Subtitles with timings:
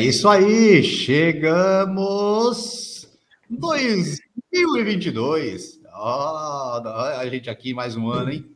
[0.00, 1.46] É isso aí, chegamos
[3.50, 5.78] 2022.
[5.94, 6.80] Oh,
[7.18, 8.50] a gente aqui mais um ano, hein?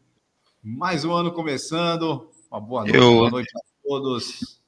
[0.62, 2.30] Mais um ano começando.
[2.50, 3.12] Uma boa noite, Eu...
[3.12, 4.58] boa noite a todos.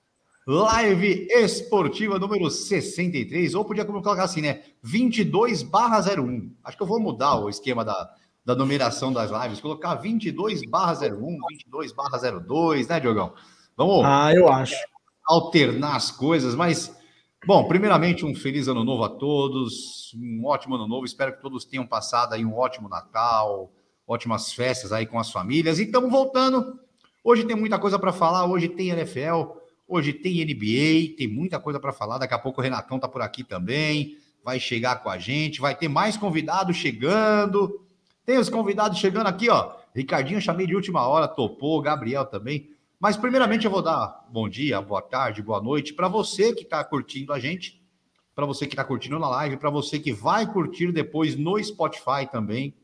[0.47, 4.65] Live esportiva número 63, ou podia colocar assim, né?
[4.83, 6.53] 22 barra 01.
[6.63, 10.93] Acho que eu vou mudar o esquema da, da numeração das lives, colocar 22 barra
[10.93, 13.33] 01, 22 barra 02, né, Diogão?
[13.75, 14.05] Vamos.
[14.05, 14.77] Ah, eu acho
[15.27, 16.95] alternar as coisas, mas
[17.45, 21.05] bom, primeiramente um feliz ano novo a todos, um ótimo ano novo.
[21.05, 23.73] Espero que todos tenham passado aí um ótimo Natal,
[24.07, 25.79] ótimas festas aí com as famílias.
[25.79, 26.79] E estamos voltando.
[27.25, 28.47] Hoje tem muita coisa para falar.
[28.47, 32.19] Hoje tem NFL, hoje tem NBA, tem muita coisa para falar.
[32.19, 35.61] Daqui a pouco o Renatão tá por aqui também, vai chegar com a gente.
[35.61, 37.85] Vai ter mais convidados chegando.
[38.25, 39.73] Tem os convidados chegando aqui, ó.
[39.95, 41.81] Ricardinho chamei de última hora, topou.
[41.83, 42.71] Gabriel também.
[42.99, 46.83] Mas, primeiramente, eu vou dar bom dia, boa tarde, boa noite para você que está
[46.83, 47.83] curtindo a gente,
[48.35, 52.27] para você que está curtindo na live, para você que vai curtir depois no Spotify
[52.31, 52.75] também.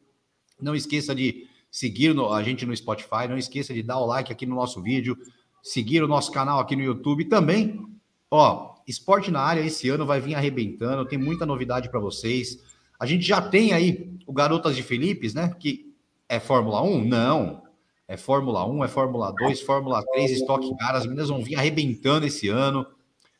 [0.60, 4.44] Não esqueça de seguir a gente no Spotify, não esqueça de dar o like aqui
[4.44, 5.16] no nosso vídeo,
[5.62, 7.82] seguir o nosso canal aqui no YouTube também.
[8.30, 12.62] Ó, esporte na área esse ano vai vir arrebentando, tem muita novidade para vocês.
[13.00, 15.56] A gente já tem aí o Garotas de Felipes, né?
[15.58, 15.90] Que
[16.28, 17.02] é Fórmula 1?
[17.02, 17.71] Não
[18.08, 20.96] é Fórmula 1, é Fórmula 2, Fórmula 3, Stock Car.
[20.96, 22.86] As meninas vão vir arrebentando esse ano.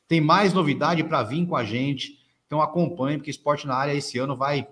[0.08, 2.18] Tem mais novidade para vir com a gente.
[2.46, 4.66] Então acompanhe, porque esporte na área esse ano vai,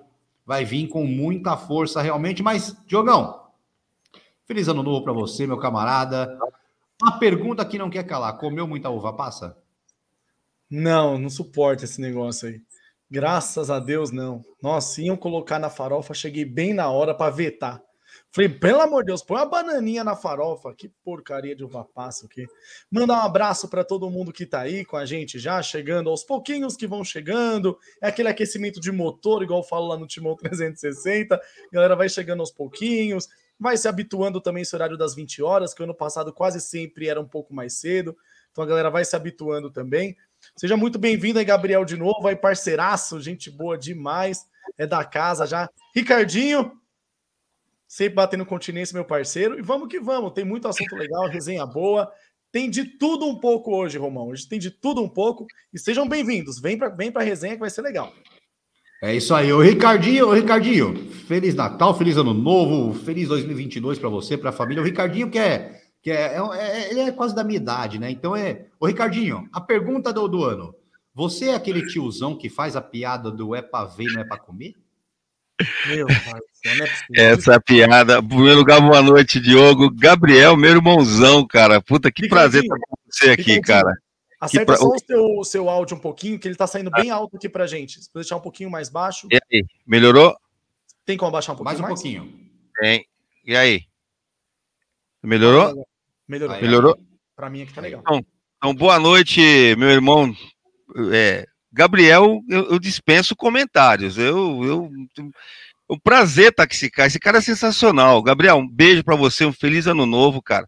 [0.44, 2.42] vai vir com muita força realmente.
[2.42, 3.46] Mas, Diogão,
[4.46, 6.38] feliz ano novo para você, meu camarada.
[7.02, 9.56] Uma pergunta que não quer calar: comeu muita uva passa?
[10.70, 12.60] Não, não suporto esse negócio aí.
[13.10, 14.44] Graças a Deus, não.
[14.62, 17.82] Nossa, iam colocar na farofa, cheguei bem na hora para vetar.
[18.32, 20.72] Falei, pelo amor de Deus, põe uma bananinha na farofa.
[20.72, 22.46] Que porcaria de uva passa aqui.
[22.90, 26.22] Mandar um abraço para todo mundo que tá aí com a gente já, chegando aos
[26.22, 27.76] pouquinhos que vão chegando.
[28.00, 31.34] É aquele aquecimento de motor, igual eu falo lá no Timão 360.
[31.34, 31.40] A
[31.72, 35.82] galera vai chegando aos pouquinhos, vai se habituando também esse horário das 20 horas, que
[35.82, 38.16] ano passado quase sempre era um pouco mais cedo.
[38.52, 40.16] Então a galera vai se habituando também.
[40.56, 44.46] Seja muito bem-vindo aí, Gabriel, de novo, aí, parceiraço, gente boa demais,
[44.78, 45.68] é da casa já.
[45.94, 46.79] Ricardinho,
[47.90, 49.58] sempre batendo continência, meu parceiro.
[49.58, 52.08] E vamos que vamos, tem muito assunto legal, resenha boa.
[52.52, 54.28] Tem de tudo um pouco hoje, Romão.
[54.28, 55.44] Hoje tem de tudo um pouco.
[55.74, 56.60] E sejam bem-vindos.
[56.60, 58.12] Vem para vem a resenha que vai ser legal.
[59.02, 59.52] É isso aí.
[59.52, 64.82] O Ricardinho, Ricardinho, Feliz Natal, Feliz Ano Novo, Feliz 2022 para você, para a família.
[64.82, 68.08] O Ricardinho que é, que é, é, é, ele é quase da minha idade, né?
[68.08, 68.66] Então é.
[68.78, 70.72] O Ricardinho, a pergunta do, do ano.
[71.12, 74.38] Você é aquele tiozão que faz a piada do é para ver, não é para
[74.38, 74.74] comer?
[75.86, 76.40] Meu pai,
[77.16, 78.18] é Essa piada.
[78.18, 79.90] Em primeiro lugar, boa noite, Diogo.
[79.90, 81.80] Gabriel, meu irmãozão, cara.
[81.80, 83.92] Puta, que prazer estar com você aqui, cara.
[84.40, 84.76] Acerta pra...
[84.76, 87.48] só o seu, o seu áudio um pouquinho, que ele tá saindo bem alto aqui
[87.48, 88.02] pra gente.
[88.02, 89.28] Se deixar um pouquinho mais baixo.
[89.30, 90.34] E aí, melhorou?
[91.04, 91.80] Tem como abaixar um pouquinho mais?
[91.80, 92.00] um mais?
[92.00, 92.50] pouquinho.
[92.80, 93.06] Tem.
[93.44, 93.82] E aí?
[95.22, 95.86] Melhorou?
[96.26, 96.56] Melhorou.
[96.56, 96.98] Aí, melhorou?
[97.36, 98.00] Pra mim aqui tá legal.
[98.00, 98.24] Então,
[98.56, 99.40] então boa noite,
[99.76, 100.34] meu irmão.
[101.12, 104.18] É, Gabriel, eu, eu, dispenso comentários.
[104.18, 104.90] Eu, eu,
[105.88, 107.06] o prazer estar tá com esse cara.
[107.08, 108.22] Esse cara é sensacional.
[108.22, 110.66] Gabriel, um beijo para você, um feliz ano novo, cara.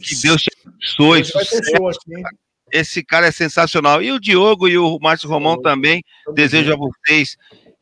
[0.00, 1.22] Que Deus te abençoe.
[2.70, 4.02] Esse cara é sensacional.
[4.02, 6.02] E o Diogo e o Márcio Romão também.
[6.34, 7.36] Desejo a vocês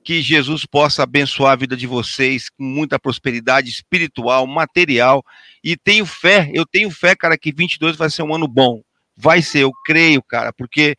[0.07, 5.25] que Jesus possa abençoar a vida de vocês com muita prosperidade espiritual, material.
[5.65, 8.83] E tenho fé, eu tenho fé, cara, que 22 vai ser um ano bom.
[9.17, 10.97] Vai ser, eu creio, cara, porque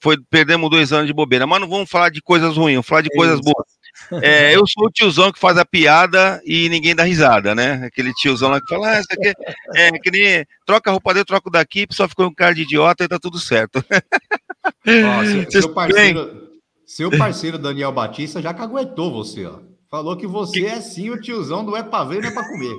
[0.00, 1.46] foi perdemos dois anos de bobeira.
[1.46, 3.44] Mas não vamos falar de coisas ruins, vamos falar de é coisas isso.
[3.44, 3.80] boas.
[4.22, 7.84] É, eu sou o tiozão que faz a piada e ninguém dá risada, né?
[7.84, 9.32] Aquele tiozão lá que fala, ah, isso aqui
[9.76, 13.04] é que nem troca a roupa dele, troco daqui, só ficou um cara de idiota
[13.04, 13.84] e tá tudo certo.
[13.88, 16.50] Ó, seu, seu, parceiro,
[16.86, 19.58] seu parceiro Daniel Batista já caguetou você, ó.
[19.90, 22.76] Falou que você é sim o tiozão do é pra ver, não é pra comer.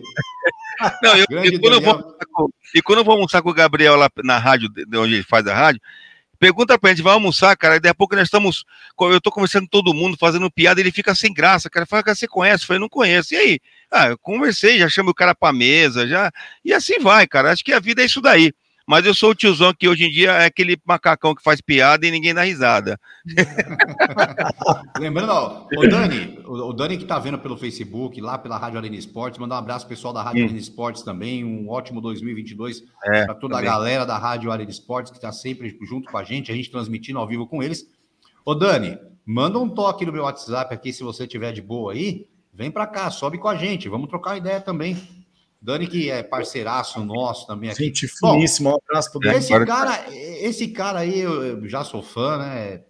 [1.03, 1.81] Não, eu, e, quando Daniel...
[1.81, 5.15] eu vou, e quando eu vou almoçar com o Gabriel lá na rádio, de onde
[5.15, 5.81] ele faz a rádio,
[6.41, 8.65] Pergunta pra gente, vai almoçar, cara, e daqui a pouco nós estamos,
[8.99, 12.15] eu tô conversando com todo mundo, fazendo piada, ele fica sem graça, cara, fala, cara,
[12.15, 12.63] você conhece?
[12.63, 13.59] Eu falei, não conheço, e aí?
[13.91, 16.31] Ah, eu conversei, já chamo o cara pra mesa, já,
[16.65, 18.51] e assim vai, cara, acho que a vida é isso daí.
[18.91, 22.05] Mas eu sou o tiozão que hoje em dia é aquele macacão que faz piada
[22.05, 22.99] e ninguém dá risada.
[24.99, 28.97] Lembrando, ó, o Dani, o Dani que tá vendo pelo Facebook, lá pela Rádio Arena
[28.97, 30.43] Esportes, mandar um abraço pessoal da Rádio hum.
[30.47, 33.69] Arena Esportes também, um ótimo 2022 é, para toda também.
[33.69, 36.69] a galera da Rádio Arena Esportes que está sempre junto com a gente, a gente
[36.69, 37.89] transmitindo ao vivo com eles.
[38.43, 42.27] Ô Dani, manda um toque no meu WhatsApp aqui se você tiver de boa aí,
[42.53, 44.97] vem para cá, sobe com a gente, vamos trocar ideia também.
[45.61, 47.85] Dani, que é parceiraço nosso também aqui.
[47.85, 49.37] Gente finíssimo, um abraço pro Dani.
[49.37, 52.81] Esse cara, esse cara aí, eu já sou fã, né?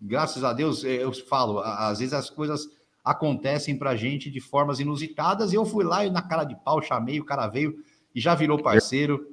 [0.00, 2.68] Graças a Deus, eu falo, às vezes as coisas
[3.04, 6.80] acontecem pra gente de formas inusitadas, e eu fui lá e na cara de pau
[6.80, 7.74] chamei, o cara veio
[8.14, 9.26] e já virou parceiro.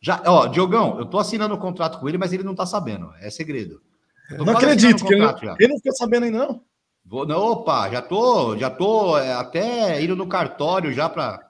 [0.00, 2.64] Já, ó, Diogão, eu tô assinando o um contrato com ele, mas ele não tá
[2.64, 3.82] sabendo, é segredo.
[4.30, 6.60] Não acredito, que ele não, ele não ficou sabendo ainda, não.
[7.04, 11.45] Vou, não, opa, já tô, já tô é, até indo no cartório já para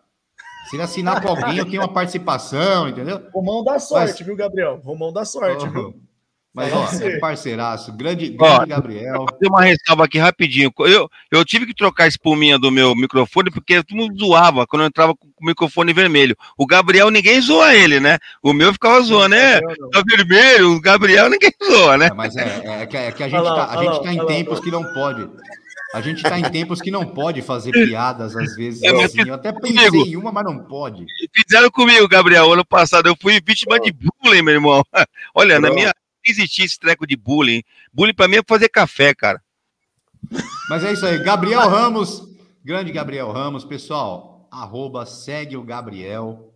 [0.69, 3.23] se ele assinar com alguém, eu tenho uma participação, entendeu?
[3.33, 4.27] Romão dá sorte, Mas...
[4.27, 4.81] viu, Gabriel?
[4.85, 6.07] Romão dá sorte, oh, viu?
[6.57, 9.27] Mas, ó, é parceiraço, grande, grande ó, Gabriel.
[9.39, 10.73] Tem uma ressalva aqui rapidinho.
[10.79, 14.81] Eu, eu tive que trocar a espuminha do meu microfone, porque todo mundo zoava quando
[14.81, 16.35] eu entrava com o microfone vermelho.
[16.57, 18.17] O Gabriel, ninguém zoa ele, né?
[18.43, 19.61] O meu ficava zoando, né?
[19.61, 22.07] Tá vermelho, o Gabriel ninguém zoa, né?
[22.07, 24.59] É, mas é, é, que, é que a gente está a gente tá em tempos
[24.59, 25.29] que não pode.
[25.97, 28.83] A gente está em tempos que não pode fazer piadas, às vezes.
[28.83, 29.27] É, assim.
[29.27, 30.07] Eu até pensei comigo.
[30.07, 31.07] em uma, mas não pode.
[31.35, 32.53] Fizeram comigo, Gabriel.
[32.53, 34.85] Ano passado eu fui vítima de bullying, meu irmão.
[35.35, 35.87] Olha, na minha.
[35.87, 37.63] Não existia esse treco de bullying.
[37.91, 39.41] Bullying para mim é fazer café, cara.
[40.69, 41.19] Mas é isso aí.
[41.23, 42.29] Gabriel Ramos,
[42.63, 43.65] grande Gabriel Ramos.
[43.65, 46.53] Pessoal, arroba segue o Gabriel.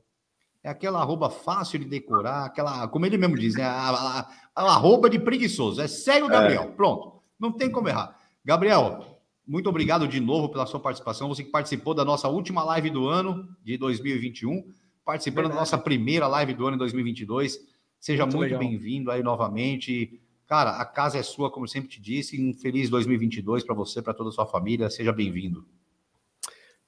[0.62, 3.64] É aquela arroba fácil de decorar, aquela, como ele mesmo diz, né?
[3.64, 5.80] A, a, a, a arroba de preguiçoso.
[5.80, 6.30] É segue o é.
[6.30, 6.64] Gabriel.
[6.64, 6.66] É.
[6.66, 7.22] Pronto.
[7.38, 8.14] Não tem como errar.
[8.44, 9.09] Gabriel,
[9.50, 11.26] muito obrigado de novo pela sua participação.
[11.26, 14.72] Você que participou da nossa última live do ano de 2021,
[15.04, 15.54] participando Verdade.
[15.54, 17.58] da nossa primeira live do ano em 2022.
[17.98, 20.20] Seja muito, muito bem-vindo aí novamente.
[20.46, 22.40] Cara, a casa é sua, como sempre te disse.
[22.40, 24.88] Um feliz 2022 para você, para toda a sua família.
[24.88, 25.66] Seja bem-vindo.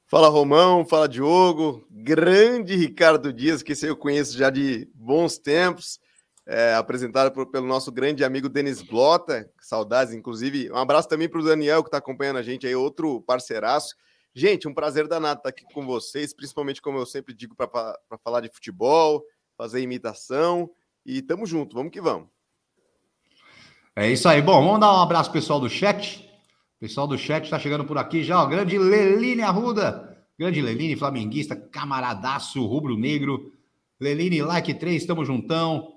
[0.07, 5.99] Fala Romão, fala Diogo, grande Ricardo Dias, que esse eu conheço já de bons tempos
[6.47, 10.71] é, apresentado por, pelo nosso grande amigo Denis Blota, saudades, inclusive.
[10.71, 13.95] Um abraço também para o Daniel, que está acompanhando a gente aí, outro parceiraço.
[14.35, 17.69] Gente, um prazer danado estar aqui com vocês, principalmente como eu sempre digo, para
[18.25, 19.23] falar de futebol,
[19.57, 20.71] fazer imitação.
[21.05, 22.29] E tamo junto, vamos que vamos.
[23.95, 24.41] É isso aí.
[24.41, 26.29] Bom, vamos dar um abraço pessoal do chat.
[26.81, 28.43] Pessoal do chat está chegando por aqui já.
[28.43, 30.17] O grande Leline Arruda.
[30.39, 33.53] Grande Leline, flamenguista, camaradaço, rubro-negro.
[34.01, 35.93] Leline, like 3, estamos juntão.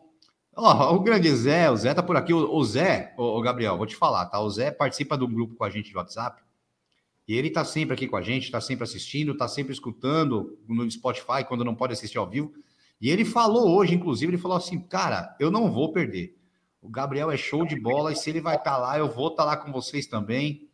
[0.56, 2.34] Ó, oh, o grande Zé, o Zé tá por aqui.
[2.34, 4.40] O, o Zé, o, Gabriel, vou te falar, tá?
[4.40, 6.42] O Zé participa do grupo com a gente de WhatsApp.
[7.28, 10.90] E ele tá sempre aqui com a gente, tá sempre assistindo, tá sempre escutando no
[10.90, 12.54] Spotify quando não pode assistir ao vivo.
[13.02, 16.38] E ele falou hoje, inclusive, ele falou assim: cara, eu não vou perder.
[16.82, 19.30] O Gabriel é show de bola e se ele vai estar tá lá, eu vou
[19.30, 20.70] estar tá lá com vocês também.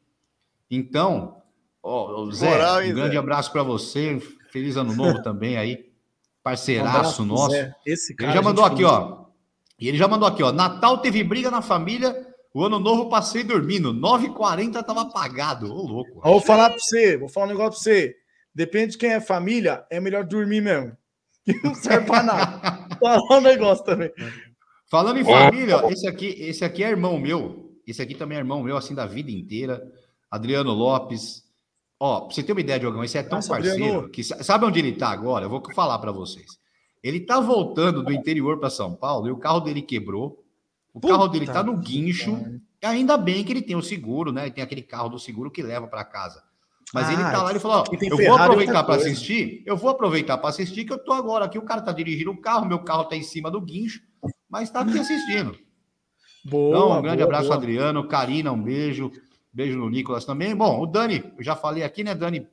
[0.69, 1.41] Então,
[1.81, 3.17] ó, Zé, Moral, um grande Zé.
[3.17, 4.19] abraço para você.
[4.51, 5.89] Feliz ano novo também aí.
[6.43, 7.51] Parceiraço um nosso.
[7.51, 7.73] Zé.
[7.85, 9.30] Esse cara ele já mandou aqui, ó.
[9.81, 10.51] E ele já mandou aqui, ó.
[10.51, 12.15] Natal teve briga na família,
[12.53, 13.91] o ano novo passei dormindo.
[13.91, 15.73] 9h40 tava apagado.
[15.73, 16.21] Ô, louco.
[16.21, 18.15] vou falar pra você, vou falar um negócio pra você.
[18.53, 20.95] Depende de quem é família, é melhor dormir mesmo.
[21.43, 22.87] Que não serve pra nada.
[23.01, 24.11] falar um negócio também.
[24.87, 27.71] Falando em família, esse aqui, esse aqui é irmão meu.
[27.87, 29.81] Esse aqui também é irmão meu, assim, da vida inteira.
[30.29, 31.43] Adriano Lopes.
[31.99, 34.09] Ó, pra você ter uma ideia, Diogão, esse é tão Nossa, parceiro Adriano...
[34.09, 35.45] que sabe onde ele tá agora?
[35.45, 36.60] Eu vou falar para vocês.
[37.03, 40.43] Ele tá voltando do interior para São Paulo e o carro dele quebrou.
[40.93, 42.37] O Puta carro dele tá no guincho.
[42.81, 44.43] E ainda bem que ele tem o seguro, né?
[44.43, 46.43] Ele tem aquele carro do seguro que leva para casa.
[46.93, 49.63] Mas ah, ele tá lá e falou: ó, eu vou aproveitar para assistir.
[49.65, 51.57] Eu vou aproveitar para assistir, que eu tô agora aqui.
[51.57, 54.01] O cara tá dirigindo o carro, meu carro tá em cima do guincho,
[54.49, 55.57] mas tá aqui assistindo.
[56.43, 57.55] Boa, então, um grande boa, abraço, boa.
[57.55, 58.07] Adriano.
[58.07, 59.11] Karina, um beijo.
[59.53, 60.55] Beijo no Nicolas também.
[60.55, 62.47] Bom, o Dani, eu já falei aqui, né, Dani?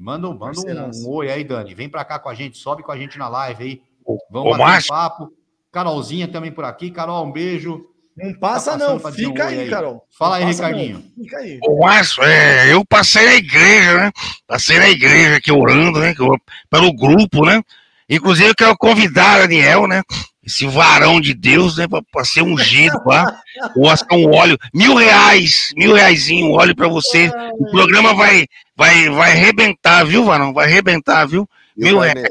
[0.00, 1.74] Manda, manda um, um, oi aí, Dani.
[1.74, 3.82] Vem para cá com a gente, sobe com a gente na live aí.
[4.30, 5.32] Vamos bater um papo.
[5.70, 6.90] Carolzinha também por aqui.
[6.90, 7.84] Carol, um beijo.
[8.16, 8.98] Não passa, tá não.
[8.98, 10.02] Fica um aí, aí, Carol.
[10.18, 11.04] Fala aí, Ricardinho.
[11.16, 11.24] Não.
[11.24, 11.58] Fica aí.
[11.62, 14.12] Ô, Márcio, é, eu passei na igreja, né?
[14.46, 16.14] Passei na igreja aqui orando, né?
[16.70, 17.62] Pelo grupo, né?
[18.08, 20.02] Inclusive, eu quero convidar a Daniel, né?
[20.50, 21.86] Esse varão de Deus, né?
[22.10, 23.40] Para ser ungido lá.
[23.76, 24.58] ou um óleo.
[24.74, 27.30] Mil reais, mil reaisinho, óleo para você.
[27.52, 30.52] O programa vai, vai, vai arrebentar, viu, varão?
[30.52, 31.48] Vai arrebentar, viu?
[31.76, 32.30] Mil reais.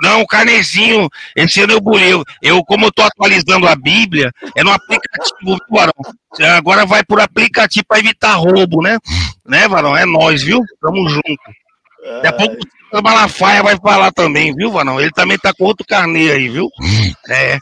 [0.00, 2.12] Não, o carnezinho, esse ano eu bulei.
[2.40, 5.92] Eu, como eu tô atualizando a Bíblia, é no aplicativo, viu, Varão?
[6.56, 8.98] Agora vai por aplicativo para evitar roubo, né?
[9.44, 9.96] Né, Varão?
[9.96, 10.62] É nós, viu?
[10.80, 11.61] Tamo junto.
[12.02, 12.56] Daqui a pouco
[12.92, 15.00] o Malafaia vai falar também, viu, Varão?
[15.00, 16.68] Ele também tá com outro carneiro aí, viu?
[17.28, 17.58] É.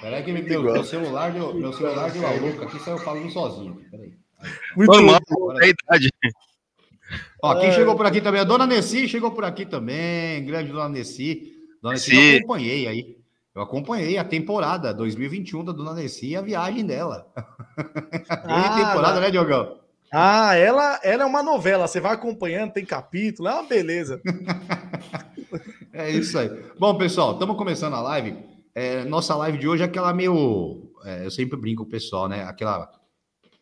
[0.00, 3.80] Peraí que meu, meu celular deu, meu celular deu a louca aqui, saiu falando sozinho.
[3.90, 4.12] Peraí.
[4.76, 5.20] Muito mal,
[5.60, 6.10] é a idade.
[7.42, 7.72] Ó, quem é...
[7.72, 11.52] chegou por aqui também, a Dona Nessi chegou por aqui também, grande Dona Nessi.
[11.80, 13.16] Dona Nessi, eu acompanhei aí.
[13.54, 17.26] Eu acompanhei a temporada 2021 da Dona Nessi e a viagem dela.
[18.46, 19.80] Ah, temporada, né, Diogão?
[20.16, 21.88] Ah, ela, ela é uma novela.
[21.88, 24.22] Você vai acompanhando, tem capítulo, é uma beleza.
[25.92, 26.48] é isso aí.
[26.78, 28.38] Bom, pessoal, estamos começando a live.
[28.72, 30.92] É, nossa live de hoje é aquela meio.
[31.04, 32.44] É, eu sempre brinco com o pessoal, né?
[32.44, 32.88] Aquela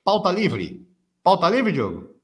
[0.04, 0.87] pauta livre.
[1.23, 2.16] Pauta livre, Diogo?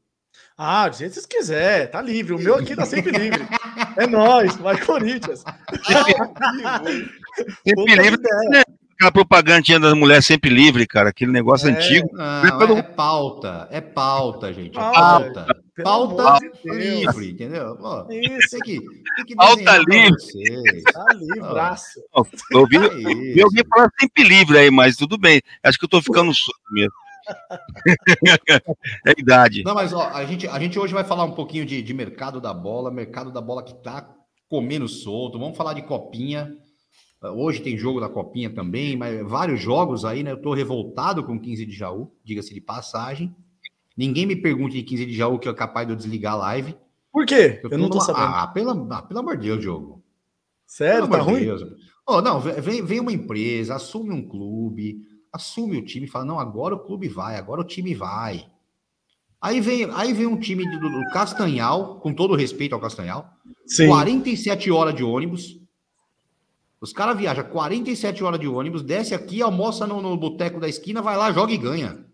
[0.59, 2.35] Ah, do jeito que vocês quiser, tá livre.
[2.35, 3.41] O meu aqui tá sempre livre.
[3.97, 5.43] É nóis, vai Corinthians.
[7.65, 8.21] sempre livre.
[8.99, 12.09] Aquela propagandinha da mulher sempre livre, cara, aquele negócio é, antigo.
[12.13, 14.77] Não, é, é pauta, é pauta, gente.
[14.77, 15.47] É pauta.
[15.85, 17.77] Pauta, pauta de livre, entendeu?
[17.77, 18.59] Pô, Isso.
[18.59, 20.83] Que pauta livre.
[20.93, 22.01] Tá livraço.
[22.51, 25.41] Eu ouvi, é eu ouvi falar sempre livre aí, mas tudo bem.
[25.63, 26.93] Acho que eu tô ficando surdo mesmo.
[29.07, 29.63] é idade.
[29.63, 32.41] Não, mas ó, a gente, a gente hoje vai falar um pouquinho de, de mercado
[32.41, 34.09] da bola, mercado da bola que tá
[34.49, 35.39] comendo solto.
[35.39, 36.53] Vamos falar de copinha.
[37.21, 40.33] Hoje tem jogo da copinha também, mas vários jogos aí, né?
[40.33, 43.35] Eu tô revoltado com 15 de Jaú, diga-se de passagem.
[43.97, 46.77] Ninguém me pergunte de 15 de Jaú que é capaz de eu desligar a live.
[47.13, 47.61] Por quê?
[47.65, 48.05] Eu, eu não tô numa...
[48.05, 48.27] sabendo.
[48.27, 50.05] Ah, pelo, ah, pelo amor de Deus, Diogo.
[50.65, 51.09] Sério?
[51.09, 51.41] Pelo tá ruim?
[51.41, 51.63] Deus.
[52.07, 56.39] Oh, não, vem, vem uma empresa, assume um clube, assume o time e fala: não,
[56.39, 58.47] agora o clube vai, agora o time vai.
[59.41, 63.29] Aí vem, aí vem um time do, do Castanhal, com todo respeito ao Castanhal,
[63.67, 63.89] Sim.
[63.89, 65.61] 47 horas de ônibus.
[66.81, 71.03] Os caras viajam 47 horas de ônibus, desce aqui, almoça no, no boteco da esquina,
[71.03, 72.05] vai lá, joga e ganha.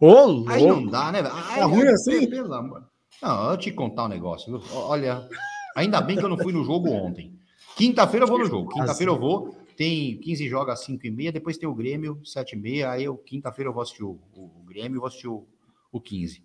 [0.00, 1.20] Ô, aí não dá, né?
[1.20, 2.28] Aí, é ruim assim?
[2.28, 2.84] Pelo amor.
[3.20, 4.60] Não, eu te contar um negócio.
[4.72, 5.28] Olha,
[5.76, 7.38] ainda bem que eu não fui no jogo ontem.
[7.76, 8.70] Quinta-feira eu vou no jogo.
[8.70, 12.52] Quinta-feira eu vou tem 15 jogos às 5 e meia, depois tem o Grêmio, 7
[12.52, 15.46] e meia, aí eu, quinta-feira eu vou assistir o, o, Grêmio e vou assistir o,
[15.90, 16.42] o 15.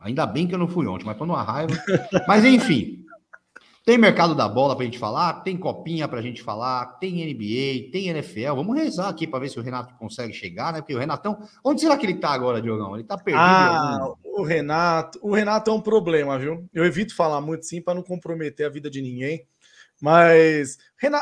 [0.00, 1.74] Ainda bem que eu não fui ontem, mas tô numa raiva.
[2.26, 3.03] mas enfim,
[3.84, 8.08] tem mercado da bola pra gente falar, tem copinha pra gente falar, tem NBA, tem
[8.08, 8.54] NFL.
[8.54, 10.80] Vamos rezar aqui para ver se o Renato consegue chegar, né?
[10.80, 12.94] Porque o Renatão, onde será que ele tá agora, Diogão?
[12.94, 13.42] Ele tá perdido.
[13.42, 16.66] Ah, o Renato, o Renato é um problema, viu?
[16.72, 19.46] Eu evito falar muito sim para não comprometer a vida de ninguém.
[20.00, 20.78] Mas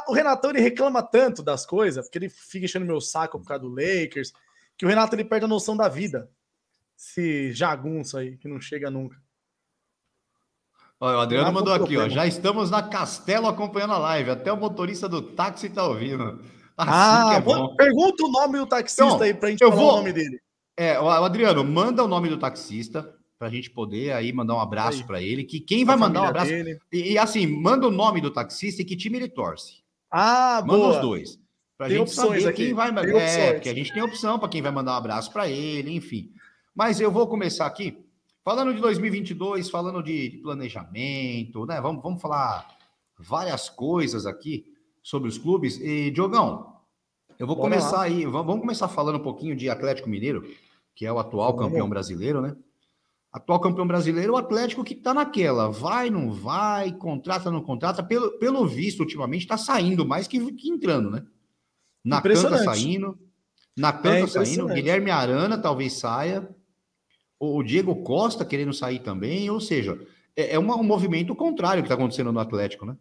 [0.07, 3.63] o Renatão ele reclama tanto das coisas, porque ele fica enchendo meu saco por causa
[3.63, 4.33] do Lakers,
[4.77, 6.31] que o Renato ele perde a noção da vida.
[6.97, 9.21] Esse jagunço aí, que não chega nunca.
[11.03, 12.09] Olha, o Adriano Renato mandou aqui, ó.
[12.09, 14.31] Já estamos na Castelo acompanhando a live.
[14.31, 16.39] Até o motorista do táxi tá ouvindo.
[16.77, 19.93] Assim ah, é pergunta o nome do taxista então, aí pra gente eu falar vou...
[19.95, 20.41] o nome dele.
[20.77, 24.61] É, o Adriano, manda o nome do taxista para a gente poder aí mandar um
[24.61, 25.43] abraço para ele.
[25.43, 26.53] Que quem vai mandar um abraço.
[26.53, 29.83] E, e, assim, manda o nome do taxista e que time ele torce.
[30.09, 30.95] Ah, manda boa.
[30.95, 31.39] os dois.
[31.77, 32.67] Para a gente saber aqui.
[32.67, 32.95] quem vai.
[32.95, 35.93] Tem é, porque a gente tem opção para quem vai mandar um abraço para ele,
[35.93, 36.31] enfim.
[36.73, 37.99] Mas eu vou começar aqui
[38.45, 41.81] falando de 2022, falando de planejamento, né?
[41.81, 42.67] Vamos, vamos falar
[43.19, 44.65] várias coisas aqui
[45.03, 45.79] sobre os clubes.
[45.81, 46.77] E, Diogão,
[47.39, 48.03] eu vou Bora começar lá.
[48.03, 50.45] aí, vamos começar falando um pouquinho de Atlético Mineiro,
[50.95, 52.57] que é o atual campeão brasileiro, né?
[53.33, 58.39] atual campeão brasileiro, o Atlético que está naquela, vai, não vai, contrata, não contrata, pelo,
[58.39, 61.25] pelo visto, ultimamente está saindo mais que, que entrando, né?
[62.05, 63.19] Na canta saindo,
[63.75, 66.47] na canta é saindo, Guilherme Arana talvez saia,
[67.45, 69.99] o Diego Costa querendo sair também, ou seja,
[70.37, 72.97] é, é uma, um movimento contrário que está acontecendo no Atlético, né?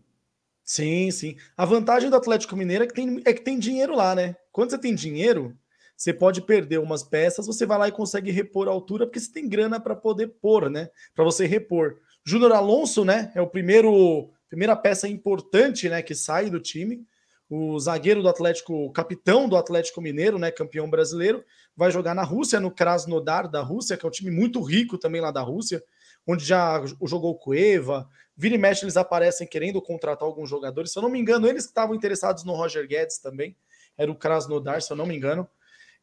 [0.63, 1.36] Sim, sim.
[1.55, 4.36] A vantagem do Atlético Mineiro é que, tem, é que tem dinheiro lá, né?
[4.51, 5.55] Quando você tem dinheiro,
[5.95, 9.31] você pode perder umas peças, você vai lá e consegue repor a altura, porque você
[9.31, 10.89] tem grana para poder pôr, né?
[11.13, 11.98] Para você repor.
[12.25, 13.31] Júnior Alonso, né?
[13.36, 17.05] É o primeiro primeira peça importante, né, que sai do time.
[17.53, 21.43] O zagueiro do Atlético, o capitão do Atlético Mineiro, né, campeão brasileiro,
[21.75, 25.20] vai jogar na Rússia, no Krasnodar da Rússia, que é um time muito rico também
[25.20, 25.84] lá da Rússia,
[26.25, 28.08] onde já jogou Cueva.
[28.38, 30.93] Vira e mexe, eles aparecem querendo contratar alguns jogadores.
[30.93, 33.55] Se eu não me engano, eles estavam interessados no Roger Guedes também.
[33.98, 35.46] Era o Krasnodar, se eu não me engano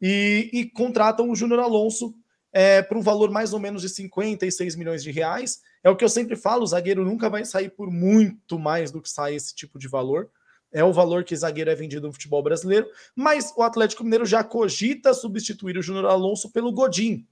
[0.01, 2.15] e, e contratam o Júnior Alonso
[2.53, 5.61] é, por um valor mais ou menos de 56 milhões de reais.
[5.83, 9.03] É o que eu sempre falo: o zagueiro nunca vai sair por muito mais do
[9.03, 10.31] que sai esse tipo de valor.
[10.73, 14.45] É o valor que zagueiro é vendido no futebol brasileiro, mas o Atlético Mineiro já
[14.45, 17.27] cogita substituir o Júnior Alonso pelo Godin,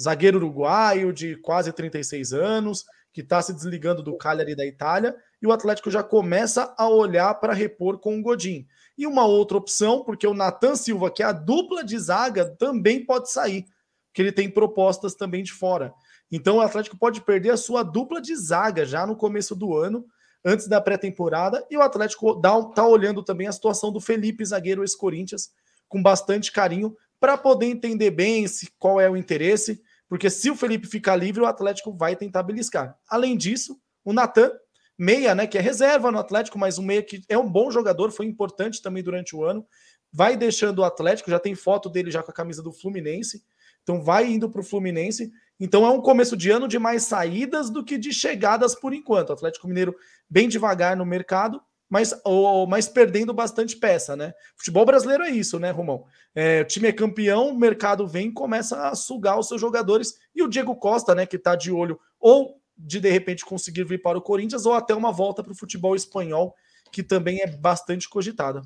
[0.00, 5.46] zagueiro uruguaio de quase 36 anos, que está se desligando do Cagliari da Itália, e
[5.46, 8.66] o Atlético já começa a olhar para repor com o Godin.
[8.96, 13.04] E uma outra opção, porque o Nathan Silva, que é a dupla de zaga, também
[13.04, 13.64] pode sair,
[14.12, 15.92] que ele tem propostas também de fora.
[16.30, 20.06] Então o Atlético pode perder a sua dupla de zaga já no começo do ano,
[20.44, 25.50] antes da pré-temporada, e o Atlético está olhando também a situação do Felipe, zagueiro ex-Corinthians,
[25.88, 30.56] com bastante carinho, para poder entender bem se, qual é o interesse, porque se o
[30.56, 32.98] Felipe ficar livre, o Atlético vai tentar beliscar.
[33.08, 34.50] Além disso, o Natan
[34.98, 38.10] meia, né, que é reserva no Atlético, mas um meia que é um bom jogador,
[38.10, 39.66] foi importante também durante o ano.
[40.12, 43.42] Vai deixando o Atlético, já tem foto dele já com a camisa do Fluminense.
[43.82, 45.30] Então vai indo para o Fluminense.
[45.60, 49.30] Então é um começo de ano de mais saídas do que de chegadas por enquanto.
[49.30, 49.94] O Atlético Mineiro
[50.28, 54.32] bem devagar no mercado, mas, ou, mas perdendo bastante peça, né?
[54.56, 56.06] Futebol brasileiro é isso, né, Romão?
[56.34, 60.14] É, o time é campeão, o mercado vem e começa a sugar os seus jogadores.
[60.34, 64.00] E o Diego Costa, né, que está de olho ou de de repente conseguir vir
[64.00, 66.54] para o Corinthians ou até uma volta para o futebol espanhol,
[66.90, 68.62] que também é bastante cogitada.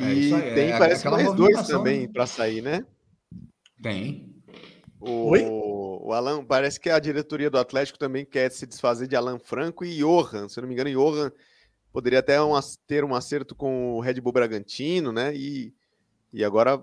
[0.00, 2.84] É, e é, tem, é, parece mais dois também para sair, né?
[3.82, 4.35] Tem.
[5.00, 5.44] O, Oi?
[5.44, 9.84] o Alan, parece que a diretoria do Atlético também quer se desfazer de Alan Franco
[9.84, 10.48] e Johan.
[10.48, 11.30] Se eu não me engano, Johan
[11.92, 12.52] poderia até um,
[12.86, 15.34] ter um acerto com o Red Bull Bragantino, né?
[15.34, 15.74] E,
[16.32, 16.82] e agora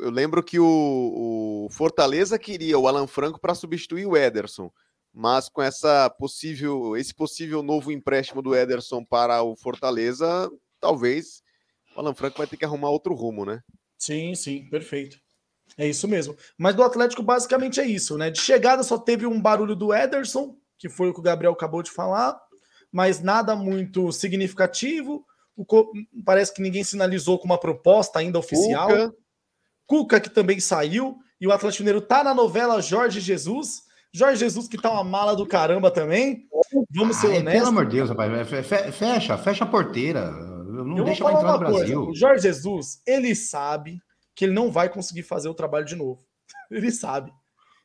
[0.00, 4.72] eu lembro que o, o Fortaleza queria o Alan Franco para substituir o Ederson,
[5.12, 10.50] mas com essa possível, esse possível novo empréstimo do Ederson para o Fortaleza,
[10.80, 11.42] talvez
[11.96, 13.60] o Alan Franco vai ter que arrumar outro rumo, né?
[13.96, 15.18] Sim, sim, perfeito.
[15.76, 16.36] É isso mesmo.
[16.56, 18.30] Mas do Atlético basicamente é isso, né?
[18.30, 21.82] De chegada só teve um barulho do Ederson, que foi o que o Gabriel acabou
[21.82, 22.38] de falar,
[22.90, 25.24] mas nada muito significativo.
[25.56, 25.64] O,
[26.24, 28.88] parece que ninguém sinalizou com uma proposta ainda oficial.
[28.88, 29.14] Cuca.
[29.86, 33.82] Cuca, que também saiu, e o Atlético Mineiro tá na novela Jorge Jesus.
[34.12, 36.46] Jorge Jesus, que tá uma mala do caramba também.
[36.90, 37.52] Vamos ser honestos.
[37.52, 38.48] Pelo amor de Deus, rapaz,
[38.94, 40.30] fecha, fecha a porteira.
[40.30, 42.04] Não Eu deixa mais entrar no Brasil.
[42.04, 42.10] Coisa.
[42.10, 44.00] O Jorge Jesus, ele sabe
[44.38, 46.24] que ele não vai conseguir fazer o trabalho de novo.
[46.70, 47.32] Ele sabe.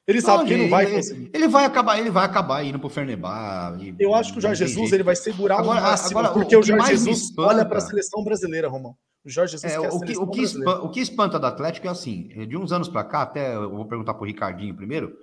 [0.05, 1.31] Ele não, sabe que ele não vai conseguir.
[1.33, 3.79] Ele vai acabar, ele vai acabar indo pro Fernebar.
[3.97, 6.59] Eu acho que o Jorge Jesus ele vai segurar agora, o máximo, agora, porque o,
[6.59, 8.97] o Jorge Jesus espanta, olha para a seleção brasileira, Romão.
[9.23, 11.89] O Jorge Jesus é, o, que, o, que espanta, o que espanta do Atlético é
[11.89, 15.15] assim, de uns anos para cá, até eu vou perguntar pro Ricardinho primeiro,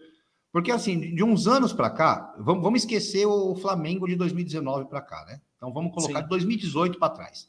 [0.50, 5.02] porque assim, de uns anos para cá, vamos, vamos esquecer o Flamengo de 2019 para
[5.02, 5.42] cá, né?
[5.58, 6.24] Então vamos colocar Sim.
[6.24, 7.46] de 2018 para trás.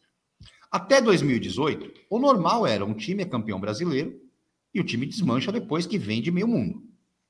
[0.72, 4.18] Até 2018, o normal era um time é campeão brasileiro
[4.74, 6.82] e o time desmancha depois que vende meio mundo.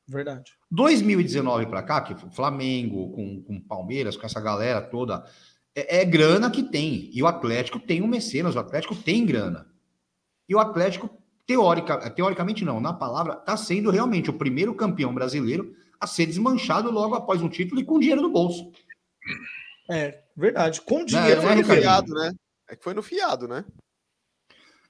[0.08, 0.54] Verdade.
[0.70, 5.26] 2019 para cá, que o Flamengo, com, com Palmeiras, com essa galera toda,
[5.76, 7.10] é, é, grana que tem.
[7.14, 9.68] E o Atlético tem um mecenas, o Atlético tem grana.
[10.48, 11.10] E o Atlético,
[11.48, 16.92] teórica, teoricamente não, na palavra, está sendo realmente o primeiro campeão brasileiro a ser desmanchado
[16.92, 18.72] logo após um título e com dinheiro no bolso.
[19.90, 20.82] É, verdade.
[20.82, 22.34] Com dinheiro é, é, né?
[22.72, 23.66] É que foi no fiado, né?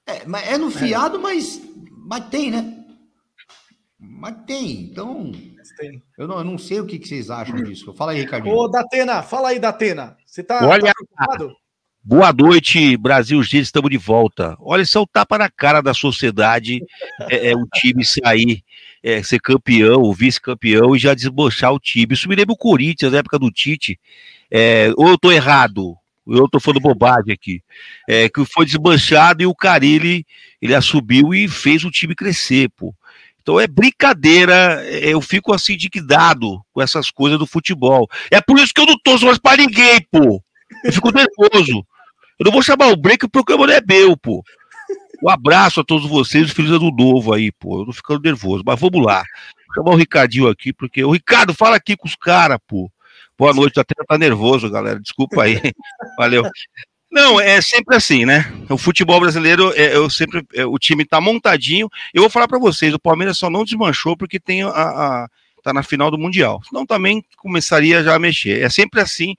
[0.06, 1.18] É, mas é no fiado, é.
[1.18, 1.60] mas,
[2.06, 2.78] mas tem, né?
[3.98, 4.82] Mas tem.
[4.84, 5.32] Então,
[5.76, 6.00] tem.
[6.16, 7.92] Eu, não, eu não sei o que, que vocês acham disso.
[7.92, 8.54] Fala aí, Ricardinho.
[8.54, 10.16] Ô, Datena, fala aí, Datena.
[10.24, 11.54] Você tá, Olha, tá
[12.04, 14.56] Boa noite, Brasil G, estamos de volta.
[14.60, 16.80] Olha, isso é o tapa na cara da sociedade,
[17.28, 18.62] é, é o time sair,
[19.02, 22.14] é, ser campeão, o vice-campeão e já desbochar o time.
[22.14, 23.98] Isso me lembra o Corinthians, na época do Tite.
[24.48, 25.96] É, ou eu tô errado?
[26.26, 27.62] Eu tô falando bobagem aqui,
[28.08, 30.24] é, que foi desmanchado e o Carilli,
[30.60, 32.94] ele assumiu e fez o time crescer, pô.
[33.42, 38.08] Então é brincadeira, é, eu fico assim indignado com essas coisas do futebol.
[38.30, 40.42] É por isso que eu não torço mais pra ninguém, pô.
[40.84, 41.84] Eu fico nervoso.
[42.38, 44.44] Eu não vou chamar o break porque o programa não é meu, pô.
[45.22, 47.80] Um abraço a todos vocês, feliz ano novo aí, pô.
[47.80, 49.24] Eu tô ficando nervoso, mas vamos lá.
[49.66, 52.90] Vou chamar o Ricardinho aqui, porque o Ricardo fala aqui com os caras, pô.
[53.42, 55.00] Boa noite, até tá nervoso, galera.
[55.00, 55.60] Desculpa aí.
[56.16, 56.44] Valeu.
[57.10, 58.48] Não, é sempre assim, né?
[58.70, 61.88] O futebol brasileiro, é, eu sempre, é, o time tá montadinho.
[62.14, 65.28] Eu vou falar para vocês, o Palmeiras só não desmanchou porque tem a, a,
[65.60, 66.62] tá na final do mundial.
[66.68, 68.62] Senão também começaria já a mexer.
[68.62, 69.34] É sempre assim.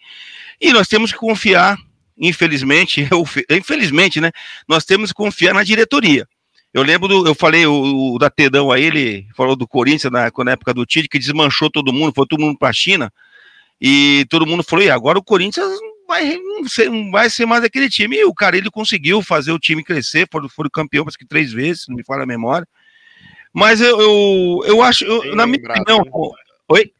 [0.59, 1.77] E nós temos que confiar,
[2.17, 4.31] infelizmente, eu, infelizmente, né?
[4.67, 6.27] Nós temos que confiar na diretoria.
[6.73, 10.29] Eu lembro do, eu falei o, o da Tedão aí, ele falou do Corinthians na,
[10.43, 13.09] na época do Tite que desmanchou todo mundo, foi todo mundo para a China.
[13.85, 15.67] E todo mundo falou: e agora o Corinthians
[16.07, 18.15] vai, não, ser, não vai ser mais aquele time.
[18.15, 21.51] E o cara ele conseguiu fazer o time crescer, foi, foi campeão, acho que três
[21.51, 22.65] vezes, não me fala a memória.
[23.51, 25.99] Mas eu, eu, eu acho, eu, na minha opinião.
[25.99, 26.11] Né?
[26.69, 26.93] Oi?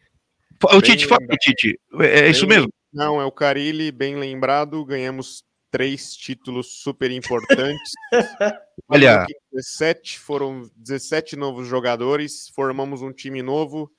[0.62, 1.80] O Tite, fala, Tite.
[2.02, 2.69] É, é isso mesmo?
[2.93, 4.84] Não, é o Carilli, bem lembrado.
[4.84, 5.41] Ganhamos
[5.72, 7.91] três títulos super importantes.
[8.89, 9.26] Olha.
[9.54, 13.89] 17, foram 17 novos jogadores, formamos um time novo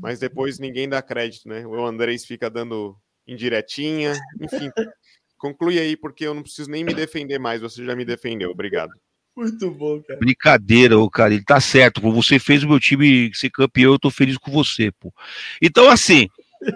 [0.00, 1.66] mas depois ninguém dá crédito, né?
[1.66, 4.70] O Andrés fica dando indiretinha, enfim.
[5.36, 8.92] Conclui aí, porque eu não preciso nem me defender mais, você já me defendeu, obrigado.
[9.36, 10.18] Muito bom, cara.
[10.18, 12.10] Brincadeira, o cara, ele tá certo, pô.
[12.10, 15.12] Você fez o meu time ser campeão, eu tô feliz com você, pô.
[15.60, 16.30] Então, assim,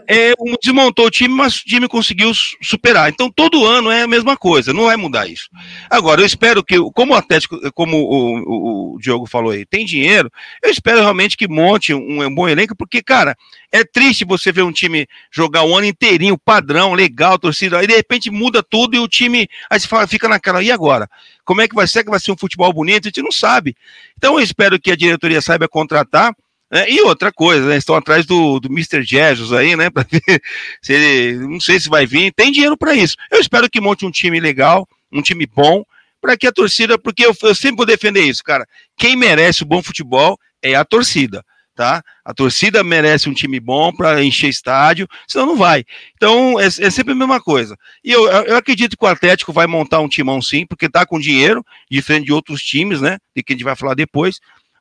[0.06, 3.08] é, desmontou o time, mas o time conseguiu superar.
[3.08, 5.48] Então, todo ano é a mesma coisa, não vai mudar isso.
[5.88, 9.84] Agora, eu espero que, como o Atlético, como o, o, o Diogo falou aí, tem
[9.84, 10.30] dinheiro,
[10.62, 13.36] eu espero realmente que monte um, um, bom elenco, porque, cara,
[13.72, 17.94] é triste você ver um time jogar o ano inteirinho, padrão, legal, torcida, aí de
[17.94, 21.08] repente muda tudo e o time, aí você fala, fica naquela, e agora?
[21.44, 22.04] Como é que vai ser?
[22.04, 23.06] Que vai ser um futebol bonito?
[23.06, 23.74] A gente não sabe.
[24.16, 26.34] Então, eu espero que a diretoria saiba contratar
[26.72, 27.76] é, e outra coisa, né?
[27.76, 29.02] Estão atrás do, do Mr.
[29.02, 29.90] Jesus aí, né?
[29.90, 30.40] Para ver
[30.80, 31.38] se ele.
[31.48, 32.32] Não sei se vai vir.
[32.32, 33.16] Tem dinheiro para isso.
[33.30, 35.84] Eu espero que monte um time legal, um time bom,
[36.20, 36.96] para que a torcida.
[36.96, 38.66] Porque eu, eu sempre vou defender isso, cara.
[38.96, 41.44] Quem merece o bom futebol é a torcida.
[41.74, 42.02] Tá?
[42.22, 45.82] A torcida merece um time bom para encher estádio, senão não vai.
[46.14, 47.74] Então é, é, sempre a mesma coisa.
[48.04, 51.18] E eu, eu acredito que o Atlético vai montar um timão sim, porque tá com
[51.18, 53.16] dinheiro, diferente de outros times, né?
[53.34, 54.40] De que a gente vai falar depois.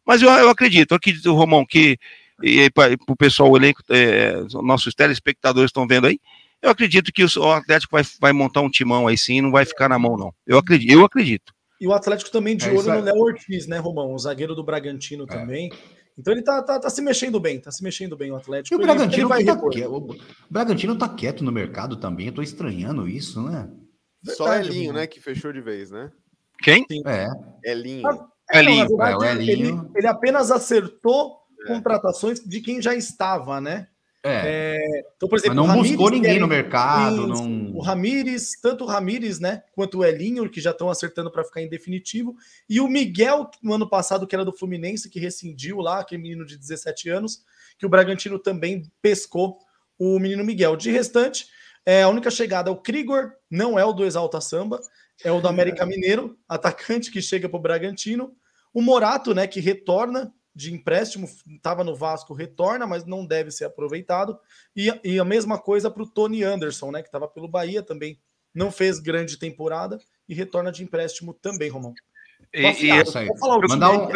[0.10, 1.96] Mas eu, eu acredito, eu acredito, Romão, que
[2.74, 6.20] para o pessoal, o elenco, é, nossos telespectadores estão vendo aí,
[6.64, 9.88] eu acredito que o Atlético vai, vai montar um timão aí sim, não vai ficar
[9.88, 10.34] na mão, não.
[10.48, 10.92] Eu acredito.
[10.92, 11.54] Eu acredito.
[11.80, 14.12] E o Atlético também de é olho no Léo Ortiz, né, Romão?
[14.12, 15.28] O zagueiro do Bragantino é.
[15.28, 15.72] também.
[16.18, 18.74] Então ele tá, tá, tá, se mexendo bem, tá se mexendo bem o Atlético.
[18.74, 20.18] E o Bragantino, ele, ele tá quieto, o
[20.50, 23.70] Bragantino tá quieto no mercado também, eu tô estranhando isso, né?
[24.24, 26.12] Verdade, Só Elinho, né, que fechou de vez, né?
[26.64, 26.84] Quem?
[26.92, 27.04] Sim.
[27.06, 27.28] É.
[27.64, 28.02] Elinho.
[28.52, 28.90] É, Elinho.
[28.90, 29.90] Não, verdade, é, Elinho.
[29.90, 31.68] Ele, ele, apenas acertou é.
[31.68, 33.88] contratações de quem já estava, né?
[34.24, 34.76] É.
[34.76, 37.28] é então, por exemplo, Mas não Ramires, buscou ninguém no mercado.
[37.28, 37.72] não...
[37.76, 39.64] O Ramires, tanto o Ramires, né?
[39.74, 42.36] Quanto o Elinho, que já estão acertando para ficar em definitivo.
[42.70, 46.46] E o Miguel, no ano passado, que era do Fluminense, que rescindiu lá, aquele menino
[46.46, 47.44] de 17 anos,
[47.78, 49.60] que o Bragantino também pescou
[49.98, 50.76] o menino Miguel.
[50.76, 51.48] De restante,
[51.86, 54.80] é, a única chegada é o Krigor, não é o do Exalta Samba
[55.24, 58.36] é o do América Mineiro, atacante que chega para o Bragantino.
[58.74, 63.66] O Morato, né, que retorna de empréstimo, estava no Vasco, retorna, mas não deve ser
[63.66, 64.38] aproveitado.
[64.76, 68.20] E, e a mesma coisa para o Tony Anderson, né, que estava pelo Bahia também,
[68.54, 71.94] não fez grande temporada e retorna de empréstimo também, Romão.
[72.54, 74.08] E, e, mandar um,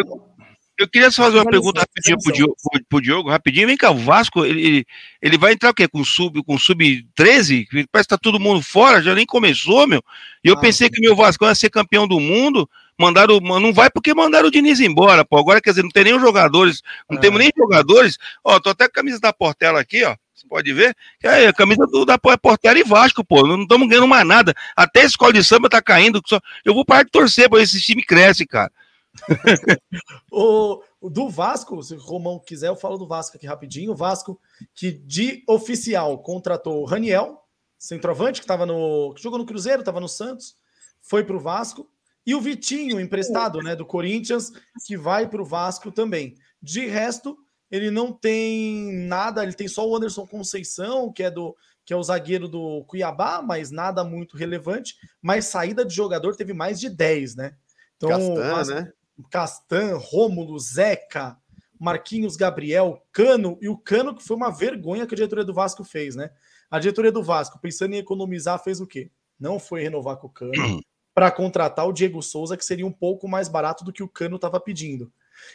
[0.78, 2.56] eu queria só fazer uma pergunta rapidinho pro Diogo,
[2.90, 3.68] pro Diogo, rapidinho.
[3.68, 4.86] Vem cá, o Vasco, ele,
[5.22, 5.88] ele vai entrar o quê?
[5.88, 7.68] Com sub, com sub 13?
[7.92, 10.04] Parece que tá todo mundo fora, já nem começou, meu.
[10.44, 12.68] E eu ah, pensei que o meu Vasco ia ser campeão do mundo.
[13.00, 15.38] Mandaram, não vai porque mandaram o Diniz embora, pô.
[15.38, 17.22] Agora, quer dizer, não tem nem jogadores, não é.
[17.22, 18.18] temos nem jogadores.
[18.44, 20.16] Ó, tô até com a camisa da Portela aqui, ó.
[20.34, 20.96] Você pode ver?
[21.22, 23.46] É a camisa do, da Portela e Vasco, pô.
[23.48, 24.54] Não estamos ganhando mais nada.
[24.76, 26.22] Até a escola de samba tá caindo.
[26.26, 26.40] Só...
[26.66, 28.72] Eu vou parar de torcer para esse time cresce, cara.
[30.32, 33.92] o, do Vasco, se o Romão quiser, eu falo do Vasco aqui rapidinho.
[33.92, 34.40] O Vasco,
[34.74, 37.44] que de oficial contratou o Raniel,
[37.78, 39.14] centroavante, que estava no.
[39.14, 40.56] que jogou no Cruzeiro, estava no Santos,
[41.02, 41.90] foi para o Vasco.
[42.26, 44.52] E o Vitinho, emprestado né, do Corinthians,
[44.86, 46.36] que vai para o Vasco também.
[46.62, 47.38] De resto,
[47.70, 51.98] ele não tem nada, ele tem só o Anderson Conceição, que é do que é
[51.98, 54.96] o zagueiro do Cuiabá, mas nada muito relevante.
[55.22, 57.56] Mas saída de jogador teve mais de 10, né?
[57.98, 58.94] Então, Castan, né?
[59.30, 61.38] Castan, Rômulo, Zeca,
[61.80, 65.84] Marquinhos, Gabriel, Cano, e o Cano que foi uma vergonha que a diretoria do Vasco
[65.84, 66.32] fez, né?
[66.70, 69.12] A diretoria do Vasco, pensando em economizar, fez o quê?
[69.40, 70.82] Não foi renovar com o Cano
[71.14, 74.38] para contratar o Diego Souza, que seria um pouco mais barato do que o Cano
[74.38, 75.12] estava pedindo.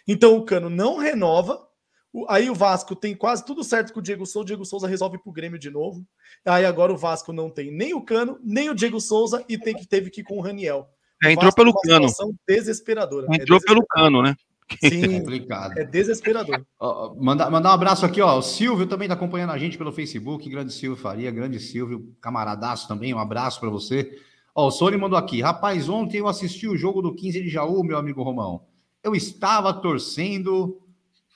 [0.07, 1.67] Então o Cano não renova.
[2.29, 4.43] Aí o Vasco tem quase tudo certo com o Diego Souza.
[4.43, 6.07] O Diego Souza resolve para o Grêmio de novo.
[6.45, 9.75] Aí agora o Vasco não tem nem o Cano, nem o Diego Souza e tem
[9.75, 10.89] que, teve que ir com o Raniel.
[11.23, 12.07] É, entrou pelo cano.
[12.47, 13.27] Desesperadora.
[13.31, 14.37] Entrou é pelo cano, né?
[14.81, 15.79] Sim, é complicado.
[15.79, 16.65] É desesperador.
[17.19, 18.39] mandar, mandar um abraço aqui, ó.
[18.39, 20.49] O Silvio também está acompanhando a gente pelo Facebook.
[20.49, 23.13] Grande Silvio Faria, grande Silvio, camaradaço também.
[23.15, 24.19] Um abraço para você.
[24.55, 25.41] Ó, o Sony mandou aqui.
[25.41, 28.63] Rapaz, ontem eu assisti o jogo do 15 de Jaú, meu amigo Romão.
[29.03, 30.81] Eu estava torcendo.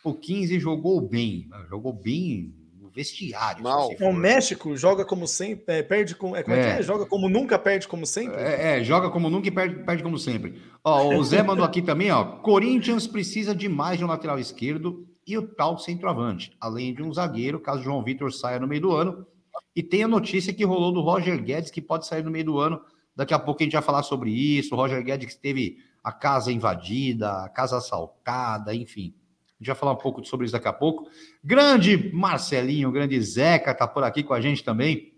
[0.05, 1.49] O 15 jogou bem.
[1.69, 2.53] Jogou bem
[2.95, 3.63] vestiário.
[3.63, 3.91] Mal.
[4.01, 6.77] O México joga como sempre, é, perde com, é, como é.
[6.77, 6.79] é.
[6.79, 6.83] é.
[6.83, 8.41] Joga como nunca, perde como sempre.
[8.41, 10.61] É, é, joga como nunca e perde, perde como sempre.
[10.85, 12.25] Ó, o Zé mandou aqui também, ó.
[12.25, 17.13] Corinthians precisa de mais de um lateral esquerdo e o tal centroavante, além de um
[17.13, 19.27] zagueiro, caso João Vitor saia no meio do ano.
[19.75, 22.59] E tem a notícia que rolou do Roger Guedes, que pode sair no meio do
[22.59, 22.81] ano.
[23.17, 24.75] Daqui a pouco a gente vai falar sobre isso.
[24.75, 29.15] O Roger Guedes que teve a casa invadida, a casa assaltada, enfim
[29.63, 31.09] gente vai falar um pouco sobre isso daqui a pouco.
[31.43, 35.13] Grande Marcelinho, grande Zeca, tá por aqui com a gente também.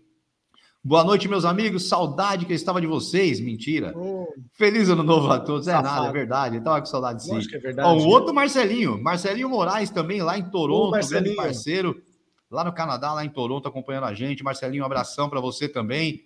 [0.83, 1.89] Boa noite, meus amigos.
[1.89, 3.39] Saudade que eu estava de vocês.
[3.39, 3.91] Mentira.
[3.97, 4.27] Oh.
[4.53, 5.67] Feliz ano novo a todos.
[5.67, 6.57] É nada, é verdade.
[6.57, 7.35] Eu tava com saudade sim.
[7.35, 7.89] Acho que é verdade.
[7.89, 11.99] Ó, o outro Marcelinho, Marcelinho Moraes também, lá em Toronto, oh, grande parceiro.
[12.51, 14.43] Lá no Canadá, lá em Toronto, acompanhando a gente.
[14.43, 16.23] Marcelinho, um abração para você também.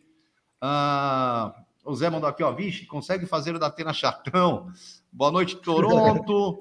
[0.60, 1.56] Ah,
[1.86, 2.52] o Zé mandou aqui, ó.
[2.52, 4.68] Vixe, consegue fazer o da Atena Chatão.
[5.10, 6.60] Boa noite, Toronto.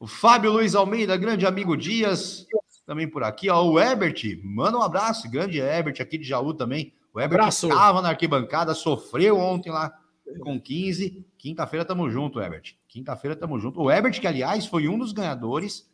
[0.00, 2.46] O Fábio Luiz Almeida, grande amigo Dias.
[2.86, 3.48] também por aqui.
[3.50, 6.92] Ó, o Herbert, manda um abraço, grande Herbert aqui de Jaú também.
[7.12, 7.68] O Herbert Abraço.
[7.68, 9.92] estava na arquibancada, sofreu ontem lá
[10.40, 11.24] com 15.
[11.38, 12.74] Quinta-feira tamo junto, Herbert.
[12.88, 13.80] Quinta-feira tamo junto.
[13.80, 15.88] O Herbert, que aliás foi um dos ganhadores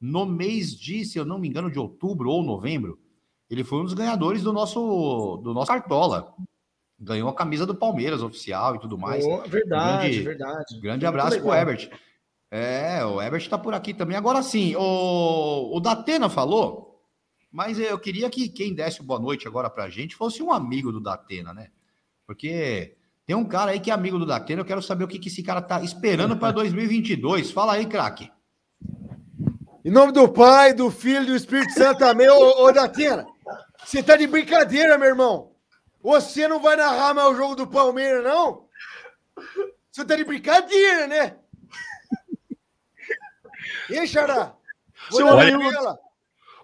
[0.00, 2.98] no mês de, se eu não me engano, de outubro ou novembro,
[3.48, 6.34] ele foi um dos ganhadores do nosso do nosso Cartola.
[6.98, 9.24] Ganhou a camisa do Palmeiras oficial e tudo mais.
[9.24, 10.80] Oh, verdade, Grande- verdade.
[10.80, 11.66] Grande abraço pro legal.
[12.50, 14.16] É, o Herbert tá por aqui também.
[14.16, 17.02] Agora sim, o, o Datena falou,
[17.50, 21.00] mas eu queria que quem desse boa noite agora pra gente fosse um amigo do
[21.00, 21.68] Datena, né?
[22.26, 25.18] Porque tem um cara aí que é amigo do Datena, eu quero saber o que,
[25.18, 27.50] que esse cara tá esperando para 2022.
[27.50, 28.30] Fala aí, craque.
[29.84, 32.28] Em nome do Pai, do Filho e do Espírito Santo, amém.
[32.28, 33.26] Ô, ô Datena,
[33.84, 35.52] você tá de brincadeira, meu irmão.
[36.02, 38.66] Você não vai narrar mais o jogo do Palmeiras, não?
[39.90, 41.36] Você tá de brincadeira, né?
[43.90, 44.52] E Xará?
[45.10, 45.26] Seu.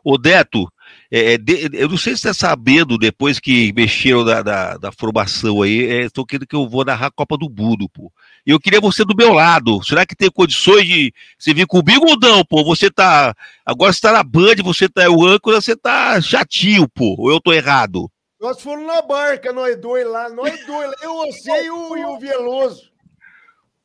[0.05, 0.67] Ô, Deto,
[1.13, 4.77] é, é, de- eu não sei se você está sabendo, depois que mexeram da, da,
[4.77, 8.13] da formação aí, estou querendo que eu vou narrar a Copa do Mundo, pô.
[8.45, 9.81] E eu queria você do meu lado.
[9.85, 12.65] Será que tem condições de você vir comigo ou não, pô?
[12.65, 13.33] Você tá.
[13.65, 17.15] Agora você tá na Band, você tá o âncora, você tá chatinho, pô.
[17.17, 18.11] Ou eu tô errado?
[18.41, 20.95] Nós fomos na barca, nós dois lá, nós dois lá.
[21.01, 22.91] Eu, você e o, e o Veloso.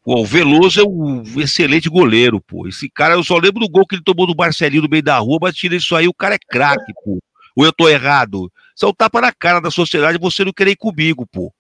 [0.10, 2.66] O Veloso é um excelente goleiro, pô.
[2.66, 5.18] Esse cara, eu só lembro do gol que ele tomou do Marcelinho no meio da
[5.18, 7.20] rua, mas tira isso aí, o cara é craque, pô.
[7.58, 8.50] Ou eu tô errado?
[8.74, 11.52] Isso é um tapa na cara da sociedade você não querer ir comigo, pô.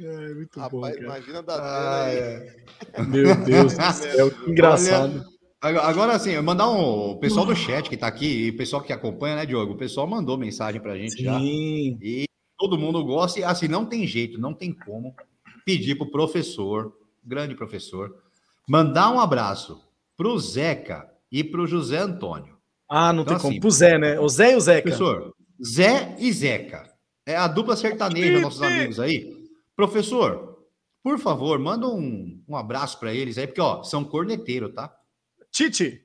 [0.00, 1.06] É, muito bom, Rapaz, cara.
[1.06, 2.16] imagina a Datena Ah, aí.
[2.16, 2.56] é.
[3.06, 5.24] Meu Deus do céu, que engraçado.
[5.60, 7.10] Agora, agora sim, eu mandar um.
[7.12, 9.74] O pessoal do chat que tá aqui, e o pessoal que acompanha, né, Diogo?
[9.74, 11.38] O pessoal mandou mensagem pra gente já.
[11.38, 11.96] Sim.
[12.02, 12.24] E
[12.58, 15.14] todo mundo gosta, e assim, não tem jeito, não tem como
[15.64, 16.92] pedir pro professor,
[17.24, 18.14] grande professor,
[18.68, 19.82] mandar um abraço
[20.16, 22.56] pro Zeca e pro José Antônio.
[22.88, 23.52] Ah, não Então, tem como.
[23.52, 24.20] assim, Pro Zé, né?
[24.20, 24.82] O Zé e o Zeca.
[24.82, 26.92] Professor, Zé e Zeca.
[27.24, 29.32] É a dupla sertaneja, nossos amigos aí.
[29.74, 30.58] Professor,
[31.02, 34.94] por favor, manda um, um abraço para eles aí, porque, ó, são corneteiro, tá?
[35.50, 36.04] Tite.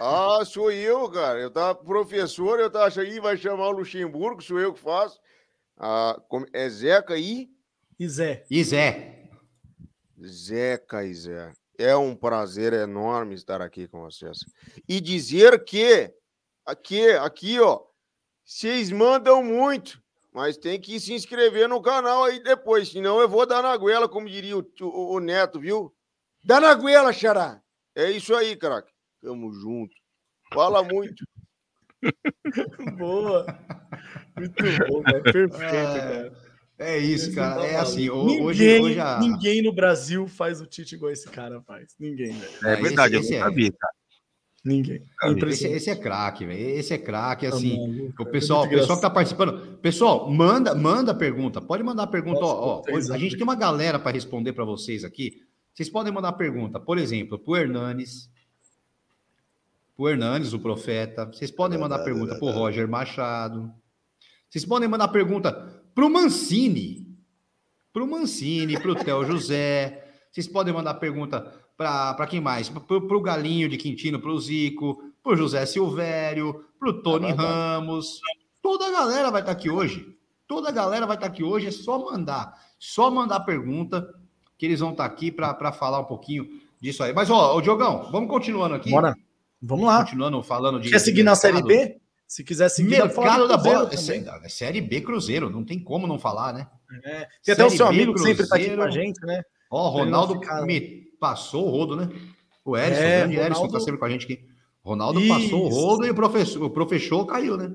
[0.00, 1.38] Ah, sou eu, cara.
[1.38, 5.18] Eu tava professor, eu tava achando que vai chamar o Luxemburgo, sou eu que faço.
[5.78, 7.48] Ah, como- é Zeca aí?
[7.98, 8.44] E Zé.
[8.50, 9.19] E Zé.
[10.26, 11.52] Zeca e Zé.
[11.78, 14.38] É um prazer enorme estar aqui com vocês.
[14.88, 16.12] E dizer que
[16.66, 17.80] aqui, aqui, ó,
[18.44, 20.02] vocês mandam muito,
[20.32, 24.08] mas tem que se inscrever no canal aí depois, senão eu vou dar na goela,
[24.08, 25.94] como diria o, o- o Neto, viu?
[26.44, 27.60] Dá na goela, Xará.
[27.94, 28.92] É isso aí, craque.
[29.22, 29.94] Tamo junto.
[30.52, 31.24] Fala muito.
[32.98, 33.46] Boa.
[34.36, 35.22] Muito bom, cara.
[35.22, 36.32] Perfeito, cara.
[36.80, 37.62] É isso, cara.
[37.66, 39.18] É assim, ninguém, hoje, hoje a...
[39.20, 41.94] ninguém no Brasil faz o Tite igual esse cara faz.
[42.00, 42.52] Ninguém, velho.
[42.64, 43.40] É esse- verdade, esse eu é.
[43.40, 43.94] não sabia, cara.
[44.64, 45.02] Ninguém.
[45.22, 46.58] É Esse, esse é craque, velho.
[46.58, 47.76] Esse é craque, assim.
[47.76, 49.78] Tá maluco, O pessoal, É o pessoal que tá participando.
[49.78, 51.60] Pessoal, manda, manda pergunta.
[51.60, 52.40] Pode mandar pergunta.
[52.40, 55.42] Nossa, ó, ó, a gente tem uma galera para responder para vocês aqui.
[55.74, 58.30] Vocês podem mandar pergunta, por exemplo, pro Hernanes,
[59.96, 61.26] pro Hernanes, o profeta.
[61.26, 63.72] Vocês podem mandar pergunta pro Roger Machado.
[64.48, 67.06] Vocês podem mandar pergunta pro Mancini,
[67.92, 70.04] pro Mancini, pro Theo José.
[70.30, 72.68] Vocês podem mandar pergunta para quem mais?
[72.68, 78.20] Pro, pro Galinho de Quintino, pro Zico, pro José Silvério, pro Tony Ramos.
[78.62, 80.16] Toda a galera vai estar aqui hoje.
[80.46, 81.66] Toda a galera vai estar aqui hoje.
[81.66, 82.52] É só mandar.
[82.78, 84.08] Só mandar pergunta
[84.58, 86.48] que eles vão estar aqui para falar um pouquinho
[86.80, 87.12] disso aí.
[87.12, 88.90] Mas, ó, ô, Diogão, vamos continuando aqui.
[88.90, 89.14] Bora.
[89.62, 90.04] Vamos lá.
[90.04, 90.90] Continuando falando de.
[90.90, 91.62] Quer seguir na Série.
[91.62, 91.99] B?
[92.30, 94.40] Se quiser seguir, Mercado do da Cruzeiro bola.
[94.42, 96.68] É, é Série B Cruzeiro, não tem como não falar, né?
[97.04, 97.26] É.
[97.44, 99.42] Tem até o Série seu B, amigo que sempre tá aqui com a gente, né?
[99.68, 102.08] Ó, Ronaldo ficar- me passou o rodo, né?
[102.64, 104.44] O Erisson, É, o grande Erisson, Ronaldo- tá sempre com a gente aqui.
[104.80, 105.76] Ronaldo passou o Isso.
[105.80, 107.68] rodo e o professor, o professor caiu, né?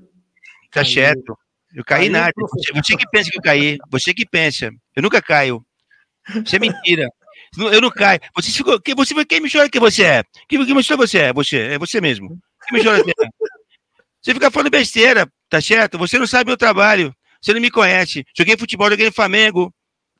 [0.71, 0.85] Tá Caiu.
[0.93, 1.37] certo.
[1.75, 2.31] Eu caí Caiu, nada.
[2.33, 2.81] professor.
[2.81, 3.77] Você que pensa que eu caí.
[3.91, 4.71] Você que pensa.
[4.95, 5.61] Eu nunca caio.
[6.45, 7.09] Isso é mentira.
[7.57, 8.21] Eu não caio.
[8.37, 8.79] Você ficou.
[8.79, 10.23] Quem, você, quem me chora que você é?
[10.47, 11.33] Quem, quem me chora você é?
[11.33, 11.57] Você.
[11.57, 12.39] É você mesmo.
[12.69, 13.27] Quem me chora você é?
[14.25, 15.99] Você fica falando besteira, tá certo?
[15.99, 17.13] Você não sabe meu trabalho.
[17.39, 18.25] Você não me conhece.
[18.35, 19.71] Joguei futebol, joguei no Flamengo.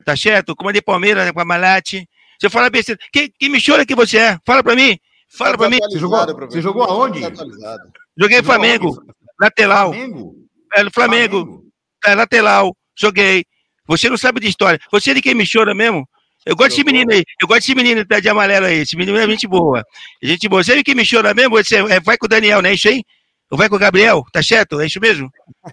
[0.04, 0.54] Tá certo?
[0.54, 2.08] Comandei Palmeiras com a Malate.
[2.38, 3.00] Você fala besteira.
[3.12, 4.38] Quem, quem me chora que você é?
[4.46, 4.96] Fala pra mim.
[5.28, 5.78] Fala pra mim.
[5.82, 7.24] Você jogou- você jogou aonde?
[7.24, 7.82] Atualizado.
[8.16, 8.94] Joguei Flamengo.
[8.94, 9.12] aonde?
[9.40, 9.92] Lateral.
[9.92, 10.34] Flamengo?
[10.76, 11.64] É, no Flamengo.
[12.04, 13.44] É, lateral, joguei.
[13.88, 14.78] Você não sabe de história.
[14.92, 16.08] Você é de quem me chora mesmo?
[16.44, 17.24] Eu gosto desse menino aí.
[17.42, 18.78] Eu gosto desse menino tá de amarelo aí.
[18.78, 19.84] Esse menino é gente boa.
[20.22, 20.62] Gente boa.
[20.62, 21.56] Você é de quem me chora mesmo?
[21.56, 23.02] Você é, vai com o Daniel, não é isso aí?
[23.50, 24.24] Ou vai com o Gabriel?
[24.32, 24.80] Tá certo?
[24.80, 25.30] É isso mesmo?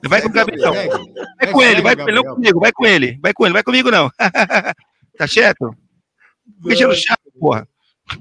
[0.07, 0.73] Vai com o Gabriel.
[0.73, 1.13] Segue.
[1.39, 2.59] Vai com ele, vai com ele, não comigo.
[2.59, 3.19] Vai com ele.
[3.21, 4.11] Vai com ele, vai comigo não.
[5.17, 5.75] tá certo?
[6.63, 7.67] Mexendo chato, porra.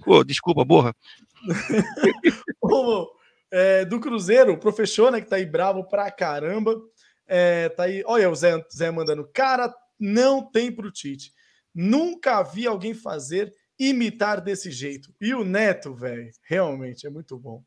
[0.04, 0.94] Pô, desculpa, porra.
[2.62, 3.08] Ô,
[3.50, 6.74] É, do Cruzeiro, o professor, né, que tá aí bravo pra caramba.
[7.26, 9.28] É, tá aí, olha o Zé, Zé mandando.
[9.32, 11.32] Cara, não tem pro Tite.
[11.74, 15.12] Nunca vi alguém fazer imitar desse jeito.
[15.20, 17.62] E o Neto, velho, realmente é muito bom.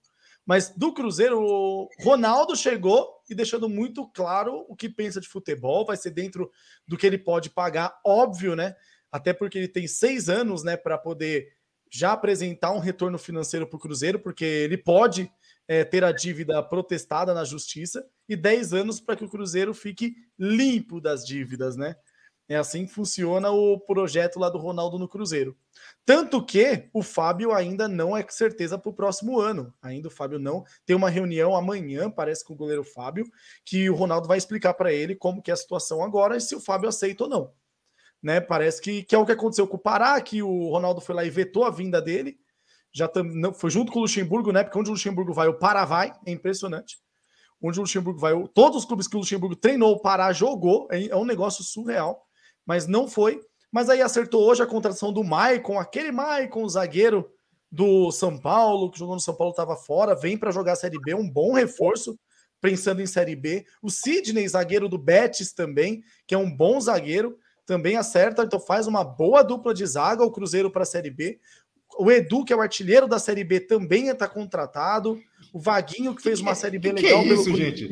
[0.45, 5.85] Mas do Cruzeiro, o Ronaldo chegou e deixando muito claro o que pensa de futebol.
[5.85, 6.51] Vai ser dentro
[6.87, 8.75] do que ele pode pagar, óbvio, né?
[9.11, 11.47] Até porque ele tem seis anos, né, para poder
[11.91, 15.31] já apresentar um retorno financeiro para o Cruzeiro, porque ele pode
[15.67, 20.15] é, ter a dívida protestada na justiça e dez anos para que o Cruzeiro fique
[20.37, 21.95] limpo das dívidas, né?
[22.47, 25.57] É assim que funciona o projeto lá do Ronaldo no Cruzeiro.
[26.05, 29.73] Tanto que o Fábio ainda não é certeza para o próximo ano.
[29.81, 30.63] Ainda o Fábio não.
[30.85, 33.25] Tem uma reunião amanhã, parece com o goleiro Fábio,
[33.65, 36.55] que o Ronaldo vai explicar para ele como que é a situação agora e se
[36.55, 37.51] o Fábio aceita ou não.
[38.21, 38.39] Né?
[38.39, 41.25] Parece que, que é o que aconteceu com o Pará, que o Ronaldo foi lá
[41.25, 42.37] e vetou a vinda dele.
[42.93, 44.63] Já tam, não, foi junto com o Luxemburgo, né?
[44.63, 46.13] Porque onde o Luxemburgo vai, o Pará vai.
[46.25, 46.97] É impressionante.
[47.61, 50.87] Onde o Luxemburgo vai, todos os clubes que o Luxemburgo treinou, o Pará jogou.
[50.91, 52.24] É, é um negócio surreal
[52.65, 53.41] mas não foi.
[53.71, 57.29] Mas aí acertou hoje a contratação do Maicon, aquele Maicon, zagueiro
[57.71, 60.99] do São Paulo, que jogou no São Paulo, estava fora, vem para jogar a Série
[60.99, 62.17] B, um bom reforço,
[62.61, 63.65] pensando em Série B.
[63.81, 68.87] O Sidney, zagueiro do Betis também, que é um bom zagueiro, também acerta, então faz
[68.87, 71.39] uma boa dupla de zaga, o Cruzeiro para a Série B.
[71.97, 75.19] O Edu, que é o artilheiro da Série B, também está contratado.
[75.53, 77.87] O Vaguinho, que fez uma Série B que legal que é isso, gente?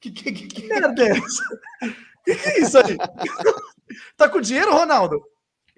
[0.00, 1.60] Que, que, que, que merda é essa?
[2.24, 2.96] que, que é isso aí?
[4.16, 5.22] Tá com dinheiro, Ronaldo?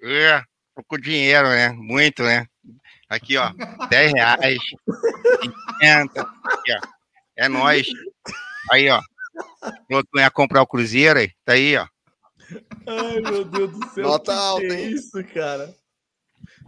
[0.01, 0.41] É,
[0.75, 1.69] tô com dinheiro, né?
[1.69, 2.45] Muito, né?
[3.09, 3.51] Aqui, ó,
[3.89, 4.59] 10 reais,
[5.79, 6.79] 50, aqui, ó.
[7.35, 7.87] É nóis.
[8.71, 9.01] Aí, ó.
[9.87, 11.87] Falou que ia comprar o Cruzeiro aí, tá aí, ó.
[12.87, 14.03] Ai, meu Deus do céu.
[14.03, 14.91] Nota que alta, que é hein?
[14.91, 15.75] isso, cara?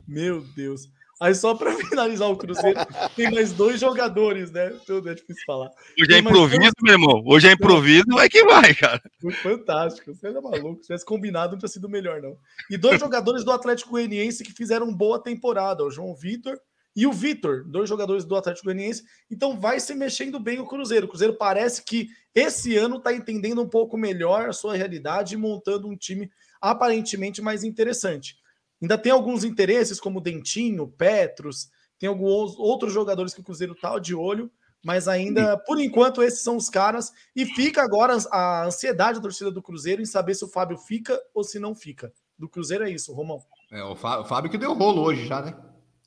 [0.08, 0.90] Meu Deus.
[1.22, 2.80] Aí só para finalizar o Cruzeiro,
[3.16, 4.72] tem mais dois jogadores, né?
[4.88, 5.70] Tudo é difícil falar.
[6.02, 7.24] Hoje é improviso, meu irmão.
[7.28, 9.00] Hoje é improviso, vai que vai, cara.
[9.44, 10.16] Fantástico.
[10.16, 10.78] Você é maluco.
[10.78, 12.36] Se tivesse combinado, não tinha sido melhor, não.
[12.72, 16.58] E dois jogadores do Atlético Goianiense que fizeram boa temporada, o João Vitor
[16.96, 19.04] e o Vitor, dois jogadores do Atlético Goianiense.
[19.30, 21.06] Então vai se mexendo bem o Cruzeiro.
[21.06, 25.38] O Cruzeiro parece que esse ano está entendendo um pouco melhor a sua realidade e
[25.38, 28.41] montando um time aparentemente mais interessante.
[28.82, 34.00] Ainda tem alguns interesses, como Dentinho, Petros, tem alguns outros jogadores que o Cruzeiro tá
[34.00, 34.50] de olho,
[34.84, 37.12] mas ainda, por enquanto, esses são os caras.
[37.36, 41.20] E fica agora a ansiedade da torcida do Cruzeiro em saber se o Fábio fica
[41.34, 42.12] ou se não fica.
[42.40, 43.40] Do Cruzeiro é isso, Romão.
[43.72, 45.56] É, o, Fá- o Fábio que deu rolo hoje já, né?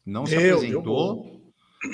[0.04, 0.82] Não se Deu, deu apresentou.
[0.82, 1.40] bolo.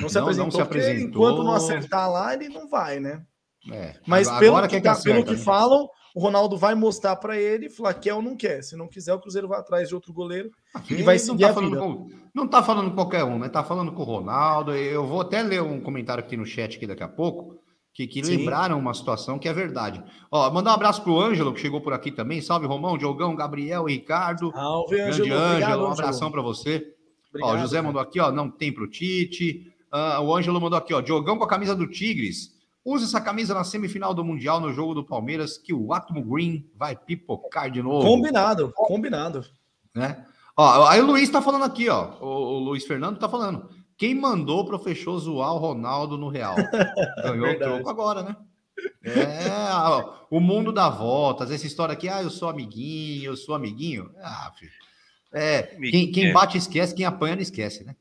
[0.00, 1.08] Não se Não- não apresentou, se apresentou.
[1.08, 3.22] enquanto não acertar lá, ele não vai, né?
[3.70, 5.44] É, Mas pelo, que, que tá- acerta, pelo que né?
[5.44, 8.62] falam, o Ronaldo vai mostrar para ele, falar quer ou não quer.
[8.62, 10.50] Se não quiser, o Cruzeiro vai atrás de outro goleiro
[10.88, 11.76] e vai não seguir tá a vida.
[11.76, 13.48] com, não tá falando com qualquer um, né?
[13.48, 14.74] Tá falando com o Ronaldo.
[14.74, 17.56] Eu vou até ler um comentário aqui no chat aqui daqui a pouco,
[17.92, 18.38] que, que Sim.
[18.38, 20.02] lembraram uma situação que é verdade.
[20.32, 22.40] Ó, mandar um abraço pro Ângelo, que chegou por aqui também.
[22.40, 24.50] Salve, Romão, Diogão, Gabriel e Ricardo.
[24.52, 25.34] Salve, Grande Ângelo.
[25.38, 26.76] Ângelo, um abração para você.
[26.78, 27.86] Ó, o Obrigado, José cara.
[27.86, 29.66] mandou aqui, ó, não tem pro Tite.
[29.92, 32.49] Ah, o Ângelo mandou aqui, ó, Diogão com a camisa do Tigres.
[32.84, 36.66] Use essa camisa na semifinal do Mundial no jogo do Palmeiras, que o Atmo Green
[36.74, 38.06] vai pipocar de novo.
[38.06, 39.44] Combinado, combinado.
[39.94, 40.24] né?
[40.56, 42.14] Ó, aí o Luiz tá falando aqui, ó.
[42.20, 43.68] O, o Luiz Fernando tá falando.
[43.96, 46.54] Quem mandou pro fechou zoar o Ronaldo no Real?
[47.22, 47.58] Ganhou o Verdade.
[47.58, 48.36] troco agora, né?
[49.04, 51.50] É, ó, o mundo dá voltas.
[51.50, 54.10] Essa história aqui, ah, eu sou amiguinho, eu sou amiguinho.
[54.22, 54.70] Ah, filho.
[55.32, 56.32] É, quem, quem É.
[56.32, 57.94] bate esquece, quem apanha não esquece, né?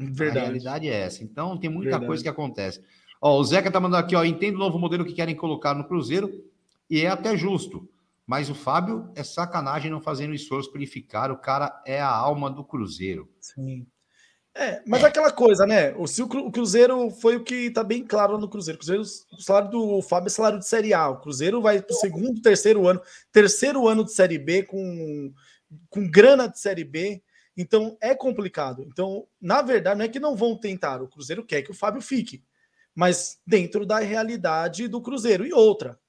[0.00, 0.46] A Verdade.
[0.46, 1.24] realidade é essa.
[1.24, 2.06] Então tem muita Verdade.
[2.06, 2.80] coisa que acontece.
[3.20, 5.86] Ó, o Zeca tá mandando aqui, ó, entendo o novo modelo que querem colocar no
[5.86, 6.44] Cruzeiro
[6.88, 7.88] e é até justo.
[8.26, 11.32] Mas o Fábio é sacanagem não fazendo esforço para ele ficar.
[11.32, 13.28] O cara é a alma do Cruzeiro.
[13.40, 13.86] Sim.
[14.54, 15.94] É, mas aquela coisa, né?
[15.96, 18.76] O, se o Cruzeiro foi o que tá bem claro no Cruzeiro.
[18.76, 21.08] O Cruzeiro, o salário do Fábio é salário de Série A.
[21.08, 23.00] O Cruzeiro vai pro segundo, terceiro ano,
[23.32, 25.32] terceiro ano de Série B com,
[25.88, 27.22] com grana de Série B.
[27.56, 28.84] Então é complicado.
[28.88, 31.00] Então, na verdade, não é que não vão tentar.
[31.00, 32.42] O Cruzeiro quer que o Fábio fique,
[32.98, 35.46] mas dentro da realidade do Cruzeiro.
[35.46, 36.00] E outra,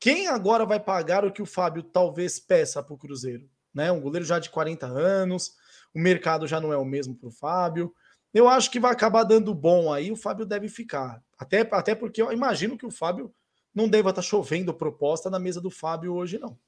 [0.00, 3.46] quem agora vai pagar o que o Fábio talvez peça para o Cruzeiro?
[3.74, 3.92] Né?
[3.92, 5.52] Um goleiro já de 40 anos,
[5.94, 7.94] o mercado já não é o mesmo para o Fábio.
[8.32, 11.22] Eu acho que vai acabar dando bom aí, o Fábio deve ficar.
[11.38, 13.30] Até, até porque eu imagino que o Fábio
[13.74, 16.58] não deva estar chovendo proposta na mesa do Fábio hoje, não.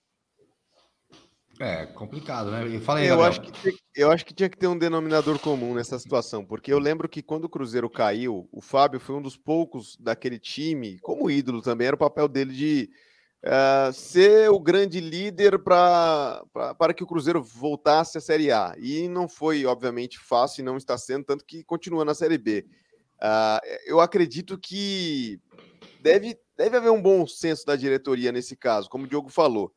[1.60, 2.66] É complicado, né?
[2.68, 3.30] E Fala aí, Eu Gabriel.
[3.30, 6.72] acho, que tinha, eu acho que tinha que ter um denominador comum nessa situação, porque
[6.72, 10.98] eu lembro que quando o Cruzeiro caiu, o Fábio foi um dos poucos daquele time,
[11.00, 12.90] como ídolo também, era o papel dele de
[13.42, 18.74] eh, ser o grande líder pra, pra- para que o Cruzeiro voltasse à Série A.
[18.78, 22.66] E não foi, obviamente, fácil e não está sendo, tanto que continua na Série B.
[23.22, 25.38] Uh, eu acredito que
[26.00, 29.72] deve, deve haver um bom senso da diretoria nesse caso, como o Diogo falou.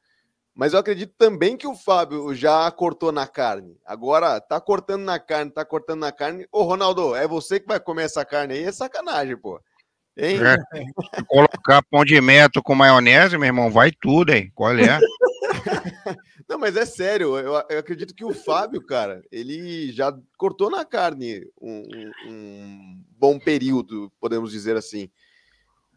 [0.58, 3.78] Mas eu acredito também que o Fábio já cortou na carne.
[3.86, 6.48] Agora tá cortando na carne, tá cortando na carne.
[6.52, 8.64] Ô, Ronaldo, é você que vai comer essa carne aí?
[8.64, 9.62] É sacanagem, pô.
[10.18, 10.40] Hein?
[10.44, 14.52] É, colocar pão de metro com maionese, meu irmão, vai tudo, hein?
[14.56, 15.00] Qual é?
[16.50, 20.84] Não, mas é sério, eu, eu, acredito que o Fábio, cara, ele já cortou na
[20.84, 25.08] carne um, um, um bom período, podemos dizer assim.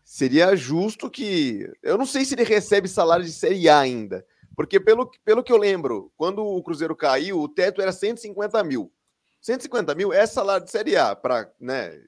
[0.04, 1.66] Seria justo que.
[1.82, 4.26] Eu não sei se ele recebe salário de Série A ainda,
[4.60, 8.92] porque pelo, pelo que eu lembro, quando o Cruzeiro caiu, o teto era 150 mil.
[9.40, 11.98] 150 mil é salário de Série A para né,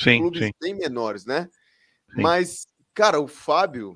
[0.00, 0.50] sim, clubes sim.
[0.58, 1.50] bem menores, né?
[2.14, 2.22] Sim.
[2.22, 3.94] Mas, cara, o Fábio,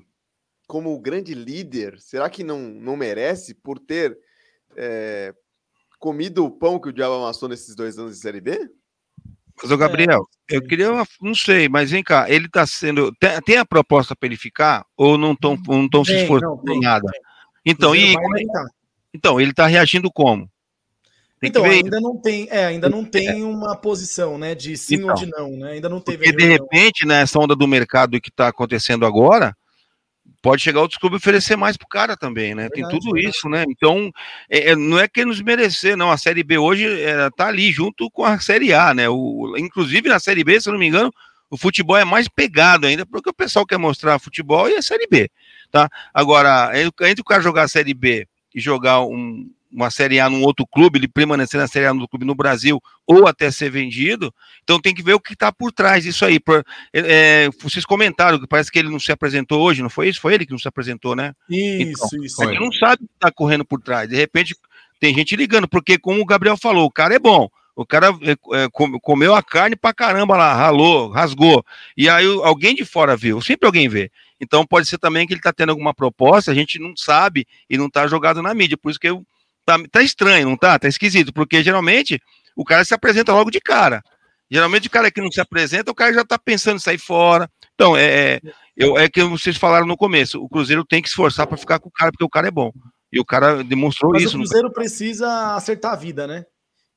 [0.67, 4.15] como grande líder, será que não, não merece por ter
[4.75, 5.33] é,
[5.97, 8.69] comido o pão que o diabo amassou nesses dois anos de Série B?
[9.59, 13.11] Mas, o Gabriel, é, eu queria, uma, não sei, mas vem cá, ele está sendo.
[13.15, 16.79] Tem, tem, a proposta para ele ficar ou não estão não tão se esforçando em
[16.79, 17.11] nada?
[17.65, 18.13] Então, e,
[19.13, 20.49] então, ele está reagindo como?
[21.39, 23.43] Tem então, ainda não tem, é, ainda não tem é.
[23.43, 25.71] uma posição, né, de sim então, ou de não, né?
[25.73, 26.23] Ainda não teve.
[26.23, 29.53] Porque de repente, nessa né, onda do mercado que está acontecendo agora,
[30.41, 32.63] pode chegar outros clubes oferecer mais pro cara também, né?
[32.63, 33.35] Verdade, Tem tudo verdade.
[33.35, 33.65] isso, né?
[33.67, 34.09] Então,
[34.49, 36.11] é, é, não é que nos merecer, não.
[36.11, 39.09] A Série B hoje é, tá ali junto com a Série A, né?
[39.09, 41.11] O, inclusive na Série B, se eu não me engano,
[41.49, 45.07] o futebol é mais pegado ainda, porque o pessoal quer mostrar futebol e a Série
[45.07, 45.29] B,
[45.73, 45.89] tá?
[46.13, 50.43] Agora, entre o cara jogar a Série B e jogar um, uma Série A num
[50.43, 54.31] outro clube, ele permanecer na Série A no clube no Brasil ou até ser vendido.
[54.63, 56.39] Então tem que ver o que está por trás disso aí.
[56.39, 56.63] Por,
[56.93, 60.21] é, vocês comentaram que parece que ele não se apresentou hoje, não foi isso?
[60.21, 61.33] Foi ele que não se apresentou, né?
[61.49, 62.43] Isso, então, isso.
[62.43, 64.07] A gente não sabe o que está correndo por trás.
[64.07, 64.55] De repente
[64.99, 67.49] tem gente ligando, porque como o Gabriel falou, o cara é bom.
[67.75, 68.67] O cara é, é
[69.01, 71.65] comeu a carne pra caramba lá, ralou, rasgou.
[71.97, 74.11] E aí alguém de fora viu, sempre alguém vê.
[74.43, 77.77] Então pode ser também que ele está tendo alguma proposta, a gente não sabe e
[77.77, 78.77] não está jogado na mídia.
[78.77, 79.25] Por isso que eu
[79.65, 80.77] Tá, tá estranho, não tá?
[80.77, 82.21] Tá esquisito, porque geralmente
[82.55, 84.03] o cara se apresenta logo de cara.
[84.51, 87.49] Geralmente o cara que não se apresenta, o cara já tá pensando em sair fora.
[87.73, 88.41] Então, é, é
[88.75, 91.79] eu, é que vocês falaram no começo, o Cruzeiro tem que se esforçar para ficar
[91.79, 92.71] com o cara, porque o cara é bom.
[93.11, 94.35] E o cara demonstrou Mas isso.
[94.35, 94.73] o Cruzeiro no...
[94.73, 96.45] precisa acertar a vida, né?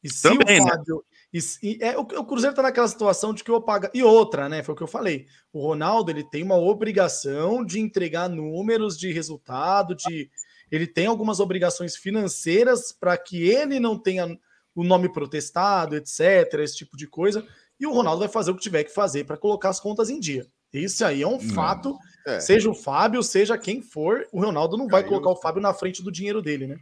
[0.02, 0.70] E se Também, o né?
[0.70, 0.96] Fábio...
[0.96, 1.15] Né?
[1.36, 3.90] E, e, é, o, o, Cruzeiro tá naquela situação de que eu paga.
[3.92, 4.62] E outra, né?
[4.62, 5.26] Foi o que eu falei.
[5.52, 10.30] O Ronaldo ele tem uma obrigação de entregar números de resultado, de
[10.70, 14.26] ele tem algumas obrigações financeiras para que ele não tenha
[14.74, 17.46] o nome protestado, etc., esse tipo de coisa.
[17.78, 20.18] E o Ronaldo vai fazer o que tiver que fazer para colocar as contas em
[20.18, 20.46] dia.
[20.72, 21.96] Isso aí é um fato.
[22.26, 22.40] É.
[22.40, 25.12] Seja o Fábio, seja quem for, o Ronaldo não vai Caiu.
[25.12, 26.78] colocar o Fábio na frente do dinheiro dele, né?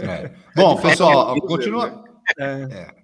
[0.00, 0.30] É.
[0.54, 2.04] Bom, pessoal, continua.
[2.38, 2.97] É.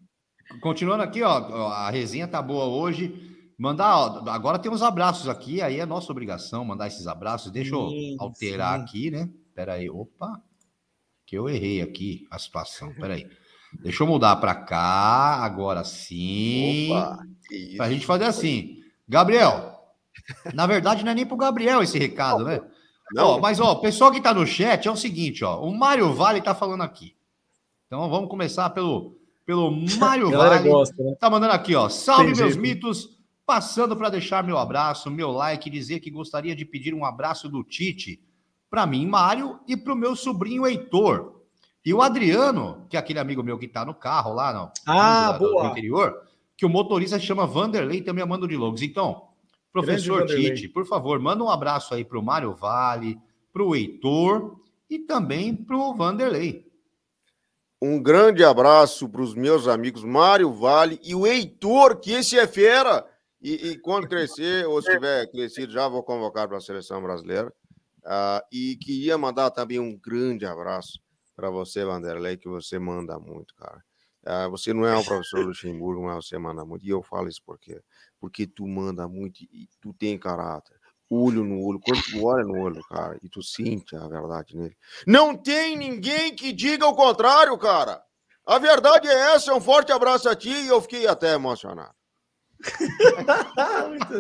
[0.61, 3.32] Continuando aqui, ó, a resenha tá boa hoje.
[3.57, 7.52] Mandar, ó, agora tem uns abraços aqui, aí é nossa obrigação mandar esses abraços.
[7.52, 8.84] Deixa eu sim, alterar sim.
[8.84, 9.30] aqui, né?
[9.48, 10.42] Espera aí, opa,
[11.24, 12.90] que eu errei aqui a situação.
[12.90, 13.28] Espera aí.
[13.80, 16.90] Deixa eu mudar para cá, agora sim.
[17.76, 18.82] Para a gente fazer assim.
[19.09, 19.94] Gabriel,
[20.55, 22.61] na verdade não é nem para o Gabriel esse recado, né?
[23.12, 23.26] Não.
[23.28, 25.61] Ó, mas, ó, o pessoal que está no chat é o seguinte, ó.
[25.62, 27.14] O Mário Vale está falando aqui.
[27.86, 30.68] Então vamos começar pelo, pelo Mário Vale.
[30.68, 31.14] Gosta, né?
[31.18, 31.88] Tá mandando aqui, ó.
[31.88, 32.61] Salve Tem meus jeito.
[32.61, 33.14] mitos.
[33.47, 37.62] Passando para deixar meu abraço, meu like, dizer que gostaria de pedir um abraço do
[37.62, 38.18] Tite
[38.70, 41.42] para mim, Mário, e para o meu sobrinho Heitor.
[41.84, 45.34] E o Adriano, que é aquele amigo meu que está no carro lá, não, ah,
[45.34, 45.64] boa.
[45.64, 46.22] no interior,
[46.57, 48.80] que o motorista chama Vanderlei, também manda de logos.
[48.80, 49.28] Então,
[49.70, 53.18] professor Tite, por favor, manda um abraço aí para o Mário Vale,
[53.53, 56.63] para o Heitor e também para o Vanderlei.
[57.87, 62.47] Um grande abraço para os meus amigos Mário Vale e o Heitor, que esse é
[62.47, 63.07] fera.
[63.43, 67.53] E, e quando crescer, ou se tiver crescido, já vou convocar para a seleção brasileira.
[67.99, 70.99] Uh, e queria mandar também um grande abraço
[71.37, 73.85] para você, Vanderlei, que você manda muito, cara.
[74.26, 76.87] Uh, você não é um professor Luxemburgo, mas você manda muito.
[76.87, 77.82] E eu falo isso porque
[78.18, 80.74] porque tu manda muito e tu tem caráter.
[81.11, 84.76] Olho no olho, quando tu olha no olho, cara, e tu sente a verdade nele.
[85.07, 88.02] Não tem ninguém que diga o contrário, cara.
[88.46, 89.55] A verdade é essa.
[89.55, 91.94] Um forte abraço a ti e eu fiquei até emocionado.
[93.88, 94.14] muito,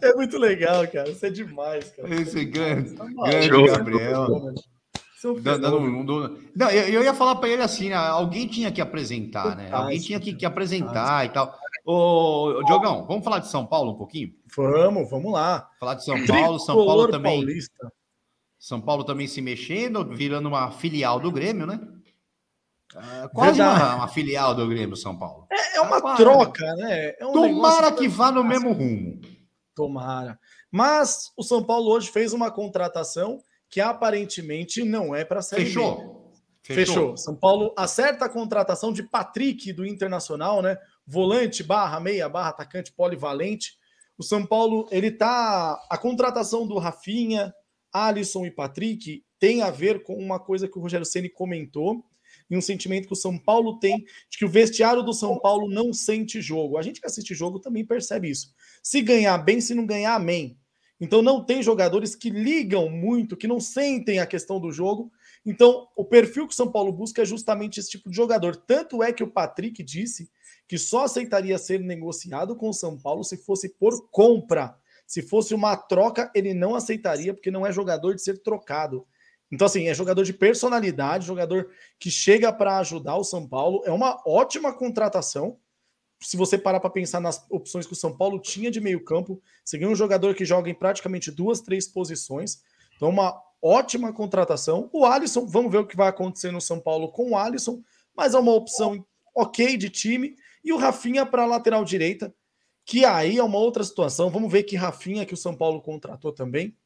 [0.00, 1.08] é muito legal, cara.
[1.10, 2.14] Isso é demais, cara.
[2.14, 4.54] Esse grande, tá grande Gabriel.
[6.54, 7.94] Não, eu, eu, ia falar para ele assim, né?
[7.94, 9.70] alguém tinha que apresentar, né?
[9.70, 11.56] Alguém tinha que, que apresentar e tal.
[11.84, 14.32] Ô, Diogão, vamos falar de São Paulo um pouquinho?
[14.56, 15.68] Vamos, vamos lá.
[15.80, 17.38] Falar de São Paulo, São Paulo também.
[17.38, 17.92] Paulista.
[18.58, 21.80] São Paulo também se mexendo, virando uma filial do Grêmio, né?
[22.94, 25.46] É, quase uma, uma, filial do Grêmio São Paulo.
[25.50, 27.14] É, é uma tá troca, né?
[27.18, 29.20] É um Tomara que vá no mesmo rumo.
[29.74, 30.38] Tomara.
[30.70, 35.56] Mas o São Paulo hoje fez uma contratação que aparentemente não é para ser.
[35.56, 36.30] Fechou.
[36.62, 36.86] Fechou.
[36.86, 37.16] Fechou.
[37.16, 40.78] São Paulo acerta a contratação de Patrick do Internacional, né?
[41.06, 43.72] Volante, barra, meia, barra, atacante polivalente.
[44.16, 45.80] O São Paulo, ele tá.
[45.90, 47.52] A contratação do Rafinha,
[47.92, 52.04] Alisson e Patrick tem a ver com uma coisa que o Rogério Ceni comentou
[52.50, 55.68] e um sentimento que o São Paulo tem de que o vestiário do São Paulo
[55.68, 56.78] não sente jogo.
[56.78, 58.54] A gente que assiste jogo também percebe isso.
[58.82, 60.58] Se ganhar bem, se não ganhar, amém.
[61.00, 65.10] Então não tem jogadores que ligam muito, que não sentem a questão do jogo.
[65.44, 68.54] Então, o perfil que o São Paulo busca é justamente esse tipo de jogador.
[68.54, 70.30] Tanto é que o Patrick disse
[70.72, 74.74] que só aceitaria ser negociado com o São Paulo se fosse por compra.
[75.06, 79.06] Se fosse uma troca, ele não aceitaria, porque não é jogador de ser trocado.
[79.50, 81.68] Então, assim, é jogador de personalidade, jogador
[82.00, 83.82] que chega para ajudar o São Paulo.
[83.84, 85.58] É uma ótima contratação.
[86.18, 89.76] Se você parar para pensar nas opções que o São Paulo tinha de meio-campo, você
[89.76, 92.62] ganha um jogador que joga em praticamente duas, três posições.
[92.96, 94.88] Então, uma ótima contratação.
[94.90, 97.82] O Alisson, vamos ver o que vai acontecer no São Paulo com o Alisson,
[98.16, 99.04] mas é uma opção
[99.34, 100.34] ok de time.
[100.64, 102.34] E o Rafinha para a lateral direita,
[102.84, 104.30] que aí é uma outra situação.
[104.30, 106.76] Vamos ver que Rafinha que o São Paulo contratou também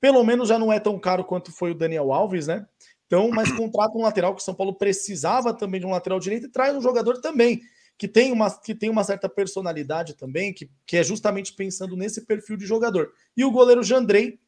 [0.00, 2.66] pelo menos já não é tão caro quanto foi o Daniel Alves, né?
[3.06, 6.46] Então, mas contrata um lateral que o São Paulo precisava também de um lateral direito
[6.46, 7.60] e traz um jogador também
[7.98, 12.26] que tem uma, que tem uma certa personalidade também, que, que é justamente pensando nesse
[12.26, 13.10] perfil de jogador.
[13.34, 14.38] E o goleiro Jandrei,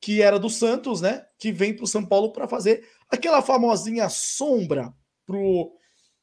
[0.00, 1.24] que era do Santos, né?
[1.38, 4.92] Que vem para o São Paulo para fazer aquela famosinha sombra
[5.24, 5.72] para o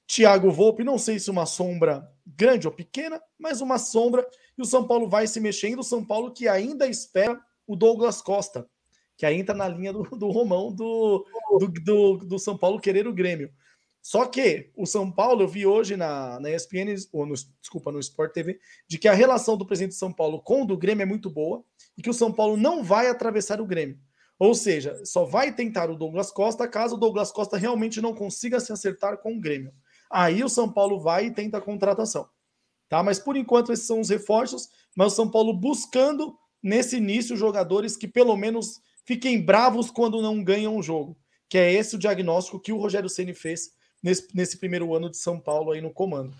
[0.08, 0.84] Thiago Volpe.
[0.84, 4.28] Não sei se uma sombra grande ou pequena, mas uma sombra.
[4.58, 5.80] E o São Paulo vai se mexendo.
[5.80, 8.68] O São Paulo que ainda espera o Douglas Costa,
[9.18, 11.26] que aí entra na linha do, do Romão do,
[11.60, 13.52] do, do, do, São Paulo querer o Grêmio.
[14.02, 18.00] Só que o São Paulo, eu vi hoje na, na ESPN, ou no, desculpa, no
[18.00, 21.04] Sport TV, de que a relação do presidente de São Paulo com o do Grêmio
[21.04, 21.64] é muito boa
[21.96, 24.00] e que o São Paulo não vai atravessar o Grêmio.
[24.40, 28.60] Ou seja, só vai tentar o Douglas Costa caso o Douglas Costa realmente não consiga
[28.60, 29.72] se acertar com o Grêmio.
[30.12, 32.28] Aí o São Paulo vai e tenta a contratação.
[32.90, 33.02] Tá?
[33.02, 37.96] Mas por enquanto esses são os reforços, mas o São Paulo buscando nesse início jogadores
[37.96, 41.18] que pelo menos fiquem bravos quando não ganham o jogo.
[41.48, 43.72] Que é esse o diagnóstico que o Rogério Ceni fez
[44.04, 46.34] nesse, nesse primeiro ano de São Paulo aí no comando.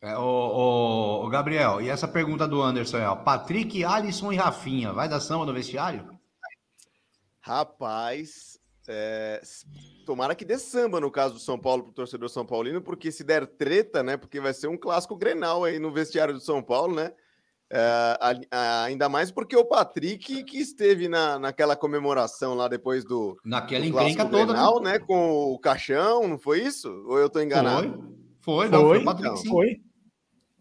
[0.00, 4.36] É, o, o, o, Gabriel, e essa pergunta do Anderson é: ó, Patrick, Alisson e
[4.36, 6.16] Rafinha, vai dar samba no vestiário?
[7.40, 8.57] Rapaz,
[8.88, 9.42] é,
[10.06, 13.12] tomara que dê samba no caso do São Paulo para o torcedor São Paulino, porque
[13.12, 14.16] se der treta, né?
[14.16, 17.12] Porque vai ser um clássico grenal aí no vestiário do São Paulo, né?
[17.70, 18.18] É,
[18.86, 23.38] ainda mais porque o Patrick que esteve na, naquela comemoração lá depois do.
[23.44, 24.52] Naquela do encrenca toda.
[24.52, 24.98] Grenal, né?
[24.98, 26.88] Com o caixão, não foi isso?
[27.06, 28.16] Ou eu estou enganado?
[28.40, 29.50] Foi, foi, não, foi, o Patrick então.
[29.50, 29.82] Foi.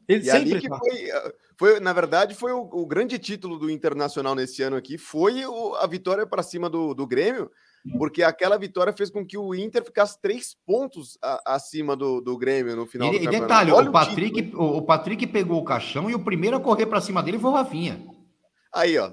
[0.06, 1.10] Ele e sempre que foi,
[1.58, 5.76] foi, na verdade, foi o, o, grande título do Internacional nesse ano aqui, foi o,
[5.76, 7.52] a vitória para cima do, do Grêmio,
[7.98, 12.38] porque aquela vitória fez com que o Inter ficasse três pontos a, acima do, do
[12.38, 13.38] Grêmio no final e, do campeonato.
[13.38, 16.86] E detalhe, o Patrick, o, o, Patrick pegou o caixão e o primeiro a correr
[16.86, 18.06] para cima dele foi o Rafinha.
[18.74, 19.12] Aí, ó.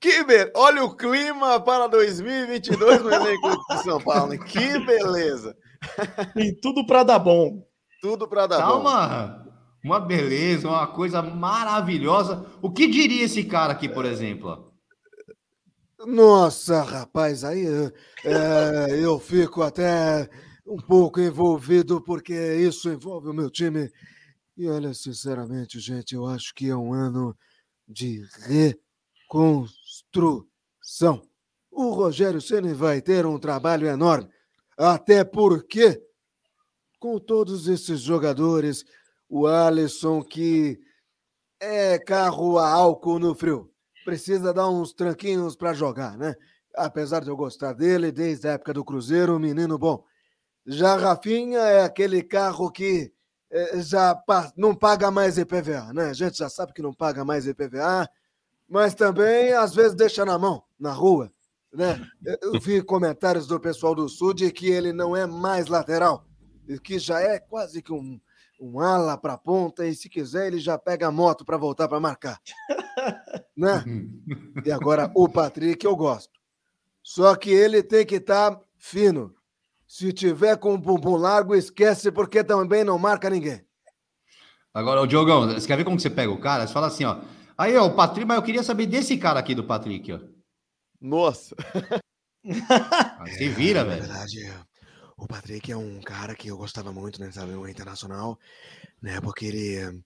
[0.00, 4.36] Que, que Olha o clima para 2022 no elenco de São Paulo.
[4.38, 5.56] Que beleza.
[6.34, 7.64] Tem tudo para dar bom.
[8.00, 8.80] Tudo para dar tá bom.
[8.80, 9.46] Uma,
[9.84, 12.46] uma beleza, uma coisa maravilhosa.
[12.60, 14.65] O que diria esse cara aqui, por exemplo?
[16.06, 17.66] Nossa, rapaz, aí
[18.24, 20.30] é, eu fico até
[20.64, 23.90] um pouco envolvido, porque isso envolve o meu time.
[24.56, 27.36] E olha, sinceramente, gente, eu acho que é um ano
[27.88, 28.24] de
[29.28, 31.20] reconstrução.
[31.72, 34.30] O Rogério Ceni vai ter um trabalho enorme,
[34.78, 36.00] até porque,
[37.00, 38.84] com todos esses jogadores,
[39.28, 40.78] o Alisson que
[41.58, 43.75] é carro a álcool no frio
[44.06, 46.36] precisa dar uns tranquinhos para jogar, né?
[46.76, 50.04] Apesar de eu gostar dele desde a época do Cruzeiro, menino bom.
[50.64, 53.12] Já Rafinha é aquele carro que
[53.50, 54.16] é, já
[54.56, 56.10] não paga mais IPVA, né?
[56.10, 58.08] A gente já sabe que não paga mais IPVA,
[58.68, 61.32] mas também às vezes deixa na mão, na rua,
[61.72, 62.00] né?
[62.40, 66.24] Eu vi comentários do pessoal do Sul de que ele não é mais lateral,
[66.84, 68.20] que já é quase que um,
[68.60, 72.00] um ala para ponta e se quiser ele já pega a moto para voltar para
[72.00, 72.40] marcar.
[73.56, 73.84] né?
[74.64, 76.32] E agora o Patrick eu gosto.
[77.02, 79.34] Só que ele tem que estar tá fino.
[79.86, 83.64] Se tiver com o bumbum largo, esquece porque também não marca ninguém.
[84.74, 86.66] Agora, o Diogão, você quer ver como você pega o cara?
[86.66, 87.20] Você fala assim, ó.
[87.56, 90.18] Aí, ó, o Patrick, mas eu queria saber desse cara aqui do Patrick, ó.
[91.00, 91.54] Nossa.
[92.44, 92.44] Aí
[93.32, 94.02] você vira, é, velho.
[94.02, 94.52] Verdade,
[95.16, 98.38] o Patrick é um cara que eu gostava muito, né, sabe, no internacional,
[99.00, 100.02] né, porque ele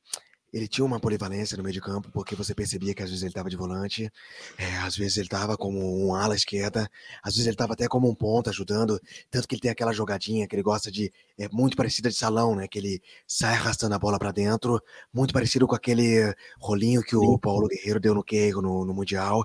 [0.53, 3.31] ele tinha uma polivalência no meio de campo, porque você percebia que às vezes ele
[3.31, 4.11] estava de volante,
[4.59, 6.91] é, às vezes ele estava como um ala esquerda,
[7.23, 9.01] às vezes ele estava até como um ponta ajudando,
[9.31, 12.57] tanto que ele tem aquela jogadinha que ele gosta de, é muito parecida de salão,
[12.57, 14.83] né, que ele sai arrastando a bola para dentro,
[15.13, 19.45] muito parecido com aquele rolinho que o Paulo Guerreiro deu no Queijo no, no Mundial,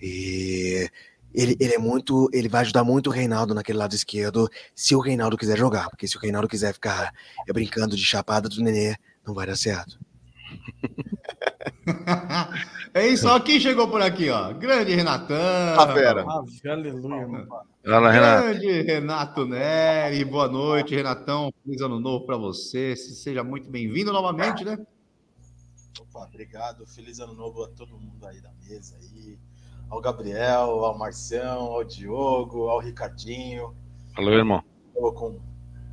[0.00, 0.88] e
[1.34, 5.00] ele, ele é muito, ele vai ajudar muito o Reinaldo naquele lado esquerdo, se o
[5.00, 7.12] Reinaldo quiser jogar, porque se o Reinaldo quiser ficar
[7.46, 9.98] é, brincando de chapada do Nenê, não vai dar certo.
[12.94, 13.40] é isso, ó.
[13.40, 14.52] Quem chegou por aqui, ó?
[14.52, 15.36] Grande Renatão.
[15.80, 16.24] A fera.
[16.26, 17.46] Ave, aleluia.
[17.84, 18.42] Fala, Renato.
[18.42, 20.24] Grande Renato Neri.
[20.24, 21.52] Boa noite, Renatão.
[21.64, 22.94] Feliz ano novo para você.
[22.96, 24.78] Seja muito bem-vindo novamente, né?
[26.00, 26.86] Opa, obrigado.
[26.86, 29.38] Feliz ano novo a todo mundo aí da mesa aí.
[29.90, 33.74] Ao Gabriel, ao Marcião, ao Diogo, ao Ricardinho.
[34.16, 34.62] Alô, irmão.
[34.92, 35.38] Com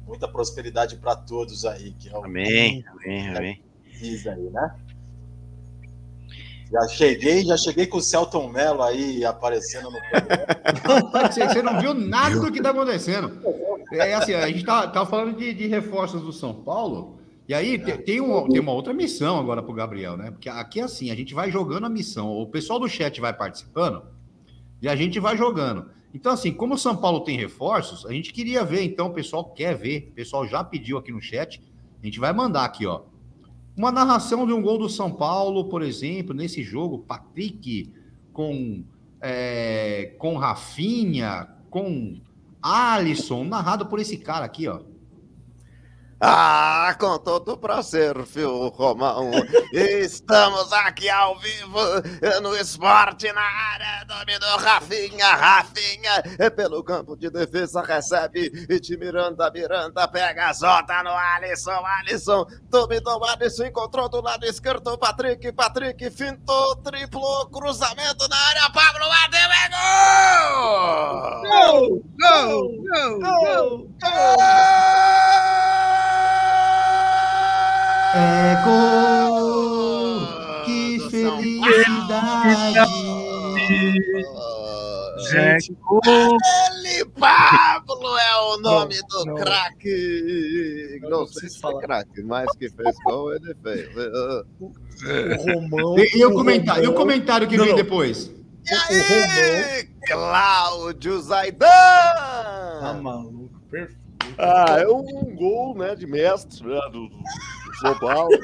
[0.08, 1.92] muita prosperidade para todos aí.
[1.94, 3.64] Que é o Amém, amém, amém.
[4.00, 4.76] diz aí, né?
[6.72, 11.28] Já cheguei, já cheguei com o Celton Mello aí aparecendo no programa.
[11.30, 13.42] Você, você não viu nada do que está acontecendo.
[13.92, 17.21] É assim, a gente tá, tá falando de, de reforços do São Paulo.
[17.52, 20.32] E aí te- tem, um- tem uma outra missão agora para o Gabriel, né?
[20.32, 22.32] Porque aqui é assim, a gente vai jogando a missão.
[22.32, 24.04] O pessoal do chat vai participando
[24.82, 25.88] e a gente vai jogando.
[26.14, 29.43] Então, assim, como o São Paulo tem reforços, a gente queria ver, então, o pessoal
[29.43, 31.62] quer ver, o pessoal já pediu aqui no chat,
[32.02, 33.02] a gente vai mandar aqui, ó.
[33.76, 37.91] Uma narração de um gol do São Paulo, por exemplo, nesse jogo, Patrick
[38.32, 38.82] com,
[39.20, 42.16] é, com Rafinha, com
[42.62, 44.80] Alisson, narrado por esse cara aqui, ó.
[46.24, 49.32] Ah, com todo prazer, filho Romão.
[49.74, 51.80] Estamos aqui ao vivo
[52.22, 54.06] eh, no esporte na área.
[54.06, 56.22] Dominou Rafinha, Rafinha.
[56.38, 61.72] eh, Pelo campo de defesa recebe e de Miranda, Miranda pega a Zota no Alisson,
[62.02, 62.46] Alisson.
[62.70, 68.70] Dominou Alisson, encontrou do lado esquerdo Patrick, Patrick fintou, triplo, cruzamento na área.
[68.70, 69.70] Pablo bateu, é
[70.52, 71.42] gol!
[71.50, 73.90] Gol, gol, gol.
[74.04, 75.61] É gol!
[80.66, 82.80] Que Do São felicidade!
[85.34, 86.01] É gol.
[86.05, 90.99] Ele, Pablo, é o nome Não, do craque.
[91.03, 91.82] Não, Não, sei se falar.
[91.82, 93.89] craque, mas que fez gol, ele fez.
[94.59, 95.97] O Romão.
[95.97, 98.30] E, e o o comentário, e o comentário que Não, vem depois?
[98.70, 101.68] E aí, Cláudio Zaidan!
[101.68, 104.01] Tá maluco, perfeito.
[104.38, 108.38] Ah, é um gol né, de mestre né, do, do São Paulo.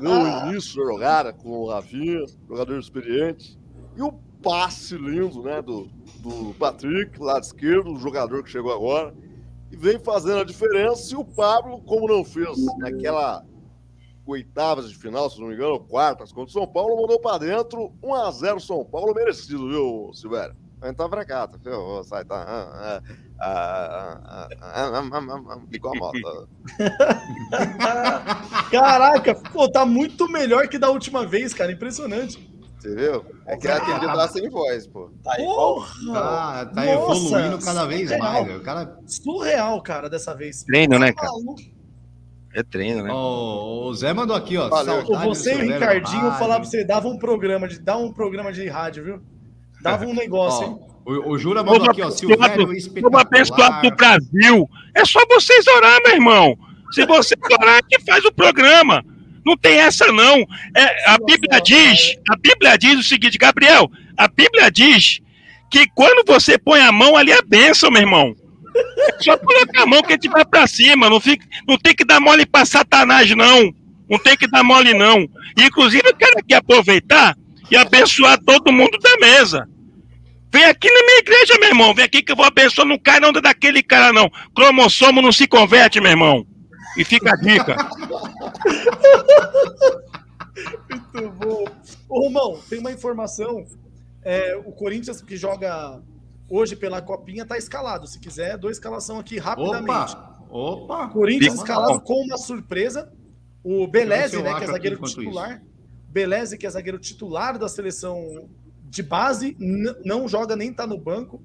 [0.00, 3.58] no início da jogada com o Rafinha, jogador experiente.
[3.96, 5.88] E o passe lindo né, do,
[6.20, 9.14] do Patrick, lado esquerdo, o jogador que chegou agora.
[9.70, 11.14] E vem fazendo a diferença.
[11.14, 13.44] E o Pablo, como não fez naquela
[14.26, 17.92] oitavas de final, se não me engano, quartas contra o São Paulo, mandou para dentro
[18.02, 20.56] 1x0 São Paulo, merecido, viu, Silvério?
[21.10, 22.02] Pra cá, tá, viu?
[22.04, 23.02] Sai, tá.
[23.38, 26.48] Ah, ah, ah, ligou a moto.
[28.70, 31.70] Caraca, pô, tá muito melhor que da última vez, cara.
[31.70, 32.50] Impressionante.
[32.78, 33.24] Você viu?
[33.46, 35.10] É que ela atendeu lá sem voz, pô.
[35.22, 35.36] Tá,
[36.12, 38.32] tá, tá evoluindo cada vez surreal.
[38.32, 38.56] mais.
[38.56, 38.98] O cara...
[39.06, 40.62] Surreal, cara, dessa vez.
[40.62, 41.30] Treino, né, cara?
[42.54, 43.12] É treino, né?
[43.12, 44.68] Oh, o Zé mandou aqui, ó.
[44.68, 45.04] Valeu.
[45.04, 48.66] Você e o Ricardinho falavam pra você, dava um programa de, dava um programa de
[48.66, 49.22] rádio, viu?
[49.82, 50.70] Dava um negócio, oh.
[50.70, 50.95] hein?
[51.06, 52.10] O, o Jura mandou aqui, ó.
[52.10, 52.66] Silvério
[53.00, 53.96] Povo abençoado do espetacular.
[53.96, 54.68] Brasil.
[54.92, 56.58] É só vocês orar, meu irmão.
[56.90, 59.04] Se você orar, que faz o programa.
[59.44, 60.44] Não tem essa, não.
[60.76, 65.20] É, a Bíblia diz, a Bíblia diz o seguinte, Gabriel, a Bíblia diz
[65.70, 68.34] que quando você põe a mão ali é bênção, meu irmão.
[68.98, 71.08] É só colocar a mão que a gente vai pra cima.
[71.08, 73.72] Não, fica, não tem que dar mole pra Satanás, não.
[74.10, 75.20] Não tem que dar mole, não.
[75.56, 77.36] E, inclusive, eu quero aqui aproveitar
[77.70, 79.68] e abençoar todo mundo da mesa.
[80.52, 81.94] Vem aqui na minha igreja, meu irmão.
[81.94, 82.86] Vem aqui que eu vou abençoar.
[82.86, 84.30] Não cai não daquele cara, não.
[84.54, 86.46] Cromossomo não se converte, meu irmão.
[86.96, 87.76] E fica a dica.
[90.90, 91.64] Muito bom.
[92.08, 93.66] Ô, Romão, tem uma informação.
[94.22, 96.00] É, o Corinthians que joga
[96.48, 98.06] hoje pela Copinha tá escalado.
[98.06, 100.14] Se quiser, dou a escalação aqui rapidamente.
[100.14, 100.46] Opa!
[100.48, 101.08] Opa!
[101.08, 102.00] Corinthians Fica escalado bom.
[102.00, 103.12] com uma surpresa.
[103.62, 105.62] O Beleze, né, que é zagueiro titular.
[106.08, 108.48] Beleze, que é zagueiro titular da seleção
[108.88, 109.56] de base,
[110.04, 111.42] não joga nem tá no banco.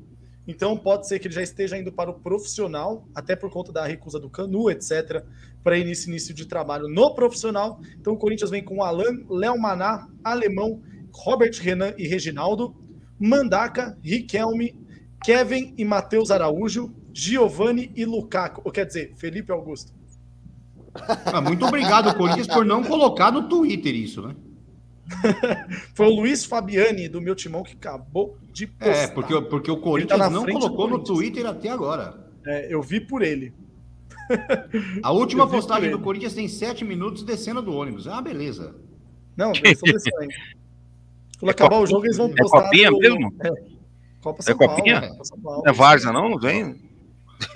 [0.48, 3.86] Então pode ser que ele já esteja indo para o profissional, até por conta da
[3.86, 5.24] recusa do Canu, etc.,
[5.64, 7.80] para início, início de trabalho no profissional.
[8.00, 10.82] Então o Corinthians vem com Alan, Léo Maná, Alemão,
[11.14, 12.76] Robert Renan e Reginaldo,
[13.20, 14.76] Mandaca, Riquelme,
[15.24, 18.62] Kevin e Matheus Araújo, Giovanni e Lukaku.
[18.66, 19.94] Ou quer dizer, Felipe Augusto.
[21.26, 24.36] Ah, muito obrigado, Corinthians, por não colocar no Twitter isso, né?
[25.94, 28.96] Foi o Luiz Fabiani do meu timão que acabou de postar.
[28.96, 31.00] É, porque, porque o Corinthians na não colocou no.
[31.04, 32.28] Twitter até agora.
[32.46, 33.54] É, eu vi por ele.
[35.04, 38.08] A última postagem do Corinthians tem sete minutos descendo do ônibus.
[38.08, 38.76] Ah, beleza.
[39.36, 40.34] Não, eles estão descendo ainda.
[41.40, 42.64] Quando É acabar Copa- o jogo, eles vão é postar.
[42.64, 43.34] Copinha do- mesmo?
[43.44, 43.50] É,
[44.22, 45.02] Copa São Copinha?
[45.02, 45.26] Paulo.
[45.26, 46.30] São é Varsa, não?
[46.30, 46.76] Não vem?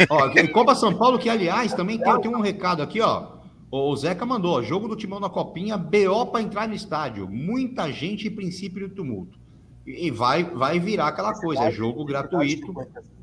[0.09, 3.34] Ó, em Copa São Paulo, que aliás também tem, tem um recado aqui, ó.
[3.77, 7.27] O Zeca mandou, ó, jogo do Timão na Copinha, BO para entrar no estádio.
[7.27, 9.37] Muita gente e princípio do tumulto.
[9.85, 12.73] E vai, vai virar aquela coisa, é jogo gratuito.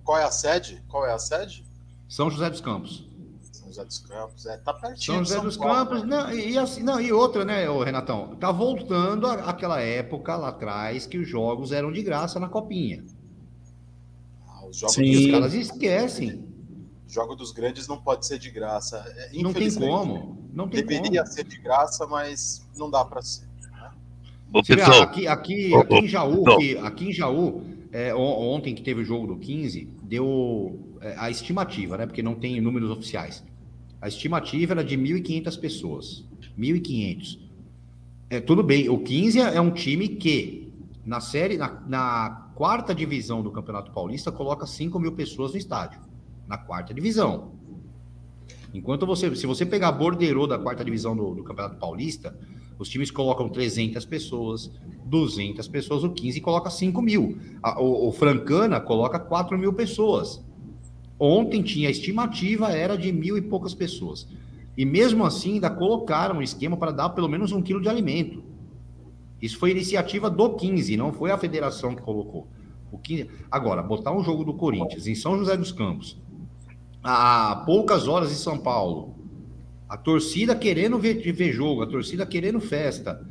[0.04, 0.82] Qual é a sede?
[0.88, 1.64] Qual é a sede?
[2.06, 3.08] São José dos Campos.
[3.50, 4.44] São José dos Campos.
[4.44, 4.98] É, tá pertinho.
[4.98, 6.08] São José dos Paulo, Campos, né?
[6.08, 8.36] não, e, assim, não, e outra, né, ô, Renatão?
[8.36, 13.02] Tá voltando àquela época lá atrás que os jogos eram de graça na Copinha.
[14.46, 15.04] Ah, os jogos Sim.
[15.04, 16.51] E dos os caras esquecem.
[17.12, 18.96] Jogo dos grandes não pode ser de graça.
[19.16, 20.48] É, Não tem infelizmente, como.
[20.52, 21.34] Não tem Deveria como.
[21.34, 23.46] ser de graça, mas não dá para ser.
[23.70, 23.90] né?
[24.52, 27.62] Ô, Você vê, pessoal, aqui, aqui, Ô, aqui em Jaú, ô, que, aqui em Jaú,
[27.92, 32.06] é, on- ontem que teve o jogo do 15, deu é, a estimativa, né?
[32.06, 33.44] Porque não tem números oficiais.
[34.00, 36.24] A estimativa era de 1.500 pessoas.
[36.58, 37.38] 1.500.
[38.30, 40.72] É, tudo bem, o 15 é um time que,
[41.04, 46.00] na série, na, na quarta divisão do Campeonato Paulista, coloca 5 mil pessoas no estádio.
[46.52, 47.52] Na quarta divisão.
[48.74, 52.38] Enquanto você, se você pegar borderô da quarta divisão do, do Campeonato Paulista,
[52.78, 54.70] os times colocam 300 pessoas,
[55.06, 57.38] 200 pessoas, o 15 coloca 5 mil.
[57.62, 60.44] A- o, o Francana coloca 4 mil pessoas.
[61.18, 64.28] Ontem tinha a estimativa, era de mil e poucas pessoas.
[64.76, 68.44] E mesmo assim, ainda colocaram um esquema para dar pelo menos um quilo de alimento.
[69.40, 72.46] Isso foi iniciativa do 15, não foi a federação que colocou.
[72.90, 73.30] O 15...
[73.50, 76.20] Agora, botar um jogo do Corinthians em São José dos Campos,
[77.02, 79.14] a poucas horas de São Paulo,
[79.88, 83.26] a torcida querendo ver, ver jogo, a torcida querendo festa.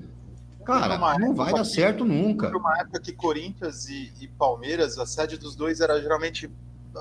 [0.65, 2.55] Cara, Numa não vai época- dar certo nunca.
[2.55, 6.51] Uma época que Corinthians e, e Palmeiras, a sede dos dois era geralmente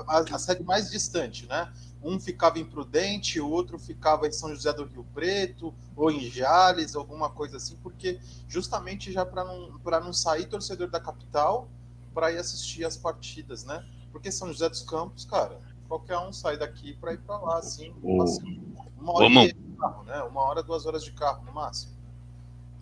[0.07, 1.71] a, a sede mais distante, né?
[2.03, 6.21] Um ficava em Prudente, o outro ficava em São José do Rio Preto, ou em
[6.31, 11.69] Jales, alguma coisa assim, porque justamente já para não, pra não sair torcedor da capital
[12.15, 13.85] para ir assistir as partidas, né?
[14.11, 15.59] Porque São José dos Campos, cara,
[15.91, 18.61] qualquer um sai daqui para ir para lá, assim, Ô, assim,
[18.97, 20.21] uma hora meia de carro, né?
[20.23, 21.91] Uma hora, duas horas de carro no máximo.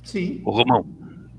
[0.03, 0.41] Sim.
[0.45, 0.86] Ô, Romão,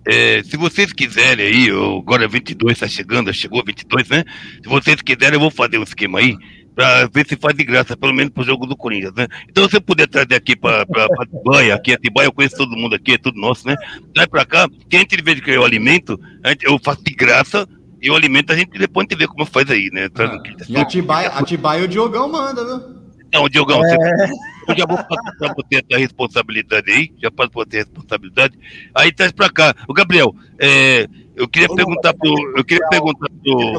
[0.05, 4.25] é, se vocês quiserem aí, agora 22 está chegando, chegou 22, né?
[4.61, 6.37] Se vocês quiserem, eu vou fazer um esquema aí
[6.75, 9.29] para ver se faz de graça, pelo menos pro jogo do Corinthians, né?
[9.49, 13.13] Então, se você puder trazer aqui para Atibaia, aqui Atibaia, eu conheço todo mundo aqui,
[13.13, 13.77] é tudo nosso, né?
[14.13, 17.15] Traz para cá, que a gente vê que eu alimento, a gente- eu faço de
[17.15, 17.69] graça
[18.03, 20.09] e eu alimento, a gente depois a gente vê como faz aí, né?
[20.09, 20.65] Traz um kit.
[20.69, 23.01] E Atibaia, Atibaia o Diogão manda, viu?
[23.33, 23.95] Não, Diogão, você,
[24.69, 28.59] eu já vou passar pra você essa responsabilidade aí, já passo pra você a responsabilidade.
[28.95, 29.73] Aí traz pra cá.
[29.89, 32.35] O Gabriel, é, eu queria Ô, perguntar pro.
[32.57, 33.75] Eu queria perguntar pro,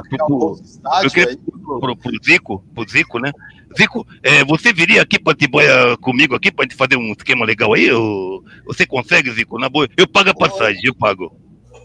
[1.03, 1.37] eu queria-
[1.79, 3.31] pro, pro Zico, pro Zico, né?
[3.77, 7.73] Zico, é, você viria aqui pra Tiboia comigo aqui pra gente fazer um esquema legal
[7.73, 7.91] aí?
[7.91, 9.59] Ou, você consegue, Zico?
[9.59, 11.35] Na boa, eu pago a passagem, eu pago.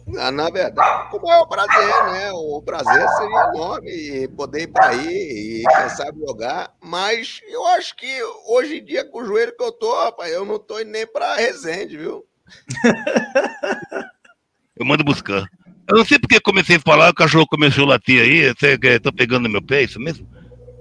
[0.06, 2.30] Na, verdade, com o maior prazer, né?
[2.32, 6.72] O prazer seria enorme poder ir para aí e quem sabe jogar.
[6.80, 10.44] Mas eu acho que hoje em dia, com o joelho que eu tô, rapaz, eu
[10.44, 12.24] não tô indo nem para Resende, viu?
[14.78, 15.46] Eu mando buscar.
[15.88, 19.00] Eu não sei porque comecei a falar, o cachorro começou a latir aí, você que
[19.00, 20.28] tá pegando no meu pé, é isso mesmo?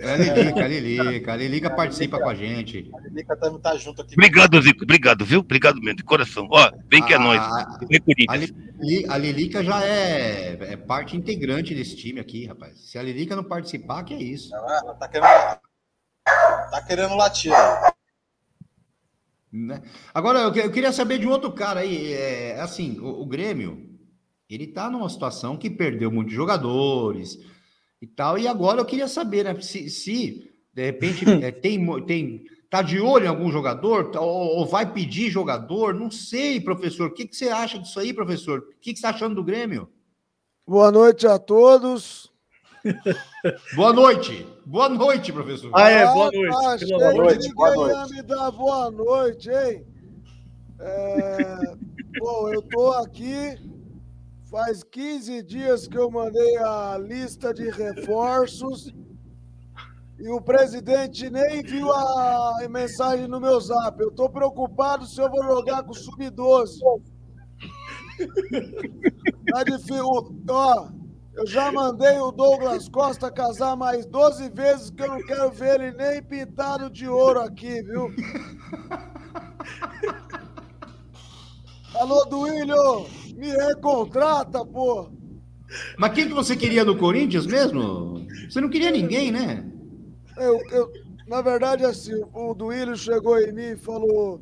[0.06, 1.34] É a Lilica, a Lilica.
[1.34, 2.92] A Lilica participa com a gente.
[2.94, 4.14] A Lica tá, tá junto aqui.
[4.14, 5.40] Obrigado, Zico, obrigado, viu?
[5.40, 6.48] Obrigado mesmo, de coração.
[6.52, 7.42] Ó, vem que é A- nóis.
[7.42, 12.80] a- Vem A, a Lilica já é, é parte integrante desse time aqui, rapaz.
[12.90, 14.54] Se a Lilica não participar, que é isso.
[14.56, 15.60] Ela tá querendo,
[16.72, 17.52] tá querendo latir
[19.52, 19.82] né?
[20.14, 22.12] Agora, eu, eu queria saber de um outro cara aí.
[22.14, 23.90] É, assim, o, o Grêmio,
[24.50, 27.40] ele tá numa situação que perdeu muitos jogadores
[28.06, 28.38] e tal.
[28.38, 29.60] E agora eu queria saber, né?
[29.62, 34.58] Se, se de repente é, tem, tem, tá de olho em algum jogador tá- ou,
[34.58, 37.08] ou vai pedir jogador, não sei, professor.
[37.10, 38.60] O que, que você acha disso aí, professor?
[38.60, 39.90] O que, que você está achando do Grêmio?
[40.68, 42.32] Boa noite a todos.
[43.76, 44.48] Boa noite.
[44.66, 45.72] Boa noite, professor.
[45.74, 46.56] Ah, é, boa Ah, noite.
[46.56, 48.14] achei que de noite, boa ia noite.
[48.14, 49.86] me dar boa noite, hein?
[50.80, 51.56] É,
[52.18, 53.58] bom, eu tô aqui.
[54.56, 58.90] Faz 15 dias que eu mandei a lista de reforços
[60.18, 64.00] e o presidente nem viu a mensagem no meu zap.
[64.00, 66.80] Eu tô preocupado se eu vou jogar com o sub-12.
[69.52, 70.06] Tá difícil.
[70.50, 70.88] Ó,
[71.34, 75.82] Eu já mandei o Douglas Costa casar mais 12 vezes que eu não quero ver
[75.82, 78.08] ele nem pintado de ouro aqui, viu?
[81.96, 83.06] Alô, Duílio,
[83.36, 85.10] me recontrata, pô.
[85.98, 88.26] Mas quem que você queria no Corinthians mesmo?
[88.50, 89.66] Você não queria ninguém, né?
[90.38, 90.92] Eu, eu,
[91.28, 94.42] na verdade, assim, o Duílio chegou em mim e falou: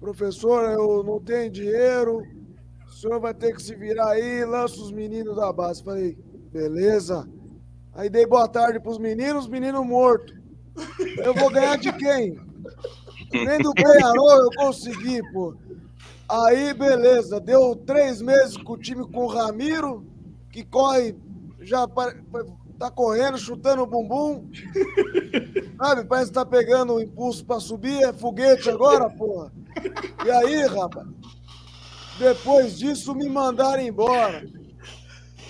[0.00, 2.22] professor, eu não tenho dinheiro,
[2.86, 5.82] o senhor vai ter que se virar aí, lança os meninos da base.
[5.82, 6.16] Falei,
[6.52, 7.28] beleza.
[7.94, 10.36] Aí dei boa tarde pros meninos, os meninos mortos.
[11.18, 12.38] Eu vou ganhar de quem?
[13.32, 15.54] Nem do Penharol eu consegui, pô.
[16.28, 20.06] Aí, beleza, deu três meses com o time com o Ramiro,
[20.52, 21.16] que corre,
[21.60, 21.86] já
[22.78, 24.50] tá correndo, chutando o bumbum.
[25.80, 29.52] Sabe, parece que tá pegando o impulso pra subir, é foguete agora, porra.
[30.26, 31.06] E aí, rapaz,
[32.18, 34.44] depois disso me mandaram embora.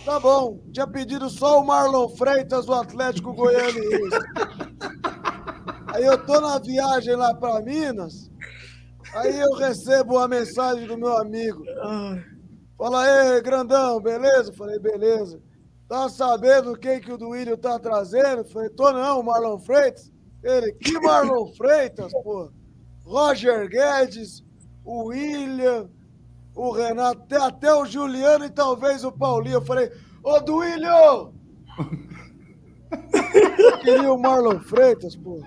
[0.05, 4.18] Tá bom, tinha pedido só o Marlon Freitas do Atlético Goianiense.
[5.89, 8.31] Aí eu tô na viagem lá pra Minas,
[9.15, 11.63] aí eu recebo uma mensagem do meu amigo.
[12.77, 14.53] Fala aí, grandão, beleza?
[14.53, 15.41] Falei, beleza.
[15.89, 18.45] Tá sabendo quem que o Duílio tá trazendo?
[18.45, 20.13] Falei, tô não, Marlon Freitas.
[20.43, 22.53] Ele, que Marlon Freitas, pô?
[23.03, 24.45] Roger Guedes,
[24.85, 25.89] o William,
[26.55, 29.57] o Renato, até, até o Juliano e talvez o Paulinho.
[29.57, 29.91] Eu falei,
[30.23, 31.33] ô Duílio!
[32.91, 35.43] Eu queria o Marlon Freitas, pô.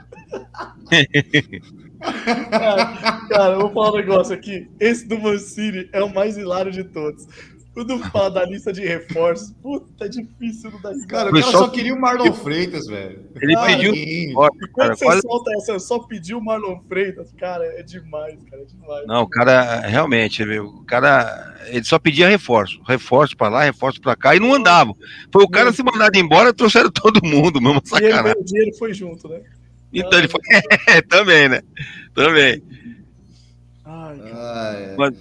[2.02, 4.70] Cara, cara, eu vou falar um negócio aqui.
[4.80, 7.28] Esse do Mancini é o mais hilário de todos.
[7.74, 9.54] O do fala da lista de reforços.
[9.62, 10.94] Puta, é difícil não dar.
[11.08, 13.30] Cara, o cara só- só queria o Marlon Freitas, velho.
[13.42, 13.94] Ele Ai, pediu.
[13.94, 17.82] E quando cara, você quase- solta essa, eu só pedi o Marlon Freitas, cara, é
[17.82, 19.08] demais, cara, é demais.
[19.08, 24.18] Não, o cara, realmente, o cara, ele só pedia reforço, reforço pra lá, reforço pra
[24.18, 24.94] cá, e não andava.
[25.32, 28.42] Foi o cara se mandado embora, trouxeram todo mundo, mesmo E ele, sacanagem.
[28.42, 29.40] o dinheiro foi junto, né?
[29.94, 30.42] Então ele foi,
[30.88, 31.62] é, também, né?
[32.14, 32.62] Também.
[33.84, 34.22] Ai.
[34.34, 34.96] Ah, é.
[34.98, 35.20] Mas,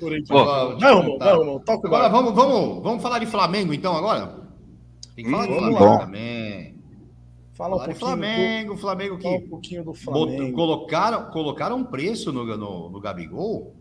[1.65, 4.39] toca Agora vamos, vamos, vamos falar de Flamengo então agora?
[5.17, 5.99] Tem que falar de Hum, vamos Flamengo lá.
[5.99, 6.75] também.
[7.53, 10.53] Fala um Falar de pouquinho, Flamengo, Flamengo do, fala um que pouquinho do Flamengo.
[10.57, 13.75] colocaram, colocaram um preço no, no, no Gabigol.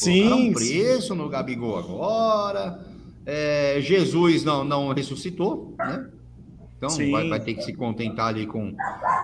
[0.00, 2.84] Colocaram Sim, um preço no Gabigol agora.
[3.24, 6.10] É, Jesus não, não ressuscitou, né?
[6.76, 7.10] Então Sim.
[7.10, 8.74] vai, vai ter que se contentar ali com,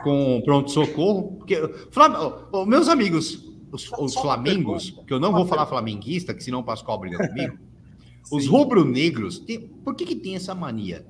[0.02, 1.32] com pronto-socorro.
[1.38, 1.56] Porque,
[1.90, 2.46] Flam...
[2.50, 6.64] ô, meus amigos, os, os Flamengos, que eu não vou falar flamenguista, que senão o
[6.64, 7.58] Pascoal briga comigo.
[8.30, 11.04] Os rubro-negros, tem- por que, que tem essa mania?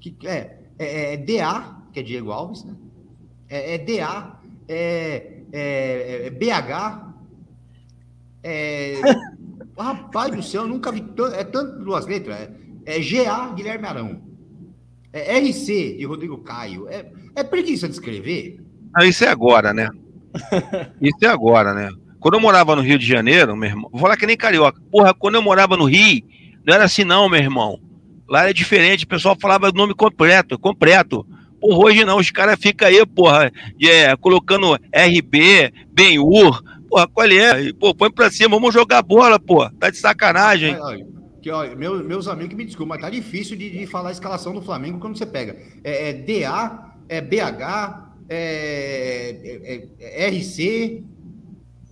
[0.00, 2.74] Que, é, é, é DA, que é Diego Alves, né?
[3.46, 7.06] É, é DA, é, é, é BH,
[8.42, 8.94] é,
[9.76, 12.34] rapaz do céu, eu nunca vi é tanto duas letras.
[12.86, 14.20] É, é GA Guilherme Arão.
[15.18, 16.88] É RC de Rodrigo Caio.
[16.88, 18.60] É, é preguiça de escrever?
[18.94, 19.88] Ah, isso é agora, né?
[21.00, 21.88] Isso é agora, né?
[22.20, 24.80] Quando eu morava no Rio de Janeiro, meu irmão, vou falar que nem carioca.
[24.90, 26.22] Porra, quando eu morava no Rio,
[26.66, 27.80] não era assim não, meu irmão.
[28.28, 31.26] Lá era diferente, o pessoal falava o nome completo, completo.
[31.60, 33.50] Porra, hoje não, os caras ficam aí, porra,
[33.80, 37.62] é, colocando RB, Benhur, porra, qual é?
[37.62, 39.68] E, Pô, põe pra cima, vamos jogar bola, pô.
[39.70, 40.72] Tá de sacanagem.
[40.72, 41.06] Mas, olha,
[41.46, 44.52] que, olha, meu- meus amigos, me desculpem, mas tá difícil de, de falar a escalação
[44.52, 45.56] do Flamengo quando você pega.
[45.84, 51.04] É, é DA, é BH, é, é- é RC,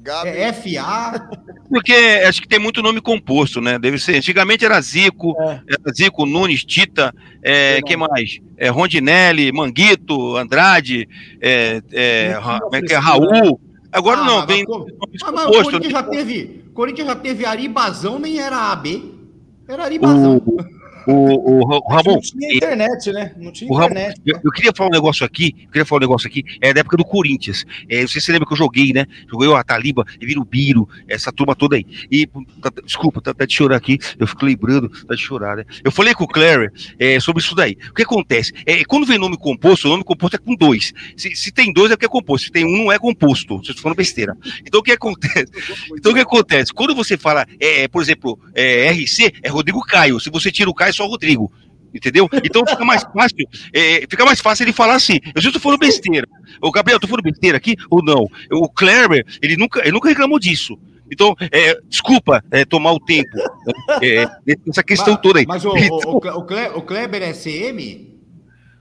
[0.00, 1.28] Gabi, é FA.
[1.70, 1.92] Porque
[2.26, 3.78] acho que tem muito nome composto, né?
[3.78, 4.16] Deve ser.
[4.16, 5.62] Antigamente era Zico, É.
[5.68, 8.40] era Zico, Nunes, Tita, é, quem mais?
[8.56, 11.08] É, Rondinelli, Manguito, Andrade,
[11.40, 13.00] é, é, como é que é?
[13.00, 13.60] frescura, Raul.
[13.92, 15.62] Agora Ah, não, mas- vem mas- Ah, mas o compostos.
[15.62, 16.00] Corinthians né?
[16.00, 16.64] já teve.
[16.74, 19.14] Corinthians já teve Aribazão, nem era AB.
[19.68, 20.42] Era Aribazão.
[20.46, 20.56] O,
[21.06, 23.32] o, o, o Ramon, Não tinha internet, né?
[23.36, 24.20] Não tinha O Ramon, internet.
[24.24, 26.80] eu, eu queria falar um negócio aqui, eu queria falar um negócio aqui, é da
[26.80, 27.64] época do Corinthians.
[27.88, 29.06] É, não sei se você lembra que eu joguei, né?
[29.30, 30.04] Joguei o Ataliba,
[30.48, 31.86] Biro, essa turma toda aí.
[32.10, 35.56] E, tá- tá- desculpa, tá, tá de chorar aqui, eu fico lembrando, tá de chorar,
[35.56, 35.64] né?
[35.82, 37.76] Eu falei com o Clary é, sobre isso daí.
[37.90, 38.52] O que acontece?
[38.66, 40.92] É, quando vem nome composto, o nome composto é com dois.
[41.16, 43.56] Se, se tem dois é porque é composto, se tem um não é composto.
[43.56, 44.36] Vocês estão falando besteira.
[44.66, 45.46] Então o que acontece?
[45.96, 46.72] Então o que acontece?
[46.72, 50.18] Quando você fala, é, por exemplo, é, RC, é Rodrigo Caio.
[50.20, 51.52] Se você tira o Caio, é só o Rodrigo.
[51.94, 52.28] Entendeu?
[52.44, 55.20] Então fica mais fácil, é, fica mais fácil ele falar assim.
[55.34, 56.26] Eu já tô falando besteira.
[56.60, 58.26] O Gabriel, tô falando besteira aqui ou não?
[58.50, 60.76] O Kleber, ele nunca, ele nunca reclamou disso.
[61.12, 63.28] Então, é, desculpa é, tomar o tempo.
[64.02, 64.26] É,
[64.68, 65.44] essa questão Mas- toda aí.
[65.46, 68.12] Mas o, Então, o, o, Cle- o Kleber é CM?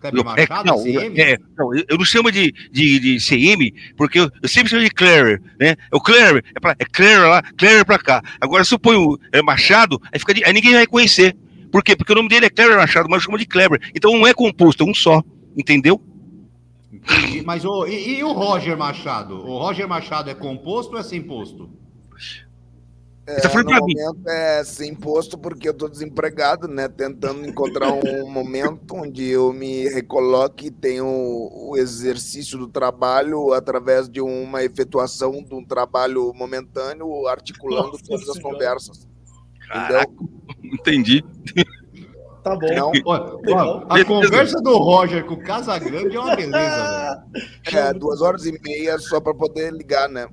[0.02, 1.22] Kleber é, Machado não, é CM?
[1.22, 4.90] é, não, eu não chamo de, de, de CM, porque eu, eu sempre chamo de
[4.90, 5.76] Claire, né?
[5.92, 8.24] O Claire é, pra, é Claire lá, Claire pra cá.
[8.42, 11.36] Agora, se eu ponho é, Machado, aí, fica, de- aí ninguém vai reconhecer.
[11.74, 11.96] Por quê?
[11.96, 13.82] Porque o nome dele é Kleber Machado, mas chama de Kleber.
[13.96, 15.24] Então não é composto, é um só.
[15.58, 16.00] Entendeu?
[16.92, 17.42] Entendi.
[17.42, 19.38] Mas o, e, e o Roger Machado?
[19.38, 21.72] O Roger Machado é composto ou é sem posto?
[23.26, 23.96] Essa foi no pra mim.
[23.96, 26.88] momento é sem posto porque eu tô desempregado, né?
[26.88, 34.08] Tentando encontrar um momento onde eu me recoloque e tenho o exercício do trabalho através
[34.08, 38.54] de uma efetuação de um trabalho momentâneo, articulando Nossa todas as Senhora.
[38.54, 39.13] conversas.
[39.68, 40.12] Caraca,
[40.64, 41.24] entendi.
[42.44, 42.76] Tá bom.
[42.76, 47.24] Não, Ó, ó, a conversa do Roger com o Casagrande é uma beleza,
[47.72, 47.78] velho.
[47.78, 50.28] é duas horas e meia só para poder ligar, né?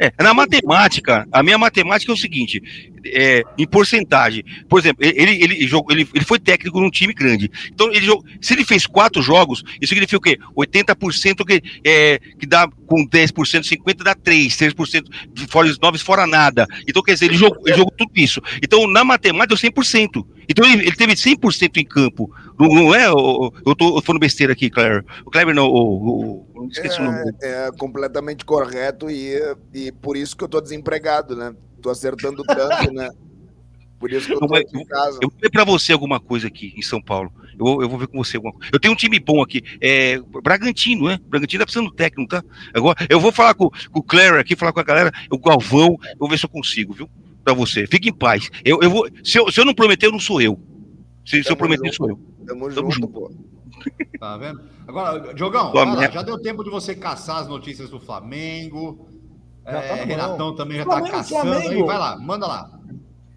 [0.00, 4.44] É, na matemática, a minha matemática é o seguinte: é, em porcentagem.
[4.68, 7.50] Por exemplo, ele, ele, jogou, ele, ele foi técnico num time grande.
[7.72, 10.38] Então, ele jogou, se ele fez quatro jogos, isso significa o quê?
[10.56, 15.98] 80% que, é, que dá com 10%, 50% dá 3%, 3% de fora os 9
[15.98, 16.66] fora nada.
[16.88, 18.40] Então, quer dizer, ele jogou, ele jogou tudo isso.
[18.62, 20.24] Então, na matemática, é 100%.
[20.48, 22.30] Então, ele, ele teve 100% em campo.
[22.58, 23.10] Não, não é?
[23.10, 25.04] o- Eu tô falando besteira aqui, Kleber.
[25.24, 27.32] O Kleber não, o, o, eu esqueci o nome.
[27.42, 29.34] É, é completamente correto e,
[29.74, 31.52] e por isso que eu tô desempregado, né?
[31.82, 33.10] Tô acertando tanto, né?
[33.98, 35.18] Por isso que eu tô Não, aqui em casa.
[35.22, 37.32] Eu vou ver pra você alguma coisa aqui em São Paulo.
[37.58, 38.68] Eu, vou- eu vou ver com você alguma coisa.
[38.72, 39.62] Eu tenho um time bom aqui.
[39.80, 41.18] É Bragantino, né?
[41.26, 42.44] Bragantino tá precisando técnico, tá?
[42.74, 45.96] Agora, eu vou falar com, com o Claire aqui, falar com a galera, o Galvão,
[46.02, 47.08] eu vou ver se eu consigo, viu?
[47.42, 47.86] Pra você.
[47.86, 48.50] Fique em paz.
[48.64, 50.60] Eu, eu vou, se, eu, se eu não prometer, eu não sou eu.
[51.24, 51.96] Se, se eu prometer, junto.
[51.96, 52.20] sou eu.
[52.46, 53.08] Tamo, Tamo junto, junto.
[53.08, 53.32] pô.
[54.18, 54.60] Tá vendo?
[54.86, 59.08] Agora, Diogão, lá, já deu tempo de você caçar as notícias do Flamengo.
[59.66, 60.04] Já É, tá bom.
[60.04, 61.62] Renatão também já Flamengo, tá caçando aí.
[61.62, 61.86] Flamengo.
[61.86, 62.70] Vai lá, manda lá.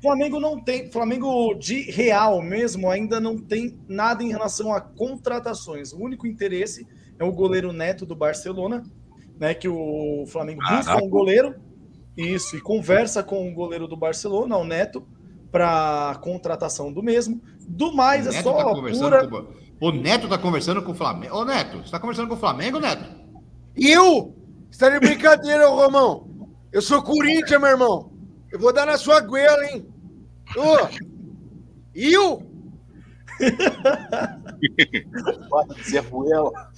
[0.01, 5.91] Flamengo não tem, Flamengo de real mesmo ainda não tem nada em relação a contratações.
[5.91, 6.87] O único interesse
[7.19, 8.83] é o goleiro Neto do Barcelona,
[9.37, 9.53] né?
[9.53, 11.03] Que o Flamengo busca Caraca.
[11.05, 11.55] um goleiro,
[12.15, 15.05] isso, e conversa com o goleiro do Barcelona, o Neto,
[15.51, 17.41] para contratação do mesmo.
[17.67, 19.27] Do mais é Neto só tá pura.
[19.27, 19.47] com
[19.81, 21.35] o Neto tá conversando com o Flamengo.
[21.35, 23.03] Ô, Neto, você tá conversando com o Flamengo, Neto?
[23.75, 24.35] Eu?
[24.79, 26.47] Você tá de brincadeira, ô Romão?
[26.71, 28.13] Eu sou Corinthians, meu irmão.
[28.49, 29.85] Eu vou dar na sua goela, hein?
[30.55, 30.87] Ô!
[31.93, 32.41] Eu?
[35.89, 36.71] Zé Ruela.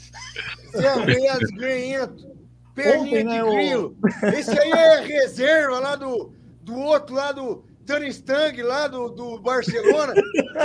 [0.76, 2.32] Zé Ruela desgrenhento.
[2.74, 3.96] Perninha Ontem, né, de o- grilo.
[4.36, 6.34] Esse aí é reserva lá do,
[6.64, 10.16] do outro, lá do Tony Stang, lá do, do Barcelona.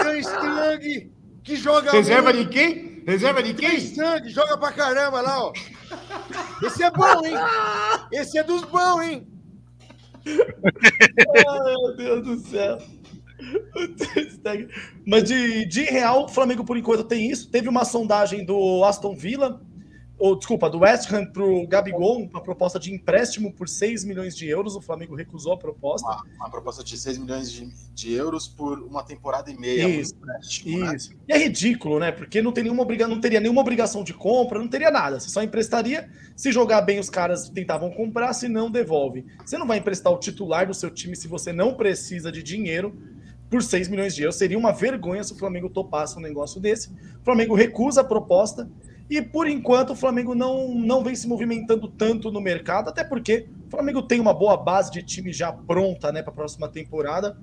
[0.03, 1.13] Tony Stang,
[1.45, 2.49] que joga Reserva muito.
[2.49, 3.03] de quem?
[3.07, 3.77] Reserva de quem?
[3.77, 5.53] Stang, joga pra caramba lá, ó.
[6.63, 7.35] Esse é bom, hein?
[8.13, 9.27] Esse é dos bons, hein?
[10.27, 12.79] Ai, meu Deus do céu.
[15.07, 17.51] Mas de, de real, o Flamengo por enquanto tem isso.
[17.51, 19.61] Teve uma sondagem do Aston Villa,
[20.19, 24.49] ou desculpa, do West Ham pro Gabigol, uma proposta de empréstimo por 6 milhões de
[24.49, 24.75] euros.
[24.75, 26.09] O Flamengo recusou a proposta.
[26.09, 29.87] Uma, uma proposta de 6 milhões de, de euros por uma temporada e meia.
[29.87, 30.97] Isso, um empréstimo, né?
[30.97, 31.11] Isso.
[31.29, 32.13] E é ridículo, né?
[32.13, 33.07] Porque não, tem nenhuma obriga...
[33.07, 35.21] não teria nenhuma obrigação de compra, não teria nada.
[35.21, 36.09] Você só emprestaria.
[36.35, 39.27] Se jogar bem, os caras tentavam comprar, se não, devolve.
[39.45, 42.97] Você não vai emprestar o titular do seu time se você não precisa de dinheiro
[43.51, 44.37] por 6 milhões de euros.
[44.37, 46.91] Seria uma vergonha se o Flamengo topasse um negócio desse.
[47.21, 48.69] O Flamengo recusa a proposta.
[49.09, 53.49] E por enquanto o Flamengo não, não vem se movimentando tanto no mercado, até porque
[53.67, 57.39] o Flamengo tem uma boa base de time já pronta né, para a próxima temporada.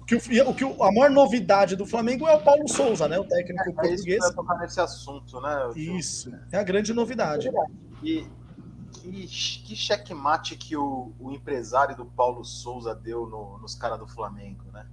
[0.00, 3.18] O que, o, o que a maior novidade do Flamengo é o Paulo Souza, né?
[3.18, 3.74] O técnico É isso que
[4.10, 4.24] português.
[4.24, 5.70] ia tocar nesse assunto, né?
[5.76, 7.50] Isso, é a grande novidade.
[8.02, 8.26] E
[8.92, 14.06] que, que checkmate que o, o empresário do Paulo Souza deu no- nos caras do
[14.06, 14.86] Flamengo, né?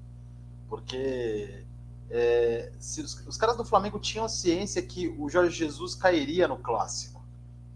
[0.70, 1.66] Porque
[2.10, 6.58] é, se os, os caras do Flamengo tinham ciência que o Jorge Jesus cairia no
[6.58, 7.22] clássico,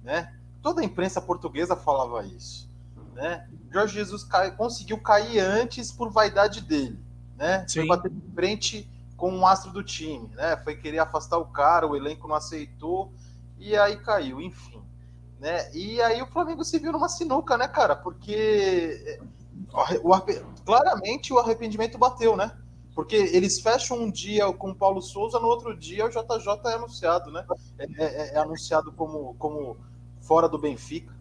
[0.04, 0.34] né?
[0.62, 2.70] Toda a imprensa portuguesa falava isso,
[3.14, 3.48] né?
[3.72, 7.00] Jorge Jesus cai- conseguiu cair antes por vaidade dele,
[7.38, 7.60] né?
[7.72, 7.88] Foi Sim.
[7.88, 10.58] bater de frente com um astro do time, né?
[10.58, 13.12] Foi querer afastar o cara, o elenco não aceitou
[13.60, 14.82] e aí caiu, enfim,
[15.40, 15.72] né?
[15.76, 17.96] E aí o Flamengo se viu numa sinuca, né, cara?
[17.96, 19.20] Porque
[19.74, 22.52] o arre- o arre- claramente o arrependimento bateu, né?
[22.94, 26.74] Porque eles fecham um dia com o Paulo Souza, no outro dia o JJ é
[26.74, 27.46] anunciado, né?
[27.80, 29.78] É, é- é anunciado como, como
[30.22, 31.14] fora do Benfica,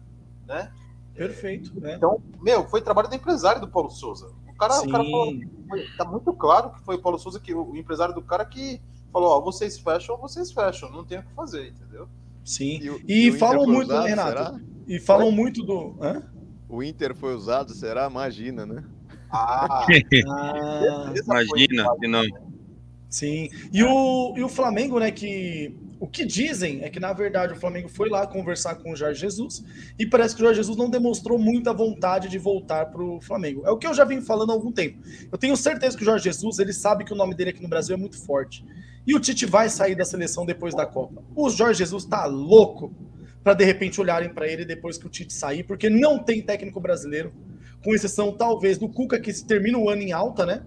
[0.47, 0.71] né?
[1.13, 1.95] Perfeito, né?
[1.95, 4.31] Então, meu, foi trabalho do empresário do Paulo Souza.
[4.47, 5.33] O cara, o cara falou,
[5.69, 8.81] foi- tá muito claro que foi o Paulo Souza, que o, empresário do cara que
[9.11, 12.07] falou, ó, vocês fecham, vocês fecham, não tem o que fazer, entendeu?
[12.43, 12.79] sim.
[12.81, 14.29] E, o- E o falam foi muito, usado, Renato?
[14.29, 14.59] será?
[14.87, 15.95] E falam muito do.
[16.01, 16.23] Hã?
[16.67, 18.07] O Inter foi usado, será?
[18.09, 18.83] Imagina, né?
[19.31, 19.85] Ah,
[20.27, 22.23] Ah, Imagina, se não.
[23.09, 23.49] Sim.
[23.73, 27.55] E o, e o Flamengo, né, que o que dizem é que, na verdade, o
[27.55, 29.63] Flamengo foi lá conversar com o Jorge Jesus
[29.99, 33.61] e parece que o Jorge Jesus não demonstrou muita vontade de voltar para o Flamengo.
[33.67, 34.97] É o que eu já vim falando há algum tempo.
[35.31, 37.69] Eu tenho certeza que o Jorge Jesus, ele sabe que o nome dele aqui no
[37.69, 38.65] Brasil é muito forte.
[39.05, 41.21] E o Tite vai sair da seleção depois da Copa.
[41.35, 42.91] O Jorge Jesus tá louco
[43.43, 46.79] para de repente olharem para ele depois que o Tite sair, porque não tem técnico
[46.79, 47.31] brasileiro,
[47.83, 50.63] com exceção talvez do Cuca que termina o ano em alta, né?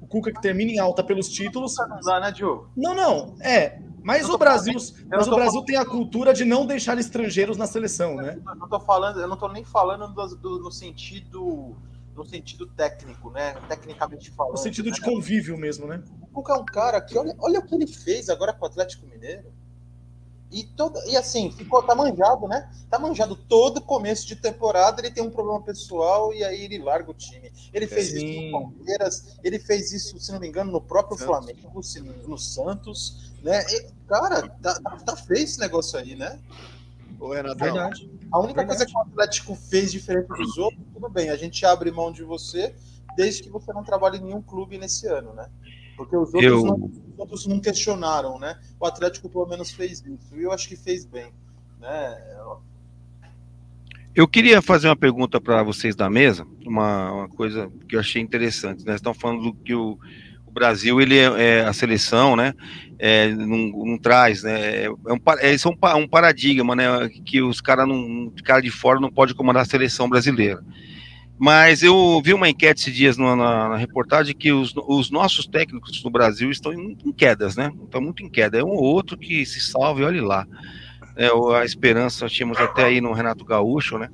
[0.00, 1.74] O Cuca que termina em alta pelos títulos.
[1.78, 2.70] Não dá, né, Diogo?
[2.76, 3.80] Não, não, é.
[4.04, 7.56] Mas o Brasil, falando- mas o Brasil falando- tem a cultura de não deixar estrangeiros
[7.56, 8.36] na seleção, né?
[8.46, 11.76] Eu não tô falando, eu não tô nem falando do, do- no sentido
[12.14, 13.54] no sentido técnico, né?
[13.68, 14.52] Tecnicamente falando.
[14.52, 15.06] No sentido de né?
[15.06, 16.02] convívio mesmo, né?
[16.20, 18.68] O Cuca é um cara que olha, olha o que ele fez agora com o
[18.68, 19.50] Atlético Mineiro.
[20.52, 22.70] E, toda, e assim, ficou, tá manjado, né?
[22.90, 27.10] Tá manjado todo começo de temporada, ele tem um problema pessoal e aí ele larga
[27.10, 27.50] o time.
[27.72, 28.16] Ele fez Sim.
[28.16, 31.26] isso no Palmeiras, ele fez isso, se não me engano, no próprio Santos.
[31.26, 33.64] Flamengo, se- no Santos, né?
[33.70, 36.38] E, cara, tá, tá feio esse negócio aí, né?
[37.18, 38.10] Ô, Verdade.
[38.30, 38.66] A única Verdade.
[38.66, 42.22] coisa que o Atlético fez diferente dos outros, tudo bem, a gente abre mão de
[42.22, 42.74] você
[43.16, 45.46] desde que você não trabalhe em nenhum clube nesse ano, né?
[45.96, 48.58] Porque os outros, Eu- não, os outros não questionaram, né?
[48.80, 51.32] O Atlético pelo menos fez isso, e eu acho que fez bem,
[51.80, 52.18] né?
[54.14, 58.20] Eu queria fazer uma pergunta para vocês da mesa, uma, uma coisa que eu achei
[58.20, 58.84] interessante.
[58.84, 58.94] Né?
[58.94, 59.98] Estão falando do que o,
[60.46, 62.52] o Brasil, ele é, é a seleção, né?
[62.98, 64.84] É, não, não traz, né?
[64.84, 67.08] É um, pa- é, isso é um, um paradigma, né?
[67.24, 67.88] Que os caras
[68.44, 70.62] cara de fora não pode comandar a seleção brasileira.
[71.38, 75.46] Mas eu vi uma enquete esses dias na, na- na reportagem que os, os nossos
[75.46, 77.72] técnicos no Brasil estão em, em quedas, né?
[77.84, 78.58] Estão muito em queda.
[78.58, 80.46] É um ou outro que se salve, olhe lá.
[81.16, 81.28] É,
[81.58, 84.08] a esperança tínhamos até aí no Renato Gaúcho, né?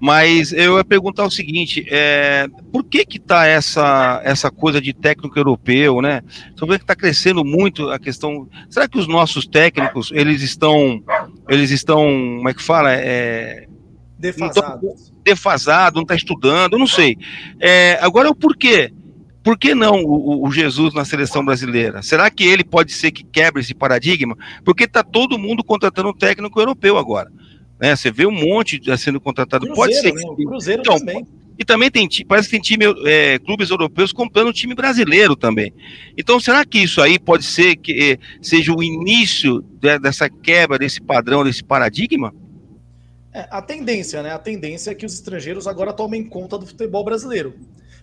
[0.00, 4.92] Mas eu ia perguntar o seguinte: é, por que que tá essa, essa coisa de
[4.92, 6.22] técnico europeu, né?
[6.56, 8.48] Você vê que está crescendo muito a questão.
[8.68, 11.02] Será que os nossos técnicos eles estão,
[11.48, 12.02] eles estão,
[12.36, 13.66] como é que fala, é,
[14.18, 15.12] Defasados.
[15.22, 17.16] defasado, não está estudando, não sei.
[17.60, 18.92] É, agora o porquê?
[19.42, 22.02] Por que não o, o- Jesus na seleção brasileira?
[22.02, 24.36] Será que ele pode ser que quebre esse paradigma?
[24.64, 27.30] Porque está todo mundo contratando um técnico europeu agora.
[27.80, 27.94] Né?
[27.94, 29.72] Você vê um monte já sendo contratado.
[29.72, 30.50] pode ser Cruzeiro, que né?
[30.50, 31.26] Cruzeiro Então, também.
[31.58, 35.72] e também tem, parece que tem time, é, clubes europeus comprando time brasileiro também.
[36.18, 40.76] Então, será que isso aí pode ser que eh, seja o início de- dessa quebra,
[40.78, 42.34] desse padrão, desse paradigma?
[43.36, 44.30] É, a tendência, né?
[44.30, 47.54] A tendência é que os estrangeiros agora tomem conta do futebol brasileiro.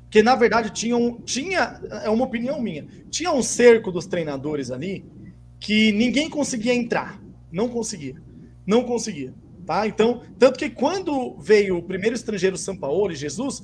[0.03, 4.69] Porque, na verdade, tinha, um, tinha é uma opinião minha, tinha um cerco dos treinadores
[4.69, 5.03] ali
[5.59, 7.19] que ninguém conseguia entrar.
[7.51, 8.21] Não conseguia.
[8.63, 9.33] Não conseguia.
[9.65, 9.87] Tá?
[9.87, 13.63] Então, tanto que quando veio o primeiro estrangeiro São Paulo e Jesus,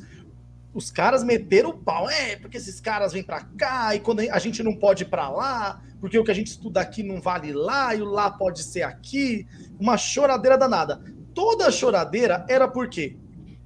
[0.74, 2.10] os caras meteram o pau.
[2.10, 5.30] É, porque esses caras vêm pra cá e quando a gente não pode ir pra
[5.30, 8.64] lá, porque o que a gente estuda aqui não vale lá e o lá pode
[8.64, 9.46] ser aqui.
[9.80, 11.00] Uma choradeira danada.
[11.34, 13.16] Toda a choradeira era porque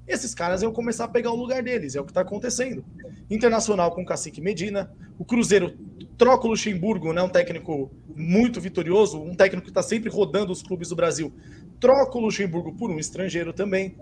[0.07, 2.83] esses caras iam começar a pegar o lugar deles, é o que está acontecendo.
[3.29, 5.77] Internacional com o Cacique Medina, o Cruzeiro
[6.17, 10.61] troca o Luxemburgo, né, um técnico muito vitorioso, um técnico que está sempre rodando os
[10.61, 11.33] clubes do Brasil,
[11.79, 13.97] troca o Luxemburgo por um estrangeiro também.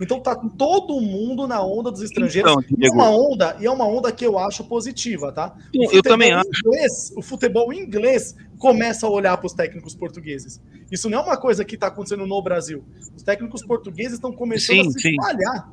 [0.00, 2.52] Então tá todo mundo na onda dos estrangeiros.
[2.52, 5.54] Então, E é Diego, uma onda, e é uma onda que eu acho positiva, tá?
[5.72, 10.60] Eu também inglês- o futebol inglês começa a olhar para os técnicos portugueses.
[10.90, 12.84] Isso não é uma coisa que está acontecendo no Brasil.
[13.16, 15.10] Os técnicos portugueses estão começando Sim, a se sim.
[15.10, 15.72] espalhar.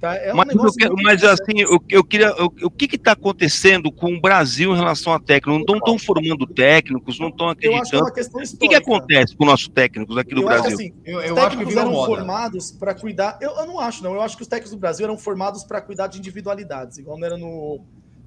[0.00, 0.14] Tá?
[0.14, 2.26] É um mas, eu quero- mas, assim, eu, eu queria.
[2.38, 5.64] eu- o que está acontecendo com o Brasil em relação a técnicos?
[5.66, 8.02] Não estão formando técnicos, não estão eu acho que é acreditando.
[8.04, 10.68] uma questão O que, que acontece com os nossos técnicos aqui no Eu acho que
[10.68, 10.76] Brasil?
[10.86, 12.06] assim, Eu, os eu acho que técnicos virou eram moda.
[12.14, 13.38] formados para cuidar.
[13.40, 14.12] Eu, eu não acho, não.
[14.14, 17.24] Eu acho que os técnicos do Brasil eram formados para cuidar de individualidades, igual não
[17.26, 17.80] era no,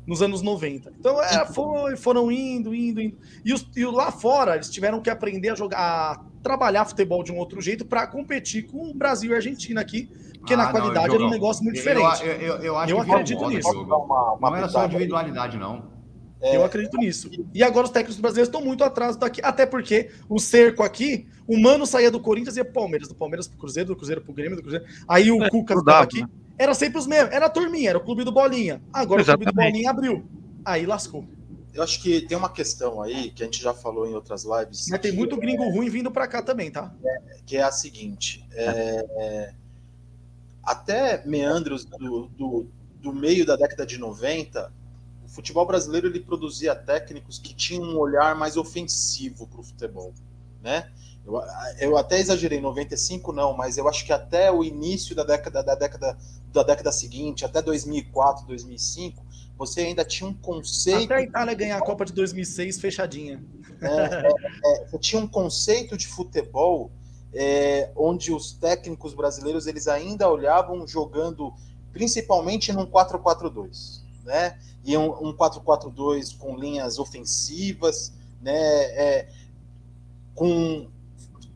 [0.07, 0.91] nos anos 90.
[0.99, 3.15] Então, é, foi, foram indo, indo, indo.
[3.45, 7.31] E, os, e lá fora, eles tiveram que aprender a jogar, a trabalhar futebol de
[7.31, 10.09] um outro jeito para competir com o Brasil e a Argentina aqui,
[10.39, 12.23] porque Ah, na não, qualidade era um negócio muito diferente.
[12.23, 13.69] Eu, eu, eu acho Eu que acredito moda, nisso.
[13.81, 15.97] Uma, uma Não era só individualidade, não.
[16.41, 17.29] É, Eu acredito nisso.
[17.53, 21.59] E agora os técnicos brasileiros estão muito atrás daqui, até porque o cerco aqui, o
[21.59, 24.33] Mano saía do Corinthians e ia pro Palmeiras, do Palmeiras pro Cruzeiro, do Cruzeiro pro
[24.33, 24.85] Grêmio, do Cruzeiro.
[25.07, 26.23] Aí o É, Cuca ficava aqui.
[26.57, 28.81] Era sempre os mesmos, era a turminha, era o clube do Bolinha.
[28.93, 29.71] Agora o clube do Exatamente.
[29.73, 30.25] Bolinha abriu.
[30.63, 31.25] Aí lascou.
[31.73, 34.87] eu acho que tem uma questão aí que a gente já falou em outras lives.
[34.89, 36.93] Mas tem muito gringo ruim vindo pra cá também, tá?
[37.45, 39.53] que é a seguinte: é, é,
[40.63, 42.67] até meandros do, do,
[43.01, 44.71] do meio da década de 90,
[45.25, 50.13] o futebol brasileiro ele produzia técnicos que tinham um olhar mais ofensivo para o futebol,
[50.61, 50.91] né?
[51.25, 51.41] Eu,
[51.79, 55.75] eu até exagerei, 95 não, mas eu acho que até o início da década da
[55.75, 56.17] década
[56.51, 59.23] da década seguinte, até 2004, 2005,
[59.55, 61.05] você ainda tinha um conceito.
[61.05, 63.43] Até a Itália ganhar a Copa de 2006 fechadinha.
[63.81, 66.91] É, é, é, você tinha um conceito de futebol
[67.33, 71.53] é, onde os técnicos brasileiros eles ainda olhavam jogando
[71.91, 74.59] principalmente num 4-4-2, né?
[74.83, 78.57] E um, um 4-4-2 com linhas ofensivas, né?
[78.57, 79.29] É,
[80.33, 80.87] com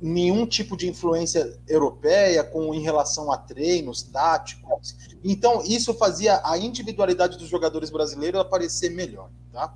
[0.01, 4.97] nenhum tipo de influência europeia com em relação a treinos táticos.
[5.23, 9.73] Então, isso fazia a individualidade dos jogadores brasileiros aparecer melhor, tá?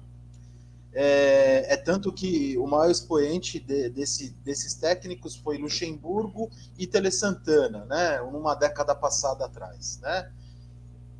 [0.99, 7.11] É, é tanto que o maior expoente de, desse, desses técnicos foi Luxemburgo e Tele
[7.11, 8.19] Santana, né?
[8.31, 10.31] Numa década passada atrás, né?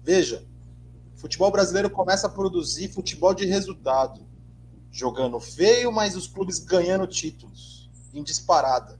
[0.04, 0.44] Veja,
[1.16, 4.26] futebol brasileiro começa a produzir futebol de resultado,
[4.92, 9.00] jogando feio, mas os clubes ganhando títulos em disparada,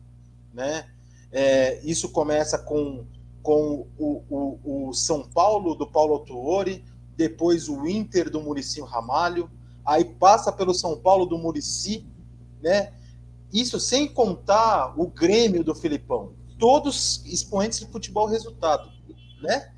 [0.54, 0.88] né?
[1.32, 3.04] É, isso começa com,
[3.42, 6.86] com o, o, o, São Paulo do Paulo Autuori,
[7.16, 9.50] depois o Inter do Muricinho Ramalho,
[9.88, 12.06] aí passa pelo São Paulo do Murici,
[12.62, 12.94] né?
[13.54, 18.92] Isso sem contar o Grêmio do Filipão, todos expoentes de futebol resultado,
[19.42, 19.72] né?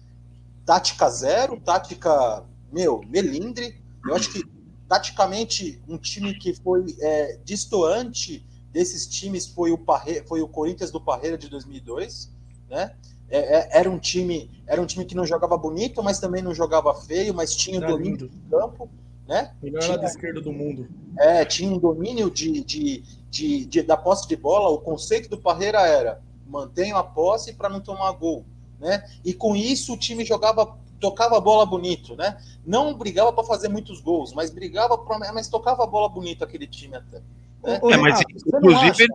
[0.70, 3.82] tática zero, tática, meu, melindre.
[4.06, 4.44] Eu acho que,
[4.88, 10.24] taticamente, um time que foi é, distoante desses times foi o, Parre...
[10.28, 12.32] foi o Corinthians do Parreira de 2002,
[12.70, 12.96] né?
[13.32, 16.54] É, é, era um time era um time que não jogava bonito, mas também não
[16.54, 18.90] jogava feio, mas tinha Era domínio do campo,
[19.30, 19.54] né?
[19.62, 20.90] Melhor Tinha- lado esquerdo do mundo.
[21.20, 24.70] é, tinha um domínio de, de, de, de- da posse de bola.
[24.70, 28.44] O conceito do Parreira era mantenha a posse para não tomar gol,
[28.80, 29.04] né?
[29.24, 32.38] E com isso o time jogava, tocava a bola bonito, né?
[32.66, 36.66] Não brigava para fazer muitos gols, mas brigava para, mas tocava a bola bonito aquele
[36.66, 37.18] time até.
[37.64, 37.80] né?
[37.84, 39.08] Ô, É, mas, Renato, não inclusive,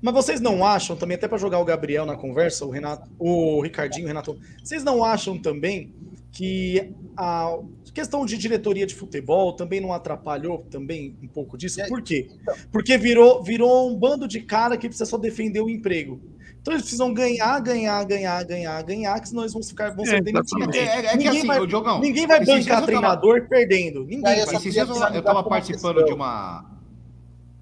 [0.00, 3.60] Mas vocês não acham também, até para jogar o Gabriel na conversa, o Renato, o
[3.60, 5.92] Ricardinho, o Renato, vocês não acham também
[6.38, 7.58] que a
[7.92, 11.80] questão de diretoria de futebol também não atrapalhou também um pouco disso?
[11.88, 12.28] Por quê?
[12.70, 16.20] Porque virou, virou um bando de cara que precisa só defender o emprego.
[16.60, 20.18] Então eles precisam ganhar, ganhar, ganhar, ganhar, ganhar, que senão eles vão ficar vão ser
[20.18, 20.76] É, demitidos.
[20.76, 22.00] É, é- é que Ninguém assim, vai- Diogão.
[22.00, 24.00] Ninguém vai bancar eu tava- treinador perdendo.
[24.04, 24.54] Ninguém Aí eu vai.
[24.54, 26.70] só Esses dias eu, queria eu tava finalizar com uma participando de uma.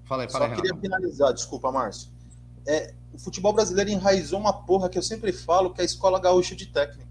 [0.05, 0.81] Fala aí, Só fala aí, queria Renato.
[0.81, 2.11] finalizar, desculpa, Márcio.
[2.67, 6.19] É, o futebol brasileiro enraizou uma porra que eu sempre falo, que é a escola
[6.19, 7.01] gaúcha de técnico?
[7.03, 7.06] É.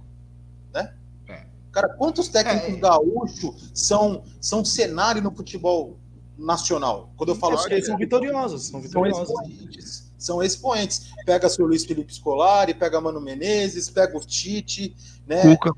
[1.77, 2.77] Cara, quantos técnicos É.
[2.81, 5.98] gaúchos são, são cenário no futebol
[6.39, 7.12] nacional?
[7.19, 9.28] Quando eu falo É são vitoriosos, são são vitoriosos.
[9.28, 10.12] expoentes.
[10.16, 11.11] São expoentes.
[11.27, 14.97] Pega seu Luiz Felipe Scolari, pega Mano Menezes, pega o Tite,
[15.27, 15.43] né?
[15.43, 15.73] Cuca.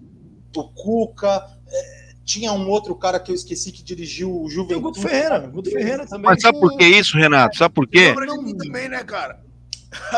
[0.57, 1.59] o Cuca.
[1.67, 4.83] é, tinha um outro cara que eu esqueci que dirigiu o Tem o Juventude.
[4.83, 6.31] Guto Ferreira, o Guto Ferreira também.
[6.31, 7.57] Mas sabe por que isso, Renato?
[7.59, 8.15] Sabe por quê?
[8.41, 9.41] Mim também, né, cara?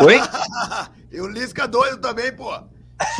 [0.02, 0.16] Oi?
[1.10, 2.52] E o Lisca doido também, pô.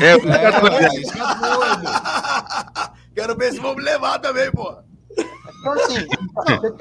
[0.01, 2.91] É, É, isso é doido.
[3.15, 4.77] Quero ver se vão me levar também, pô.
[5.19, 6.07] Então, assim,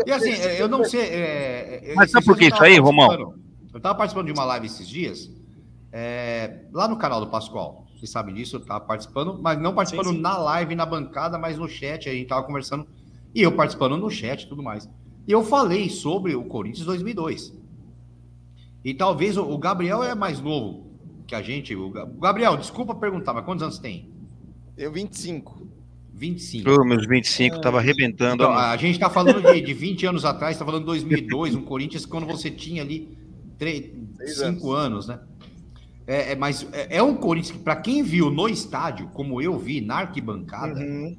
[0.06, 1.02] E assim, é, eu não sei.
[1.02, 3.34] é, é, Mas sabe por que isso aí, tava Romão?
[3.74, 5.30] Eu estava participando de uma live esses dias,
[5.92, 7.86] é, lá no canal do Pascoal.
[7.96, 10.22] Vocês sabem disso, eu estava participando, mas não participando Sim, sim.
[10.22, 12.08] na live, na bancada, mas no chat.
[12.08, 12.88] A gente estava conversando
[13.36, 14.90] e eu participando no chat e tudo mais.
[15.28, 17.54] E eu falei sobre o Corinthians 2002.
[18.84, 20.89] E talvez o, o Gabriel é mais novo
[21.30, 21.76] que a gente.
[21.76, 24.10] O Ga- Gabriel, desculpa perguntar, mas quantos anos você tem?
[24.76, 25.68] Tenho 25.
[26.14, 26.70] 25.
[26.70, 28.44] Ô, meus 25, tava arrebentando.
[28.44, 31.56] Então, a a gente está falando de, de 20 anos atrás, está falando de 2002,
[31.56, 33.16] um Corinthians quando você tinha ali
[34.26, 35.08] 5 anos.
[35.08, 35.20] né?
[36.08, 39.58] É, é, mas é, é um Corinthians que, para quem viu no estádio, como eu
[39.58, 41.16] vi na arquibancada, Uhum.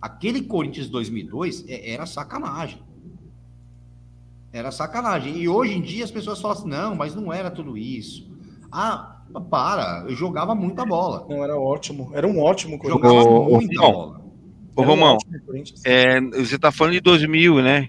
[0.00, 2.78] aquele Corinthians 2002 é- era sacanagem.
[4.52, 5.36] Era sacanagem.
[5.38, 8.30] E hoje em dia as pessoas falam assim: não, mas não era tudo isso.
[8.70, 9.15] Ah,
[9.50, 11.26] para, eu jogava muita bola.
[11.28, 12.10] Não, era ótimo.
[12.14, 13.12] Era um ótimo Corinthians.
[13.12, 14.20] Jogava Ô, muita Romão, bola.
[14.76, 15.18] Ô, um Romão,
[15.84, 17.88] é, você tá falando de 2000, né?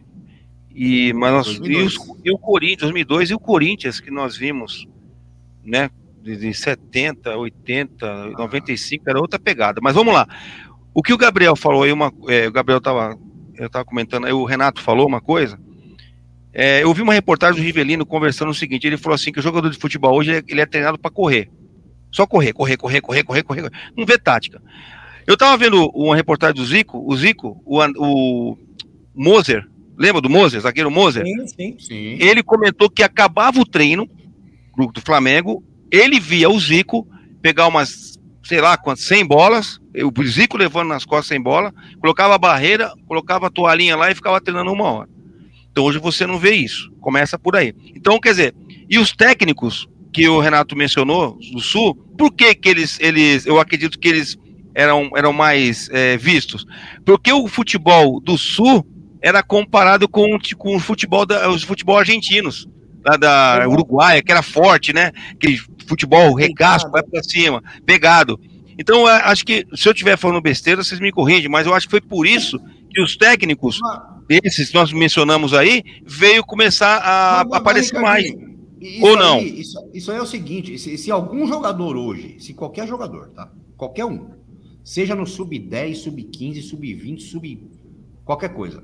[0.74, 1.96] E, mas nós, e, 2002.
[1.98, 4.88] os- e o Corinthians, 2002, e o Corinthians que nós vimos,
[5.64, 5.90] né?
[6.22, 9.80] De, de 70, 80, 95, era outra pegada.
[9.82, 10.28] Mas vamos lá.
[10.94, 13.18] O que o Gabriel falou aí, uma, é, o Gabriel tava,
[13.56, 15.60] eu tava comentando, aí o Renato falou uma coisa.
[16.60, 19.44] É, eu vi uma reportagem do Rivelino conversando o seguinte: ele falou assim que o
[19.44, 21.52] jogador de futebol hoje ele é, ele é treinado para correr.
[22.12, 23.72] Só correr, correr, correr, correr, correr, correr.
[23.96, 24.60] Não vê tática.
[25.28, 28.58] Eu tava vendo uma reportagem do Zico, o Zico, o, o
[29.14, 31.24] Moser, lembra do Moser, zagueiro Moser?
[31.26, 31.76] Sim, sim.
[31.78, 32.18] Sim.
[32.20, 34.10] Ele comentou que acabava o treino
[34.76, 37.08] do, do Flamengo, ele via o Zico
[37.40, 42.34] pegar umas, sei lá quantas, 100 bolas, o Zico levando nas costas 100 bola, colocava
[42.34, 45.17] a barreira, colocava a toalhinha lá e ficava treinando uma hora.
[45.78, 47.72] Então hoje você não vê isso, começa por aí.
[47.96, 48.56] Então, quer dizer,
[48.90, 53.60] e os técnicos que o Renato mencionou do Sul, por que que eles, eles eu
[53.60, 54.36] acredito que eles
[54.74, 56.66] eram, eram mais é, vistos?
[57.06, 58.84] Porque o futebol do Sul
[59.22, 62.68] era comparado com, com o futebol da, os futebol argentinos,
[63.06, 65.12] lá da Uruguaia, que era forte, né?
[65.34, 68.40] Aquele futebol regaço, vai pra cima, pegado.
[68.80, 71.86] Então, eu acho que, se eu estiver falando besteira, vocês me corrigem, mas eu acho
[71.86, 72.60] que foi por isso
[72.90, 73.80] que os técnicos,
[74.30, 79.02] esses que nós mencionamos aí, veio começar a mas, aparecer mas, mais.
[79.02, 79.38] Ou não?
[79.38, 83.30] aí- isso, isso aí é o seguinte: se, se algum jogador hoje, se qualquer jogador,
[83.30, 83.52] tá?
[83.76, 84.30] Qualquer um,
[84.84, 87.70] seja no sub-10, sub-15, sub-20, sub.
[88.26, 88.84] qualquer coisa.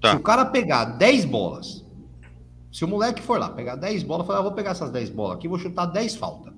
[0.00, 0.12] Tá.
[0.12, 1.84] Se o cara pegar 10 bolas,
[2.72, 5.38] se o moleque for lá pegar 10 bolas, falar, ah, vou pegar essas 10 bolas
[5.38, 6.54] aqui, vou chutar 10 faltas.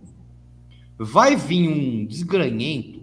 [0.98, 3.00] Vai vir um desgranhento,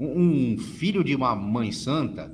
[0.00, 2.33] um filho de uma mãe santa,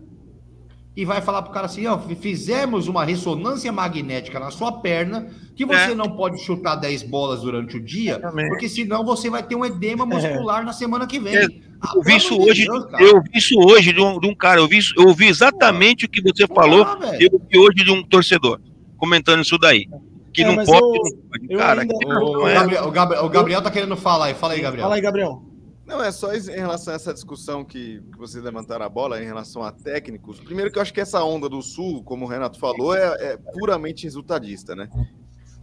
[0.97, 5.65] e vai falar pro cara assim, ó, fizemos uma ressonância magnética na sua perna, que
[5.65, 5.95] você É.
[5.95, 10.05] não pode chutar 10 bolas durante o dia, porque senão você vai ter um edema
[10.05, 11.37] muscular na semana que vem.
[11.37, 11.47] É.
[11.83, 14.27] Ah, Eu vi pelo isso de hoje, Deus, eu vi isso hoje de um, de
[14.29, 17.31] um cara, eu vi, isso- eu ouvi exatamente o que você falou, Ah, velho.
[17.33, 18.61] eu vi hoje de um torcedor,
[18.99, 19.87] comentando isso daí.
[20.33, 21.47] Que É, não pode, eu- não pode.
[21.49, 22.55] eu Cara, ainda- que O, não é.
[22.55, 24.35] Gabriel, o Gabriel- o Gabriel tá querendo falar aí.
[24.35, 24.83] Fala aí, Gabriel.
[24.85, 25.43] Fala aí, Gabriel.
[25.91, 29.27] Não, é só em relação a essa discussão que, que vocês levantaram a bola em
[29.27, 30.39] relação a técnicos.
[30.39, 33.37] Primeiro que eu acho que essa onda do Sul, como o Renato falou, é, é
[33.37, 34.89] puramente resultadista, né?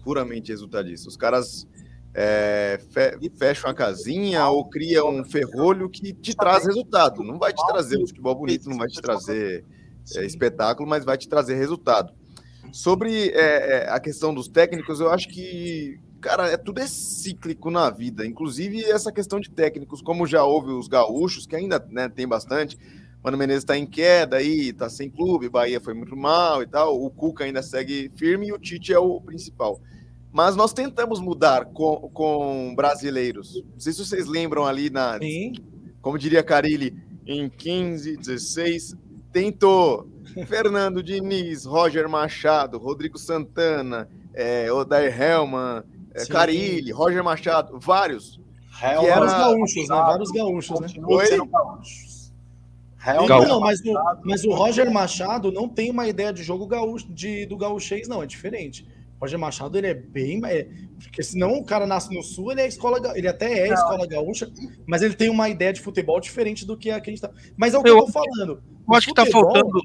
[0.03, 1.07] Puramente resultadista.
[1.07, 1.65] Os caras
[2.13, 7.23] é, fe- fecham a casinha ou criam um ferrolho que te traz resultado.
[7.23, 9.63] Não vai te trazer um futebol bonito, não vai te trazer
[10.13, 12.11] é, espetáculo, mas vai te trazer resultado.
[12.73, 17.69] Sobre é, é, a questão dos técnicos, eu acho que, cara, é tudo é cíclico
[17.71, 18.25] na vida.
[18.25, 22.77] Inclusive essa questão de técnicos, como já houve os gaúchos, que ainda né, tem bastante.
[23.23, 27.01] Mano Menezes está em queda aí, tá sem clube, Bahia foi muito mal e tal.
[27.01, 29.81] O Cuca ainda segue firme e o Tite é o principal.
[30.31, 33.63] Mas nós tentamos mudar com, com brasileiros.
[33.73, 35.53] Não sei se vocês lembram ali na, Sim.
[36.01, 36.95] como diria Carilli,
[37.25, 38.95] em 15, 16,
[39.31, 40.07] tentou
[40.47, 45.83] Fernando Diniz, Roger Machado, Rodrigo Santana, é, Odair Hellman,
[46.17, 46.31] é, Sim.
[46.33, 48.39] Carilli, Roger Machado, vários.
[48.79, 49.95] Real Que era- Vários gaúchos, né?
[49.95, 50.87] Vários gaúchos, né?
[50.87, 51.29] continua Oi?
[51.47, 52.33] gaúchos.
[52.97, 53.27] Real.
[53.27, 57.45] Não, mas o, mas o Roger Machado não tem uma ideia de jogo gaúcho, de,
[57.45, 58.85] do gaúchês, não, é diferente.
[59.19, 60.41] O Roger Machado, ele é bem...
[60.45, 60.67] É,
[61.01, 64.51] porque senão o cara nasce no sul, ele é escola, ele até é escola gaúcha,
[64.85, 67.31] mas ele tem uma ideia de futebol diferente do que a que a gente tá...
[67.55, 68.61] Mas é o que eu, Eu- tô falando.
[68.87, 69.81] Eu acho que tá Futebol- faltando.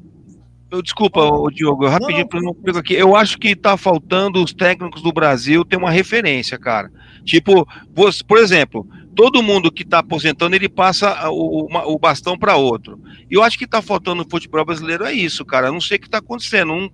[0.72, 2.94] Eu, desculpa, ô, Diogo, eu rapidinho Não, não pego aqui.
[2.94, 6.90] Eu acho que tá faltando os técnicos do Brasil ter uma referência, cara.
[7.26, 12.56] Tipo, você, por exemplo, todo mundo que tá aposentando, ele passa o, o bastão para
[12.56, 12.98] outro.
[13.30, 15.66] E eu acho que tá faltando no futebol brasileiro é isso, cara.
[15.66, 16.68] Eu não sei o que tá acontecendo.
[16.68, 16.88] Não,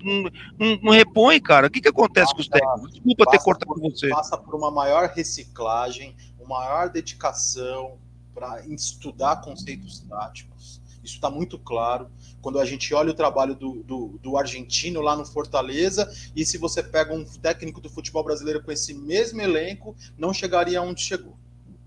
[0.59, 1.69] não, não- repõe, cara.
[1.69, 2.91] O que que acontece com os técnicos?
[2.91, 4.09] Desculpa ter Passa cortado por- você.
[4.09, 7.97] Passa por uma maior reciclagem, uma maior dedicação
[8.35, 10.83] para estudar conceitos táticos.
[11.05, 12.09] Isso está muito claro.
[12.49, 16.57] Quando a gente olha o trabalho do, do, do argentino lá no Fortaleza, e se
[16.57, 21.37] você pega um técnico do futebol brasileiro com esse mesmo elenco, não chegaria aonde chegou.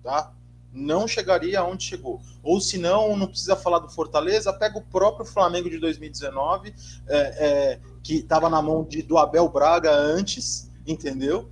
[0.04, 0.32] Tá?
[0.72, 2.22] Não chegaria aonde chegou.
[2.44, 6.76] Ou se não, não precisa falar do Fortaleza, pega o próprio Flamengo de 2019,
[7.08, 11.50] é, é, que estava na mão de, do Abel Braga antes, entendeu?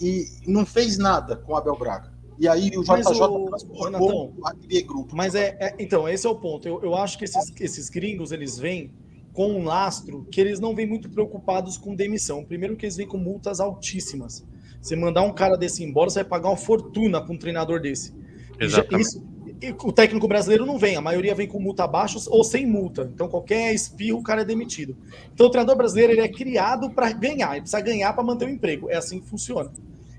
[0.00, 2.17] E, e não fez nada com o Abel Braga.
[2.40, 5.16] E aí o Mas JJ o- transformou Renatão, aquele grupo.
[5.16, 6.68] Mas é, é- então, esse é o ponto.
[6.68, 8.90] Eu, eu acho que esses, esses gringos, eles vêm
[9.32, 12.44] com um lastro que eles não vêm muito preocupados com demissão.
[12.44, 14.44] Primeiro que eles vêm com multas altíssimas.
[14.80, 18.12] Você mandar um cara desse embora, você vai pagar uma fortuna para um treinador desse.
[18.60, 19.06] E Exatamente.
[19.08, 19.22] isso-
[19.60, 23.10] e o técnico brasileiro não vem, a maioria vem com multa abaixo ou sem multa.
[23.12, 24.96] Então, qualquer espirro, o cara é demitido.
[25.34, 28.48] Então, o treinador brasileiro ele é criado para ganhar, ele precisa ganhar para manter o
[28.48, 28.88] emprego.
[28.88, 29.72] É assim que funciona.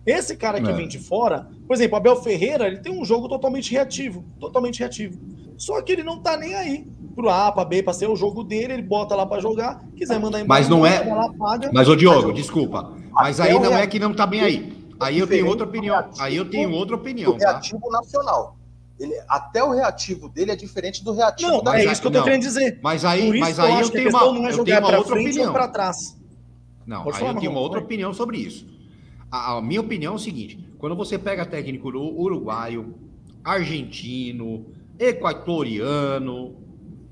[0.09, 0.73] Esse cara que É.
[0.73, 5.19] vem de fora, por exemplo, Abel Ferreira, ele tem um jogo totalmente reativo, totalmente reativo.
[5.57, 8.43] Só que ele não tá nem aí pro A, pra B, pra ser o jogo
[8.43, 11.69] dele, ele bota lá pra jogar, quiser mandar embora, Mas não é- lá, paga.
[11.71, 12.93] Mas, ô Diogo, desculpa.
[13.11, 14.73] Mas aí o não é que não tá bem aí.
[14.99, 16.09] Aí eu tenho outra opinião.
[16.19, 17.51] Aí eu tenho outra opinião, tá?
[17.51, 18.57] reativo nacional.
[18.99, 22.11] Ele, até o reativo dele é diferente do reativo Não, da é isso que eu
[22.11, 22.25] tô não.
[22.25, 22.79] querendo dizer.
[22.81, 24.97] Mas aí, mas eu aí eu a tenho uma, não é eu jogar tenho uma
[24.97, 25.45] outra opinião.
[25.47, 26.17] ou pra trás.
[26.85, 28.65] Não, Pode aí falar, eu tenho uma outra opinião sobre isso.
[29.31, 32.95] A, a minha opinião é o seguinte: quando você pega técnico uru- uruguaio,
[33.43, 34.65] argentino,
[34.97, 36.55] equatoriano,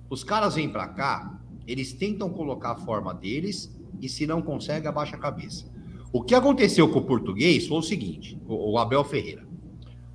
[0.09, 4.87] os caras vêm pra cá, eles tentam colocar a forma deles e se não consegue,
[4.87, 5.65] abaixa a cabeça.
[6.13, 9.45] O que aconteceu com o português foi o seguinte: o, o Abel Ferreira.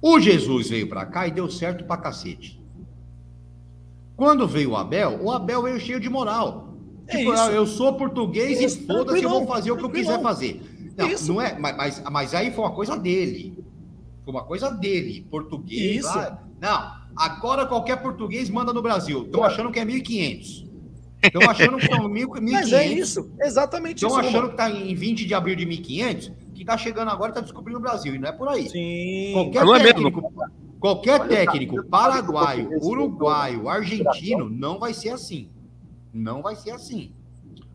[0.00, 2.60] O Jesus veio pra cá e deu certo pra cacete.
[4.16, 6.74] Quando veio o Abel, o Abel veio cheio de moral.
[7.06, 7.42] É Tipo, isso.
[7.42, 10.60] ah, eu sou português Isso, e foda-se, eu vou fazer o que eu quiser fazer.
[10.96, 11.32] Não, Isso.
[11.32, 13.64] não é, mas, mas, aí foi uma coisa dele.
[14.24, 16.04] Foi uma coisa dele, português.
[16.04, 16.16] Isso.
[16.16, 16.42] lá.
[16.60, 19.24] não, Agora qualquer português manda no Brasil.
[19.24, 20.70] Estão achando que é 1.500.
[21.22, 22.40] Estão achando que são 1.500.
[22.50, 24.28] Mas é isso, exatamente Estão isso.
[24.28, 27.40] achando que está em 20 de abril de 1.500, que está chegando agora e está
[27.40, 28.14] descobrindo o Brasil.
[28.14, 28.68] E não é por aí.
[28.68, 29.32] Sim.
[29.34, 29.94] Qualquer Não é mesmo.
[29.94, 30.32] técnico,
[30.80, 35.50] qualquer técnico paraguaio, uruguaio, argentino, não vai ser assim.
[36.12, 37.12] Não vai ser assim.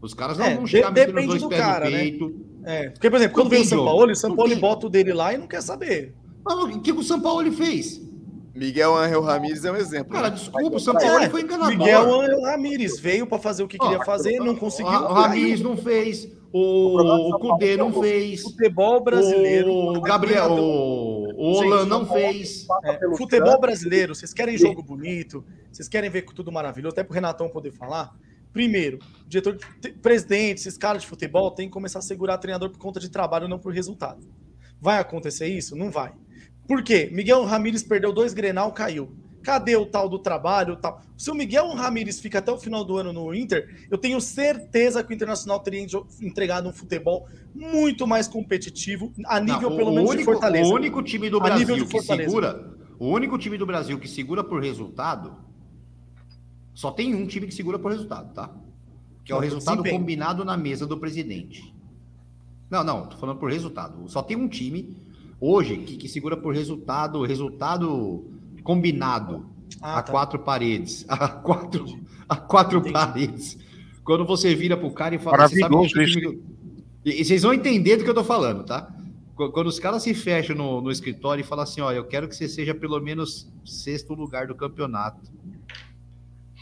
[0.02, 1.92] Os caras não É, vão de- chegar metendo os depende dois do pés cara, no
[1.92, 1.98] né?
[1.98, 2.46] peito.
[2.66, 3.86] É, porque, por exemplo, quando vem o São.
[3.86, 6.14] Paulo, o São Paulo bota o dele lá e não quer saber.
[6.46, 8.02] Mas o que, que o São Paulo ele fez?
[8.54, 10.14] Miguel Angel Ramírez é um exemplo.
[10.14, 10.36] Cara, né?
[10.36, 11.78] desculpa, o São Paulo É, foi enganador.
[11.78, 14.92] Miguel Angel Ramírez veio para fazer o que queria Ó, fazer, não conseguiu.
[14.94, 19.72] O Ramires não fez, o, o Cudê não fez, Futebol brasileiro.
[19.72, 22.66] o Gabriel, o, o Olan não fez.
[22.84, 27.48] É, futebol brasileiro, vocês querem jogo bonito, vocês querem ver tudo maravilhoso, até pro Renatão
[27.50, 28.12] poder falar.
[28.54, 32.70] Primeiro, o diretor, te- presidente, esses caras de futebol têm que começar a segurar treinador
[32.70, 34.28] por conta de trabalho, não por resultado.
[34.80, 35.76] Vai acontecer isso?
[35.76, 36.14] Não vai.
[36.68, 37.10] Por quê?
[37.12, 39.12] Miguel Ramírez perdeu dois Grenal, caiu.
[39.44, 40.76] Cadê o tal do trabalho?
[40.76, 41.02] Tal?
[41.16, 45.02] Se o Miguel Ramírez fica até o final do ano no Inter, eu tenho certeza
[45.02, 45.86] que o Internacional teria
[46.22, 50.70] entregado um futebol muito mais competitivo, a nível Não, pelo menos único, de Fortaleza.
[50.70, 54.62] O único time do Brasil que segura, o único time do Brasil que segura por
[54.62, 55.38] resultado,
[56.78, 58.52] só tem um time que segura por resultado, tá?
[59.26, 60.00] Que é o resultado desempenho.
[60.00, 61.74] combinado na mesa do presidente.
[62.70, 64.08] Não, não, tô falando por resultado.
[64.08, 64.96] Só tem um time
[65.42, 68.24] hoje que, que segura por resultado, resultado
[68.64, 69.46] combinado
[69.82, 70.12] Ah, a tá.
[70.12, 71.86] quatro paredes, a quatro,
[72.30, 72.94] a quatro Entendi.
[72.94, 73.58] paredes.
[74.04, 76.40] Quando você vira pro cara e fala, você sabe que
[77.06, 78.94] e, e vocês vão entender do que eu tô falando, tá?
[79.36, 82.28] Qu- Quando os caras se fecham no, no escritório e falam assim, ó, eu quero
[82.28, 85.32] que você seja pelo menos sexto lugar do campeonato.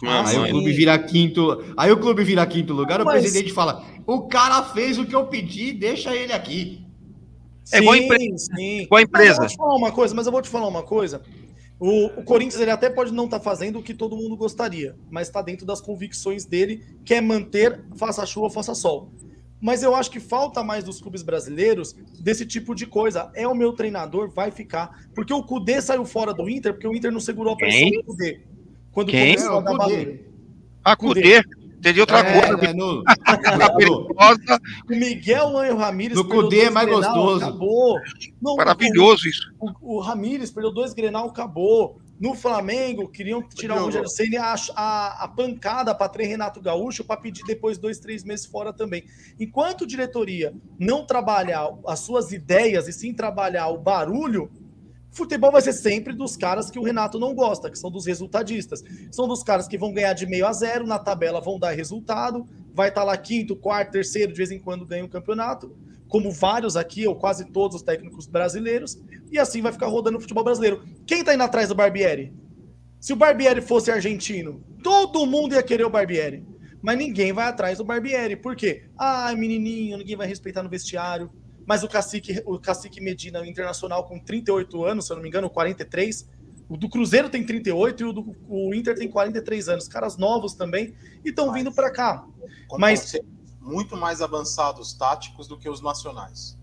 [0.07, 0.52] Aí o sim.
[0.52, 4.64] clube vira quinto, aí o clube vira quinto lugar, o Mas- presidente fala, o cara
[4.64, 6.86] fez o que eu pedi, deixa ele aqui.
[7.73, 8.80] É igual a Sim, empre- sim.
[8.82, 9.03] igual a Mas eu
[9.34, 9.40] empresa.
[9.40, 11.22] vou te falar uma coisa, mas eu vou te falar uma coisa.
[11.80, 15.27] O, o Corinthians ele até pode não estar fazendo o que todo mundo gostaria, mas
[15.27, 19.11] está dentro das convicções dele, que é manter, faça chuva, faça sol.
[19.60, 23.32] Mas eu acho que falta mais dos clubes brasileiros desse tipo de coisa.
[23.34, 25.07] É o meu treinador, vai ficar.
[25.15, 28.03] Porque o Cudê saiu fora do Inter, porque o Inter não segurou a pressão do
[28.03, 28.41] Cudê.
[28.96, 29.36] Quando Quem?
[29.36, 29.88] começou a o dar.
[30.84, 31.42] Ah, Cudê.
[31.78, 32.66] Entendi outra É, coisa.
[32.66, 33.04] é, no-
[33.78, 34.60] perigosa.
[34.90, 37.46] O Miguel Angel Ramírez No perdeu Cudê dois é mais Grenal, gostoso.
[37.46, 38.00] Acabou.
[38.42, 39.52] Não, Maravilhoso isso.
[39.60, 42.00] O, o Ramires perdeu dois Grenal, acabou.
[42.18, 43.86] No Flamengo, queriam tirar o.
[43.86, 44.08] Rogério
[44.42, 48.72] a, a, a pancada para ter Renato Gaúcho para pedir depois dois, três meses fora
[48.72, 49.04] também.
[49.38, 54.50] Enquanto diretoria não trabalhar as suas ideias e sim trabalhar o barulho,
[55.16, 58.84] futebol vai ser sempre dos caras que o Renato não gosta, que são dos resultadistas.
[59.12, 62.46] São dos caras que vão ganhar de meio a zero, na tabela vão dar resultado,
[62.74, 65.76] vai estar lá quinto, quarto, terceiro, de vez em quando ganha o campeonato,
[66.08, 69.00] como vários aqui, ou quase todos os técnicos brasileiros,
[69.32, 70.84] e assim vai ficar rodando o futebol brasileiro.
[71.06, 72.34] Quem tá indo atrás do Barbieri?
[73.00, 76.46] Se o Barbieri fosse argentino, todo mundo ia querer o Barbieri.
[76.82, 78.36] Mas ninguém vai atrás do Barbieri.
[78.36, 78.84] Por quê?
[78.98, 81.32] Ah, menininho, ninguém vai respeitar no vestiário.
[81.66, 85.30] Mas o cacique, o cacique Medina o internacional com 38 anos, se eu não me
[85.30, 86.30] engano, 43.
[86.68, 89.88] O do Cruzeiro tem 38 e o do o Inter tem 43 anos.
[89.88, 90.94] Caras novos também
[91.24, 92.26] e estão vindo para cá.
[92.78, 93.36] Mas- conceitos
[93.66, 96.56] muito mais avançados táticos do que os nacionais.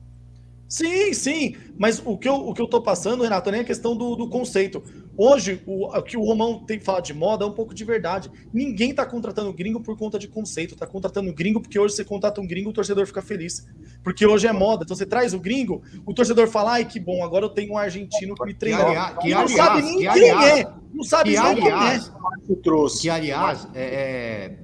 [0.69, 3.95] Sim, sim, mas o que eu, o que eu tô passando, Renato, nem a questão
[3.95, 4.83] do, do conceito.
[5.17, 8.31] Hoje, o, o que o Romão tem falado de moda é um pouco de verdade.
[8.53, 12.41] Ninguém tá contratando gringo por conta de conceito, tá contratando gringo porque hoje você contrata
[12.41, 13.67] um gringo, o torcedor fica feliz.
[14.03, 14.85] Porque hoje é moda.
[14.85, 17.79] Então você traz o gringo, o torcedor fala, ai que bom, agora eu tenho um
[17.79, 18.87] argentino que me Que, treinou.
[18.87, 20.73] alia- que, não aliás, sabe nem que, quem aliás, é.
[20.95, 21.73] Não sabe que, nem quem é.
[21.73, 22.13] aliás,
[22.47, 23.03] Que trouxe.
[23.03, 24.57] que aliás, é,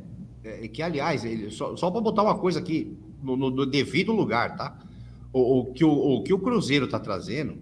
[0.45, 3.66] é- é- que aliás, ele- só, só para botar uma coisa aqui no, no- no
[3.66, 4.79] devido lugar, tá?
[5.33, 7.59] O, o que o, o que o Cruzeiro tá trazendo,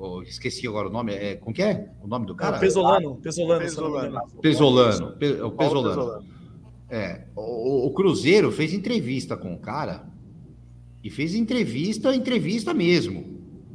[0.00, 2.56] o- esqueci agora o nome, é, como que é o nome do cara?
[2.56, 4.22] Ah, Pesolano, Pesolano, engano.
[4.40, 5.88] Pesolano, Pe- o Paulo Pesolano.
[5.88, 6.24] Pesolano.
[6.88, 10.08] É, o, o Cruzeiro fez entrevista com o cara
[11.04, 13.24] e fez entrevista, entrevista mesmo,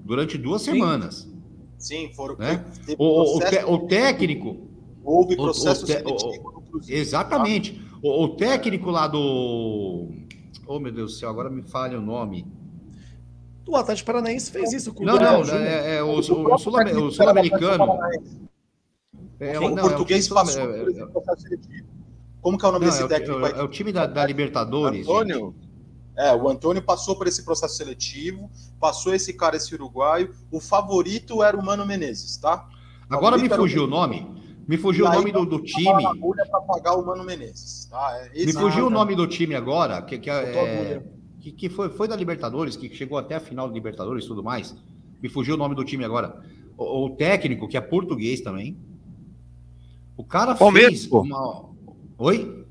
[0.04, 0.72] durante duas Sim.
[0.74, 1.32] semanas.
[1.78, 2.36] Sim, foram.
[2.38, 2.66] Né?
[2.98, 4.68] O, o- te- o técnico,
[5.04, 6.56] houve processo o te- seletivo
[6.90, 10.10] exatamente, o, o técnico lá do.
[10.68, 12.46] Oh, meu Deus do céu, agora me falha o nome.
[13.68, 15.62] O Atlético Paranaense fez isso com o Não, não, Júnior.
[15.66, 16.58] é, é o, o, o sul- o
[17.12, 18.00] sul-americano.
[19.40, 21.88] É, o não, português é o time passou sul- por esse processo seletivo.
[22.42, 23.40] Como que é o nome Não, desse é, técnico?
[23.40, 25.00] é o- é o time da, da Libertadores.
[25.06, 25.10] gente.
[25.12, 25.56] Antônio,
[26.18, 30.34] É, o Antônio passou por esse processo seletivo, passou esse cara, esse uruguaio.
[30.50, 32.66] O favorito era o Mano Menezes, tá?
[33.10, 34.34] Agora me fugiu o nome.
[34.68, 36.20] Me fugiu o nome do, do Tava time.
[36.50, 38.30] para pagar o Mano Menezes, tá?
[38.34, 41.04] É, Me fugiu o nome do time agora, que, que, é.
[41.46, 44.44] Que, que foi, foi da Libertadores, que chegou até a final da Libertadores e tudo
[44.44, 44.76] mais.
[45.22, 46.42] Me fugiu o nome do time agora.
[46.78, 48.76] O, o técnico, que é português também,
[50.18, 51.66] O cara Palmeiras, fez uma.
[52.18, 52.66] Oi?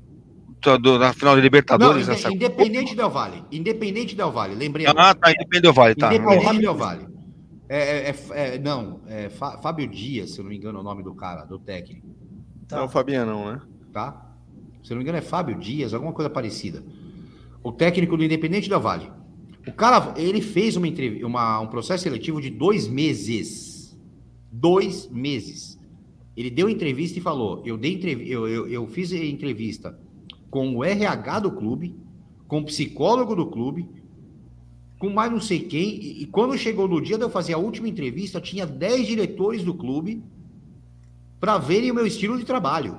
[0.61, 2.27] Tá do- Na final da Libertadores, Não, essa.
[2.27, 3.43] inde- Independente Del Vale.
[3.51, 4.85] Independente Del Vale, lembrei.
[4.87, 5.15] Ah, agora.
[5.15, 6.13] tá, Independente do Vale, tá.
[6.13, 7.07] Independente Del Vale.
[7.69, 10.81] É, é- é- é- não, é Fá- Fábio Dias, se eu não me engano, é
[10.81, 12.07] o nome do cara, do técnico,
[12.67, 12.77] Tá.
[12.77, 13.61] Não é o Fabianão, né?
[13.93, 14.33] tá?
[14.83, 16.83] Se eu não me engano, é Fábio Dias, alguma coisa parecida.
[17.65, 19.11] O técnico do Independente Del Vale.
[19.67, 20.87] O cara, ele fez uma,
[21.25, 23.97] uma- um processo seletivo de dois meses.
[24.51, 25.79] Dois meses.
[26.37, 29.97] Ele deu entrevista e falou: eu, dei entrev- eu, eu, eu fiz entrevista
[30.51, 31.95] com o RH do clube,
[32.47, 33.89] com o psicólogo do clube,
[34.99, 35.95] com mais não sei quem.
[35.95, 39.63] E, e quando chegou no dia de eu fazer a última entrevista, tinha 10 diretores
[39.63, 40.21] do clube
[41.39, 42.97] para verem o meu estilo de trabalho.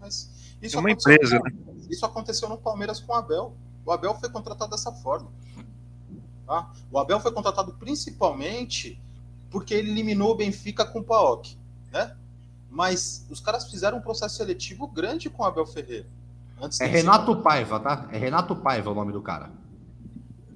[0.00, 0.30] Mas
[0.62, 3.54] isso, É uma empresa, no- isso aconteceu no Palmeiras com o Abel.
[3.84, 5.28] O Abel foi contratado dessa forma.
[6.46, 6.70] tá?
[6.90, 9.00] O Abel foi contratado principalmente
[9.50, 11.56] porque ele eliminou o Benfica com o Paok,
[11.92, 12.16] né?
[12.70, 16.06] Mas os caras fizeram um processo seletivo grande com o Abel Ferreira.
[16.60, 18.08] Antes É dele ser- Renato Paiva, tá?
[18.12, 19.50] É Renato Paiva o nome do cara.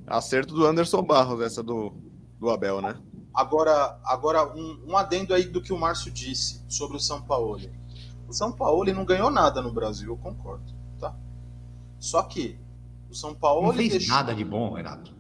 [0.07, 1.93] Acerto do Anderson Barros, essa do,
[2.39, 2.95] do Abel, né?
[3.33, 7.59] Agora, agora um, um adendo aí do que o Márcio disse sobre o São Paulo.
[8.29, 10.73] O São Paulo não ganhou nada no Brasil, eu concordo?
[12.05, 12.59] Só que
[13.11, 15.15] o São Paulo Não fez deixou- nada de bom, Renato.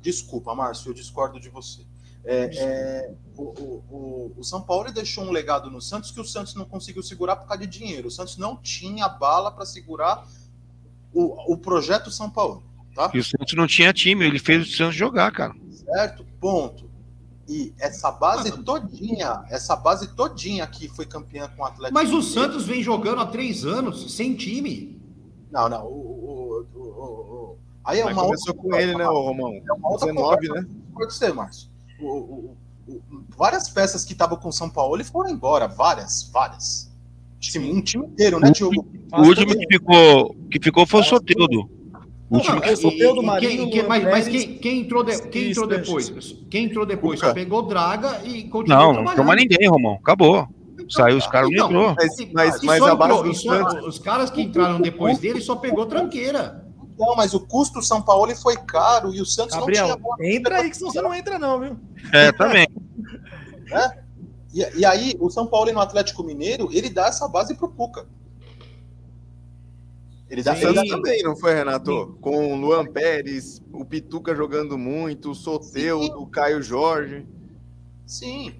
[0.00, 1.82] Desculpa, Márcio, eu discordo de você.
[2.24, 6.24] É, é, o, o- o- o São Paulo deixou um legado no Santos que o
[6.24, 8.08] Santos não conseguiu segurar por causa de dinheiro.
[8.08, 10.26] O Santos não tinha bala para segurar
[11.12, 12.62] o, o projeto São Paulo,
[12.94, 13.10] tá?
[13.12, 15.54] E o Santos não tinha time, ele fez o Santos jogar, cara.
[15.70, 16.24] Certo?
[16.40, 16.88] Ponto.
[17.46, 21.92] E essa base todinha, essa base todinha que foi campeã com o Atlético.
[21.92, 24.99] Mas o Santos vem jogando há três anos, sem time.
[25.50, 25.84] Não, não.
[25.86, 29.20] O, o- o- o- o- aí é Mas uma começou outra com ele, né, ô
[29.22, 29.52] Romão?
[29.68, 30.68] É uma outra 19, conversa.
[30.68, 30.74] né?
[30.94, 31.68] Pode ser, Márcio.
[32.00, 32.56] O- o-
[32.88, 35.66] o- o- várias peças que estavam com o São Paulo foram embora.
[35.66, 36.90] Várias, várias.
[37.36, 38.86] Um time inteiro, né, Diogo?
[39.12, 41.60] O último que ficou, que ficou foi o Soteldo.
[41.62, 45.02] O Não, último é o Soteldo, E- e Marinho, quem- mas, mas quem, quem entrou,
[45.02, 46.10] de- quem e entrou depois?
[46.48, 47.18] Quem entrou depois?
[47.18, 49.94] Só pegou draga e continuou Não, não toma ninguém, Romão.
[49.94, 50.46] Acabou.
[50.90, 51.94] Saiu os caras, não entrou.
[51.96, 53.88] Mas, mas, E mas a base entrou- do só-.
[53.88, 56.64] Os caras que entraram depois dele só pegou tranqueira.
[56.98, 59.96] Não, mas o custo do São Paulo foi caro e o Santos não Gabriel, tinha
[59.96, 60.16] bola.
[60.20, 61.76] entra aí que senão você não entra não, viu?
[62.12, 62.66] É, também.
[64.52, 68.04] E, e aí, o São Paulo no Atlético Mineiro, ele dá essa base pro Cuca.
[70.28, 72.16] Ele dá, Santos dá- também, não foi, Renato?
[72.20, 77.24] Com o Luan Pérez, o Pituca jogando muito, o Soteudo, o Caio Jorge.
[78.06, 78.54] Sim.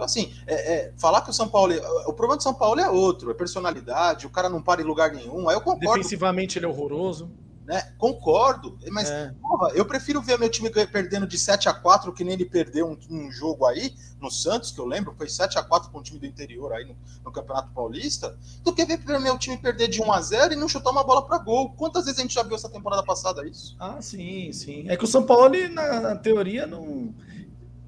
[0.00, 1.74] Então, assim, é- é, falar que o São Paulo.
[2.06, 5.12] O problema do São Paulo é outro, é personalidade, o cara não para em lugar
[5.12, 5.48] nenhum.
[5.48, 7.30] Aí eu concordo, Defensivamente ele é horroroso.
[7.66, 7.92] né?
[7.98, 8.76] Concordo.
[8.90, 9.32] Mas, É.
[9.40, 12.84] porra, eu prefiro ver meu time perdendo de 7 a 4 que nem ele perdeu
[12.88, 16.02] um, um jogo aí, no Santos, que eu lembro, foi 7 a 4 com o
[16.02, 20.02] time do interior aí no, no Campeonato Paulista, do que ver meu time perder de
[20.02, 21.70] 1 a 0 e não chutar uma bola para gol.
[21.74, 23.76] Quantas vezes a gente já viu essa temporada passada isso?
[23.78, 24.86] Ah, sim, sim.
[24.88, 27.14] É que o São Paulo, na, na teoria, não.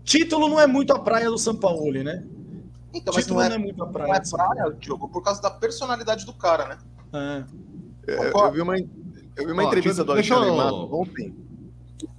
[0.05, 2.25] Título não é muito a praia do São Paulo, né?
[2.95, 4.13] Então, mas Título não não é, é, muito a não praia.
[4.13, 4.55] é São Paulo.
[4.55, 6.79] praia, Diogo, por causa da personalidade do cara, né?
[8.07, 8.15] É.
[8.15, 11.35] Eu, eu vi uma, eu vi uma Ó, entrevista do deixa eu- Alexandre Matos ontem.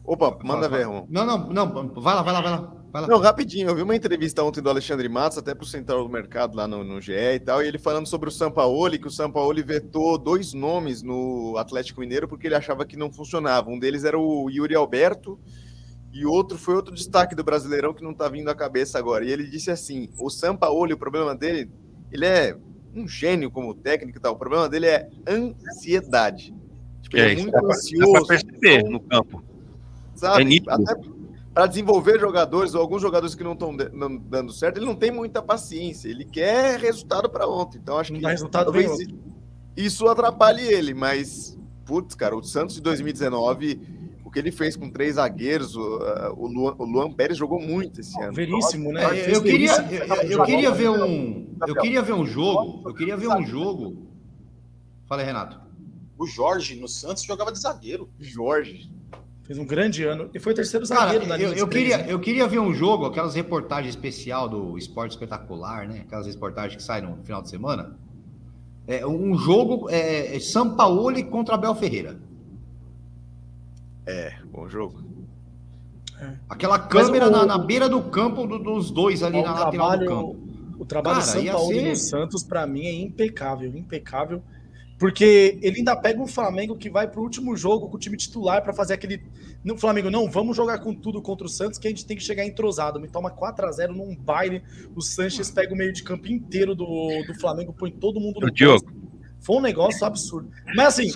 [0.05, 0.84] Opa, manda ver.
[0.84, 1.07] Romão.
[1.10, 1.93] Não, não, não.
[1.95, 2.73] Vai lá, vai lá, vai lá.
[2.91, 3.07] Vai lá.
[3.07, 6.55] Não, rapidinho, eu vi uma entrevista ontem do Alexandre Matos, até pro Central do Mercado
[6.55, 9.64] lá no, no GE e tal, e ele falando sobre o Sampaoli, que o Sampaoli
[9.64, 13.69] vetou dois nomes no Atlético Mineiro porque ele achava que não funcionava.
[13.72, 15.39] Um deles era o Yuri Alberto
[16.14, 19.26] e outro foi outro destaque do Brasileirão que não tá vindo à cabeça agora.
[19.26, 21.72] E ele disse assim: o Sampaoli, o problema dele,
[22.11, 22.56] ele é
[22.95, 26.53] um gênio como técnico e tal, o problema dele é ansiedade.
[27.02, 29.44] Tipo, ele É, é isso muito dá ansioso, pra perceber no campo.
[30.15, 30.64] sabe?
[30.68, 30.72] É.
[30.72, 30.95] Até
[31.53, 35.41] para desenvolver jogadores, ou alguns jogadores que não estão dando certo, ele não tem muita
[35.41, 36.10] paciência.
[36.10, 37.77] Ele quer resultado para ontem.
[37.77, 38.91] Então acho Não que talvez
[39.77, 40.95] isso atrapalhe ele.
[40.95, 44.02] Mas, putz, cara, o Santos de 2019, o
[44.34, 45.99] que ele fez com três zagueiros, o,
[46.35, 48.34] o, Luan, o Luan Pérez jogou muito esse ano.
[48.34, 49.03] Veríssimo, né?
[49.31, 51.55] Eu, queria, eu, eu queria ver um.
[51.68, 52.89] Eu queria ver um jogo.
[52.89, 54.07] Eu queria ver um jogo.
[55.07, 55.61] Fala aí, Renato.
[56.18, 58.10] O Jorge no Santos jogava de zagueiro.
[58.19, 58.91] Jorge.
[59.43, 60.30] Fez um grande ano.
[60.34, 62.14] E foi terceiro Cara, zagueiro na eu, linha eu três, queria, né?
[62.14, 66.01] eu queria ver um jogo, aquelas reportagens especial do Esporte Espetacular, né?
[66.07, 67.95] Aquelas reportagens que saem no final de semana.
[68.88, 72.19] É, um jogo é, é São Paulo contra Abel Ferreira.
[74.05, 75.03] É, bom jogo.
[76.49, 79.69] Aquela câmera o- na, na beira do campo do- dos dois ali O na lateral
[79.71, 80.38] do trabalho, campo.
[80.80, 84.41] o trabalho Cara, do São ser- no Santos, para mim, é impecável, impecável.
[84.99, 88.61] Porque ele ainda pega um Flamengo que vai pro último jogo com o time titular
[88.63, 89.21] para fazer aquele.
[89.63, 92.23] No Flamengo, não, vamos jogar com tudo contra o Santos, que a gente tem que
[92.23, 92.99] chegar entrosado.
[93.01, 94.61] Me toma 4 a 0 num baile.
[94.95, 96.85] O Sanches pega o meio de campo inteiro do,
[97.27, 98.85] do Flamengo, põe todo mundo no Diogo.
[99.41, 100.49] Foi um negócio absurdo.
[100.73, 101.11] Mas assim,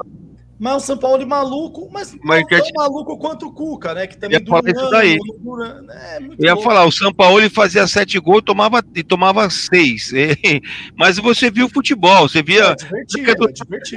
[0.59, 3.93] mas o São Paulo é maluco, mas, Mas não tão te- maluco quanto o Cuca,
[3.93, 4.07] né?
[4.07, 5.17] Que também ia falar isso daí.
[5.43, 6.63] dura- é Eu ia louco.
[6.69, 10.11] falar, o São Paulo ele fazia sete gols tomava, e tomava seis.
[10.97, 12.63] Mas você viu o futebol, você É via.
[12.71, 13.45] é divertido.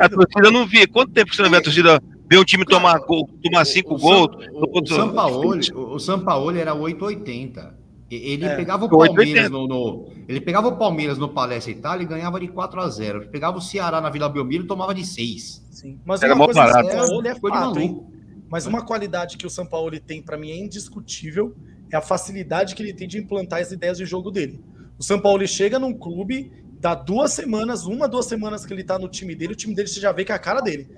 [0.01, 0.87] A torcida não via.
[0.87, 2.01] Quanto tempo você não vê a torcida
[2.31, 4.29] ver um time tomar, gol, tomar cinco O gols?
[4.45, 7.80] São- O, o Sampaoli, o, o Sampaoli era 880.
[8.11, 8.57] Ele É.
[8.57, 9.15] pegava o 880.
[9.15, 12.89] Palmeiras no, no- Ele pegava o Palmeiras no Palestra Itália e ganhava de 4 a
[12.89, 15.65] 0 Ele pegava o Ceará na Vila Belmiro e tomava de 6.
[15.71, 16.01] Sim.
[16.05, 16.91] Mas Era uma coisa barato.
[16.91, 18.07] São Paulo é de fato, hein?
[18.49, 21.55] Mas uma qualidade que o São Paulo tem, para mim, é indiscutível,
[21.93, 24.61] é a facilidade que ele tem de implantar as ideias de jogo dele.
[24.99, 26.51] O São Paulo chega num clube,
[26.81, 29.87] dá duas semanas, uma, duas semanas que ele tá no time dele, o time dele
[29.87, 30.89] você já vê que é a cara dele.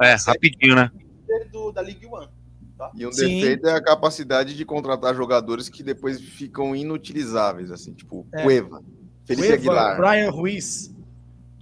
[0.00, 0.90] É, rapidinho, né?
[1.52, 2.28] do, da League One.
[2.76, 2.90] Tá?
[2.94, 3.40] E um Sim.
[3.40, 8.42] defeito é a capacidade de contratar jogadores que depois ficam inutilizáveis, assim, tipo É.
[8.42, 8.82] Cueva,
[9.24, 10.94] Felipe Cueva, Aguilar, Brian Ruiz.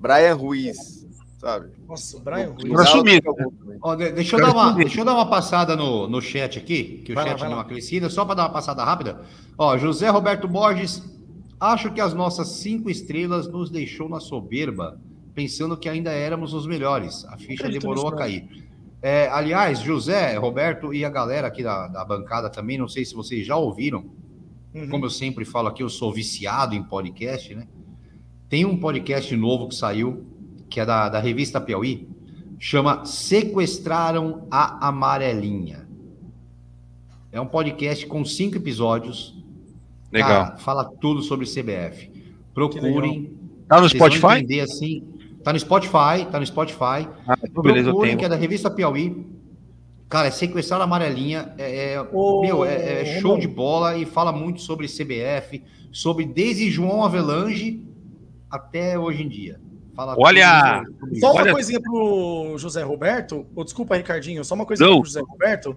[0.00, 1.06] Brian Ruiz,
[1.38, 1.68] sabe?
[1.86, 2.72] Nossa, o Brian No- Ruiz.
[2.72, 3.22] Pra sumir.
[3.22, 3.46] também.
[3.82, 7.02] Ó, de- deixa, eu dar uma, deixa eu dar uma passada no, no chat aqui,
[7.04, 9.20] que o Vai lá, chat vai deu uma crescida, só para dar uma passada rápida.
[9.58, 11.02] Ó, José Roberto Borges,
[11.60, 14.98] acho que as nossas cinco estrelas nos deixou na soberba,
[15.34, 17.24] pensando que ainda éramos os melhores.
[17.26, 18.64] A ficha demorou a nisso, cair.
[19.02, 23.14] É, aliás, José, Roberto e a galera aqui da, da bancada também, não sei se
[23.14, 24.04] vocês já ouviram,
[24.74, 24.88] Uhum.
[24.88, 27.66] como eu sempre falo aqui, eu sou viciado em podcast, né?
[28.48, 30.24] Tem um podcast novo que saiu,
[30.70, 32.08] que é da, da revista Piauí,
[32.58, 35.86] chama Sequestraram a Amarelinha.
[37.30, 39.34] É um podcast com cinco episódios.
[40.10, 40.44] Legal.
[40.46, 42.10] Cara, fala tudo sobre CBF.
[42.54, 43.34] Procurem.
[43.68, 44.38] Tá no vocês vão Spotify?
[44.40, 45.02] entender assim.
[45.42, 47.08] Tá no Spotify, tá no Spotify.
[47.26, 48.18] Ah, beleza, eu Procurem, tenho.
[48.18, 49.26] que é da revista Piauí.
[50.08, 51.54] Cara, é sequestrar a amarelinha.
[51.58, 56.24] É, é- Ô, meu, é, é show de bola e fala muito sobre CBF, sobre
[56.26, 57.82] desde João Avelange
[58.50, 59.58] até hoje em dia.
[59.96, 60.84] Fala Olha!
[61.18, 65.00] Só uma Olha- coisinha pro José Roberto, ou desculpa, Ricardinho, só uma coisinha Não.
[65.00, 65.76] pro José Roberto,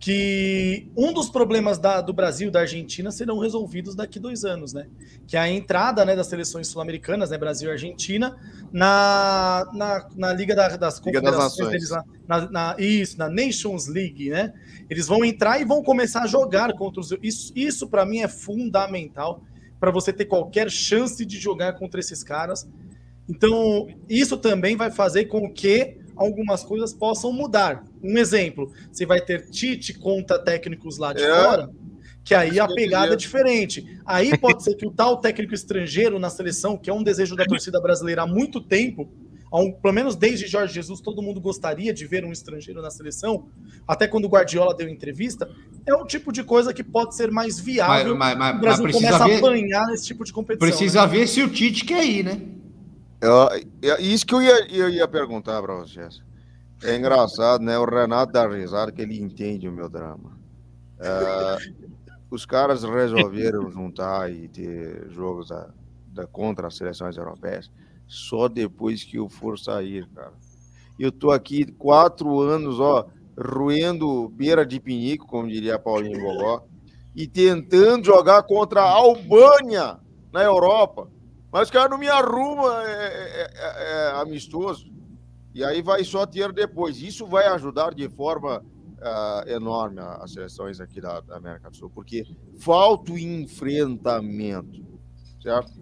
[0.00, 4.72] que um dos problemas da- do Brasil e da Argentina serão resolvidos daqui dois anos,
[4.72, 4.86] né?
[5.26, 8.36] Que é a entrada né, das seleções sul-americanas, né, Brasil e Argentina,
[8.72, 13.88] na, na, na Liga da- das Liga Confederações deles lá, na, na- isso, na Nations
[13.88, 14.52] League, né?
[14.88, 17.12] Eles vão entrar e vão começar a jogar contra os.
[17.22, 19.42] Isso, isso para mim é fundamental
[19.80, 22.68] para você ter qualquer chance de jogar contra esses caras.
[23.28, 27.84] Então, isso também vai fazer com que algumas coisas possam mudar.
[28.02, 31.44] Um exemplo, você vai ter Tite contra técnicos lá de É.
[31.44, 31.70] fora,
[32.24, 33.98] que aí a eu pegada é diferente.
[34.04, 37.44] Aí pode ser que o tal técnico estrangeiro na seleção, que é um desejo da
[37.46, 39.08] torcida brasileira há muito tempo,
[39.50, 43.48] um- pelo menos desde Jorge Jesus, todo mundo gostaria de ver um estrangeiro na seleção,
[43.86, 45.48] até quando o Guardiola deu entrevista,
[45.86, 48.14] é um tipo de coisa que pode ser mais viável.
[48.14, 50.68] mas- mas- o mas Brasil precisa começa a ver, apanhar nesse tipo de competição.
[50.68, 51.06] precisa né?
[51.06, 52.42] ver se o Tite quer ir, né?
[53.20, 56.22] Eu- isso que eu ia, eu ia perguntar para vocês.
[56.82, 57.76] É engraçado, né?
[57.78, 60.38] O Renato dá risada que ele entende o meu drama.
[61.00, 61.56] É,
[62.30, 65.68] os caras resolveram juntar e ter jogos da,
[66.12, 67.70] da- contra as seleções europeias
[68.06, 70.32] só depois que eu for sair, cara.
[70.98, 76.64] Eu tô aqui quatro anos, ó, roendo beira de pinico, como diria Paulinho Gogó,
[77.14, 79.98] e tentando jogar contra a Albânia
[80.32, 81.08] na Europa.
[81.50, 84.90] Mas os caras não me arrumam é, é- é- é amistoso.
[85.54, 87.00] E aí vai só ter depois.
[87.00, 88.64] Isso vai ajudar de forma
[89.00, 92.26] ah, enorme as seleções aqui da, da América do Sul, porque
[92.58, 94.84] falta o enfrentamento,
[95.42, 95.72] certo?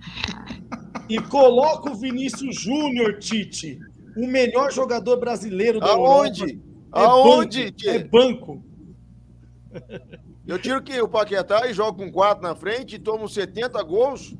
[1.08, 3.78] E coloca o Vinícius Júnior, Tite,
[4.16, 6.10] o melhor jogador brasileiro da Europa.
[6.10, 6.60] Aonde?
[6.92, 7.70] É Aonde?
[7.70, 7.84] banco?
[7.86, 8.64] É banco.
[10.44, 14.34] Eu tiro que o Paquetá e jogo com quatro na frente e tomo 70 gols.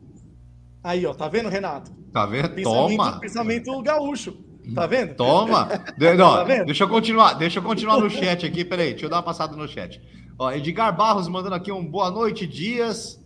[0.87, 1.91] Aí, ó, tá vendo, Renato?
[2.13, 2.49] Tá vendo?
[2.51, 3.19] Pensamento, Toma!
[3.19, 4.37] pensamento gaúcho.
[4.73, 5.15] Tá vendo?
[5.17, 5.69] Toma!
[5.99, 6.67] De- não, Tá vendo?
[6.67, 9.57] deixa eu continuar, deixa eu continuar no chat aqui, peraí, deixa eu dar uma passada
[9.57, 10.01] no chat.
[10.39, 13.21] Ó, Edgar Barros mandando aqui um boa noite, Dias.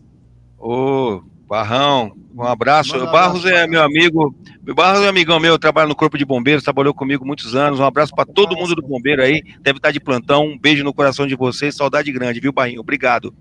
[0.58, 2.92] Ô, Barrão, um abraço.
[2.92, 4.34] Manda O Barros abraço, é meu amigo.
[4.66, 7.78] O Barros é amigão meu, trabalha no Corpo de Bombeiros, trabalhou comigo muitos anos.
[7.78, 9.42] Um abraço para todo mundo do bombeiro aí.
[9.60, 10.46] Deve estar de plantão.
[10.46, 11.76] Um beijo no coração de vocês.
[11.76, 12.80] Saudade grande, viu, Barrinho?
[12.80, 13.34] Obrigado.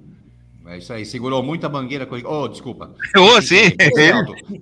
[0.69, 2.93] É isso aí, segurou muita mangueira com Oh, desculpa.
[3.17, 3.73] Ô, sim.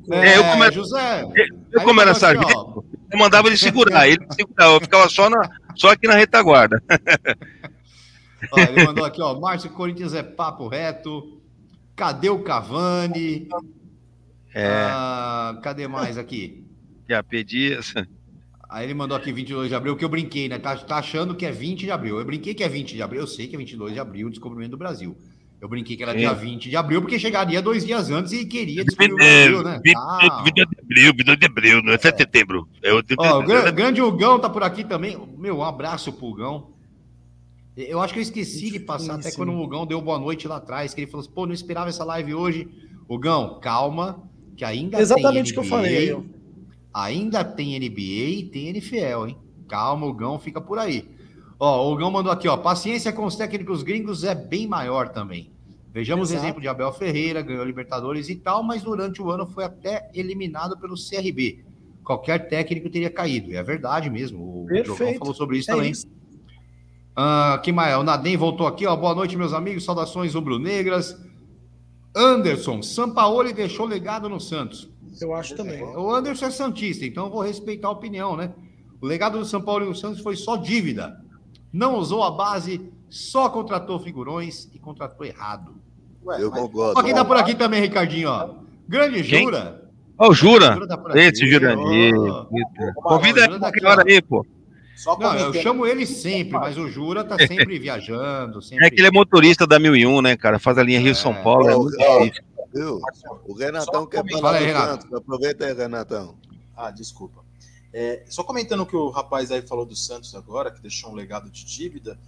[0.10, 1.28] É, eu come- José.
[1.74, 4.08] Eu, como era ó, sargento, eu mandava ele segurar.
[4.08, 6.82] Ele segurava, eu ficava só, na, só aqui na retaguarda.
[8.52, 9.38] Ó, ele mandou aqui, ó.
[9.40, 11.42] Márcio Corinthians é papo reto.
[11.96, 13.50] Cadê o Cavani?
[14.54, 14.68] É.
[14.68, 16.64] Ah, cadê mais aqui?
[17.10, 17.96] QAP Dias.
[18.70, 20.60] Aí ele mandou aqui 22 de abril, que eu brinquei, né?
[20.60, 22.20] Tá, tá achando que é 20 de abril.
[22.20, 23.22] Eu brinquei que é 20 de abril.
[23.22, 25.18] Eu sei que é 22 de abril, o descobrimento do Brasil.
[25.60, 26.20] Eu brinquei que era Sim.
[26.20, 29.64] dia 20 de abril, porque chegaria dois dias antes e queria descobrir o É, Brasil,
[29.64, 29.82] né?
[29.98, 30.44] Ah.
[30.46, 32.68] 22 de abril, 22 de abril, não é 7 de setembro.
[32.84, 35.18] É o Ó, o gran- grande Hugão tá por aqui também.
[35.38, 36.70] Meu, um abraço pro Hugão.
[37.76, 40.58] Eu acho que eu esqueci de passar até quando o Hugão deu boa noite lá
[40.58, 42.68] atrás, que ele falou assim, pô, não esperava essa live hoje.
[43.10, 44.24] Hugão, calma,
[44.56, 46.12] que ainda Exatamente o que tem eu falei.
[46.14, 46.24] NBA.
[46.94, 49.38] Ainda tem NBA e tem NFL, hein?
[49.68, 51.08] Calma, o Gão fica por aí.
[51.60, 52.56] Ó, o Gão mandou aqui, ó.
[52.58, 55.52] Paciência com os técnicos gringos é bem maior também.
[55.92, 56.46] Vejamos o Exato.
[56.46, 60.78] exemplo de Abel Ferreira, ganhou Libertadores e tal, mas durante o ano foi até eliminado
[60.78, 61.66] pelo CRB.
[62.04, 63.50] Qualquer técnico teria caído.
[63.52, 64.40] E é verdade mesmo.
[64.40, 64.68] O.
[64.86, 65.92] Jogão falou sobre isso É também.
[65.92, 66.06] isso.
[67.16, 67.98] Ah, que mais?
[67.98, 68.96] O Nadem voltou aqui, ó.
[68.96, 69.84] Boa noite, meus amigos.
[69.84, 71.20] Saudações rubro-negras.
[72.16, 74.88] Anderson, Sampaoli deixou legado no Santos.
[75.20, 75.84] Eu acho também.
[75.84, 78.54] O Anderson é Santista, então eu vou respeitar a opinião, né?
[79.02, 81.20] O legado do São Paulo e do Santos foi só dívida.
[81.72, 85.76] Não usou a base, só contratou figurões e contratou errado.
[86.26, 86.99] Ué, Eu mas- concordo.
[86.99, 88.49] Ó, quem tá por aqui também, Ricardinho, ó.
[88.88, 89.44] Grande Quem?
[89.44, 89.84] Jura.
[90.18, 90.73] Ó, o Jura.
[90.73, 91.02] Jura tá.
[91.19, 92.15] Esse Jurandir.
[92.18, 92.45] Ó.
[93.03, 94.45] Convida ele Jura qualquer hora aí, pô.
[94.95, 98.88] Só Não, eu chamo ele sempre, mas o Jura tá sempre viajando, sempre...
[98.88, 100.57] É que ele é motorista da 1001, né, cara?
[100.57, 101.44] Faz a linha Rio-São É.
[101.44, 101.98] Paulo, é muito
[102.34, 102.44] difícil.
[102.73, 102.99] Viu?
[103.45, 105.02] O Renatão Só quer falar Fala aí, do Renato.
[105.03, 105.14] Santos.
[105.19, 106.35] Aproveita aí, Renatão.
[106.76, 107.45] Ah, desculpa.
[107.94, 111.14] É, só comentando o que o rapaz aí falou do Santos agora, que deixou um
[111.16, 112.20] legado de dívida,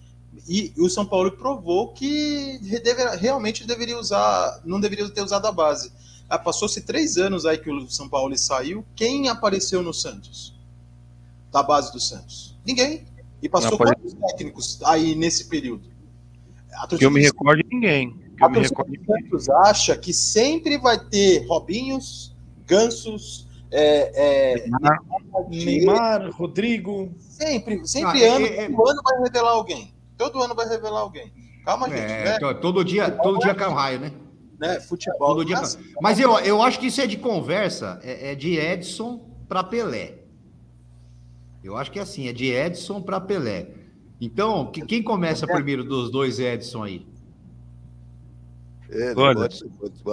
[0.48, 5.52] e, o São Paulo provou que deve- realmente deveria usar, não deveria ter usado a
[5.52, 5.92] base.
[6.30, 8.86] Ah, Passou-se três anos aí que o São Paulo saiu.
[8.96, 10.56] Quem apareceu no Santos?
[11.52, 12.56] Da base do Santos?
[12.66, 13.06] Ninguém.
[13.42, 15.90] E passou quantos técnicos aí nesse período?
[16.98, 18.16] Que eu me do- recordo de ninguém.
[18.40, 22.34] A torcida do Santos acha que sempre vai ter Robinhos,
[22.68, 24.70] Gansos, é, é,
[25.50, 27.12] Neymar, Rodrigo.
[27.18, 29.94] Sempre, sempre Ah, ano, é- é- todo ano vai revelar alguém.
[30.18, 31.32] Todo ano vai revelar alguém.
[31.66, 32.00] Calma, gente.
[32.00, 32.40] É, né?
[32.40, 34.12] to- todo dia, todo dia cai um raio, né?
[34.60, 34.80] né?
[34.82, 35.18] Futebol.
[35.36, 38.36] Todo dia mas- cai- Mas eu, eu acho que isso é de conversa, é, é
[38.36, 40.16] de Edson para Pelé.
[41.64, 43.68] Eu acho que é assim, é de Edson para Pelé.
[44.20, 47.06] Então, que- quem começa primeiro dos dois Edson aí?
[48.92, 49.64] Ele, Olha, pode,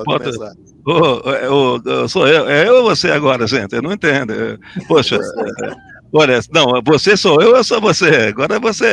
[0.04, 0.38] pode,
[0.84, 3.74] ô, ô, sou eu, é eu ou você agora, gente?
[3.74, 4.32] Eu não entendo.
[4.32, 5.72] É, Poxa, é,
[6.12, 8.28] olha, não, você sou eu, eu sou você.
[8.28, 8.86] Agora você.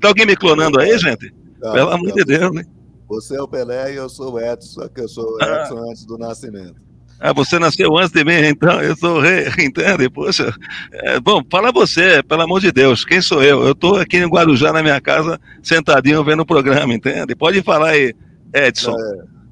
[0.00, 1.32] Tá alguém me clonando aí, gente?
[1.60, 2.24] Calma, Pelo amor de.
[2.24, 2.64] Deus, né?
[3.08, 5.62] Você é o Pelé e eu sou o Edson, só que eu sou o Ah.
[5.62, 6.74] Edson antes do nascimento.
[7.20, 10.08] Ah, você nasceu antes de mim, então eu sou rei, entende?
[10.10, 10.52] Poxa.
[10.92, 13.62] É, bom, fala você, pelo amor de Deus, quem sou eu?
[13.64, 17.34] Eu tô aqui em Guarujá, na minha casa, sentadinho vendo o programa, entende?
[17.34, 18.14] Pode falar aí,
[18.54, 18.96] Edson.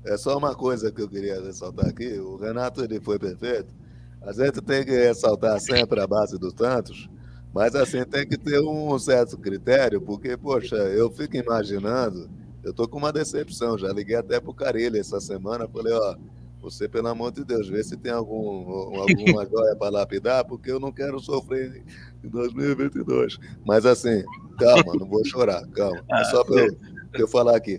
[0.06, 2.18] É só uma coisa que eu queria ressaltar aqui.
[2.18, 3.74] O Renato ele foi perfeito.
[4.20, 7.08] A gente tem que ressaltar sempre a base dos tantos,
[7.52, 12.28] mas assim tem que ter um certo critério, porque, poxa, eu fico imaginando,
[12.62, 13.76] eu tô com uma decepção.
[13.78, 16.16] Já liguei até pro Carilho essa semana, falei, ó,
[16.64, 20.80] você, pelo amor de Deus, vê se tem algum, alguma joia para lapidar, porque eu
[20.80, 21.82] não quero sofrer
[22.24, 23.38] em 2022.
[23.66, 24.24] Mas assim,
[24.58, 26.02] calma, não vou chorar, calma.
[26.10, 26.76] É só para eu,
[27.12, 27.78] eu falar aqui.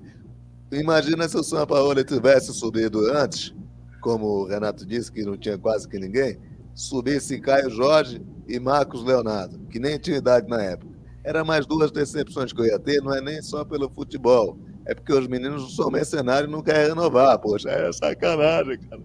[0.76, 3.54] Imagina se o São Paulo tivesse subido antes,
[4.02, 6.38] como o Renato disse, que não tinha quase que ninguém,
[6.74, 10.94] subisse Caio Jorge e Marcos Leonardo, que nem tinha idade na época.
[11.24, 14.60] Era mais duas decepções que eu ia ter, não é nem só pelo futebol.
[14.86, 17.40] É porque os meninos são mercenários e não querem renovar.
[17.40, 19.02] Poxa, é sacanagem, cara.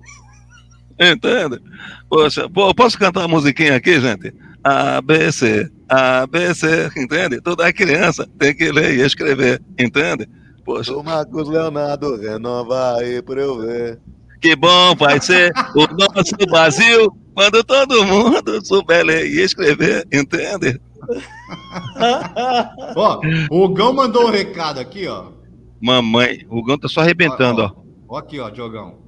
[1.13, 1.63] Entende?
[2.11, 4.35] Poxa, pô, posso cantar uma musiquinha aqui, gente?
[4.63, 7.41] A, B, C, A, B, C, entende?
[7.41, 10.29] Toda criança tem que ler e escrever, entende?
[10.65, 14.01] Poxa, O Marcos Leonardo renova aí pra eu ver.
[14.41, 20.81] que bom vai ser o nosso Brasil quando todo mundo souber ler e escrever, entende?
[22.97, 23.21] Ó,
[23.51, 25.33] o Gão mandou um recado aqui, ó.
[25.81, 27.73] Mamãe, o Gão tá só arrebentando, ó.
[28.09, 28.99] Ó aqui, ó, Diogão.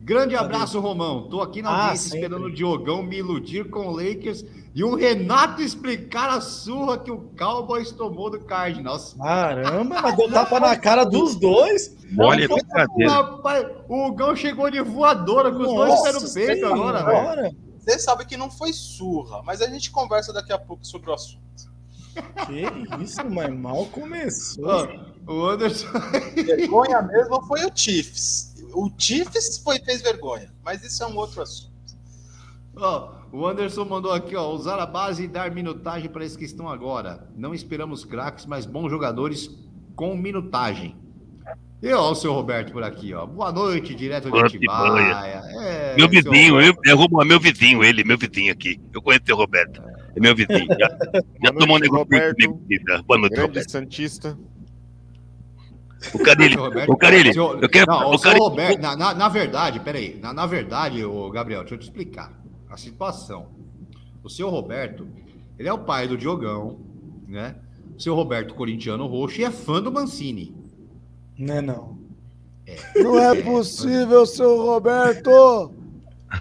[0.00, 1.28] Grande abraço, Romão.
[1.28, 2.18] Tô aqui na Ah, audiência sempre.
[2.20, 4.44] esperando o Diogão me iludir com o Lakers
[4.74, 9.14] e o Renato explicar a surra que o Cowboys tomou do Cardinals.
[9.18, 11.94] Caramba, mas deu tapa na cara dos dois.
[12.18, 13.12] Olha, brincadeira.
[13.12, 17.56] Rapaz, o Gão chegou de voadora com os dois Nossa pés no peito agora, velho.
[17.78, 21.14] Você sabe que não foi surra, mas a gente conversa daqui a pouco sobre o
[21.14, 21.40] assunto.
[22.46, 24.88] Que isso, mas mal começou.
[25.26, 25.86] O Anderson.
[26.34, 28.54] Vergonha mesmo foi o Chiefs.
[28.72, 31.70] O Chiefs foi, fez vergonha, mas isso é um outro assunto.
[32.76, 36.44] Ó, o Anderson mandou aqui, ó, usar a base e dar minutagem para esses que
[36.44, 37.28] estão agora.
[37.36, 39.50] Não esperamos craques, mas bons jogadores
[39.96, 40.96] com minutagem.
[41.82, 43.24] E ó, o seu Roberto por aqui, ó.
[43.26, 45.42] Boa noite, direto de Atibaia.
[45.62, 47.22] É, Meu vizinho, eu, Roberto.
[47.22, 48.78] é meu vizinho, ele, meu vizinho aqui.
[48.92, 49.82] Eu conheço o seu Roberto.
[50.14, 50.66] É meu vizinho.
[50.78, 50.88] Já,
[51.44, 52.34] já tomou um negócio Roberto.
[52.36, 52.62] comigo.
[52.68, 53.02] vida.
[53.06, 53.70] Boa noite, Grande Roberto.
[53.70, 54.38] Santista.
[56.14, 57.86] O Carilli, Roberto- o Carilli, seu- eu quero.
[57.90, 61.74] Não, o Carilli, Roberto, na, na, na verdade, peraí, na, na verdade, o Gabriel, deixa
[61.74, 62.32] eu te explicar
[62.70, 63.48] a situação.
[64.24, 65.06] O seu Roberto,
[65.58, 66.78] ele é o pai do Diogão,
[67.28, 67.56] né?
[67.96, 70.54] O seu Roberto, corintiano roxo, e é fã do Mancini.
[71.38, 71.98] Não é não.
[72.96, 75.30] Não é possível, seu Roberto!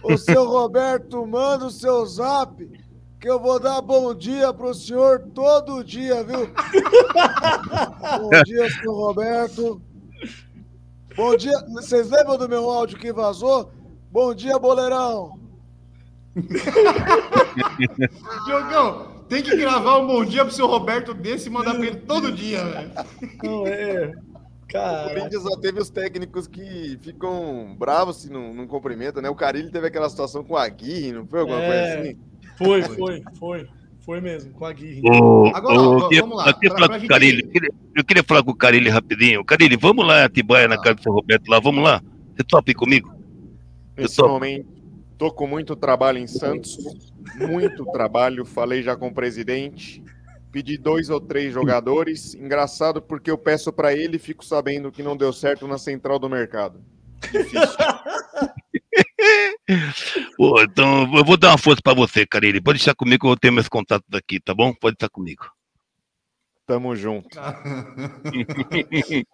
[0.03, 2.69] O seu Roberto manda o seu zap
[3.19, 6.47] que eu vou dar bom dia pro senhor todo dia, viu?
[8.21, 9.81] bom dia, seu Roberto.
[11.15, 11.59] Bom dia.
[11.73, 13.71] Vocês lembram do meu áudio que vazou?
[14.09, 15.37] Bom dia, boleirão.
[18.45, 21.97] Diogão, tem que gravar um bom dia pro seu Roberto desse e mandar pra ele
[21.97, 22.91] todo dia, velho.
[23.43, 24.13] Não é.
[24.63, 29.27] O Cara, Corinthians só teve os técnicos que ficam bravos se não, não cumprimentam, né?
[29.29, 31.67] O Carilli teve aquela situação com a Aguirre, não foi alguma É.
[31.67, 32.28] coisa assim?
[32.59, 33.67] Foi, foi, foi.
[34.05, 35.01] Foi mesmo, com a Guirre.
[35.03, 36.99] Ô, Agora, ô, ó, eu queria- vamos lá, eu queria pra- falar pra com o
[37.01, 37.41] gente- Carilli.
[37.43, 39.45] Eu queria, eu queria falar com o Carilli rapidinho.
[39.45, 40.81] Carilli, vamos lá em Atibaia, na Ah.
[40.81, 42.01] casa do seu Roberto lá, vamos lá.
[42.35, 43.13] Você topa comigo?
[44.19, 44.67] Momento,
[45.17, 46.77] tô com muito trabalho em Santos,
[47.37, 48.45] muito trabalho.
[48.45, 50.01] Falei já com o presidente,
[50.51, 52.33] pedi dois ou três jogadores.
[52.33, 56.17] Engraçado porque eu peço para ele e fico sabendo que não deu certo na central
[56.17, 56.79] do mercado.
[57.31, 57.59] Difícil.
[60.35, 62.61] Pô, então eu vou dar uma força pra você, Carilli.
[62.61, 64.73] Pode deixar comigo que eu vou ter meus contatos aqui, tá bom?
[64.73, 65.45] Pode estar comigo.
[66.65, 67.37] Tamo junto.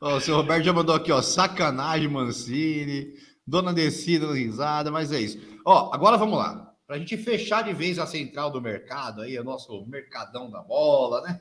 [0.00, 3.14] Ó, o seu Roberto já mandou aqui, ó, sacanagem, Mancini,
[3.44, 5.40] dona Descida, risada, mas é isso.
[5.64, 6.72] Ó, agora vamos lá.
[6.86, 11.20] Pra gente fechar de vez a central do mercado aí, o nosso mercadão da bola,
[11.22, 11.40] né?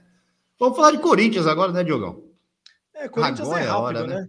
[0.59, 2.23] Vamos falar de Corinthians agora, né, Diogão?
[2.95, 4.22] É, Corinthians Agora é é a rápido, hora, né?
[4.22, 4.27] né?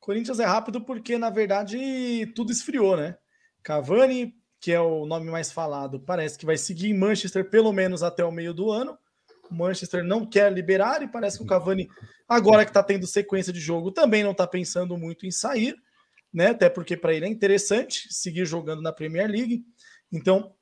[0.00, 3.18] Corinthians é rápido porque, na verdade, tudo esfriou, né?
[3.62, 8.02] Cavani, que é o nome mais falado, parece que vai seguir em Manchester pelo menos
[8.02, 8.98] até o meio do ano.
[9.50, 11.88] O Manchester não quer liberar e parece que o Cavani,
[12.28, 15.74] agora que tá tendo sequência de jogo, também não tá pensando muito em sair,
[16.32, 16.48] né?
[16.48, 19.64] Até porque para ele é interessante seguir jogando na Premier League.
[20.12, 20.52] Então,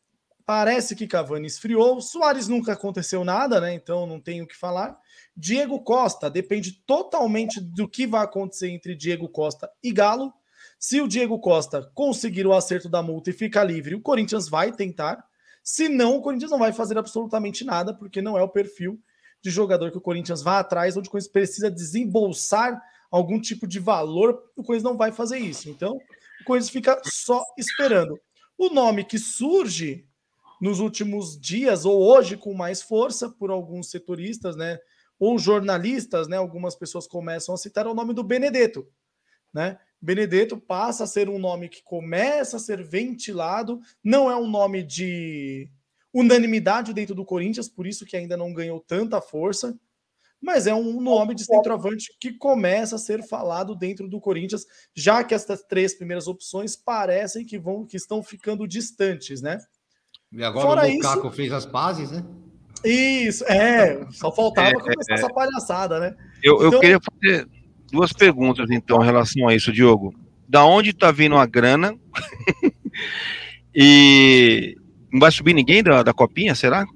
[0.46, 2.00] parece que Cavani esfriou.
[2.00, 3.74] Soares nunca aconteceu nada, né?
[3.74, 4.96] Então não tenho o que falar.
[5.36, 10.32] Diego Costa depende totalmente do que vai acontecer entre Diego Costa e Galo.
[10.78, 14.72] Se o Diego Costa conseguir o acerto da multa e ficar livre, o Corinthians vai
[14.72, 15.24] tentar.
[15.62, 19.00] Se não, o Corinthians não vai fazer absolutamente nada, porque não é o perfil
[19.42, 22.80] de jogador que o Corinthians vai atrás, onde o Corinthians precisa desembolsar
[23.10, 25.68] algum tipo de valor, o Corinthians não vai fazer isso.
[25.70, 25.96] Então,
[26.40, 28.18] o Corinthians fica só esperando.
[28.58, 30.06] O nome que surge
[30.60, 34.78] nos últimos dias, ou hoje com mais força, por alguns setoristas, né?
[35.18, 36.36] Ou jornalistas, né?
[36.36, 38.86] Algumas pessoas começam a citar é o nome do Benedetto,
[39.52, 39.78] né?
[40.00, 44.82] Benedetto passa a ser um nome que começa a ser ventilado, não é um nome
[44.82, 45.68] de
[46.12, 49.78] unanimidade dentro do Corinthians, por isso que ainda não ganhou tanta força,
[50.40, 54.64] mas é um nome de centroavante que começa a ser falado dentro do Corinthians,
[54.94, 59.58] já que essas três primeiras opções parecem que vão que estão ficando distantes, né?
[60.32, 62.24] E agora Fora o Lukaku fez as pazes, né?
[62.84, 66.14] Isso, é, só faltava É, começar essa palhaçada, né?
[66.42, 67.48] Eu, eu Então- queria fazer
[67.90, 70.14] duas perguntas, então, em relação a isso, Diogo.
[70.48, 71.96] Da onde tá vindo a grana?
[73.74, 74.76] e
[75.12, 76.86] não vai subir ninguém da, da copinha, será?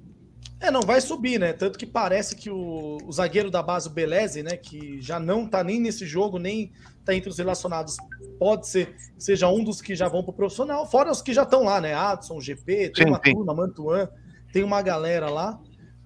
[0.61, 1.55] É, não vai subir, né?
[1.55, 4.57] Tanto que parece que o, o zagueiro da base, o Beleze, né?
[4.59, 6.71] Que já não tá nem nesse jogo, nem
[7.03, 7.97] tá entre os relacionados,
[8.39, 11.65] pode ser seja um dos que já vão pro profissional, fora os que já estão
[11.65, 11.95] lá, né?
[11.95, 13.33] Adson, GP, tem Sim, uma sim.
[13.33, 14.09] turma, Mantuan,
[14.53, 15.59] tem uma galera lá.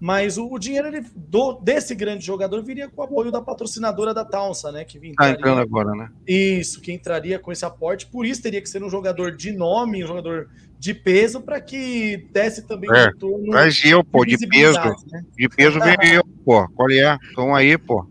[0.04, 4.12] Mas o, o dinheiro ele, do, desse grande jogador viria com o apoio da patrocinadora
[4.12, 4.84] da Taunsa, né?
[4.84, 6.10] Que Tá entraria- entrando agora, né?
[6.28, 8.04] Isso, que entraria com esse aporte.
[8.08, 12.28] Por isso teria que ser um jogador de nome, um jogador de peso, para que
[12.30, 14.78] desse também É, um retorno Traz eu, pô, de peso.
[15.10, 15.24] né?
[15.38, 16.68] De peso vem eu, pô.
[16.68, 17.18] Qual é?
[17.32, 18.06] Então aí, pô.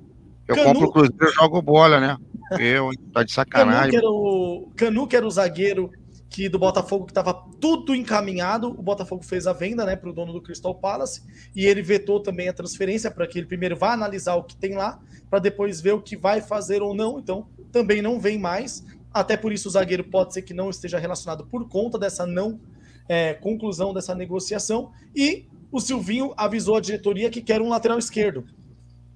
[0.48, 2.18] Eu Canu- compro o Cruzeiro e jogo bola, né?
[2.60, 2.90] Eu?
[3.14, 3.92] Tá de Canu, sacanagem.
[3.92, 5.92] que era o Canu, que era o zagueiro
[6.34, 7.32] que do Botafogo que estava
[7.62, 11.22] tudo encaminhado, o Botafogo fez a venda, né, para o dono do Crystal Palace
[11.56, 14.74] e ele vetou também a transferência para que ele primeiro vá analisar o que tem
[14.74, 15.00] lá,
[15.30, 17.20] para depois ver o que vai fazer ou não.
[17.20, 18.84] Então, também não vem mais.
[19.14, 22.60] Até por isso o zagueiro pode ser que não esteja relacionado por conta dessa não
[23.08, 24.92] é, conclusão dessa negociação.
[25.16, 28.44] E o Silvinho avisou a diretoria que quer um lateral esquerdo.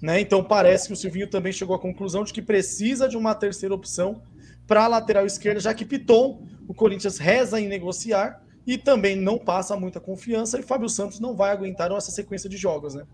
[0.00, 0.20] Né?
[0.20, 3.74] Então parece que o Silvinho também chegou à conclusão de que precisa de uma terceira
[3.74, 4.22] opção
[4.68, 9.38] para a lateral esquerda, já que Piton, o Corinthians reza em negociar e também não
[9.38, 13.04] passa muita confiança e Fábio Santos não vai aguentar essa sequência de jogos, né?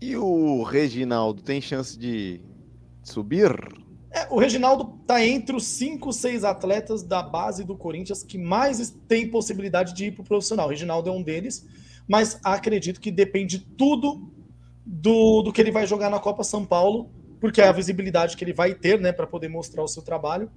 [0.00, 2.40] E o Reginaldo tem chance de
[3.02, 3.50] subir?
[4.10, 8.90] É, o Reginaldo tá entre os cinco, seis atletas da base do Corinthians que mais
[9.08, 10.66] tem possibilidade de ir pro profissional.
[10.66, 11.66] O Reginaldo é um deles,
[12.06, 14.30] mas acredito que depende tudo
[14.84, 17.10] do, do que ele vai jogar na Copa São Paulo,
[17.40, 20.50] porque é a visibilidade que ele vai ter, né, para poder mostrar o seu trabalho.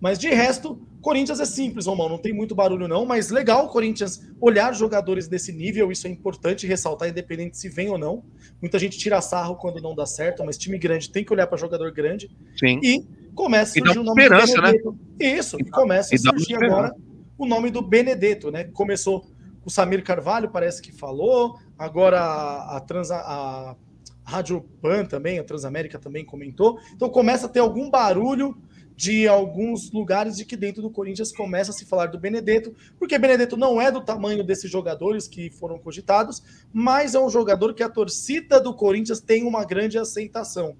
[0.00, 3.68] Mas de resto, Corinthians é simples, Romão, não tem muito barulho não, mas legal o
[3.68, 8.24] Corinthians olhar jogadores desse nível, isso é importante ressaltar, independente se vem ou não.
[8.60, 11.58] Muita gente tira sarro quando não dá certo, mas time grande tem que olhar para
[11.58, 12.30] jogador grande.
[12.58, 12.80] Sim.
[12.82, 13.04] E
[13.34, 14.98] começa a surgir o nome do Benedetto.
[15.18, 16.94] Isso, e começa a surgir agora
[17.36, 18.64] o nome do Benedetto, né?
[18.64, 19.24] Começou
[19.64, 23.76] o Samir Carvalho, parece que falou, agora a, a, Transa, a
[24.24, 26.78] Rádio Pan também, a Transamérica também comentou.
[26.94, 28.56] Então começa a ter algum barulho
[28.98, 33.16] de alguns lugares de que dentro do Corinthians começa a se falar do Benedetto, porque
[33.16, 36.42] Benedetto não é do tamanho desses jogadores que foram cogitados,
[36.72, 40.76] mas é um jogador que a torcida do Corinthians tem uma grande aceitação,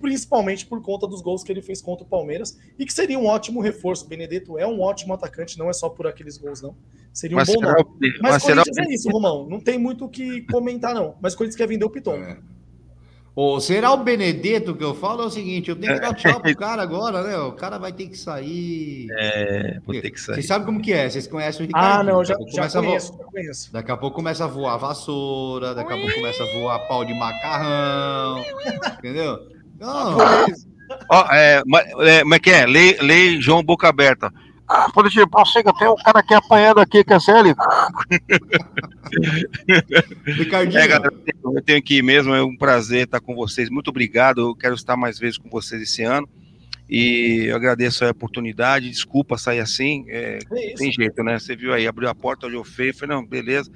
[0.00, 3.26] principalmente por conta dos gols que ele fez contra o Palmeiras e que seria um
[3.26, 4.08] ótimo reforço.
[4.08, 6.74] Benedetto é um ótimo atacante, não é só por aqueles gols, não.
[7.12, 7.84] Seria um Mas bom será, nome.
[8.00, 9.46] Mas mas será Corinthians é isso, Romão.
[9.46, 11.16] Não tem muito o que comentar, não.
[11.20, 12.14] Mas o Corinthians quer vender o Piton.
[12.14, 12.38] É.
[13.34, 15.22] Ou será o Benedetto que eu falo?
[15.22, 17.36] É o seguinte, eu tenho que dar tchau pro cara agora, né?
[17.38, 19.06] O cara vai ter que sair.
[19.18, 20.42] É, vou ter que Vocês sair.
[20.42, 21.08] sabem como que é?
[21.08, 22.00] Vocês conhecem o Ricardo?
[22.00, 23.72] Ah, não, já, já começa a vo- conheço, já conheço.
[23.72, 27.14] Daqui a pouco começa a voar vassoura, daqui a pouco começa a voar pau de
[27.14, 28.44] macarrão,
[28.98, 29.38] entendeu?
[29.80, 30.18] Não,
[31.08, 32.66] Ó, é, ma- é, como é que é?
[32.66, 34.30] Lei, lei João Boca Aberta.
[34.92, 37.54] Pode ir, prossiga, tem um cara aqui apanhando aqui, cancele.
[40.26, 41.12] Ricardinho, É, galera,
[41.44, 43.68] eu tenho que ir mesmo, é um prazer estar com vocês.
[43.70, 46.28] Muito obrigado, eu quero estar mais vezes com vocês esse ano.
[46.94, 51.38] E eu agradeço a oportunidade, desculpa sair assim, é, É tem jeito, né?
[51.38, 53.70] Você viu aí, abriu a porta, olhou feio, falei, não, beleza.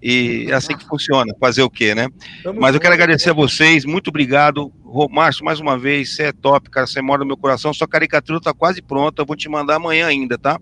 [0.00, 2.06] E é assim que funciona, fazer o quê, né?
[2.44, 4.72] Tamo Mas eu quero agradecer a vocês, muito obrigado.
[5.10, 7.74] Márcio, mais uma vez, você é top, cara, você mora no meu coração.
[7.74, 10.56] Sua caricatura tá quase pronta, eu vou te mandar amanhã ainda, tá?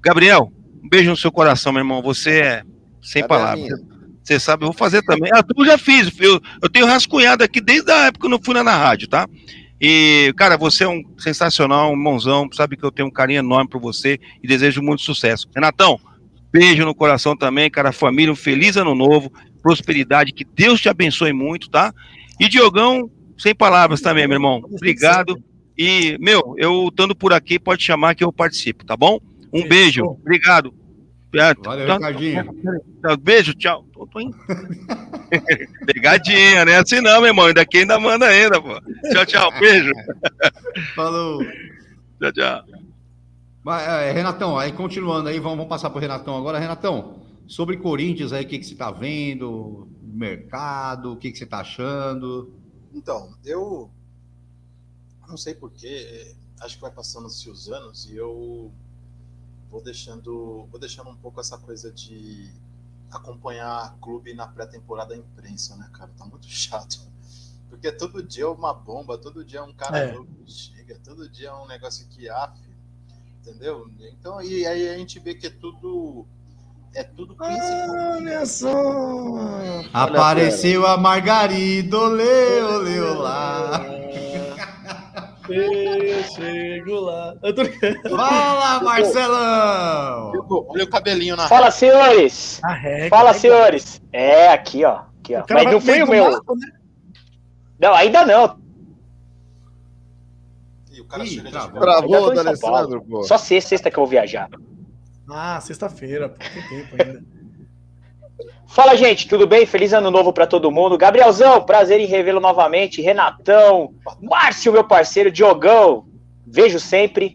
[0.00, 2.00] Gabriel, um beijo no seu coração, meu irmão.
[2.00, 2.62] Você é
[3.02, 3.80] sem Cadê palavras.
[4.22, 5.32] Você sabe, eu vou fazer também.
[5.34, 8.40] Ah, tu já fiz, eu, eu tenho rascunhado aqui desde a época que eu não
[8.40, 9.26] fui lá na rádio, tá?
[9.80, 13.70] E, cara, você é um sensacional, um mãozão, sabe que eu tenho um carinho enorme
[13.70, 15.48] por você e desejo muito sucesso.
[15.54, 15.98] Renatão,
[16.52, 19.32] beijo no coração também, cara, família, um feliz ano novo,
[19.62, 21.94] prosperidade, que Deus te abençoe muito, tá?
[22.38, 24.62] E Diogão, sem palavras também, meu irmão.
[24.70, 25.42] Obrigado.
[25.78, 29.18] E, meu, eu estando por aqui, pode chamar que eu participo, tá bom?
[29.52, 30.74] Um beijo, obrigado.
[31.38, 32.44] Ah, Valeu, Ricardinho.
[33.22, 33.86] Beijo, tchau.
[34.00, 34.36] Tô, tô indo.
[35.84, 36.78] Pegadinha, né?
[36.78, 37.46] Assim não, meu irmão.
[37.46, 38.80] Ainda quem ainda manda ainda, pô.
[39.12, 39.52] Tchau, tchau.
[39.60, 39.92] Beijo.
[40.94, 41.44] Falou.
[42.18, 42.64] Tchau, tchau.
[43.62, 46.58] Mas, é, Renatão, aí continuando aí, vamos, vamos passar para o Renatão agora.
[46.58, 49.86] Renatão, sobre Corinthians aí, o que, que você está vendo?
[50.02, 52.54] Mercado, o que, que você está achando?
[52.94, 53.90] Então, eu
[55.28, 58.72] não sei porquê, acho que vai passando-se os anos e eu
[59.70, 62.50] vou deixando, vou deixando um pouco essa coisa de
[63.10, 66.10] acompanhar clube na pré-temporada da imprensa, né, cara?
[66.16, 67.00] Tá muito chato.
[67.68, 70.12] Porque todo dia é uma bomba, todo dia é um cara É.
[70.12, 72.52] novo que chega, todo dia é um negócio que af,
[73.40, 73.88] entendeu?
[74.00, 76.26] Então, e aí a gente vê que é tudo
[76.92, 77.36] é tudo.
[77.38, 78.68] Olha só!
[79.92, 83.80] Apareceu a Margarida, olê, olê, olá.
[85.52, 87.34] Eu chego lá.
[87.42, 87.64] Eu tô...
[88.08, 90.32] Fala, Marcelão!
[90.68, 92.60] Olha o cabelinho na Fala, senhores!
[92.62, 94.00] Arrega, Fala, senhores!
[94.12, 95.02] É, aqui, ó.
[95.20, 95.44] Aqui, ó.
[95.50, 96.30] Mas não foi o meu.
[96.30, 96.68] mato, né?
[97.78, 98.60] Não, ainda não.
[100.92, 103.00] E o cara Ih, chega de travou.
[103.02, 103.22] pô.
[103.22, 104.48] Só sexta, sexta que eu vou viajar.
[105.28, 107.39] Ah, sexta-feira, pô, tem tempo ainda.
[108.68, 109.66] Fala, gente, tudo bem?
[109.66, 110.96] Feliz ano novo pra todo mundo.
[110.96, 113.02] Gabrielzão, prazer em revê-lo novamente.
[113.02, 113.92] Renatão,
[114.22, 116.04] Márcio, meu parceiro, Diogão,
[116.46, 117.34] vejo sempre.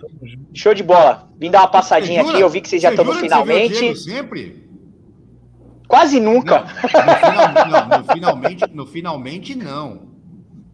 [0.54, 1.28] Show de bola.
[1.38, 3.20] Vim dar uma passadinha Você aqui, eu vi que vocês já Você estão no você
[3.22, 3.74] finalmente.
[3.80, 4.66] Diego sempre?
[5.88, 6.62] Quase Não, nunca.
[6.62, 10.02] no, final- não, no finalmente, no finalmente não.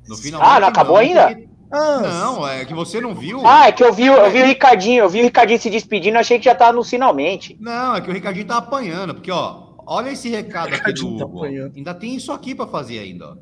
[0.08, 1.28] No finalmente Ah, não acabou ainda?
[1.28, 3.42] porque- Ah, Não, é que você não viu.
[3.48, 6.18] Ah, é que eu vi, eu vi o Ricardinho, eu vi o Ricardinho se despedindo,
[6.18, 7.56] achei que já tava no finalmente.
[7.62, 11.26] Não, é que o Ricardinho tá apanhando, porque ó, olha esse recado aqui do tá
[11.26, 11.44] Hugo.
[11.44, 13.38] Ainda tem isso aqui pra fazer ainda.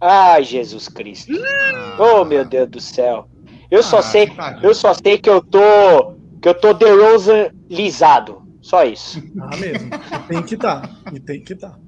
[0.00, 1.32] Ai, Jesus Cristo.
[1.74, 3.28] Ah, Oh, meu Deus do céu.
[3.70, 4.64] Eu só Ah, sei, Ricardinho.
[4.66, 8.42] eu só sei que eu tô, que eu tô The Rosa lisado.
[8.62, 9.22] Só isso.
[9.40, 9.90] ah, mesmo.
[10.28, 10.82] Tem que tá.
[11.12, 11.78] E tem que tá.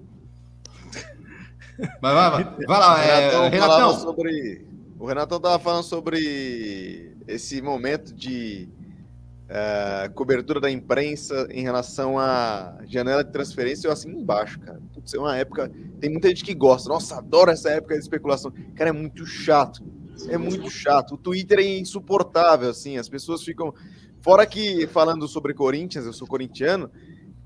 [2.00, 2.44] Vai, vai, vai.
[2.66, 3.98] Vai lá, O é, Renatão, Renatão.
[3.98, 4.66] sobre.
[4.98, 8.68] O Renatão tava falando sobre esse momento de
[9.54, 13.86] eh, cobertura da imprensa em relação à janela de transferência.
[13.86, 14.80] Eu assino embaixo, cara.
[14.94, 15.70] Putz, é uma época.
[16.00, 16.88] Tem muita gente que gosta.
[16.88, 18.50] Nossa, adoro essa época de especulação.
[18.74, 19.84] Cara, é muito chato.
[20.30, 21.16] É muito chato.
[21.16, 22.96] O Twitter é insuportável, assim.
[22.96, 23.74] As pessoas ficam.
[24.22, 26.90] Fora que, falando sobre Corinthians, eu sou corintiano,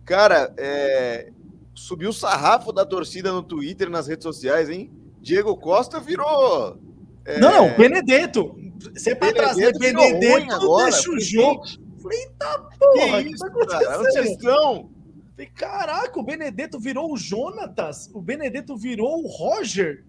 [0.05, 1.33] cara, é...
[1.75, 4.93] subiu o sarrafo da torcida no Twitter, nas redes sociais, hein?
[5.21, 6.79] Diego Costa virou.
[7.25, 8.55] é, Não, Benedetto.
[8.95, 11.86] Você é pra trazer Benedetto deixa o jogo.
[12.09, 14.23] Falei, eita porra, Que que isso, tá cara?
[14.23, 14.91] Estão?
[15.35, 20.05] Falei, caraca, o Benedetto virou o Jonatas, o Benedetto virou o Roger.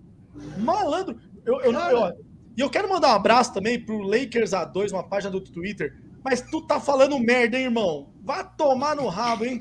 [0.57, 1.19] Malandro.
[1.45, 2.13] Eu, eu, não- eu-
[2.57, 5.95] e eu quero mandar um abraço também pro Lakers A2, uma página do Twitter.
[6.23, 8.09] Mas tu tá falando merda, hein, irmão?
[8.23, 9.59] Vá tomar no rabo, hein?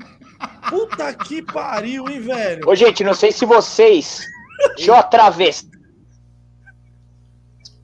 [0.69, 2.67] Puta que pariu, hein, velho?
[2.67, 4.25] Ô, gente, não sei se vocês.
[4.75, 5.67] Deixa eu atravessar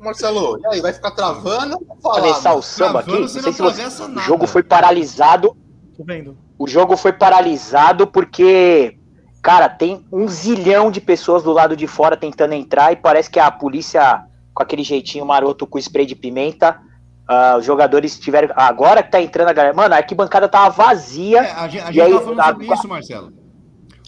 [0.03, 1.77] Marcelo, e aí, vai ficar travando?
[1.87, 2.63] ou falar, atravessar o mano?
[2.63, 3.11] samba aqui.
[3.19, 3.83] Não sei se você...
[4.03, 5.55] O jogo foi paralisado.
[5.97, 6.37] Tô vendo.
[6.57, 8.97] O jogo foi paralisado porque,
[9.41, 13.39] cara, tem um zilhão de pessoas do lado de fora tentando entrar e parece que
[13.39, 14.23] a polícia,
[14.53, 16.79] com aquele jeitinho maroto com spray de pimenta,
[17.27, 18.49] ah, os jogadores tiveram.
[18.55, 19.73] Agora que tá entrando a galera.
[19.73, 21.39] Mano, a arquibancada tava vazia.
[21.43, 23.33] É, a gente, a E gente aí, tava falando a- sobre isso, Marcelo.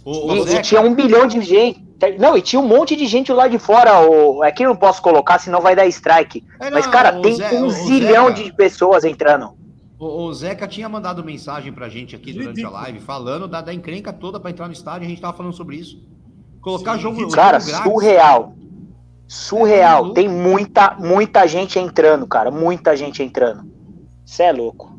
[0.05, 1.83] O, o E, e Zeca- tinha um bilhão de gente.
[2.19, 4.01] Não, e tinha um monte de gente lá de fora.
[4.07, 6.43] O, aqui eu não posso colocar, senão vai dar strike.
[6.61, 9.55] É, Mas, não, cara, o tem Zé- um zilhão Zeca- de pessoas entrando.
[9.97, 12.75] O, o Zeca tinha mandado mensagem pra gente aqui durante Ridículo.
[12.77, 15.53] a live, falando da, da encrenca toda pra entrar no estádio, a gente tava falando
[15.53, 15.97] sobre isso.
[16.61, 17.77] Colocar jogo, jogo Cara, grátis.
[17.83, 18.53] surreal.
[19.27, 20.09] Surreal.
[20.09, 22.51] É, Tem muita, muita gente entrando, cara.
[22.51, 23.63] Muita gente entrando.
[24.25, 24.94] Você é louco.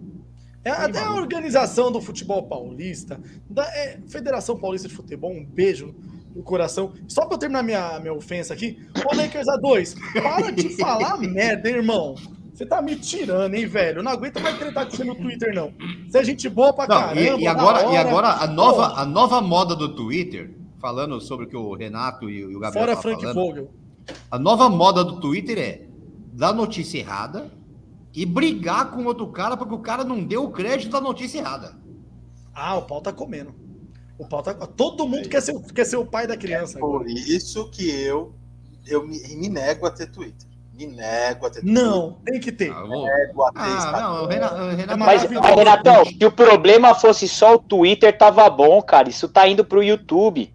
[0.66, 5.94] É até a organização do futebol paulista, da é, Federação Paulista de Futebol, um beijo
[6.34, 6.92] no coração.
[7.06, 8.76] Só pra eu terminar minha, minha ofensa aqui,
[9.08, 12.16] ô Lakers A2, para de falar merda, irmão.
[12.52, 14.00] Você tá me tirando, hein, velho?
[14.00, 15.72] Eu não aguento mais tretar com você no Twitter, não.
[16.08, 17.20] Você é gente boa pra Não, caramba.
[17.20, 18.00] e, e agora, e hora.
[18.00, 22.28] agora a, nova, Pô, a nova moda do Twitter, falando sobre o que o Renato
[22.28, 23.70] e o Gabriel Fora Frank falando, Vogel.
[24.28, 25.82] a nova moda do Twitter é
[26.32, 27.52] dar notícia errada
[28.16, 31.76] e brigar com outro cara porque o cara não deu o crédito da notícia errada.
[32.54, 33.54] Ah, o pau tá comendo.
[34.18, 34.54] O pau tá...
[34.54, 36.78] Todo mundo quer ser, o- quer ser o pai da criança.
[36.78, 37.04] agora.
[37.04, 38.34] Por isso que eu,
[38.86, 40.48] eu me, me nego a ter Twitter.
[40.72, 42.70] Me nego a ter Não, tem que ter.
[42.72, 43.28] Ah, Twitter.
[43.28, 46.94] Nego a ter Ah, não, o Renato, o Renato Mas, mas, Renatão, se o problema
[46.94, 49.10] fosse só o Twitter, tava bom, cara.
[49.10, 50.50] Isso tá indo pro YouTube.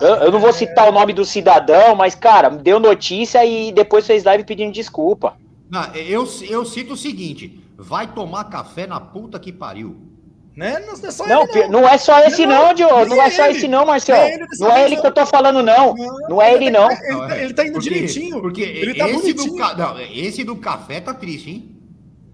[0.00, 4.06] Eu, eu não vou citar o nome do cidadão, mas, cara, deu notícia e depois
[4.06, 5.36] fez live pedindo desculpa.
[5.72, 9.96] Não, eu, eu cito o seguinte: vai tomar café na puta que pariu.
[10.54, 10.78] Né?
[10.80, 13.06] Não, não é só Não, ele, não é só esse Não, não, Diogo.
[13.06, 13.56] Não é só ele.
[13.56, 14.20] esse não, Marcelo.
[14.22, 15.00] Nem ele Não é ele não.
[15.00, 15.94] que eu tô falando, não.
[16.28, 16.90] Não é ele, não.
[16.90, 18.40] Ele, tá, ele tá indo Porque- direitinho.
[18.42, 19.76] Porque ele tá esse, do, bonitinho.
[19.78, 21.74] não, esse do café tá triste, hein?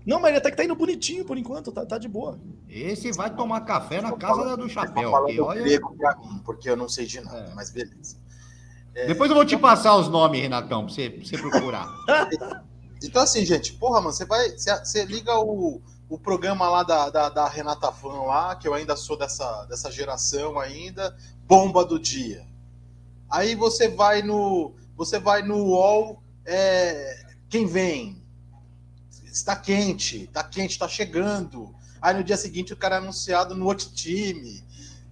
[0.05, 2.40] Não, mas ele até que tá indo bonitinho por enquanto, tá, tá de boa.
[2.69, 5.12] Esse vai tomar café na casa do Tô chapéu.
[5.12, 5.62] falando que olha...
[5.62, 7.55] grego pra mim, porque eu não sei de nada, É.
[7.55, 8.16] mas beleza.
[9.06, 11.86] Depois eu vou te passar os nomes, Renatão, pra você, pra você procurar.
[13.03, 14.51] Então, assim, gente, porra, mano, você vai.
[14.51, 18.75] Você, você liga o, o programa lá da, da, da Renata Fan lá, que eu
[18.75, 21.16] ainda sou dessa, dessa geração ainda,
[21.47, 22.47] bomba do dia.
[23.31, 24.75] Aí você vai no.
[24.97, 28.20] Você vai no UOL, é, quem vem?
[29.25, 31.73] Está quente, está quente, está chegando.
[32.03, 34.65] Aí no dia seguinte o cara é anunciado no outro time.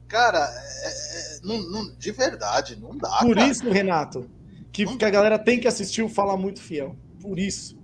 [0.09, 0.89] Cara, é-
[1.37, 3.19] é- não- não- de verdade, não dá.
[3.19, 3.47] Por cara.
[3.49, 4.29] isso, Renato,
[4.73, 6.97] que, que a galera tem que assistir o Fala Muito Fiel.
[7.27, 7.77] Por isso.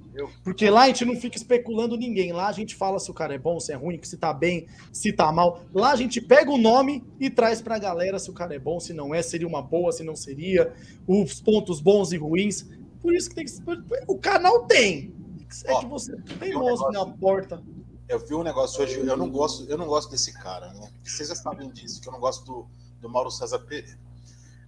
[0.44, 2.32] Porque lá a gente não fica especulando ninguém.
[2.32, 4.66] Lá a gente fala se o cara é bom, se é ruim, se tá bem,
[4.92, 5.62] se tá mal.
[5.74, 8.78] Lá a gente pega o nome e traz pra galera se o cara é bom,
[8.78, 10.72] se não é, seria uma boa, se não seria,
[11.06, 12.66] os pontos bons e ruins.
[13.00, 13.52] Por isso que tem que.
[14.06, 15.14] O canal tem.
[15.64, 17.62] É Ó, que você tem um moço negócio- na porta.
[18.08, 20.90] Eu vi um negócio hoje, eu não gosto, eu não gosto desse cara, né?
[21.02, 22.66] Vocês já sabem disso, que eu não gosto do,
[23.00, 23.98] do Mauro César Pereira.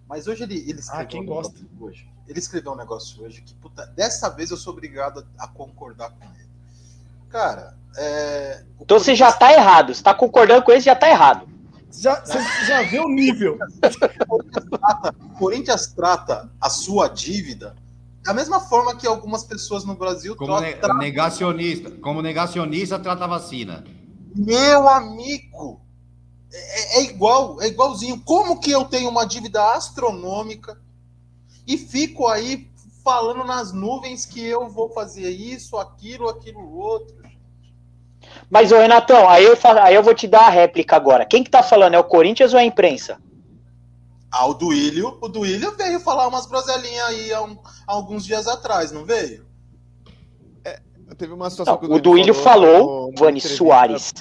[0.09, 1.55] Mas hoje ele, ele escreveu Ah, quem um gosta?
[1.55, 2.09] negócio hoje.
[2.29, 6.11] Ele escreveu um negócio hoje que, puta, dessa vez eu sou obrigado a, a concordar
[6.11, 6.49] com ele.
[7.29, 8.65] Cara, é.
[8.81, 9.95] Então você já tá errado.
[9.95, 11.49] Você tá concordando com ele, já tá errado.
[11.93, 13.59] Já, você já vê o nível.
[14.29, 17.77] O Corinthians trata a sua dívida
[18.23, 20.97] da mesma forma que algumas pessoas no Brasil Como ne- tratam.
[20.99, 21.91] negacionista.
[21.91, 23.85] Como negacionista trata a vacina.
[24.35, 25.81] Meu amigo,
[26.55, 28.21] é, é igual, é igualzinho.
[28.25, 30.79] Como que eu tenho uma dívida astronômica
[31.67, 32.71] e fico aí
[33.03, 37.23] falando nas nuvens que eu vou fazer isso, aquilo, aquilo outro?
[38.49, 41.27] Mas, ô Renatão, aí eu, aí eu vou te dar a réplica agora.
[41.27, 41.95] Quem que tá falando?
[41.95, 43.19] É o Corinthians ou é a imprensa?
[44.31, 48.49] Ah, o Duílio, o Duílio veio falar umas groselinhas aí há, um- há alguns dias
[48.49, 49.45] atrás, não veio?
[51.19, 54.13] Teve uma situação Não, que o Duílio falou, numa Vani Soares.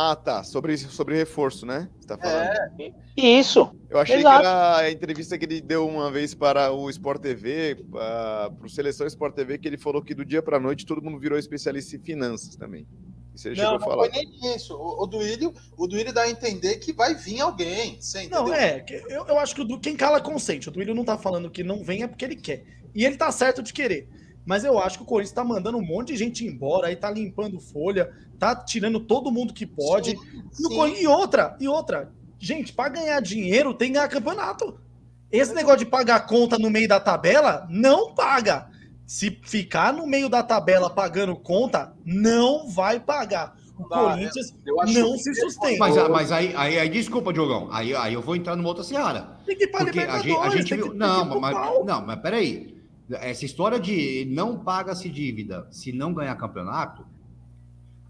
[0.00, 0.44] Ah, tá.
[0.44, 1.88] Sobre, sobre reforço, né?
[1.98, 2.80] Você tá falando.
[2.80, 3.74] É, Isso.
[3.90, 4.40] Eu achei Exato.
[4.42, 8.68] que era a entrevista que ele deu uma vez para o Sport TV, para o
[8.68, 11.96] Seleção Sport TV, que ele falou que do dia para noite todo mundo virou especialista
[11.96, 12.86] em finanças também.
[13.34, 14.10] Isso ele não, chegou não a falar.
[14.12, 14.72] foi nem isso.
[14.76, 18.00] O, o Duílio, o Duílio dá a entender que vai vir alguém.
[18.00, 18.28] Você?
[18.28, 20.68] Não, é, eu, eu acho que o Du- quem cala consente.
[20.68, 22.64] O Duílio não tá falando que não vem é porque ele quer.
[22.94, 24.08] E ele tá certo de querer.
[24.48, 27.10] Mas eu acho que o Corinthians tá mandando um monte de gente embora, aí tá
[27.10, 30.12] limpando folha, tá tirando todo mundo que pode.
[30.12, 30.18] E,
[30.56, 30.74] Sim.
[30.74, 32.10] Corinthians- e outra, e outra.
[32.38, 34.80] Gente, pra ganhar dinheiro tem que ganhar campeonato.
[35.30, 38.70] Esse negócio de pagar conta no meio da tabela, não paga.
[39.06, 43.54] Se ficar no meio da tabela pagando conta, não vai pagar.
[43.78, 45.78] O Não dá, Corinthians Eu acho não que- se sustenta.
[45.78, 47.68] Mas, ah, mas aí, aí, aí, desculpa, Diogão.
[47.70, 49.36] Aí, aí eu vou entrar numa outra seara.
[49.44, 50.86] Tem que ir pra Porque a gente, a gente tem viu.
[50.86, 51.54] que- tem Não, mas,
[51.84, 52.77] não, mas peraí.
[53.10, 57.06] Essa história de não paga-se dívida se não ganhar campeonato,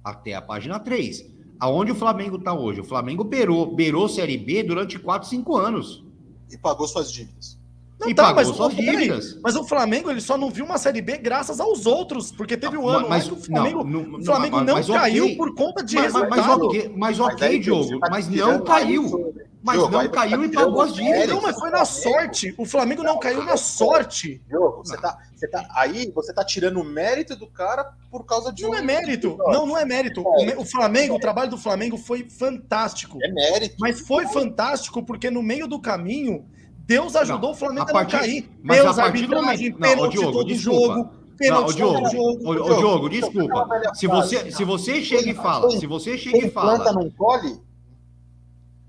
[0.03, 1.25] até a página 3.
[1.61, 2.81] Aonde o Flamengo está hoje?
[2.81, 6.05] O Flamengo beirou, beirou Série B durante 4, 5 anos.
[6.51, 7.59] E pagou suas dívidas.
[8.01, 9.41] Não, e tá, pagou mas, suas dívidas.
[9.43, 12.79] mas o Flamengo ele só não viu uma Série B graças aos outros, porque teve
[12.79, 15.37] um ano mas, que o Flamengo não, o não, Flamengo mas- não mas caiu ok.
[15.37, 16.67] por conta de Mas, mas, mas resultado.
[16.67, 19.35] ok, mas Mas ok, aí Diogo, tá mas tirando não caiu.
[19.63, 21.29] Mas Diogo, não caiu e pagou as dívidas.
[21.29, 22.55] Não, mas foi na sorte.
[22.57, 24.41] O Flamengo não caiu na sorte.
[24.47, 28.53] Diogo, você tá, você tá, aí você tá tirando o mérito do cara por causa
[28.53, 29.37] de Não um é mérito.
[29.39, 30.23] Não, não é mérito.
[30.23, 33.19] O me- O Flamengo, o trabalho do Flamengo foi fantástico.
[33.23, 33.77] É mérito.
[33.81, 36.45] Mas foi fantástico porque no meio do caminho,
[36.87, 38.51] Deus ajudou Não, o Flamengo a a, partir- não cair.
[38.63, 40.81] mas a Deus, não, pênalti Diogo, todo desculpa.
[40.87, 41.99] jogo, Não, pênalti ô, Diogo,
[42.47, 43.67] ô, ô, Diogo, desculpa.
[43.95, 47.11] Se você, se você chega e fala, se você chega e Quem planta fala, não
[47.11, 47.61] colhe?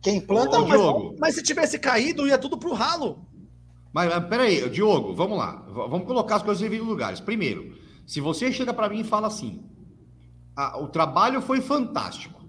[0.01, 1.15] Quem planta Ô, não Diogo.
[1.19, 3.26] Mas se tivesse caído, ia tudo pro ralo.
[3.91, 5.65] Mas, mas peraí, Diogo, vamos lá.
[5.67, 7.19] Vamos colocar as coisas em devidos lugares.
[7.19, 9.63] Primeiro, se você chega para mim e fala assim:
[10.55, 12.39] "Ah, o trabalho foi fantástico.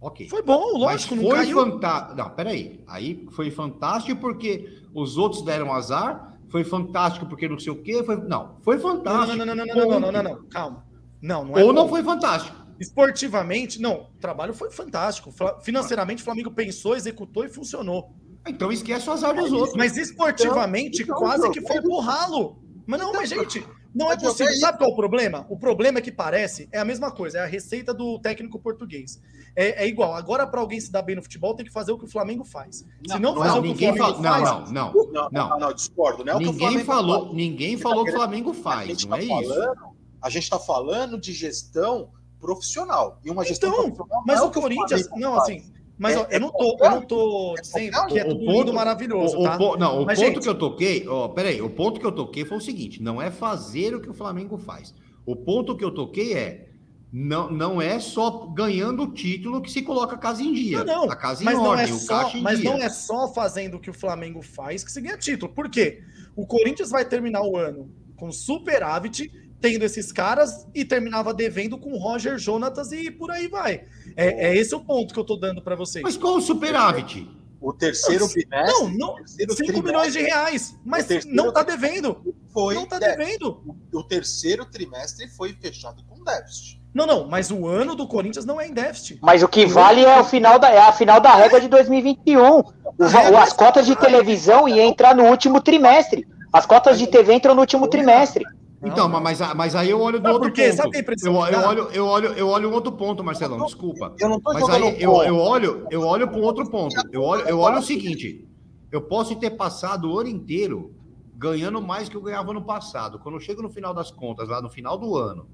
[0.00, 0.28] Ok.
[0.28, 2.14] Foi bom, lógico, mas não foi fantástico.
[2.16, 2.84] Não, peraí.
[2.86, 6.36] Aí foi fantástico porque os outros deram azar.
[6.48, 8.02] Foi fantástico porque não sei o quê.
[8.04, 8.16] Foi...
[8.16, 9.36] Não, foi Não, fantástico.
[9.38, 10.84] não, não, não, não, não, não, não, não, não, calma.
[11.20, 11.88] Não, não é Ou não bom.
[11.88, 12.56] foi fantástico.
[12.80, 15.32] Esportivamente, não, o trabalho foi fantástico.
[15.62, 18.10] Financeiramente, o Flamengo pensou, executou e funcionou.
[18.46, 19.74] Então esquece o azar dos outros.
[19.76, 22.62] Mas esportivamente, Então, quase então, que foi pro ralo.
[22.86, 24.46] Mas não, mas gente, não é Diogo, possível.
[24.46, 24.60] é isso.
[24.60, 25.44] Sabe qual é o problema?
[25.50, 29.20] O problema é que parece, é a mesma coisa, é a receita do técnico português.
[29.56, 31.98] É, é igual, agora para alguém se dar bem no futebol, tem que fazer o
[31.98, 32.76] que o Flamengo faz.
[33.04, 34.38] se não não, fazer Não, o que o ninguém Flamengo fala.
[34.38, 35.12] Não, faz, não, não.
[35.12, 35.48] Não, Não.
[35.48, 36.24] não, não, discordo.
[36.24, 37.34] Não é o que o Ninguém Flamengo falou, faz.
[37.34, 39.30] ninguém falou tá que o Flamengo faz, não tá é isso.
[39.54, 42.10] falando, a gente tá falando de gestão
[42.40, 43.20] profissional.
[43.24, 45.42] E uma gestão Então, profissional mas não é o Corinthians, não, faz.
[45.44, 48.44] assim, mas ó, É- eu não tô, eu não tô dizendo que é O tudo
[48.44, 49.56] ponto- lindo, maravilhoso, O, o tá?
[49.58, 52.12] po- não, o Mas, ponto gente- que eu toquei, ó, peraí, o ponto que eu
[52.12, 54.94] toquei foi o seguinte: não é fazer o que o Flamengo faz.
[55.24, 56.66] O ponto que eu toquei é
[57.12, 60.84] não, não é só ganhando o título que se coloca a casa em dia.
[60.84, 61.10] Não, não.
[61.10, 62.70] A casa em Mas, não ordem, é, o só, caixa em mas dia.
[62.70, 65.50] não é só fazendo o que o Flamengo faz que se ganha título.
[65.52, 66.02] Por quê?
[66.34, 69.30] O Corinthians vai terminar o ano com superávit,
[69.60, 73.84] tendo esses caras, e terminava devendo com Roger Jonatas e por aí vai.
[74.16, 76.02] É, é esse o ponto que eu tô dando para vocês.
[76.02, 77.28] Mas qual o superávit?
[77.60, 80.76] O terceiro bimestre não, não, terceiro 5 trimestre milhões de reais.
[80.84, 82.34] Mas não tá devendo.
[82.52, 83.18] foi Não tá déficit.
[83.18, 83.76] devendo.
[83.92, 86.80] O terceiro trimestre foi fechado com déficit.
[86.94, 89.18] Não, não, mas o ano do Corinthians não é em déficit.
[89.22, 92.58] Mas o que vale é, o final da, é a final da régua de 2021.
[92.60, 92.64] O
[92.98, 96.26] va- o- as cotas de televisão iam entrar no último trimestre.
[96.52, 98.44] As cotas de TV entram no último trimestre.
[98.86, 100.76] Então, mas, mas aí eu olho do Não, outro porque ponto.
[100.76, 103.64] sabe eu, eu olho, eu olho, eu olho um outro ponto, Marcelão.
[103.64, 104.14] Desculpa.
[104.18, 106.94] Eu não tô Mas aí eu, eu olho, eu olho para um outro ponto.
[107.12, 108.46] Eu olho, eu olho o seguinte:
[108.92, 110.94] eu posso ter passado o ano inteiro
[111.34, 113.18] ganhando mais que eu ganhava no passado.
[113.18, 115.46] Quando eu chego no final das contas, lá no final do ano,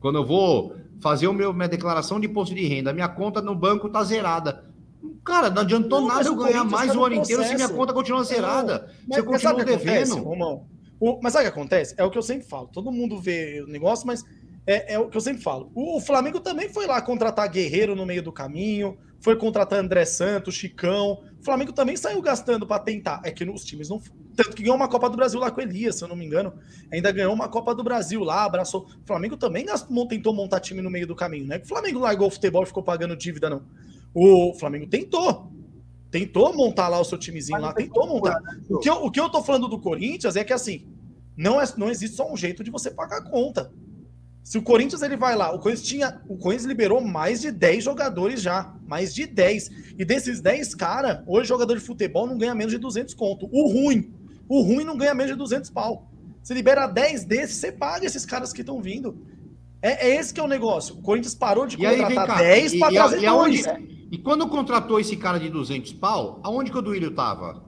[0.00, 3.54] quando eu vou fazer o meu, minha declaração de imposto de renda, minha conta no
[3.54, 4.64] banco tá zerada.
[5.24, 7.58] Cara, não adiantou Não, nada eu ganhar mais tá o no ano inteiro se minha
[7.58, 7.74] processo.
[7.78, 8.88] conta continua zerada.
[9.10, 10.24] Se eu Mas, mas sabe continuo o que acontece, devendo.
[10.24, 10.66] Romão?
[10.98, 11.94] O- mas sabe o que acontece?
[11.98, 12.68] É o que eu sempre falo.
[12.68, 14.24] Todo mundo vê o negócio, mas
[14.66, 15.70] é, é o que eu sempre falo.
[15.74, 20.04] O, o Flamengo também foi lá contratar Guerreiro no meio do caminho, foi contratar André
[20.04, 21.22] Santos, Chicão.
[21.40, 23.20] O Flamengo também saiu gastando para tentar.
[23.24, 24.00] É que os times não.
[24.34, 26.52] Tanto que ganhou uma Copa do Brasil lá com Elias, se eu não me engano.
[26.92, 28.82] Ainda ganhou uma Copa do Brasil lá, abraçou.
[29.02, 31.60] O Flamengo também gastou, tentou montar time no meio do caminho, né?
[31.64, 33.62] O Flamengo largou o futebol e ficou pagando dívida, não.
[34.14, 35.50] O Flamengo tentou.
[36.18, 38.40] Tentou montar lá o seu timezinho lá, tentou montar.
[38.70, 40.86] O que, eu, o que eu tô falando do Corinthians é que assim,
[41.36, 43.70] não, é, não existe só um jeito de você pagar a conta.
[44.42, 47.84] Se o Corinthians ele vai lá, o Corinthians tinha, o Corinthians liberou mais de 10
[47.84, 49.70] jogadores já, mais de 10.
[49.98, 53.46] E desses 10 cara, hoje jogador de futebol não ganha menos de 200 conto.
[53.52, 54.10] O ruim,
[54.48, 56.10] o ruim não ganha menos de 200 pau.
[56.42, 59.18] Você libera 10 desses, você paga esses caras que estão vindo.
[59.82, 60.94] É, é esse que é o negócio.
[60.96, 63.26] O Corinthians parou de E aí, vem contratar cá, 10 e, para e, trazer e
[63.26, 63.78] aonde, dois.
[64.10, 67.64] e quando contratou esse cara de 200 pau, aonde que o Duílio tava?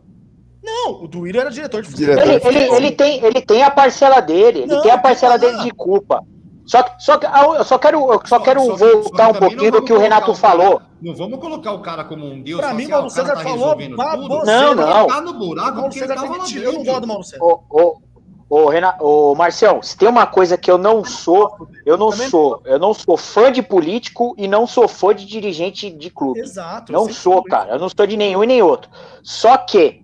[0.63, 2.15] Não, o Duílio era diretor de futebol.
[2.19, 5.41] Ele, ele, ele tem, ele tem a parcela dele, ele Não, tem a parcela não.
[5.41, 6.23] dele de culpa.
[6.67, 7.19] Só, que- só,
[7.57, 10.31] eu só quero, eu só quero Só voltar só um pouquinho do que o Renato
[10.33, 10.83] o cara- falou.
[11.01, 12.61] Não vamos colocar o cara como um deus.
[12.61, 14.45] Pra mim, assim, Paulo ah, o César tá falou tudo.
[14.45, 15.07] Não, Ele não.
[15.07, 16.51] tá no buraco ele César tava tá lá.
[16.51, 17.43] Eu não gosto do Paulo César.
[17.43, 18.01] Ô, ô,
[18.49, 22.29] ô, Renato, ô, Marcião, se tem uma coisa que eu não sou, eu não Também
[22.29, 26.41] sou, eu não sou fã de político e não sou fã de dirigente de clube.
[26.41, 26.93] Exato.
[26.93, 27.73] Não sou, cara.
[27.73, 28.91] Eu não sou de nenhum e nem outro.
[29.23, 30.03] Só que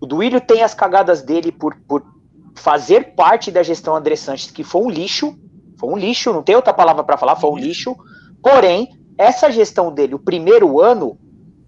[0.00, 2.02] o Duílio tem as cagadas dele por, por
[2.54, 5.36] fazer parte da gestão André Sanches, que foi um lixo.
[5.78, 7.96] Foi um lixo, não tem outra palavra para falar, foi um lixo.
[8.42, 11.18] Porém, essa gestão dele, o primeiro ano,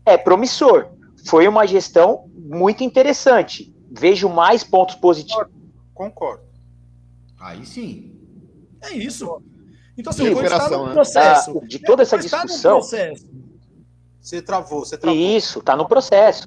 [0.05, 0.89] é promissor.
[1.27, 3.75] Foi uma gestão muito interessante.
[3.91, 5.58] Vejo mais pontos positivos.
[5.99, 6.45] Concordo.
[7.41, 8.17] Aí sim.
[8.81, 9.43] É isso.
[9.97, 10.93] Então, assim, Sim, o Corinthians está no né?
[10.93, 11.59] processo.
[11.59, 12.81] Ah, de toda essa tá no discussão.
[14.21, 15.19] Você travou, você travou.
[15.19, 16.47] Isso, tá no processo.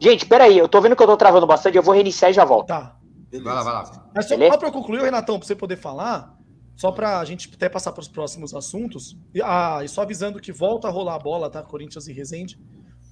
[0.00, 2.44] Gente, peraí, eu tô vendo que eu tô travando bastante, eu vou reiniciar e já
[2.44, 2.66] volto.
[2.66, 2.96] Tá.
[3.30, 3.44] Beleza.
[3.44, 4.10] Vai lá, vai lá.
[4.12, 4.52] Mas só, Beleza?
[4.54, 6.36] só para eu concluir, Renatão, para você poder falar,
[6.74, 10.40] só para a gente até passar para os próximos assuntos, e, ah, e só avisando
[10.40, 11.62] que volta a rolar a bola, tá?
[11.62, 12.58] Corinthians e Resende,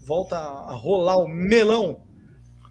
[0.05, 2.01] volta a rolar o melão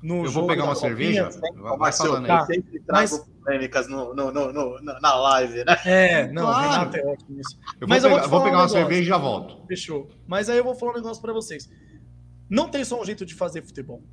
[0.02, 1.30] no Eu vou pegar uma cerveja.
[1.56, 2.28] Vai, vai falando aí.
[2.28, 2.46] Tá.
[2.46, 5.78] Sempre trago Mas- polêmicas no, no, no, no- na live, né?
[5.86, 6.70] É, não, Claro.
[6.72, 7.58] Renato é ótimo nisso.
[7.80, 9.18] Eu vou Mas eu vou pegar, te vou falar pegar um uma cerveja e já
[9.18, 9.66] volto.
[9.68, 10.10] Fechou.
[10.28, 11.70] Mas aí eu vou falar um negócio para vocês.
[12.50, 14.04] Não tem só um jeito de fazer futebol.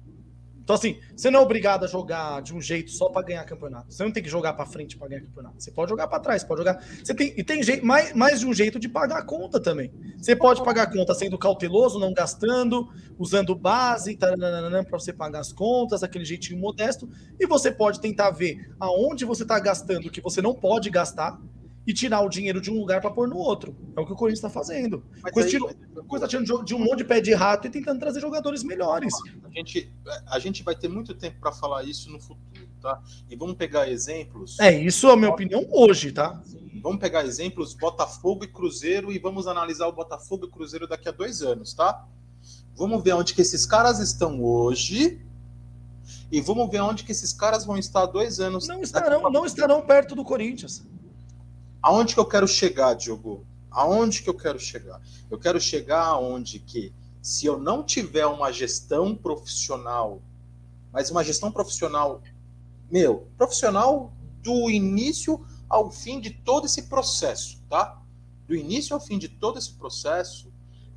[0.68, 3.90] Então, assim, você não é obrigado a jogar de um jeito só para ganhar campeonato.
[3.90, 5.54] Você não tem que jogar para frente para ganhar campeonato.
[5.58, 6.84] Você pode jogar para trás, pode jogar.
[7.02, 9.90] Você tem e tem jeito, mais, mais de um jeito de pagar a conta também.
[10.18, 12.86] Você pode pagar a conta sendo cauteloso, não gastando,
[13.18, 17.08] usando base para você pagar as contas, aquele jeitinho modesto.
[17.40, 21.40] E você pode tentar ver aonde você está gastando o que você não pode gastar
[21.88, 23.74] e tirar o dinheiro de um lugar para pôr no outro.
[23.96, 25.02] É o que o Corinthians está fazendo.
[25.22, 28.62] Mas Coisa aí- tirando de um monte de pé de rato e tentando trazer jogadores
[28.62, 29.14] melhores.
[29.42, 29.90] a gente,
[30.26, 33.02] a gente vai ter muito tempo para falar isso no futuro, tá?
[33.30, 34.60] E vamos pegar exemplos.
[34.60, 36.42] É, isso é a minha opinião hoje, tá?
[36.82, 41.12] Vamos pegar exemplos Botafogo e Cruzeiro e vamos analisar o Botafogo e Cruzeiro daqui a
[41.12, 42.06] dois anos, tá?
[42.76, 45.22] Vamos ver onde que esses caras estão hoje
[46.30, 48.68] e vamos ver onde que esses caras vão estar dois anos.
[48.68, 50.86] Não estarão, não estarão perto do Corinthians.
[51.80, 53.46] Aonde que eu quero chegar, Diogo?
[53.70, 55.00] Aonde que eu quero chegar?
[55.30, 56.92] Eu quero chegar aonde que,
[57.22, 60.20] se eu não tiver uma gestão profissional,
[60.92, 62.20] mas uma gestão profissional,
[62.90, 68.00] meu, profissional do início ao fim de todo esse processo, tá?
[68.48, 70.50] Do início ao fim de todo esse processo,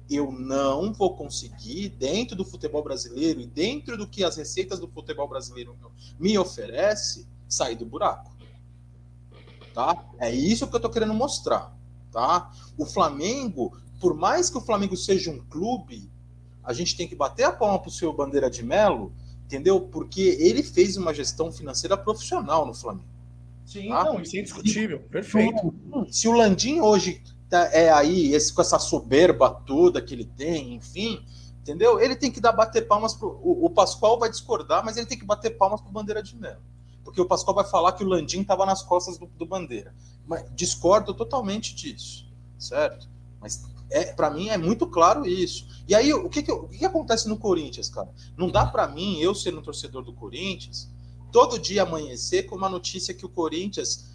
[0.10, 4.88] eu não vou conseguir, dentro do futebol brasileiro e dentro do que as receitas do
[4.88, 5.76] futebol brasileiro
[6.20, 8.31] me oferece, sair do buraco
[9.74, 9.96] tá?
[10.20, 11.76] É isso que eu tô querendo mostrar,
[12.12, 12.52] tá?
[12.78, 16.10] O Flamengo, por mais que o Flamengo seja um clube,
[16.64, 19.12] a gente tem que bater a palma pro seu Bandeira de Melo,
[19.46, 19.80] entendeu?
[19.82, 23.10] Porque ele fez uma gestão financeira profissional no Flamengo.
[23.66, 24.04] Sim, Ah.
[24.06, 25.00] não, isso é indiscutível.
[25.10, 25.74] Perfeito.
[26.10, 30.74] Se o Landim hoje tá- é aí, esse, com essa soberba toda que ele tem,
[30.76, 31.24] enfim,
[31.62, 32.00] entendeu?
[32.00, 33.40] Ele tem que dar bater palmas pro.
[33.44, 36.62] O, o Pascoal vai discordar, mas ele tem que bater palmas pro Bandeira de Melo.
[37.04, 39.94] Porque o Pascoal vai falar que o Landim estava nas costas do, do Bandeira.
[40.26, 43.10] Mas discordo totalmente disso, certo?
[43.40, 45.68] Mas é, para mim é muito claro isso.
[45.88, 48.10] E aí, o que, que, o que, que acontece no Corinthians, cara?
[48.38, 50.90] Não dá para mim, eu sendo um torcedor do Corinthians,
[51.32, 54.12] todo dia amanhecer com uma notícia que o Corinthians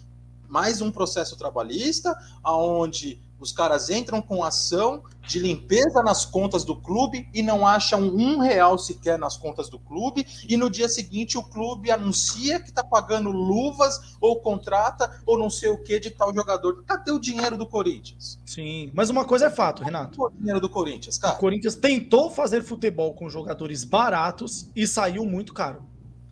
[0.47, 6.75] mais um processo trabalhista, aonde os caras entram com ação de limpeza nas contas do
[6.75, 11.37] clube e não acham um real sequer nas contas do clube, e no dia seguinte
[11.37, 16.11] o clube anuncia que está pagando luvas ou contrata ou não sei o que de
[16.11, 16.83] tal jogador.
[16.85, 18.39] Cadê o dinheiro do Corinthians?
[18.45, 18.89] Sim.
[18.93, 20.17] Mas uma coisa é fato, Renato.
[20.17, 21.35] Cadê o dinheiro do Corinthians, O cara?
[21.35, 25.83] Corinthians tentou fazer futebol com jogadores baratos e saiu muito caro.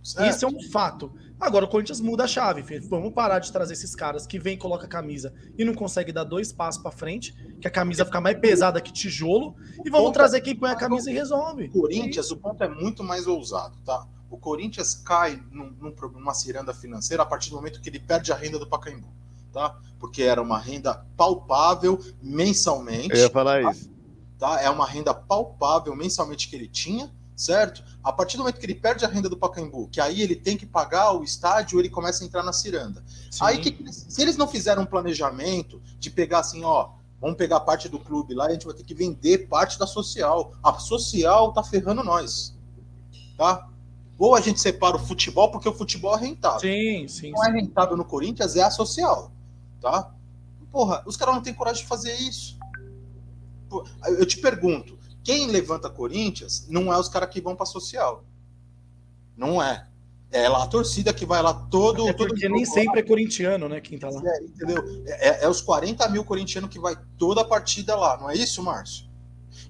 [0.01, 0.35] Certo?
[0.35, 1.11] Isso é um fato.
[1.39, 2.63] Agora o Corinthians muda a chave.
[2.63, 2.87] filho.
[2.89, 6.23] Vamos parar de trazer esses caras que vem, coloca a camisa e não consegue dar
[6.23, 9.55] dois passos para frente, que a camisa fica mais pesada que tijolo,
[9.85, 11.69] e vamos trazer quem põe a camisa e resolve.
[11.73, 14.07] O Corinthians, o ponto é muito mais ousado, tá?
[14.29, 15.75] O Corinthians cai num,
[16.13, 19.07] numa ciranda financeira a partir do momento que ele perde a renda do Pacaembu,
[19.51, 19.77] tá?
[19.99, 23.89] Porque era uma renda palpável mensalmente, Eu ia falar isso.
[24.39, 24.61] tá?
[24.61, 27.83] É uma renda palpável mensalmente que ele tinha, certo?
[28.03, 30.55] A partir do momento que ele perde a renda do Pacaembu, que aí ele tem
[30.55, 33.03] que pagar o estádio, ele começa a entrar na ciranda.
[33.41, 37.89] Aí, que, se eles não fizeram um planejamento de pegar assim, ó, vamos pegar parte
[37.89, 40.53] do clube lá e a gente vai ter que vender parte da social.
[40.63, 42.55] A social tá ferrando nós,
[43.37, 43.67] tá?
[44.17, 46.61] Ou a gente separa o futebol, porque o futebol é rentável.
[46.61, 47.31] Sim, sim.
[47.31, 49.31] Não é rentável no Corinthians, é a social,
[49.81, 50.13] tá?
[50.71, 52.57] Porra, os caras não têm coragem de fazer isso.
[54.05, 54.94] Eu te pergunto,
[55.25, 58.23] quem levanta Corinthians não é os caras que vão pra social.
[59.35, 59.87] Não é.
[60.31, 62.07] É lá a torcida que vai lá todo.
[62.07, 62.71] É todo porque nem lá.
[62.71, 63.81] sempre é corintiano, né?
[63.81, 64.21] Quem tá lá.
[64.23, 65.03] É, entendeu?
[65.07, 68.61] É, é os 40 mil corintianos que vai toda a partida lá, não é isso,
[68.61, 69.07] Márcio?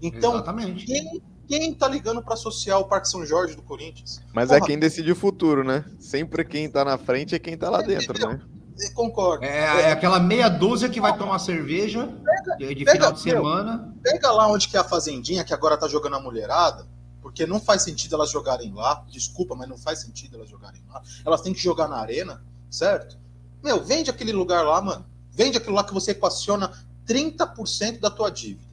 [0.02, 0.86] Então, Exatamente.
[0.86, 4.22] quem, quem tá ligando para associar o Parque São Jorge do Corinthians?
[4.34, 4.68] Mas é Porra.
[4.68, 5.86] quem decide o futuro, né?
[5.99, 8.41] Sempre quem tá na frente é quem tá lá dentro, né?
[8.77, 9.45] Eu Concordo.
[9.45, 12.10] É, é aquela meia dúzia que vai tomar cerveja
[12.57, 13.35] de, de pega, final de meu.
[13.38, 13.93] semana.
[14.03, 16.85] Pega lá onde que é a Fazendinha, que agora tá jogando a mulherada,
[17.22, 19.03] porque não faz sentido elas jogarem lá.
[19.10, 21.02] Desculpa, mas não faz sentido elas jogarem lá.
[21.26, 23.18] Elas têm que jogar na arena, certo?
[23.64, 25.06] Meu, vende aquele lugar lá, mano.
[25.31, 26.72] Vende aquilo lá que você equaciona
[27.07, 28.65] 30% da tua dívida,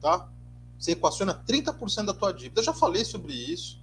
[0.00, 0.28] tá?
[0.78, 2.60] Você equaciona 30% da tua dívida.
[2.60, 3.78] Eu já falei sobre isso.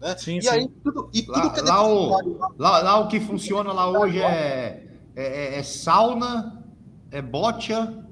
[0.00, 0.16] Né?
[0.16, 0.48] Sim, e sim.
[0.48, 3.72] aí, tudo, e Lá- tudo que é lá o- lá, Lá, lá o que funciona
[3.72, 4.87] lá hoje é,
[5.18, 6.64] é, é- é sauna,
[7.10, 8.04] é bocha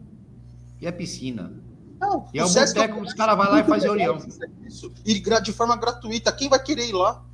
[0.80, 1.52] e é piscina.
[2.00, 4.18] Não, E é o Sesc boteco que os caras vão lá e fazem reunião.
[4.66, 4.92] Isso.
[5.04, 6.30] E de forma gratuita.
[6.32, 7.24] Quem vai querer ir lá?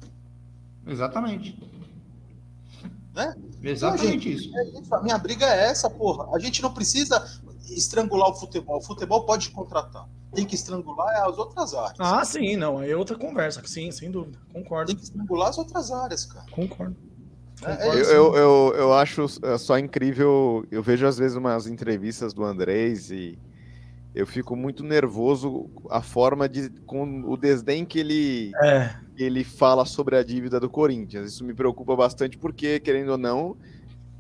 [0.86, 1.58] Exatamente.
[3.14, 3.34] Né?
[3.62, 4.56] Exatamente isso.
[4.56, 6.34] É isso, a minha briga é essa, porra.
[6.34, 7.24] A gente não precisa
[7.68, 8.78] estrangular o futebol.
[8.78, 10.08] O futebol pode contratar.
[10.34, 11.96] Tem que estrangular as outras áreas.
[11.98, 12.78] Ah, sim, não.
[12.78, 13.62] Aí é outra conversa.
[13.66, 14.38] Sim, sem dúvida.
[14.52, 14.86] Concordo.
[14.88, 16.46] Tem que estrangular as outras áreas, cara.
[16.50, 16.96] Concordo.
[17.64, 20.64] Eu, eu, eu, eu acho é, só incrível.
[20.70, 23.38] Eu vejo às vezes umas entrevistas do Andrés e
[24.14, 26.68] eu fico muito nervoso a forma de.
[26.86, 28.94] com o desdém que ele, É.
[29.16, 31.32] ele fala sobre a dívida do Corinthians.
[31.32, 33.56] Isso me preocupa bastante porque, querendo ou não,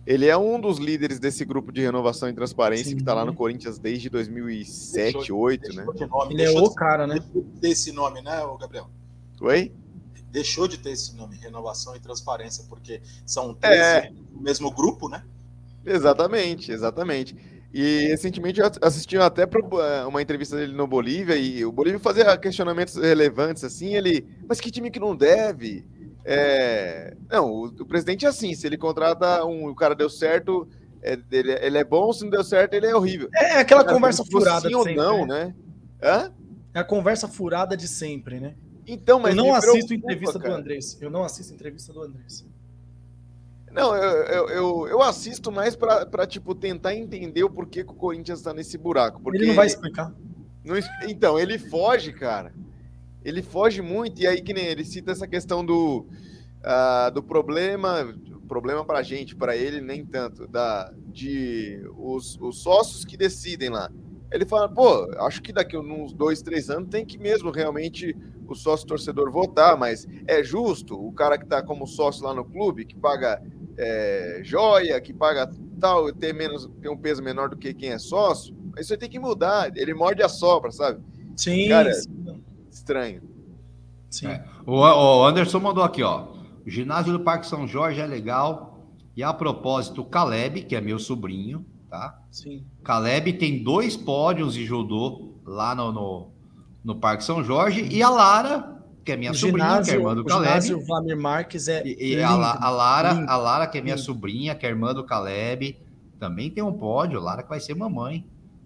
[0.06, 2.96] ele é um dos líderes desse grupo de renovação e transparência Sim.
[2.96, 5.68] que está lá no Corinthians desde 2007, 2008, né?
[5.74, 7.14] Deixou de nome, Ele é o cara, né?
[7.20, 8.88] deixou de ter esse nome, né, Gabriel?
[9.40, 9.72] Oi?
[10.32, 14.00] Deixou de ter esse nome, renovação e transparência, porque são É.
[14.00, 15.22] 13 do mesmo grupo, né?
[15.84, 17.36] Exatamente, exatamente.
[17.72, 22.36] E recentemente eu assisti até eh, uma entrevista dele no Bolívia e o Bolívia fazia
[22.36, 25.84] questionamentos relevantes assim, ele, mas que time que não deve?
[26.24, 30.68] É, Não, o, o presidente é assim, se ele contrata um, o cara deu certo,
[31.02, 33.28] é, ele, ele é bom, se não deu certo, ele é horrível.
[33.34, 35.02] É aquela Cara, conversa furada sim ou sempre.
[35.02, 35.46] não, né?
[35.46, 35.54] né?
[36.02, 36.32] Hã?
[36.74, 38.54] É a conversa furada de sempre, né?
[38.92, 40.54] Então, mas eu não assisto preocupa, entrevista cara.
[40.54, 40.98] do Andrés.
[41.00, 42.44] Eu não assisto entrevista do Andrés.
[43.72, 47.94] Não, eu, eu, eu, eu assisto mais pra, tipo, tentar entender o porquê que o
[47.94, 49.18] Corinthians tá nesse buraco.
[49.22, 50.12] Porque Ele não vai explicar.
[50.62, 50.76] Não
[51.08, 52.52] então, ele foge, cara.
[53.24, 56.06] Ele foge muito, e aí que nem ele cita essa questão do,
[56.62, 58.14] ah, do problema,
[58.46, 63.90] problema pra gente, pra ele nem tanto, da, de os, os sócios que decidem lá.
[64.30, 68.14] Ele fala, pô, acho que daqui uns dois, três anos tem que mesmo realmente
[68.52, 72.44] o sócio torcedor votar, mas é justo o cara que tá como sócio lá no
[72.44, 73.42] clube, que paga
[73.76, 75.50] é, joia, que paga
[75.80, 79.10] tal, ter, menos, ter um peso menor do que quem é sócio, isso aí tem
[79.10, 79.70] que mudar.
[79.76, 81.02] Ele morde a sobra, sabe?
[81.36, 82.42] Sim, Cara, sim.
[82.70, 83.22] Estranho.
[84.08, 84.28] sim.
[84.28, 84.44] É.
[84.66, 86.28] O, o Anderson mandou aqui, ó.
[86.64, 88.88] O ginásio do Parque São Jorge é legal.
[89.16, 92.18] E a propósito, o Caleb, que é meu sobrinho, tá?
[92.30, 92.64] sim.
[92.82, 96.30] Caleb tem dois pódios de judô lá no, no,
[96.84, 97.86] no Parque São Jorge.
[97.90, 100.48] E a Lara, que é minha o sobrinha, ginásio, que é irmã do o Caleb.
[100.48, 102.44] ginásio Vlamir Marques é E, e a, lindo.
[102.44, 103.30] A Lara, lindo.
[103.30, 104.04] a Lara, que é minha lindo.
[104.06, 105.78] sobrinha, que é irmã do Caleb,
[106.18, 107.20] também tem um pódio.
[107.20, 108.24] Lara que vai ser mamãe.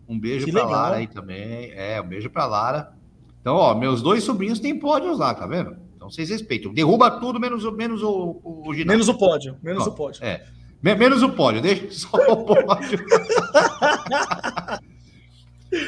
[0.08, 0.70] Um beijo legal.
[0.70, 1.72] Lara aí também.
[1.74, 2.92] É, um beijo pra Lara.
[3.40, 5.76] Então, ó, meus dois sobrinhos têm pódios lá, tá vendo?
[5.96, 6.72] Então vocês respeitam.
[6.72, 8.86] Derruba tudo menos, o- menos o, o, o ginásio.
[8.92, 10.24] Menos o pódio, menos Ó, o pódio.
[10.24, 10.44] É.
[10.82, 13.04] Me- menos o pódio, deixa só o pódio.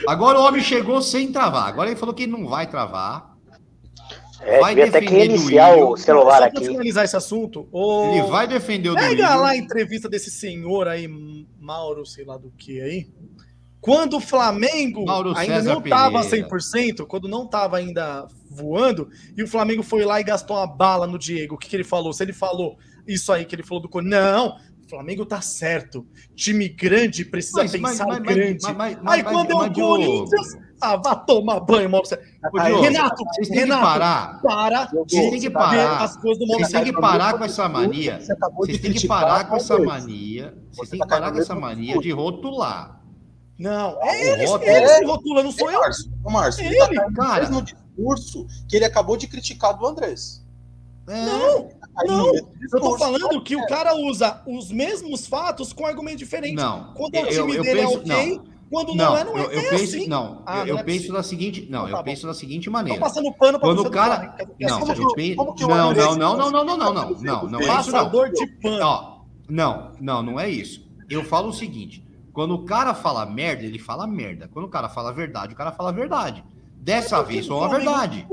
[0.06, 1.68] Agora o homem chegou sem travar.
[1.68, 3.36] Agora ele falou que não vai travar.
[4.40, 5.88] É, Vai até que defender reiniciar Duílio.
[5.90, 6.64] o celular aqui.
[6.64, 9.40] finalizar esse assunto, ô, Ele vai defender o pega Duílio.
[9.40, 11.08] lá a entrevista desse senhor aí,
[11.58, 13.08] Mauro, sei lá do que aí.
[13.80, 16.48] Quando o Flamengo Mauro ainda César não estava Pereira.
[16.48, 21.06] 100%, quando não estava ainda voando, e o Flamengo foi lá e gastou uma bala
[21.06, 22.12] no Diego, o que, que ele falou?
[22.12, 22.76] Se ele falou
[23.08, 24.58] isso aí que ele falou do Corinthians, não, o
[24.88, 26.06] Flamengo tá certo.
[26.34, 28.58] Time grande precisa Mas- pensar mas- mas- grande.
[28.62, 30.46] mas- mas- aí mas- quando é o Corinthians,
[30.80, 34.40] ah, vá tomar banho, Diogo, Renato, vocês têm que Renato, parar.
[34.42, 35.70] para Vocês têm que parar.
[35.98, 38.20] ver as coisas do Mauro Vocês têm que parar com essa mania.
[38.56, 40.54] Vocês têm que parar com essa mania.
[40.70, 43.00] Vocês Você têm tá que parar caindo com essa no mania de rotular.
[43.58, 44.70] Não, é ele, Rótulo.
[44.70, 45.80] ele se rotula, não sou eu.
[45.80, 47.40] Márcio, ô, Márcio, ele, Ele, tá no cara.
[47.40, 50.46] mesmo discurso que ele acabou de criticar do Andrés.
[51.08, 51.24] É.
[51.26, 52.34] Não, Tá no não.
[52.34, 56.54] Eu tô falando que o cara usa os mesmos fatos com argumento diferente.
[56.54, 56.92] Não.
[56.94, 58.44] Quando é o eu- time eu dele penso- é ok, não.
[58.70, 59.40] quando não, Não, é, não é.
[59.40, 60.06] eu, eu é penso, assim.
[60.08, 61.16] não, Ah, eu, não é penso possível.
[61.16, 63.00] da seguinte, não, Então eu tá penso da seguinte Tô maneira.
[63.00, 64.80] passando pano pra Quando o cara, não,
[65.36, 67.62] como que o não, não, não, não, não, não, não, não, não, não, não é
[67.62, 67.76] isso não.
[67.76, 69.24] Passador de pano.
[69.48, 70.86] Não, não, não é isso.
[71.08, 72.04] Eu falo o seguinte:
[72.34, 74.48] Quando o cara fala merda, ele fala merda.
[74.52, 76.44] Quando o cara fala verdade, o cara fala verdade.
[76.88, 78.26] Dessa vez foi uma verdade.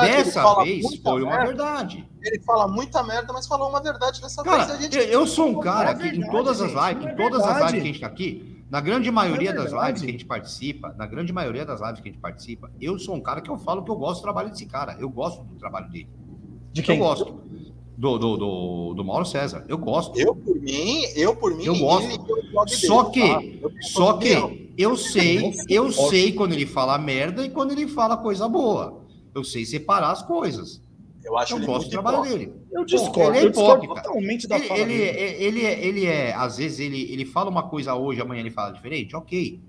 [0.00, 2.08] Dessa vez foi uma verdade.
[2.22, 4.70] Ele fala muita merda, mas falou uma verdade dessa Cara, vez.
[4.70, 7.56] A gente eu, eu sou um cara que em todas as lives, em todas as
[7.56, 10.24] lives que a gente tá aqui, na grande maioria é das lives que a gente
[10.24, 13.50] participa, na grande maioria das lives que a gente participa, eu sou um cara que
[13.50, 14.96] eu falo que eu gosto do trabalho desse cara.
[14.98, 16.08] Eu gosto do trabalho dele.
[16.72, 16.98] De Eu quem?
[16.98, 17.42] gosto.
[17.96, 19.64] Do, do, do, do Mauro César.
[19.68, 20.18] Eu gosto.
[20.18, 22.08] Eu, por mim, eu, por mim, Eu gosto.
[22.68, 23.66] Só dele, que, tá?
[23.68, 28.16] Eu só que eu sei, eu sei quando ele fala merda e quando ele fala
[28.16, 29.02] coisa boa.
[29.34, 30.82] Eu sei separar as coisas.
[31.22, 32.38] Eu acho Eu ele gosto do trabalho hipócrita.
[32.38, 32.62] dele.
[32.72, 35.04] Eu discordo, ele é eu discordo totalmente da Ele, fala ele, dele.
[35.18, 38.50] é- ele, é, ele é, às vezes, ele, ele fala uma coisa hoje, amanhã ele
[38.50, 39.60] fala diferente, ok.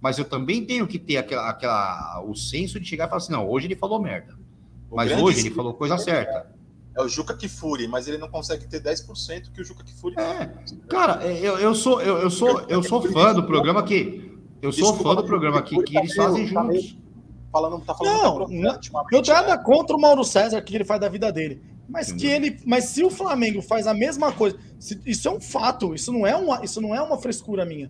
[0.00, 3.32] Mas eu também tenho que ter aquela, aquela, o senso de chegar e falar assim,
[3.32, 4.34] não, hoje ele falou merda.
[4.90, 6.50] O Mas hoje ele falou coisa certa.
[7.00, 10.50] É o Juca Kifuri, mas ele não consegue ter 10% que o Juca Kifuri É,
[10.88, 14.30] Cara, eu, eu sou, eu, eu sou, eu sou fã do programa que.
[14.62, 16.96] Eu sou Desculpa, fã do programa aqui que eles fazem tá juntos.
[17.50, 18.70] falando, tá falando Não, não.
[19.10, 19.42] Eu tenho né?
[19.42, 21.62] nada contra o Mauro César, que ele faz da vida dele.
[21.88, 25.40] Mas que ele, mas se o Flamengo faz a mesma coisa, se- isso é um
[25.40, 27.88] fato, isso não é uma, isso não é uma frescura minha.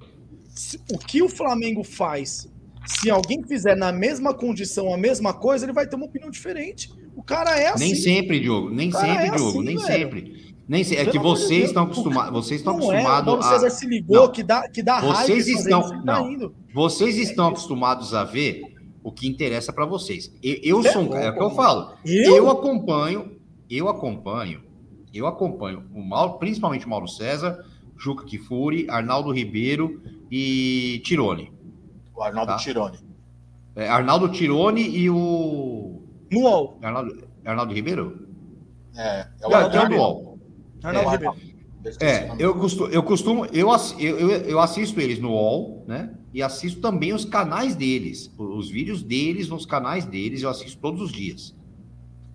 [0.55, 2.49] Se- o que o Flamengo faz,
[2.87, 6.91] se alguém fizer na mesma condição a mesma coisa, ele vai ter uma opinião diferente.
[7.21, 7.85] O cara é assim.
[7.85, 8.71] Nem sempre, Diogo.
[8.71, 9.49] Nem sempre, é Diogo.
[9.51, 9.87] assim, nem velho.
[9.87, 10.55] sempre.
[10.67, 12.33] Nem se- É que vocês estão acostumados.
[12.33, 13.49] Vocês estão é, acostumados Mauro a.
[13.49, 14.33] César se ligou Não.
[14.33, 16.31] que dá, que dá Vocês raiva estão- isso, tá não.
[16.31, 16.55] indo.
[16.73, 18.63] Vocês estão acostumados a ver
[19.03, 20.33] o que interessa para vocês.
[20.43, 21.93] Eu, eu É sou um cara, é o que eu falo.
[22.07, 22.37] Eu?
[22.37, 23.37] Eu acompanho,
[23.69, 24.63] eu acompanho,
[25.13, 27.65] eu acompanho o Mauro, principalmente o Mauro César,
[27.99, 31.53] Juca Kifuri, Arnaldo Ribeiro e Tirone.
[32.17, 32.59] O Arnaldo Tá.
[32.59, 32.99] Tironi.
[33.77, 35.90] É, Arnaldo Tirone e o.
[36.31, 36.79] No UOL.
[36.83, 38.27] Arnaldo, Arnaldo Ribeiro?
[38.97, 40.03] É, é o Arnaldo tem o do Ribeiro.
[40.03, 40.39] UOL.
[40.83, 41.13] Arnaldo É.
[41.13, 41.51] Ribeiro.
[42.01, 46.15] É, eu costumo, eu costumo, eu, eu, eu, assisto eles no UOL, né?
[46.33, 51.01] E assisto também os canais deles, os vídeos deles nos canais deles, eu assisto todos
[51.01, 51.57] os dias.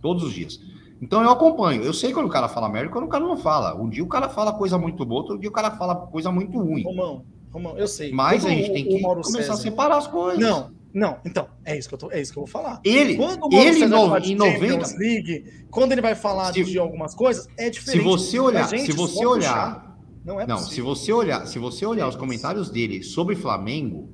[0.02, 0.60] Todos os dias.
[1.00, 1.84] Então eu acompanho.
[1.84, 3.80] Eu sei quando o cara fala merda e quando o cara não fala.
[3.80, 6.58] Um dia o cara fala coisa muito boa, outro dia o cara fala coisa muito
[6.60, 6.84] ruim.
[6.84, 8.12] Romão, Romão, eu sei.
[8.12, 10.40] Mas a gente o- tem que começar a César- separar as coisas.
[10.40, 12.80] Não, não, então, é isso que eu, tô, é isso que eu vou falar.
[12.84, 17.14] Ele, Quando ele no- em Champions 90, League, quando ele vai falar Se- de algumas
[17.14, 18.04] coisas, é se diferente.
[18.04, 22.08] você olhar, gente, se você olhar, não é não, se você olhar, se você olhar
[22.08, 24.10] os comentários dele sobre Flamengo,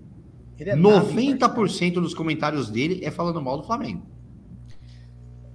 [0.59, 4.05] é nada, 90% dos comentários dele é falando mal do Flamengo.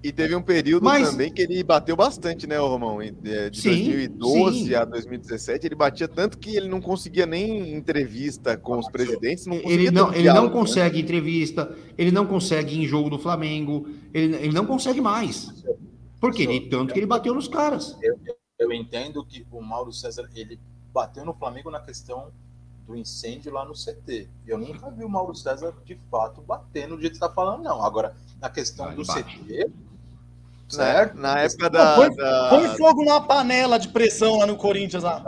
[0.06, 3.02] E teve um período Mas- também que ele bateu bastante, né, Romão?
[3.02, 4.74] Em- De de Sim, 2012 sim.
[4.74, 9.46] a 2017, ele batia tanto que ele não conseguia nem entrevista com os presidentes.
[9.46, 10.60] Não Ele não, ele não diálogo, né?
[10.60, 15.64] consegue entrevista, ele não consegue ir em jogo do Flamengo, ele, ele não consegue mais.
[16.20, 16.46] Por quê?
[16.46, 17.96] De tanto que ele bateu nos caras.
[18.58, 20.58] Eu entendo que o Mauro César ele
[20.94, 22.30] bateu no Flamengo na questão
[22.86, 24.28] do incêndio lá no CT.
[24.46, 27.64] Eu nunca vi o Mauro César de fato bater no jeito que você está falando,
[27.64, 27.82] não.
[27.84, 29.38] Agora, na questão Ah, ele do bate.
[29.40, 29.70] CT,
[30.68, 31.16] certo?
[31.16, 31.94] na época da.
[31.96, 35.02] põe- da- Põe fogo na panela de pressão lá no Corinthians.
[35.02, 35.22] Lá.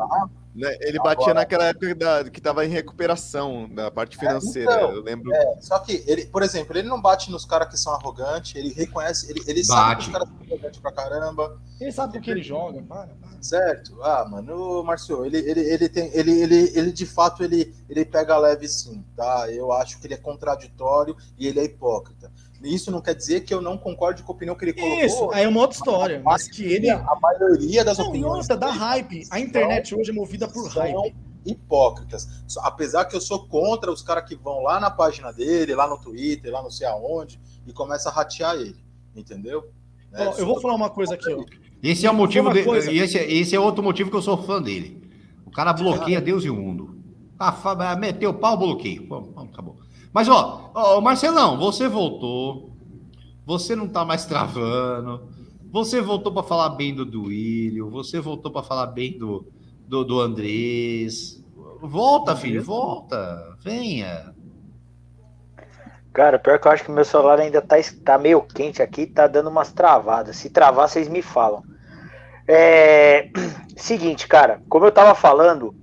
[0.54, 4.72] né, ele batia Agora- naquela época da- que estava em recuperação da parte financeira.
[4.72, 5.30] então, eu lembro.
[5.60, 9.30] Só que ele, por exemplo, ele não bate nos caras que são arrogantes, ele reconhece,
[9.30, 12.42] ele, ele sabe que os caras são arrogantes pra caramba, Ele sabe com que ele
[12.42, 12.82] joga.
[12.82, 13.40] Para, para.
[13.40, 14.02] certo?
[14.02, 18.04] Ah, mano, o Marcio, ele, ele, ele tem, ele, ele, ele de fato ele, ele
[18.04, 19.48] pega leve sim, tá?
[19.52, 22.32] Eu acho que ele é contraditório e ele é hipócrita.
[22.62, 25.04] Isso não quer dizer que eu não concorde com a opinião que ele colocou.
[25.04, 26.20] Isso, aí é uma outra história.
[26.24, 26.90] Mas que ele.
[26.90, 29.22] a maioria das Não, opiniões dá dele hype.
[29.30, 31.14] A internet hoje é movida por são hype.
[31.46, 32.26] hipócritas.
[32.62, 35.98] Apesar que eu sou contra os caras que vão lá na página dele, lá no
[35.98, 38.76] Twitter, lá não sei aonde, e começa a ratear ele.
[39.14, 39.70] Entendeu?
[40.10, 40.26] Né?
[40.26, 41.44] Ó, eu vou falar uma coisa aqui, ó.
[41.82, 42.64] Esse é o motivo dele.
[42.64, 45.00] coisa- Esse, é- esse é outro motivo que eu sou fã dele.
[45.46, 46.96] O cara bloqueia Deus e o mundo.
[47.38, 49.06] Ah, meteu o pau, bloqueio.
[49.06, 49.76] Bom, acabou.
[50.12, 52.72] Mas, ó, ó, Marcelão, você voltou.
[53.46, 55.28] Você não tá mais travando.
[55.70, 57.90] Você voltou para falar bem do Duílio.
[57.90, 59.46] Você voltou para falar bem do,
[59.86, 61.42] do, do Andrés.
[61.80, 63.56] Volta, filho, volta.
[63.62, 64.34] Venha.
[66.12, 69.26] Cara, pior que eu acho que meu celular ainda tá, tá meio quente aqui, tá
[69.26, 70.36] dando umas travadas.
[70.36, 71.62] Se travar, vocês me falam.
[72.46, 73.30] É...
[73.76, 75.74] Seguinte, cara, como eu tava falando,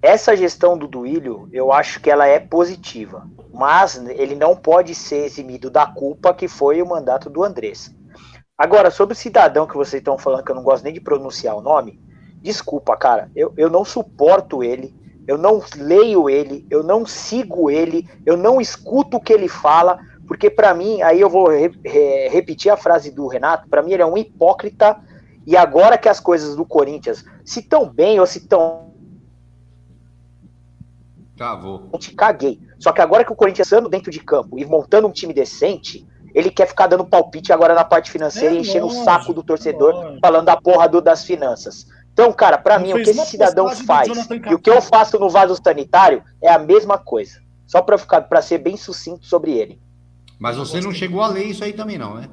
[0.00, 3.28] essa gestão do Duílio, eu acho que ela é positiva.
[3.60, 7.94] Mas ele não pode ser eximido da culpa que foi o mandato do Andrés.
[8.56, 11.54] Agora, sobre o cidadão que vocês estão falando, que eu não gosto nem de pronunciar
[11.54, 12.00] o nome,
[12.40, 14.94] desculpa, cara, eu, eu não suporto ele,
[15.28, 19.98] eu não leio ele, eu não sigo ele, eu não escuto o que ele fala,
[20.26, 23.92] porque para mim, aí eu vou re- re- repetir a frase do Renato, para mim
[23.92, 24.98] ele é um hipócrita,
[25.46, 28.88] e agora que as coisas do Corinthians se tão bem ou se tão
[31.36, 31.88] Cavou.
[31.98, 32.58] Te caguei.
[32.80, 36.04] Só que agora que o Corinthians anda dentro de campo e montando um time decente,
[36.34, 39.34] ele quer ficar dando palpite agora na parte financeira É e enchendo lógico, o saco
[39.34, 40.18] do torcedor, lógico.
[40.20, 41.86] falando da porra do, das finanças.
[42.12, 45.18] Então, cara, pra Não mim, o que esse cidadão faz e o que eu faço
[45.18, 47.40] no vaso sanitário é a mesma coisa.
[47.66, 49.80] Só pra ficar, para ser bem sucinto sobre ele.
[50.38, 52.28] Mas você não chegou a ler isso aí também, não, né?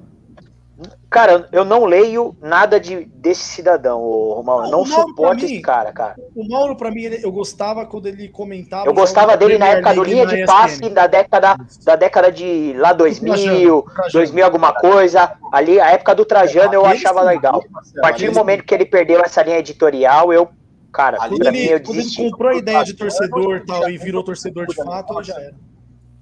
[1.09, 4.57] Cara, eu não leio nada de, desse cidadão, ô, Romão.
[4.59, 6.15] O não Mauro, pra suporto mim, esse cara, cara.
[6.35, 8.85] O Mauro, pra mim, ele- eu gostava quando ele comentava.
[8.85, 12.73] Eu gostava dele na época do linha na de passe da década, da década de
[12.77, 14.11] lá 2000, Trajano, Trajano.
[14.13, 15.33] 2000 alguma coisa.
[15.51, 17.63] Ali, a época do Trajano eu Aquele achava legal.
[17.97, 20.47] A partir do momento que ele perdeu essa linha editorial, eu,
[20.93, 23.89] cara, Ali pra Quando mim ele, eu quando ele comprou a ideia de torcedor tal,
[23.89, 25.55] e virou torcedor de fato, já era.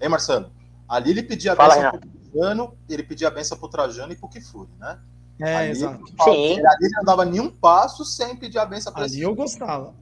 [0.01, 0.49] Hein, Marcelo?
[0.87, 2.07] Ali ele pedia a Fala, benção Renato.
[2.07, 4.99] pro Trajano, ele pedia a benção pro Trajano e pro Kifuri, né?
[5.39, 6.05] É, ali, exato.
[6.23, 6.31] Sim.
[6.53, 9.93] Ele, ali não dava nenhum passo sem pedir a benção pra Ali eu gostava.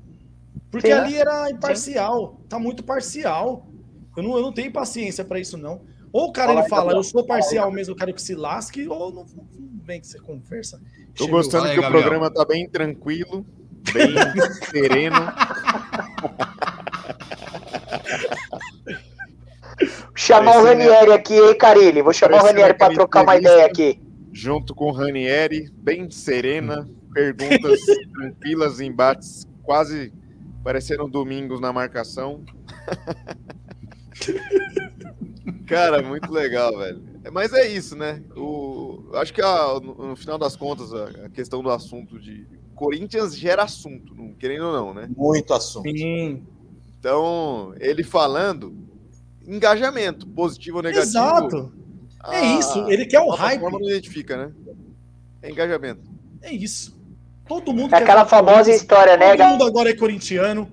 [0.70, 1.00] Porque Sim, né?
[1.00, 2.40] ali era imparcial.
[2.48, 3.66] Tá muito parcial.
[4.16, 5.82] Eu não, eu não tenho paciência pra isso, não.
[6.12, 7.00] Ou o cara Fala ele fala, Gabriel.
[7.00, 9.48] eu sou parcial mesmo, eu quero que se lasque, ou não, não
[9.84, 10.80] vem que você conversa.
[11.16, 11.40] Tô Chegou.
[11.40, 12.02] gostando que o Gabriel.
[12.04, 13.44] programa tá bem tranquilo,
[13.92, 14.14] bem
[14.70, 15.16] sereno.
[20.16, 20.70] Chamar o né?
[20.72, 22.02] Ranieri aqui, hein, Carilli?
[22.02, 24.00] Vou chamar o Parecendo Ranieri pra aquela trocar uma ideia aqui.
[24.32, 27.80] junto com o Ranieri, bem serena, perguntas
[28.14, 30.14] tranquilas, embates quase
[30.64, 32.44] parecendo domingos na marcação.
[35.66, 37.02] Cara, muito legal, velho.
[37.32, 38.22] Mas é isso, né?
[38.36, 42.46] O, acho que a- no, no final das contas, a, a questão do assunto de
[42.76, 45.10] Corinthians gera assunto, não querendo ou não, né?
[45.16, 45.90] Muito assunto.
[45.90, 46.44] Sim.
[47.00, 48.76] Então, ele falando,
[49.48, 51.10] engajamento, positivo ou negativo.
[51.10, 51.74] Exato.
[52.20, 52.90] a- É isso.
[52.90, 53.60] Ele quer o a hype.
[53.60, 54.52] plataforma não identifica, né?
[55.42, 56.02] É engajamento.
[56.42, 56.98] É isso.
[57.48, 60.72] Todo mundo É quer aquela Corinthians, famosa história, né, Todo mundo agora é corintiano.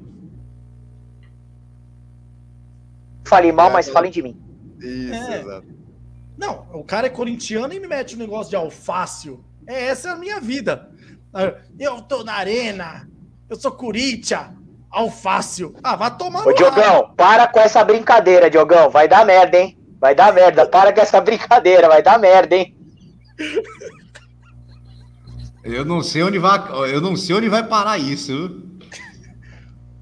[3.24, 3.92] Falei mal, É, mas é.
[3.92, 4.36] falem de mim.
[4.80, 5.40] Isso, É.
[5.40, 5.66] exato.
[6.36, 9.44] Não, o cara é corintiano e me mete um negócio de alfácio.
[9.66, 10.90] É, essa é a minha vida.
[11.32, 13.08] Ah, Eu tô na arena,
[13.48, 14.48] eu sou Corinthians,
[14.90, 15.74] alfácio.
[15.82, 16.52] Ah, vai tomar Ô.
[16.52, 18.90] Diogão, para com essa brincadeira, Diogão.
[18.90, 19.78] Vai dar merda, hein?
[20.00, 20.66] Vai dar merda.
[20.66, 22.76] Para com essa brincadeira, vai dar merda, hein?
[25.62, 26.58] Eu não sei onde vai,
[26.92, 28.62] eu não sei onde vai parar isso.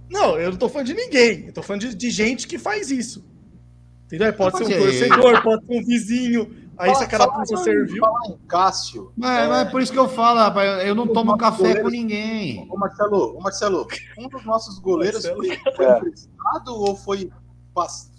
[0.08, 1.46] Não, eu não tô falando de ninguém.
[1.46, 3.24] Eu tô falando de, de gente que faz isso.
[4.06, 4.32] Entendeu?
[4.32, 5.08] Pode ser um Pode ser.
[5.08, 6.67] torcedor, pode ser um vizinho.
[6.78, 8.00] Aí se a carapuça Fala- serviu.
[8.00, 9.12] Falar em Cássio.
[9.16, 11.88] Mas, é, mas é por isso que eu falo, rapaz, eu não tomo café com
[11.88, 12.66] ninguém.
[12.70, 13.86] Ô Marcelo, ô Marcelo,
[14.18, 15.96] um dos nossos goleiros foi, foi É.
[15.98, 17.30] emprestado ou foi,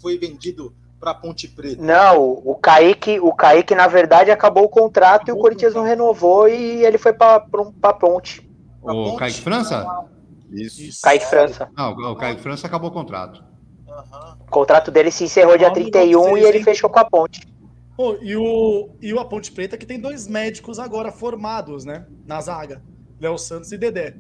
[0.02, 1.82] foi vendido para Ponte Preta?
[1.82, 6.48] Não, o Kaique, o Kaique, na verdade, acabou o contrato e o Corinthians não renovou
[6.50, 8.42] e ele foi pra ponte.
[8.84, 9.18] Pra O Ponte?
[9.20, 9.86] Kaique França?
[10.52, 10.82] Isso.
[10.82, 11.02] Isso.
[11.02, 11.70] Kaique França.
[11.78, 13.42] Não, o Kaique França acabou o contrato.
[13.88, 14.38] Aham.
[14.48, 17.48] O contrato dele se encerrou dia Ó, 31 e ele fechou com a ponte.
[18.00, 22.06] Pô, e, o, e o A Ponte Preta que tem dois médicos agora formados, né?
[22.26, 22.82] Na zaga.
[23.20, 24.16] Léo Santos e Dedé.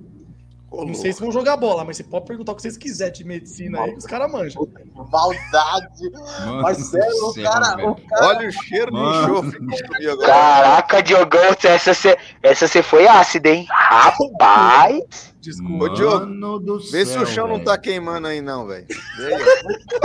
[0.70, 3.24] Não sei se vão jogar bola, mas você pode perguntar o que vocês quiserem de
[3.24, 4.68] medicina aí, que os caras manjam.
[5.10, 6.12] Maldade.
[6.12, 9.24] Mano Marcelo, do o cara, o cara Olha o cheiro de Mano.
[9.24, 10.28] enxofre que subiu agora.
[10.28, 13.66] Caraca, Diogão, essa você essa cê foi ácida, hein?
[13.70, 15.34] Rapaz!
[15.40, 15.86] Desculpa.
[15.86, 17.66] Ô, Diogo, Mano do Vê se céu, o chão não velho.
[17.66, 18.86] tá queimando aí, não, velho.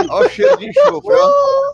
[0.09, 1.64] Olha o cheiro de enxofre, ó.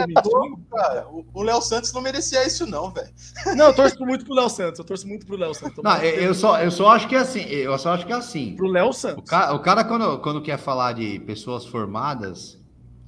[0.00, 1.08] É louco, cara.
[1.08, 3.08] O- O Léo Santos não merecia isso, não, velho.
[3.56, 4.78] Não, eu torço muito pro Léo Santos.
[4.78, 5.82] Eu torço muito pro Léo Santos.
[5.82, 7.42] Não, eu eu só, eu só acho que é assim.
[7.44, 8.54] Eu só acho que é assim.
[8.56, 9.28] Pro Léo O Santos.
[9.30, 12.58] cara, o cara quando, quando quer falar de pessoas formadas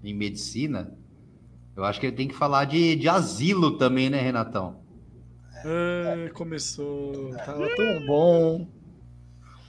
[0.04, 0.92] em medicina,
[1.76, 4.80] eu acho que ele tem que falar de, de asilo também, né, Renatão?
[5.64, 7.34] Ah, começou.
[7.44, 8.68] Tava tão bom.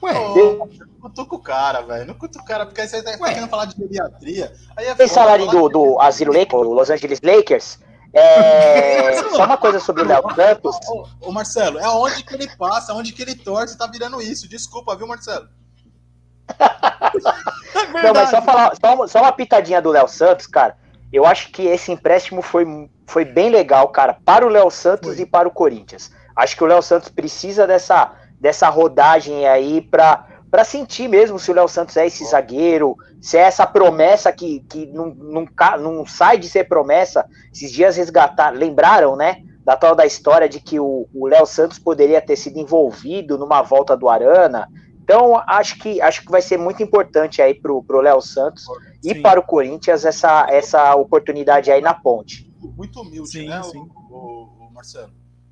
[0.03, 2.05] Ué, Ô, não cutuca o cara, velho.
[2.05, 3.29] Não cutuca o cara, porque aí você tá Ué.
[3.33, 4.53] querendo falar de geriatria.
[4.75, 7.79] Aí é falarem falar do, de- do Asilo Lakers, o Los Angeles Lakers,
[8.13, 10.75] é, só uma coisa sobre o Léo Santos.
[10.87, 14.47] Ô, ô, Marcelo, é onde que ele passa, onde que ele torce, tá virando isso.
[14.47, 15.47] Desculpa, viu, Marcelo?
[17.93, 20.77] É Não, mas só, falar, só, uma- só uma pitadinha do Léo Santos, cara.
[21.11, 22.65] Eu acho que esse empréstimo foi,
[23.05, 25.21] foi bem legal, cara, para o Léo Santos Foi.
[25.23, 26.11] e para o Corinthians.
[26.35, 31.51] Acho que o Léo Santos precisa dessa, dessa rodagem aí para para sentir mesmo se
[31.51, 35.45] o Léo Santos é esse zagueiro, se é essa promessa que, que não, não,
[35.77, 37.25] não sai de ser promessa.
[37.53, 39.43] Esses dias resgatar, lembraram, né?
[39.65, 43.95] Da tal da história de que o Léo Santos poderia ter sido envolvido numa volta
[43.97, 44.69] do Arana.
[45.03, 48.63] Então, acho que, acho que vai ser muito importante aí pro, pro Léo Santos
[49.03, 49.21] e Sim.
[49.21, 52.49] para o Corinthians essa, essa oportunidade aí na ponte.
[52.61, 53.79] Muito humilde, Sim, né, sim.
[54.09, 55.11] O, o- o Marcelo?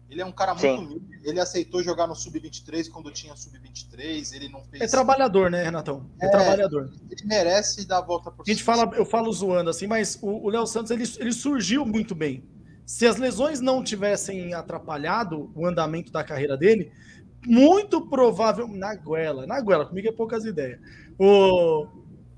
[0.10, 0.78] Ele é um cara muito Sim.
[0.86, 1.20] humilde.
[1.24, 4.34] Ele aceitou jogar no Sub-23 quando tinha Sub-23.
[4.36, 4.84] Ele não fez.
[4.84, 6.10] É trabalhador, né, Renatão?
[6.22, 6.30] É, É.
[6.30, 6.92] trabalhador.
[7.10, 8.76] Ele merece dar a volta por A gente cima.
[8.78, 12.44] fala, eu falo zoando assim, mas o o Léo Santos ele, ele surgiu muito bem.
[12.86, 16.92] Se as lesões não tivessem atrapalhado o andamento da carreira dele,
[17.46, 18.68] muito provável.
[18.68, 20.80] Na goela, na goela, comigo é poucas ideias.
[21.18, 21.88] O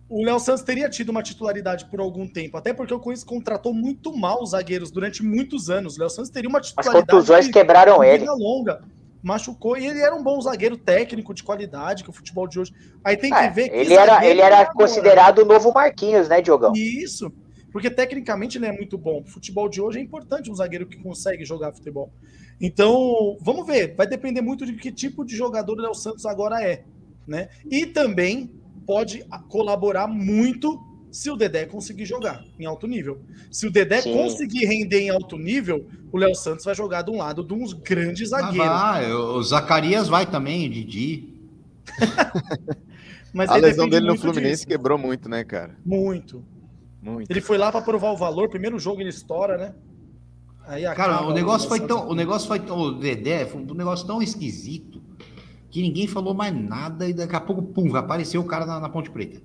[0.09, 3.73] o Léo Santos teria tido uma titularidade por algum tempo, até porque o Corinthians contratou
[3.73, 5.97] muito mal os zagueiros durante muitos anos.
[5.97, 7.05] O Léo Santos teria uma As titularidade.
[7.07, 8.25] contusões de- quebraram ele.
[8.25, 8.81] longa.
[9.21, 12.71] Machucou e ele era um bom zagueiro técnico de qualidade, que o futebol de hoje.
[13.03, 14.73] Aí tem que É, ver que ele era, ele era agora.
[14.73, 16.71] considerado o novo Marquinhos, né, Diogão?
[16.73, 17.29] Isso,
[17.71, 19.21] porque tecnicamente ele é muito bom.
[19.21, 22.09] O futebol de hoje é importante um zagueiro que consegue jogar futebol.
[22.61, 23.95] Então, vamos ver.
[23.95, 26.83] Vai depender muito de que tipo de jogador o Léo Santos agora é,
[27.27, 27.49] né?
[27.69, 28.49] E também
[28.87, 33.19] pode colaborar muito se o Dedé conseguir jogar em alto nível.
[33.51, 34.13] Se o Dedé Sim.
[34.13, 37.73] conseguir render em alto nível, o Léo Santos vai jogar de um lado de uns
[37.73, 38.67] grandes Ah, zagueiros.
[38.67, 41.33] vai, o Zacarias vai também, o Didi.
[43.33, 44.67] Mas A lesão dele no muito Fluminense disso.
[44.67, 45.75] quebrou muito, né, cara?
[45.85, 46.43] Muito.
[47.01, 47.29] Muito.
[47.29, 48.49] Ele foi lá para provar o valor.
[48.49, 49.73] Primeiro jogo ele estoura, né?
[50.65, 52.07] Aí Cara, o negócio foi tão.
[52.09, 52.77] O negócio foi tão.
[52.79, 55.01] O Dedé foi um negócio tão esquisito
[55.69, 58.89] que ninguém falou mais nada e daqui a pouco, pum, apareceu o cara na, na
[58.89, 59.41] Ponte Preta.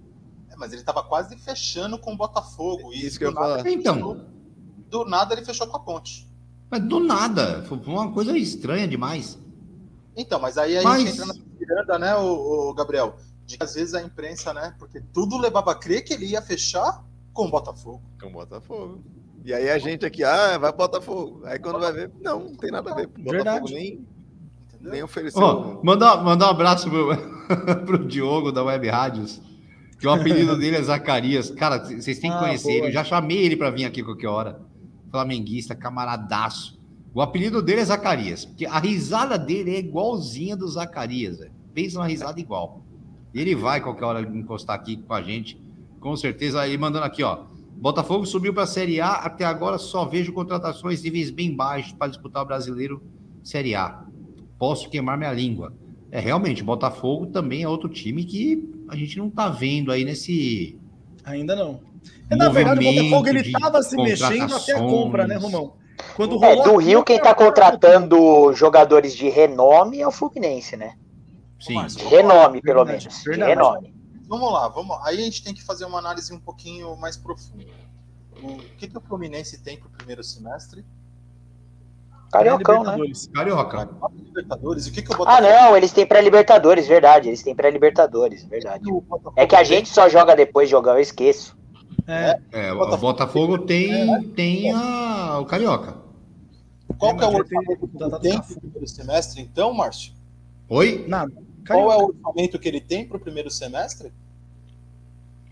[0.50, 2.92] É, mas ele tava quase fechando com o Botafogo.
[2.92, 3.94] E Isso que eu ele Então.
[3.94, 4.16] fechou-
[4.88, 6.28] Do nada ele fechou com a ponte.
[6.70, 7.62] Mas do nada.
[7.64, 9.38] Foi uma coisa estranha demais.
[10.16, 13.16] Então, mas aí a Mas- gente entra na miranda, né, o, o Gabriel?
[13.46, 14.74] De que às vezes a imprensa, né?
[14.78, 17.02] Porque tudo levava a crer que ele ia fechar
[17.32, 18.02] com o Botafogo.
[18.20, 19.02] Com o Botafogo.
[19.44, 21.40] E aí a gente aqui, ah, vai pro Botafogo.
[21.44, 23.06] Aí quando vai ver, não, não tem nada a ver.
[23.06, 23.74] O Botafogo Verdade.
[23.74, 24.06] nem?
[24.82, 25.40] Nem ofereceu.
[25.42, 27.08] Ó, mandar, mandar um abraço pro,
[27.86, 29.40] pro Diogo da Web Rádios,
[29.98, 31.50] que o apelido dele é Zacarias.
[31.50, 32.74] Cara, vocês têm que Ah, conhecer boa.
[32.78, 32.86] ele.
[32.88, 34.60] Eu já chamei ele para vir aqui qualquer hora.
[35.10, 36.80] Flamenguista, camaradaço.
[37.14, 41.38] O apelido dele é Zacarias, porque a risada dele é igualzinha do Zacarias.
[41.38, 41.52] velho.
[41.74, 42.82] Pensa uma risada igual.
[43.34, 45.60] Ele vai qualquer hora encostar aqui com a gente,
[46.00, 46.60] com certeza.
[46.60, 47.44] Aí mandando aqui, ó.
[47.76, 52.08] Botafogo subiu para a Série A, até agora só vejo contratações níveis bem baixos para
[52.08, 53.02] disputar o brasileiro
[53.42, 54.04] Série A.
[54.62, 55.72] Posso queimar minha língua.
[56.08, 60.78] É, realmente, Botafogo também é outro time que a gente não tá vendo aí nesse.
[61.24, 61.80] Ainda não.
[62.30, 65.34] É, na verdade, o Botafogo ele tava se mexendo até a compra, né.
[65.34, 65.74] Romão?
[66.14, 70.96] Quando É, rolou do Rio, quem tá contratando jogadores de renome é o Fluminense, né?
[71.58, 71.74] Sim.
[71.74, 72.08] Vamos lá.
[72.08, 73.18] renome, pelo verdade, menos.
[73.20, 73.50] De verdade.
[73.50, 73.94] renome.
[74.28, 74.96] Vamos lá, vamos.
[75.02, 77.66] Aí a gente tem que fazer uma análise um pouquinho mais profunda.
[78.40, 80.84] O que, que o Fluminense tem para o primeiro semestre?
[82.32, 82.92] Cariocão, né?
[82.96, 83.26] Libertadores.
[83.32, 83.88] Carioca.
[84.24, 84.86] Libertadores.
[84.86, 87.28] O que, que o Ah, não, eles têm pré-libertadores, verdade.
[87.28, 88.84] Eles têm pré-libertadores, verdade.
[89.36, 91.56] É que a gente só joga depois de jogar, eu esqueço.
[92.08, 93.00] É, É, o Botafogo.
[93.12, 95.96] Botafogo tem, tem a, o Carioca.
[96.98, 100.12] Qual que é o orçamento que ele tem para o primeiro semestre, então, Márcio?
[100.68, 101.04] Oi?
[101.06, 101.32] nada.
[101.66, 104.12] Qual é o orçamento que ele tem para o primeiro semestre?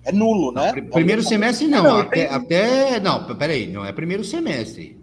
[0.05, 0.73] É nulo, né?
[0.73, 3.01] Pr- Primeiro É semestre não, Não, até, tem- até.
[3.01, 4.99] Não, peraí, não é primeiro semestre.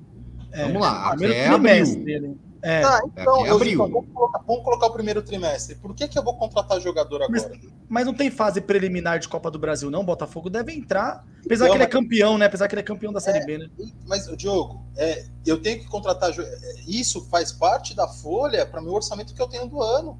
[0.57, 1.59] É, Vamos lá, primeiro até abril.
[1.71, 3.73] trimestre ele- É, Ah, então, Até eu, abril.
[3.73, 5.75] então, vamos, colocar, vamos colocar o primeiro trimestre.
[5.75, 7.59] Por que, que eu vou contratar jogador Mas- agora?
[7.87, 10.01] mas não tem fase preliminar de Copa do Brasil, não.
[10.01, 11.23] O Botafogo deve entrar.
[11.45, 12.47] Apesar Então, que ele é mas- campeão, né?
[12.47, 13.69] Apesar que ele é campeão da Série B, né?
[14.07, 16.31] Mas, Diogo, é, eu tenho que contratar.
[16.37, 20.19] é, Isso faz parte da folha para meu orçamento que eu tenho do ano.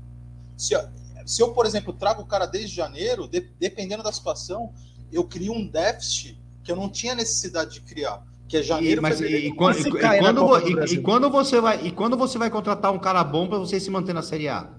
[0.56, 0.88] Se, eu-
[1.25, 4.72] se eu, por exemplo, trago o cara desde janeiro, de- dependendo da situação,
[5.11, 8.24] eu crio um déficit que eu não tinha necessidade de criar.
[8.48, 9.45] Que é E, janeiro, mas, fevereiro.
[9.45, 12.50] e, e quando, e- e quando e- e quando você vai e quando você vai
[12.50, 14.69] contratar um cara bom para você se manter na Série A?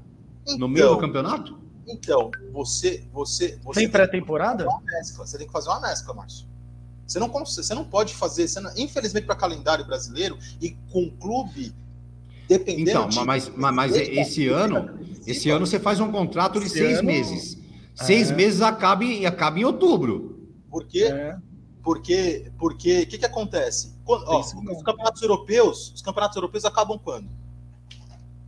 [0.46, 1.58] No Então, meio do campeonato?
[1.86, 4.64] Então, você, você, você Tem pré-temporada?
[4.66, 5.26] uma mescla.
[5.26, 6.46] Você tem que fazer uma mescla, Márcio.
[7.06, 11.72] Você não, você não pode fazer, você não- infelizmente, para calendário brasileiro e com clube
[12.48, 12.90] dependendo.
[12.90, 16.78] Então, de- mas, mas, mas esse ano, esse ano você faz um contrato de Esse
[16.78, 17.58] seis ano- meses.
[17.94, 18.34] Seis É.
[18.34, 20.38] meses acaba em, acaba em outubro.
[20.70, 21.04] Por quê?
[21.04, 21.36] É.
[21.88, 23.94] Porque, porque, o que, que acontece?
[24.04, 24.74] Quando, ó, não.
[24.76, 27.30] os campeonatos europeus, os campeonatos europeus acabam quando?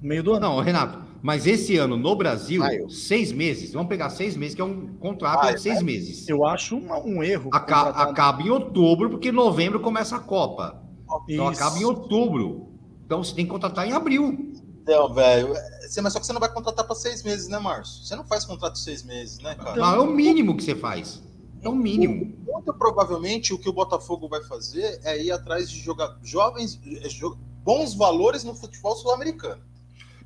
[0.02, 0.40] No meio do ano.
[0.40, 2.90] Não, Renato, mas esse ano no Brasil, Maio.
[2.90, 3.72] seis meses.
[3.72, 6.28] Vamos pegar seis meses, que é um contrato de seis meses.
[6.28, 7.48] Eu acho uma- um erro.
[7.50, 10.82] Aca- contratar- acaba em outubro, porque em novembro começa a Copa.
[11.26, 11.62] Então Isso.
[11.62, 12.68] acaba em outubro.
[13.06, 14.52] Então você tem que contratar em abril.
[14.82, 18.04] Então, velho, é- mas só que você não vai contratar para seis meses, né, Márcio?
[18.04, 19.76] Você não faz contrato de seis meses, né, cara?
[19.80, 21.22] Não, é o mínimo que você faz.
[21.62, 22.32] É o mínimo.
[22.46, 26.80] Muito provavelmente o que o Botafogo vai fazer é ir atrás de jogar jovens,
[27.10, 29.60] jo- bons valores no futebol sul-americano.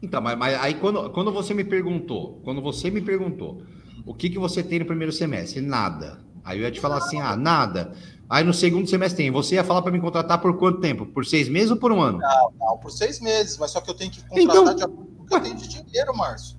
[0.02, 3.62] Então, mas, mas aí quando, quando você me perguntou, quando você me perguntou,
[4.06, 5.60] o que, que você tem no primeiro semestre?
[5.60, 6.20] Nada.
[6.44, 7.94] Aí eu ia te falar assim, ah, nada.
[8.28, 9.30] Aí no segundo semestre tem.
[9.30, 11.06] Você ia falar para me contratar por quanto tempo?
[11.06, 12.18] Por seis meses ou por um ano?
[12.18, 15.06] Não, não, por seis meses, mas só que eu tenho que contratar Então- de acordo
[15.16, 16.56] com o que eu tenho de dinheiro, Márcio.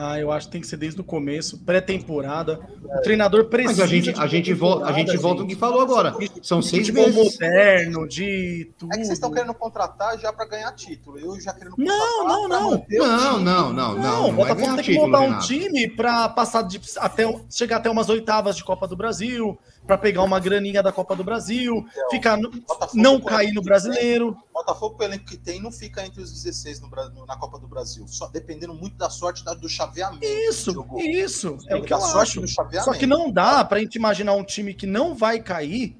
[0.00, 2.60] Ah, eu acho que tem que ser desde o começo, pré-temporada.
[2.84, 3.80] O treinador precisa.
[3.82, 5.54] Mas a gente, de a gente, volta, a gente volta no gente.
[5.56, 6.14] que falou agora.
[6.40, 7.32] São De seis futebol meses.
[7.32, 8.92] moderno, de tudo.
[8.92, 11.18] É que vocês estão querendo contratar já para ganhar título.
[11.18, 12.74] Eu já querendo Não, contratar não, não.
[12.76, 13.98] o Não, não, não, não.
[13.98, 18.08] Não, o Botafogo tem que montar um time para passar de até chegar até umas
[18.08, 22.50] oitavas de Copa do Brasil, para pegar uma graninha da Copa do Brasil, ficar no-
[22.50, 24.36] Botafogo não o cair no que brasileiro.
[24.58, 26.88] Botafogo com o elenco que tem não fica entre os 16 no,
[27.26, 28.06] na Copa do Brasil.
[28.08, 30.24] Só dependendo muito da sorte da- do chaveamento.
[30.24, 31.58] Isso, isso.
[31.68, 32.82] É o que dar eu sorte acho.
[32.84, 35.96] Só que não dá pra gente imaginar um time que não vai cair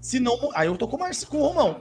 [0.00, 0.50] se não.
[0.54, 1.80] Aí eu tô com o, Marcio, com o Romão.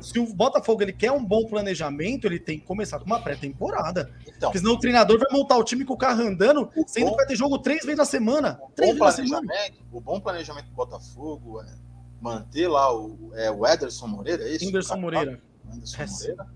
[0.00, 4.10] Se o Botafogo ele quer um bom planejamento, ele tem que começar com uma pré-temporada.
[4.26, 7.04] Então, Porque senão o treinador vai montar o time com o carro andando, O sendo
[7.04, 8.58] bom- que vai ter jogo três vezes na semana.
[8.62, 9.46] o Três bom vezes na semana.
[9.46, 11.66] planejamento, o bom planejamento do Botafogo é
[12.20, 14.68] manter lá o, é, o Ederson Moreira, é isso?
[14.68, 15.40] Anderson O Moreira.
[15.72, 16.46] Anderson É, Moreira.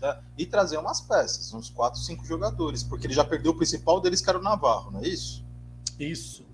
[0.00, 0.20] tá?
[0.38, 4.20] E trazer umas peças, uns 4, 5 jogadores, porque ele já perdeu o principal deles,
[4.20, 5.44] que era o Navarro, não é isso?
[5.98, 6.44] Isso.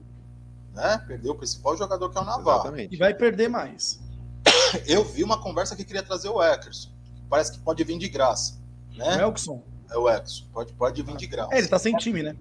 [0.73, 0.99] Né?
[1.07, 2.59] Perdeu o principal jogador, que é o Navarro.
[2.59, 2.97] E Exatamente.
[2.99, 3.99] vai perder mais.
[4.87, 6.91] Eu vi uma conversa que queria trazer o Eckerson.
[7.31, 8.59] Parece que pode vir de graça.
[8.95, 9.23] O Né?
[9.23, 9.63] Elkson.
[9.91, 10.45] É o Eckerson.
[10.53, 11.55] Pode, pode vir de graça.
[11.55, 12.37] É, ele tá sem time, né?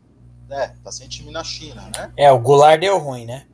[0.49, 2.11] É, tá sem time na China, né?
[2.17, 3.47] É, o Goulart deu ruim, né?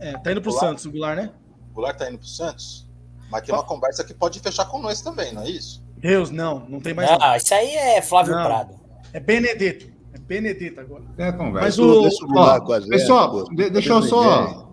[0.00, 0.70] É, tá indo pro Goulart.
[0.70, 1.32] Santos, o Goulart, né?
[1.70, 2.87] O Goulart tá indo pro Santos.
[3.30, 5.82] Mas tem uma conversa que pode fechar com nós também, não é isso?
[5.96, 7.10] Deus, não, não tem mais.
[7.10, 8.44] Não, isso aí é Flávio Não.
[8.44, 8.74] Prado.
[9.12, 9.86] É Benedetto.
[10.12, 11.02] É Benedetto agora.
[11.18, 11.66] É a conversa.
[11.66, 14.72] Mas o- Deixa eu Ó, pessoal, de- deixa eu só.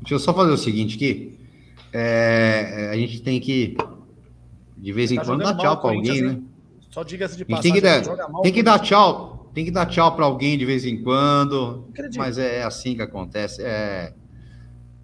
[0.00, 1.38] Deixa eu só fazer o seguinte aqui.
[1.92, 3.76] É, a gente tem que,
[4.76, 6.40] de vez em Tá quando, dar tchau para alguém, né?
[6.90, 7.72] Só diga-se de passagem.
[7.72, 7.86] tem que
[8.16, 11.02] dar, mal, tem que dar tchau, tem que dar tchau para alguém de vez em
[11.02, 11.86] quando.
[11.90, 12.18] Acredito.
[12.18, 13.62] Mas é assim que acontece.
[13.62, 14.12] É,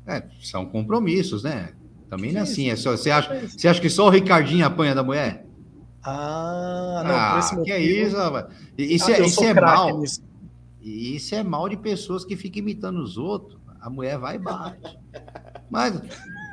[0.06, 1.70] é, são compromissos, né?
[2.10, 2.68] Também não é Que assim.
[2.70, 5.46] É só, você, acha, você acha que só o Ricardinho apanha da mulher?
[6.02, 7.76] Ah, não, por Ah, esse que motivo.
[7.76, 8.46] é isso, rapaz?
[8.76, 9.98] Isso, Ah, é, isso é mal.
[10.00, 10.22] nisso.
[10.82, 13.58] Isso é mal de pessoas que ficam imitando os outros.
[13.80, 14.98] A mulher vai e bate.
[15.70, 16.00] Mas,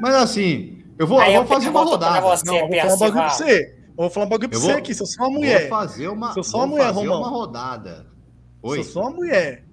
[0.02, 2.22] mas assim, eu vou, eu vou fazer uma rodada.
[2.22, 3.76] você, Não, eu vou falar um bagulho pra você.
[3.88, 4.94] Eu vou falar um bagulho pra você vou- aqui.
[4.94, 7.20] Se eu sou uma Vou mulher, fazer uma, Sou só vou mulher, fazer Romão.
[7.22, 8.06] uma rodada.
[8.06, 8.80] se Oi.
[8.80, 9.66] eu sou uma mulher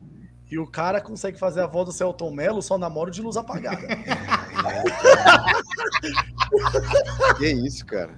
[0.50, 3.86] e o cara consegue fazer a voz do Celton Mello, só namoro de luz apagada.
[7.38, 8.14] Que isso, cara.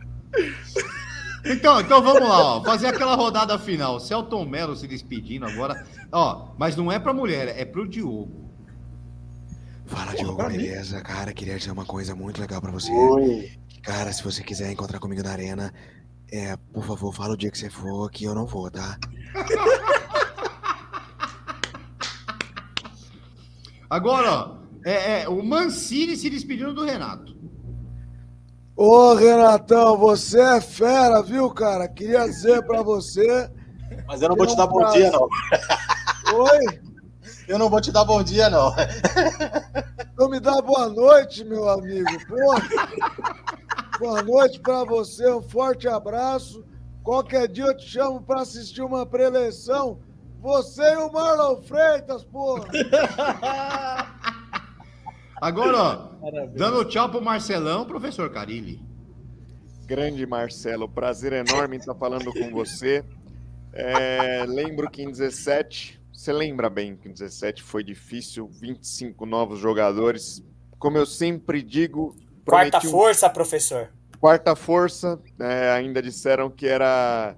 [1.44, 4.00] Então, então vamos lá, ó, fazer aquela rodada final.
[4.00, 5.86] Celton Mello se despedindo agora.
[6.10, 8.50] Ó, mas não é pra mulher, é pro Diogo.
[9.86, 10.56] Fala, Porra, Diogo, pra mim.
[10.56, 11.00] beleza?
[11.00, 12.90] Cara, queria dizer uma coisa muito legal pra você.
[12.90, 13.52] Oi.
[13.82, 15.72] Cara, se você quiser encontrar comigo na arena,
[16.32, 18.98] é, por favor, fala o dia que você for, que eu não vou, tá?
[23.88, 27.36] Agora, ó, é, é, o Mancini se despedindo do Renato.
[28.76, 31.88] Ô, Renatão, você é fera, viu, cara?
[31.88, 33.50] Queria dizer pra você.
[34.06, 35.28] Mas eu não vou te Não dar bom dia, não.
[36.38, 36.80] Oi,
[37.48, 38.72] Eu não vou te dar bom dia, não.
[40.16, 42.10] não me dá boa noite, meu amigo.
[42.28, 42.36] Pô.
[43.98, 46.64] Boa noite pra você, um forte abraço.
[47.02, 49.98] Qualquer dia eu te chamo pra assistir uma preleção.
[50.40, 52.60] Você e o Marlon Freitas, pô.
[55.46, 56.54] Agora, ó, Parabéns.
[56.58, 58.80] dando tchau pro Marcelão, professor Carilli.
[59.86, 63.04] Grande Marcelo, prazer enorme estar falando com você.
[63.72, 69.60] É, lembro que em 17, você lembra bem que em 17 foi difícil, 25 novos
[69.60, 70.42] jogadores.
[70.80, 73.90] Como eu sempre digo, Quarta um- força, professor.
[74.18, 77.36] quarta força, é, ainda disseram que era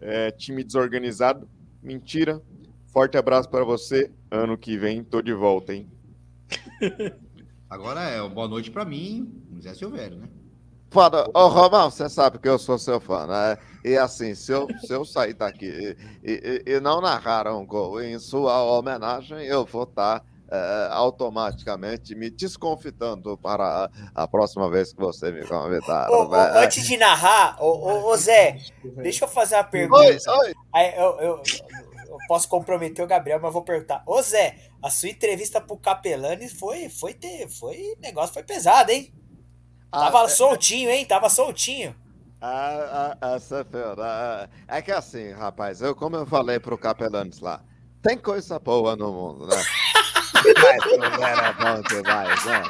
[0.00, 1.48] é, time desorganizado.
[1.82, 2.40] Mentira.
[2.92, 4.12] Forte abraço para você.
[4.30, 5.90] Ano que vem tô de volta, hein?
[7.70, 10.28] Agora é uma boa noite pra mim, Zé Silvério, né?
[10.90, 11.28] Foda.
[11.34, 13.58] Ô, Romão, você sabe que eu sou seu fã, né?
[13.84, 18.00] E assim, se eu, se eu sair daqui e, e- e não narrar um gol
[18.02, 24.94] em sua homenagem, eu vou estar eh, automaticamente me desconfitando para a, a próxima vez
[24.94, 26.10] que você me convidar.
[26.10, 26.64] Ô, ô, né?
[26.64, 28.58] antes de narrar, ô, ô, ô, Zé,
[29.02, 30.00] deixa eu fazer uma pergunta.
[30.00, 30.16] Oi,
[30.46, 30.54] oi.
[30.72, 31.42] Aí, eu, eu-
[32.08, 34.02] eu posso comprometer o Gabriel, mas vou perguntar.
[34.06, 39.12] Ô Zé, a sua entrevista pro Capelani foi, foi ter, foi, negócio foi pesado, hein?
[39.90, 41.04] Tava Ah, soltinho, hein?
[41.04, 41.94] Tava soltinho.
[42.40, 47.60] Ah, ah, ah, Sefera, é que assim, rapaz, eu, como eu falei pro Capelanes lá,
[48.02, 49.56] tem coisa boa no mundo, né?
[50.34, 52.62] Mas mulher é bom demais, né?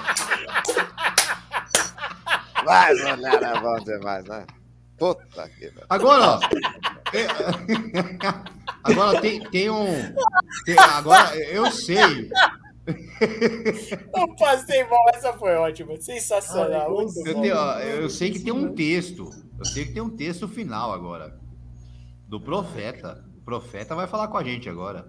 [2.65, 4.47] Mas mulher é bom demais, né?
[4.99, 5.73] Puta que.
[5.89, 6.41] Agora, ó,
[7.15, 7.29] é-
[8.85, 9.87] agora tem, tem um.
[10.65, 12.29] tem- agora eu sei.
[14.15, 15.97] Não passei mal, essa foi ótima.
[16.01, 16.99] Sensacional.
[16.99, 17.43] Ai, Eu, bom.
[17.43, 19.31] tenho, ó, eu sei que tem um texto.
[19.59, 21.39] Eu sei que tem um texto final agora.
[22.27, 23.25] Do profeta.
[23.39, 25.07] O profeta vai falar com a gente agora.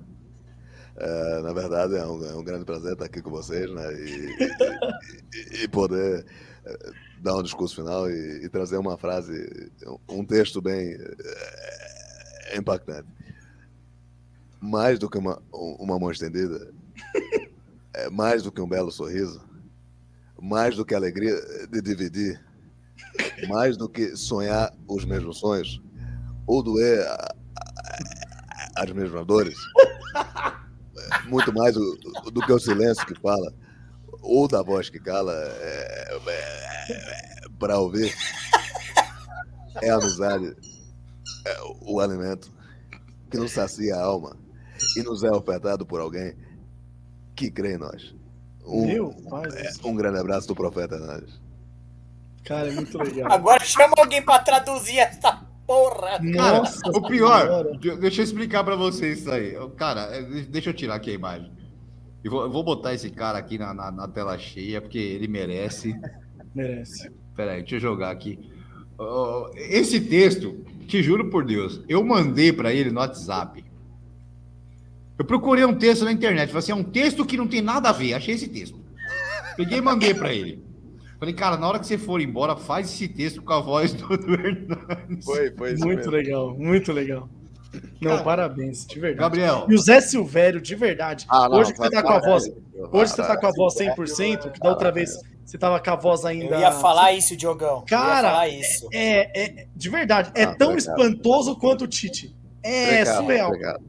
[0.98, 3.94] É, na verdade, é um, é um grande prazer estar aqui com vocês, né?
[3.94, 4.30] E,
[5.34, 6.26] e- e poder
[6.66, 6.78] é,
[7.22, 9.72] dar um discurso final e, e trazer uma frase,
[10.10, 10.96] um texto bem
[12.52, 13.08] é, impactante.
[14.62, 16.72] Mais do que uma, uma mão estendida,
[17.94, 19.42] é mais do que um belo sorriso,
[20.42, 21.36] mais do que a alegria
[21.68, 22.44] de dividir,
[23.48, 25.82] mais do que sonhar os mesmos sonhos,
[26.46, 27.36] ou doer a-
[28.78, 29.58] a- as mesmas dores
[31.28, 31.98] muito mais do,
[32.32, 33.54] do que o silêncio que fala,
[34.22, 35.34] ou da voz que cala,
[37.60, 38.14] para ouvir.
[39.82, 40.56] É a amizade,
[41.46, 42.52] é o alimento
[43.32, 44.36] que nos sacia a alma
[44.98, 46.36] e nos é ofertado por alguém
[47.36, 48.14] que crê em nós.
[48.66, 49.16] Um, Meu
[49.56, 51.40] é, um grande abraço do profeta Nós.
[52.44, 53.32] Cara, é muito legal.
[53.32, 56.20] Agora chama alguém pra traduzir essa porra.
[56.34, 59.56] Cara, Nossa o pior, deixa eu explicar pra vocês isso aí.
[59.78, 61.52] Cara, é, de- deixa eu tirar aqui a imagem.
[62.24, 65.28] Eu vou, eu vou botar esse cara aqui na, na- na tela cheia, porque ele
[65.28, 65.94] merece.
[66.56, 67.12] Merece.
[67.36, 68.40] Pera aí, deixa eu jogar aqui.
[68.98, 73.64] Ó, esse texto, te juro por Deus, eu mandei pra ele no WhatsApp.
[75.18, 77.90] Eu procurei um texto na internet, falei assim, é um texto que não tem nada
[77.90, 78.80] a ver, achei esse texto.
[79.56, 80.64] Peguei e mandei pra ele.
[81.20, 84.08] Falei, cara, na hora que você for embora, faz esse texto com a voz do,
[84.18, 85.26] do Hernandes.
[85.26, 86.12] Foi, foi isso Muito mesmo.
[86.12, 87.30] legal, muito legal.
[88.02, 89.20] Não, Cara, parabéns, de verdade.
[89.20, 91.26] Gabriel, E o Zé Silvério, de verdade.
[91.30, 92.44] Ah, não, hoje que você tá com a voz.
[92.92, 95.96] Hoje você tá com a voz 100%, que da outra vez você tava com a
[95.96, 96.56] voz ainda.
[96.56, 97.84] Eu ia falar isso, Diogão.
[97.88, 98.88] Cara, falar isso.
[98.92, 100.98] É, é, de verdade, é Ah, tão obrigado.
[101.00, 102.36] espantoso quanto o Tite.
[102.64, 103.48] É Obrigado, surreal.
[103.50, 103.80] Obrigado.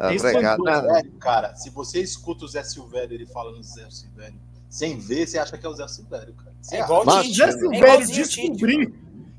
[0.00, 0.46] É espantoso.
[0.60, 0.86] Obrigado.
[0.92, 4.38] Sério, cara, se você escuta o Zé Silvério ele falando Zé Silvério
[4.68, 6.52] sem ver, você acha que é o Zé Silvério, cara.
[6.60, 7.36] Você É igual o Mas- Se o Tite.
[7.36, 8.22] Zé É Silvério Tite.
[8.22, 8.94] descobrir.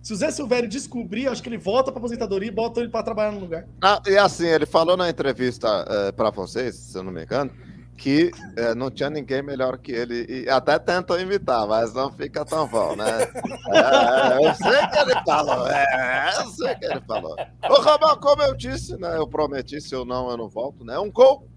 [0.05, 3.01] Se o Zé Silvério descobrir, acho que ele volta pra aposentadoria e bota ele pra
[3.01, 3.67] trabalhar no lugar.
[3.81, 7.49] Ah, e assim, ele falou na entrevista eh, pra vocês, se eu não me engano,
[7.97, 10.27] que eh, não tinha ninguém melhor que ele.
[10.29, 13.05] E até tentou imitar, mas não fica tão bom, né?
[13.73, 17.35] É, eu sei que ele falou, é, eu sei que ele falou.
[17.67, 19.17] Ô, Romão, como eu disse, né?
[19.17, 20.99] Eu prometi, se eu não, eu não volto, né?
[20.99, 21.47] Um gol.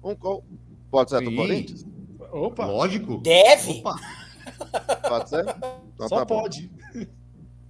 [0.00, 0.44] Um gol.
[0.92, 1.34] Pode ser do.
[1.34, 1.84] Corinthians?
[2.30, 3.18] Opa, lógico.
[3.18, 3.80] Deve.
[3.80, 3.96] Opa,
[5.08, 5.44] Pode ser?
[5.92, 6.44] Então só tá bom.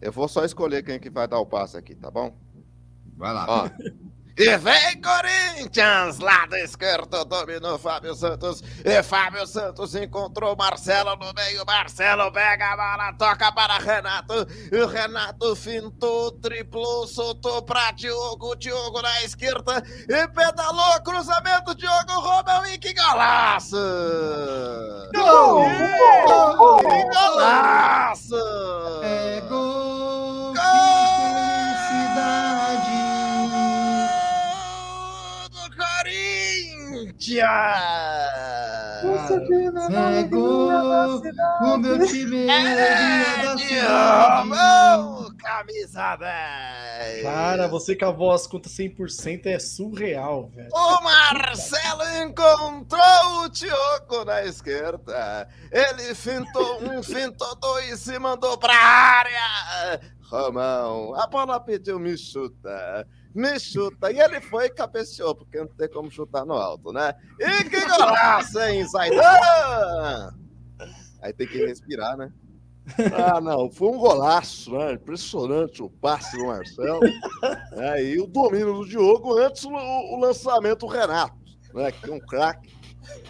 [0.00, 2.34] Eu vou só escolher quem que vai dar o passe aqui, tá bom?
[3.16, 3.46] vai lá.
[3.48, 3.70] Ó.
[4.40, 8.62] E vem Corinthians, lado esquerdo, dominou Fábio Santos.
[8.82, 11.62] E Fábio Santos encontrou Marcelo no meio.
[11.66, 14.46] Marcelo pega a bola, toca para Renato.
[14.72, 18.56] E o Renato fintou, triplou, soltou para Diogo.
[18.56, 21.02] Diogo na esquerda e pedalou.
[21.04, 23.76] Cruzamento, Diogo Romão e que golaço!
[25.14, 25.64] Gol!
[26.80, 28.36] Que golaço!
[29.02, 29.99] É gol!
[37.20, 37.44] Corinthians!
[39.92, 41.22] É gol!
[41.62, 44.40] O meu time é alegria da de cidade.
[44.40, 47.22] Romão, camisa 10!
[47.22, 50.70] Cara, você com a voz conta 100% é surreal, velho.
[50.72, 55.46] O Marcelo encontrou o Tioco na esquerda.
[55.70, 60.00] Ele fintou um, fintou dois e mandou pra área.
[60.30, 63.06] Romão, a bola pediu me chuta.
[63.34, 64.10] Me chuta.
[64.10, 67.14] E ele foi e cabeceou, porque não tem como chutar no alto, né?
[67.38, 70.34] E que golaço, hein, Zaidan?
[71.22, 72.32] Aí tem que respirar, né?
[73.14, 74.94] Ah, não, foi um golaço, né?
[74.94, 77.00] Impressionante o passe do Marcelo.
[77.72, 81.36] É, e o domínio do Diogo antes o, o lançamento do Renato,
[81.72, 81.92] né?
[81.92, 82.74] Que é um craque.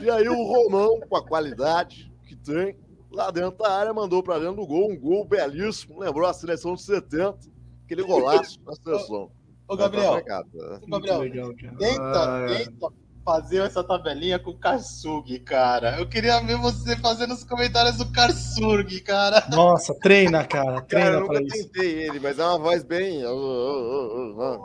[0.00, 2.76] E aí o Romão, com a qualidade que tem,
[3.10, 6.74] lá dentro da área, mandou para dentro do gol, um gol belíssimo, lembrou a seleção
[6.74, 7.38] de 70,
[7.84, 9.30] aquele golaço da seleção.
[9.72, 10.48] Ô, Gabriel, Obrigado.
[10.82, 11.76] ô, Gabriel, legal, cara.
[11.78, 12.02] tenta,
[12.34, 12.64] Ah, é.
[12.64, 12.88] tenta
[13.24, 15.98] fazer essa tabelinha com o Karsugi, cara.
[16.00, 19.46] Eu queria ver você fazendo os comentários do Karsugi, cara.
[19.54, 20.80] Nossa, treina, cara.
[20.80, 21.68] Cara, Treina eu pra nunca isso.
[21.68, 23.22] tentei ele, mas é uma voz bem.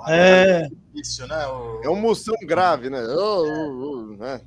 [0.07, 1.45] É, Isso, né?
[1.47, 1.81] O...
[1.83, 3.01] É um moção grave, né?
[4.17, 4.41] né?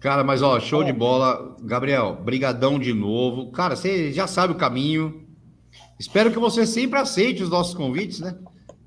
[0.00, 1.56] Cara, mas ó, show de bola.
[1.62, 3.50] Gabriel, brigadão de novo.
[3.50, 5.26] Cara, você já sabe o caminho.
[5.98, 8.36] Espero que você sempre aceite os nossos convites, né?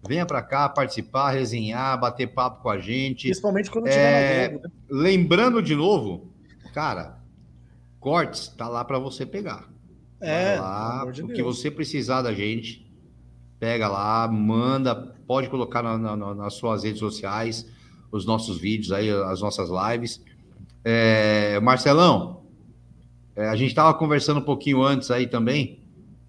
[0.08, 3.24] Venha pra cá participar, resenhar, bater papo com a gente.
[3.28, 4.74] principalmente quando É, tiver na Globo, né?
[4.90, 6.32] Lembrando de novo,
[6.74, 7.20] cara,
[8.00, 9.70] cortes tá lá pra você pegar.
[10.20, 11.58] É, Vai lá, de o que Deus.
[11.58, 12.88] você precisar da gente,
[13.60, 14.96] pega lá, manda,
[15.28, 17.66] pode colocar na- na- nas suas redes sociais
[18.12, 20.22] os nossos vídeos aí, as nossas lives.
[20.84, 22.42] É, Marcelão,
[23.36, 25.80] é, a gente estava conversando um pouquinho antes aí também,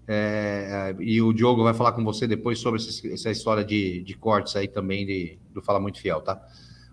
[0.07, 4.13] é, e o Diogo vai falar com você depois sobre essa, essa história de, de
[4.15, 6.41] cortes aí também de, do Fala Muito Fiel, tá?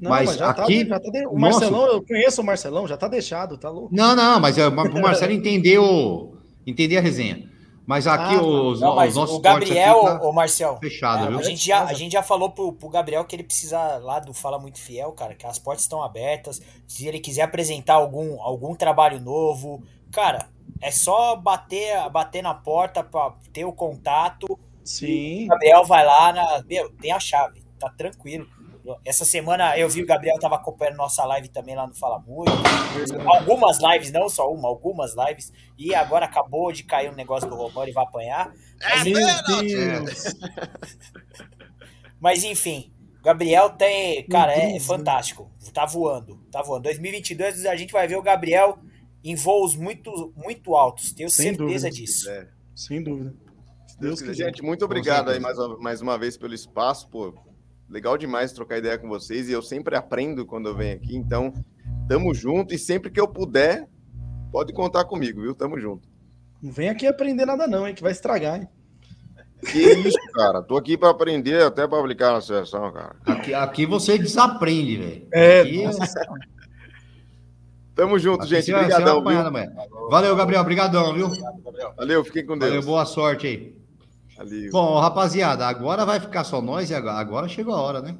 [0.00, 0.86] Não, mas, mas já tá- aqui.
[0.86, 1.60] já tá de- O Nossa.
[1.60, 3.94] Marcelão, eu conheço o Marcelão, já tá deixado, tá louco.
[3.94, 7.50] Não, não, mas é o Marcelo entender, o, entender a resenha.
[7.86, 11.24] Mas aqui Ah, os, Não, mas os nossos o Gabriel, aqui tá ô Marcel, fechado,
[11.24, 11.38] é, viu?
[11.40, 14.32] a, gente já, a gente já falou pro, pro Gabriel que ele precisa lá do
[14.32, 16.62] Fala Muito Fiel, cara, que as portas estão abertas.
[16.86, 19.82] Se ele quiser apresentar algum, algum trabalho novo,
[20.12, 20.48] cara,
[20.80, 24.58] é só bater, bater na porta pra ter o contato.
[24.82, 25.44] Sim.
[25.44, 26.64] O Gabriel vai lá na.
[26.66, 28.46] Meu, tem a chave, tá tranquilo.
[29.04, 32.50] Essa semana eu vi o Gabriel tava acompanhando nossa live também lá no Fala Muito.
[33.26, 35.52] Algumas lives, não só uma, algumas lives.
[35.78, 38.52] E agora acabou de cair um negócio do Romão, ele vai apanhar.
[38.80, 40.24] Mas, Meu Deus.
[42.18, 44.26] mas enfim, o Gabriel tem.
[44.26, 45.50] Cara, é, Deus, fantástico.
[45.74, 46.84] Tá voando, tá voando.
[46.84, 48.78] 2022 a gente vai ver o Gabriel
[49.22, 51.12] em voos muito, muito altos.
[51.12, 51.90] Tenho Sem certeza dúvida.
[51.90, 52.30] disso.
[52.30, 52.48] É.
[52.74, 53.34] Sem dúvida.
[53.86, 54.36] Se Deus Deus.
[54.36, 57.34] Gente, muito obrigado aí mais, uma- mais uma vez pelo espaço, pô.
[57.88, 61.52] Legal demais trocar ideia com vocês e eu sempre aprendo quando eu venho aqui, então
[62.08, 63.88] tamo junto e sempre que eu puder,
[64.52, 65.54] pode contar comigo, viu?
[65.54, 66.08] Tamo junto.
[66.62, 67.94] Não vem aqui aprender nada, não, hein?
[67.94, 68.68] Que vai estragar, hein?
[69.70, 70.62] Que isso, cara.
[70.62, 73.16] Tô aqui pra aprender até pra aplicar na seleção, cara.
[73.26, 75.28] Aqui, aqui você desaprende, velho.
[75.32, 75.82] É, Aqui,
[78.00, 78.72] Tamo junto, aqui gente.
[78.72, 79.50] Obrigadão, amanhã.
[80.08, 80.62] Valeu, Gabriel.
[80.62, 81.30] Obrigadão, viu?
[81.98, 82.70] Valeu, fiquem com Deus.
[82.70, 83.76] Valeu, boa sorte aí.
[84.38, 84.70] Valeu.
[84.72, 88.16] Bom, rapaziada, agora vai ficar só nós e agora, agora chegou a hora, né?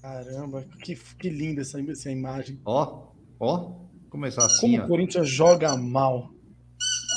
[0.00, 2.58] Caramba, que, que linda essa, essa imagem.
[2.64, 3.08] Ó,
[3.38, 3.72] ó.
[4.08, 4.84] Começar assim, Como ó.
[4.86, 6.30] o Corinthians joga mal.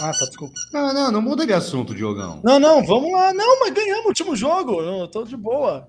[0.02, 0.54] Ah, tá, desculpa.
[0.74, 2.42] Não, não, não muda de assunto, Diogão.
[2.44, 3.34] Não, não, vamos lá.
[3.34, 4.82] Não, mas ganhamos o último jogo.
[4.82, 5.88] Não, eu tô de boa.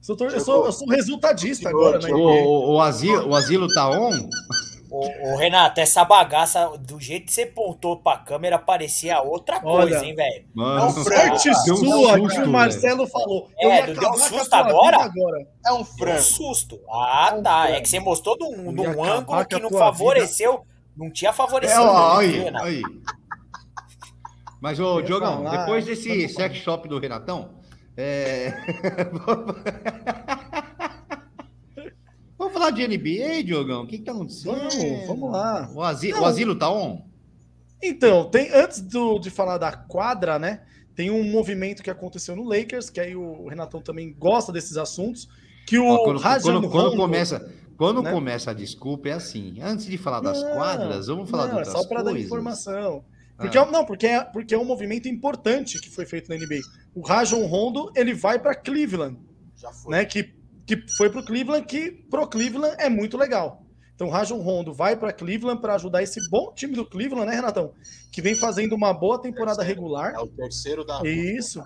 [0.00, 2.12] Sou tor- eu, sou, eu sou resultadista agora, né?
[2.12, 4.28] O, o, o, asilo, o asilo tá on?
[4.94, 9.88] Ô, ô, Renato, essa bagaça, do jeito que você pontou pra câmera, parecia outra Olha,
[9.88, 10.44] coisa, hein, velho?
[10.54, 13.48] É um Sorte um sua susto, que o Marcelo falou.
[13.58, 14.98] É, deu um susto agora?
[14.98, 15.38] vida agora.
[15.64, 16.20] É um Deu um frango.
[16.20, 16.78] susto.
[16.90, 17.62] Ah, Um tá.
[17.62, 17.74] frango.
[17.76, 20.66] É que você mostrou de um, de um ângulo que não favoreceu.
[20.94, 21.80] Não tinha É, favorecido.
[21.80, 22.66] ó, muito, aí, Renato.
[22.66, 22.82] aí.
[24.60, 27.54] Mas, ô, Diogão, depois desse sex shop do Renatão,
[27.96, 28.52] é...
[32.62, 33.82] Vamos falar de NBA, Diogão?
[33.82, 34.56] O que que tá acontecendo?
[34.56, 35.70] Vamos, vamos lá.
[35.74, 36.10] O, asi...
[36.10, 36.22] Não.
[36.22, 37.02] o asilo tá on?
[37.82, 40.62] Então, tem, antes do- de falar da quadra, né?
[40.94, 45.28] Tem um movimento que aconteceu no Lakers, que aí o Renatão também gosta desses assuntos,
[45.66, 48.12] que o Ó, quando, Rajon quando- quando Rondo- começa, quando né?
[48.12, 49.56] começa a desculpa, é assim.
[49.60, 53.04] Antes de falar das Não, quadras, vamos falar não, de é só para dar informação.
[53.36, 53.62] Porque Ah.
[53.62, 56.60] é, não, porque é, porque é um movimento importante que foi feito na NBA.
[56.94, 59.18] O Rajon Rondo, ele vai para Cleveland,
[59.56, 59.90] Já foi.
[59.90, 60.04] né?
[60.04, 60.32] Que,
[60.76, 63.62] que foi pro Cleveland, que pro Cleveland é muito legal.
[63.94, 67.36] Então o Rajon Rondo vai para Cleveland para ajudar esse bom time do Cleveland, né,
[67.36, 67.72] Renatão?
[68.10, 70.14] Que vem fazendo uma boa temporada regular.
[70.14, 71.02] É o terceiro da.
[71.04, 71.62] Isso.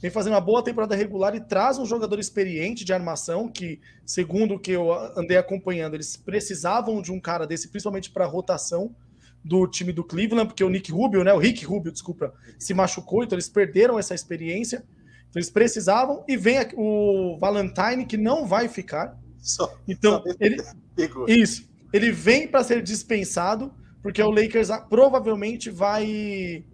[0.00, 4.54] vem fazendo uma boa temporada regular e traz um jogador experiente de armação, que, segundo
[4.54, 8.94] o que eu andei acompanhando, eles precisavam de um cara desse, principalmente para rotação
[9.44, 13.22] do time do Cleveland, porque o Nick Rubio, né, o Rick Rubio, desculpa, se machucou,
[13.22, 14.84] então eles perderam essa experiência.
[15.34, 19.18] Então eles precisavam e vem o Valentine que não vai ficar.
[19.38, 20.62] Só Então, Só ele
[20.94, 21.28] pegou.
[21.28, 26.64] isso, ele vem para ser dispensado, porque o Lakers ah, provavelmente vai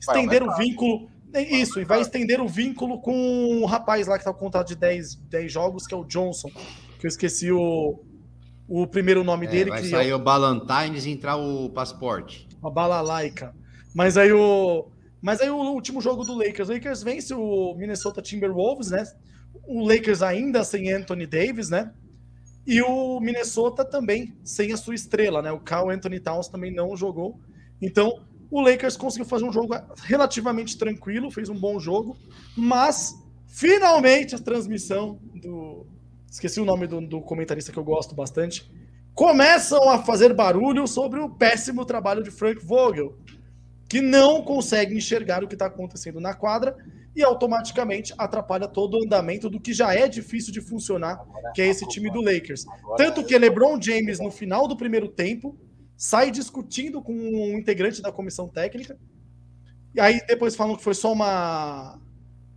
[0.00, 1.08] estender o vínculo.
[1.34, 4.68] é Isso, e vai estender o vínculo com o rapaz lá que tá com contrato
[4.68, 6.48] de 10, 10 jogos, que é o Johnson,
[6.98, 8.00] que eu esqueci o,
[8.66, 12.48] o primeiro nome É, dele, vai que sair é o Ballantines e entrar o passaporte.
[12.62, 13.54] uma balalaica.
[13.94, 14.88] Mas aí o.
[15.20, 16.68] Mas aí o último jogo do Lakers.
[16.68, 19.04] O Lakers vence o Minnesota Timberwolves, né?
[19.66, 21.92] O Lakers ainda sem Anthony Davis, né?
[22.66, 25.52] E o Minnesota também sem a sua estrela, né?
[25.52, 27.40] O Carl Anthony Towns também não jogou.
[27.80, 32.16] Então, o Lakers conseguiu fazer um jogo relativamente tranquilo, fez um bom jogo,
[32.56, 33.14] mas
[33.46, 35.86] finalmente a transmissão do.
[36.30, 38.70] Esqueci o nome do, do comentarista que eu gosto bastante.
[39.14, 43.16] Começam a fazer barulho sobre o péssimo trabalho de Frank Vogel,
[43.88, 46.76] que não consegue enxergar o que está acontecendo na quadra
[47.14, 51.24] e automaticamente atrapalha todo o andamento do que já é difícil de funcionar,
[51.54, 52.66] que é esse time do Lakers.
[52.96, 55.56] Tanto que LeBron James, no final do primeiro tempo,
[55.96, 58.98] sai discutindo com um integrante da comissão técnica.
[59.94, 61.98] E aí depois falam que foi só uma,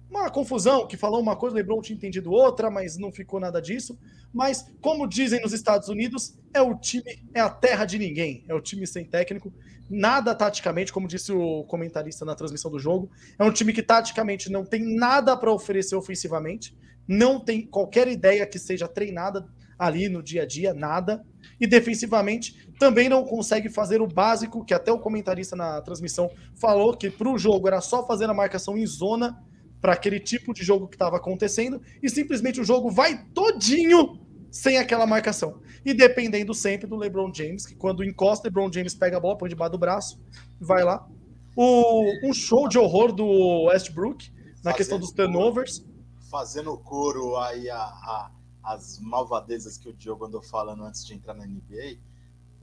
[0.10, 3.62] uma confusão, que falou uma coisa, o LeBron tinha entendido outra, mas não ficou nada
[3.62, 3.98] disso.
[4.34, 8.54] Mas, como dizem nos Estados Unidos, é o time, é a terra de ninguém, é
[8.54, 9.52] o time sem técnico,
[9.90, 14.52] nada taticamente, como disse o comentarista na transmissão do jogo, é um time que taticamente
[14.52, 16.78] não tem nada para oferecer ofensivamente,
[17.08, 19.48] não tem qualquer ideia que seja treinada
[19.80, 21.26] ali no dia a dia, nada.
[21.60, 26.96] E defensivamente também não consegue fazer o básico, que até o comentarista na transmissão falou
[26.96, 29.42] que para o jogo era só fazer a marcação em zona
[29.82, 34.20] para aquele tipo de jogo que estava acontecendo e simplesmente o jogo vai todinho
[34.52, 35.62] sem aquela marcação.
[35.86, 39.50] E dependendo sempre do LeBron James, que quando encosta, LeBron James pega a bola, põe
[39.50, 40.20] debaixo do braço,
[40.60, 41.08] vai lá.
[41.56, 45.86] O, um show de horror do Westbrook na Fazendo questão dos turnovers.
[46.30, 48.32] Fazendo coro aí a, a-
[48.64, 51.98] as malvadezas que o Diogo andou falando antes de entrar na NBA.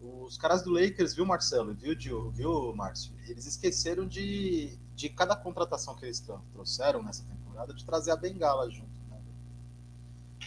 [0.00, 1.74] Os caras do Lakers, viu, Marcelo?
[1.74, 2.30] Viu, Diogo?
[2.30, 3.12] Viu, Márcio?
[3.28, 8.16] Eles esqueceram de, de cada contratação que eles tro- trouxeram nessa temporada de trazer a
[8.16, 8.88] bengala junto.
[9.10, 9.18] Né?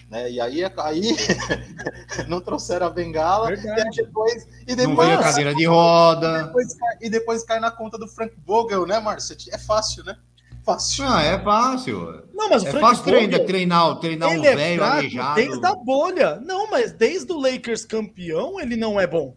[0.09, 0.31] Né?
[0.31, 1.01] E aí, aí
[2.27, 3.57] não trouxeram a bengala e,
[3.95, 6.43] depois, e Não depois, veio cadeira de roda.
[6.45, 9.37] depois cai- e depois cai na conta do Frank Vogel, né, Márcio?
[9.51, 10.17] É fácil, né?
[10.65, 11.05] Fácil.
[11.07, 12.23] Ah, é fácil.
[12.33, 15.35] Não, mas o É Frank fácil treinar, Vogel, treinar, treinar um é velho fraco aleijado.
[15.35, 16.35] desde a bolha.
[16.43, 19.35] Não, mas desde o Lakers campeão ele não é bom.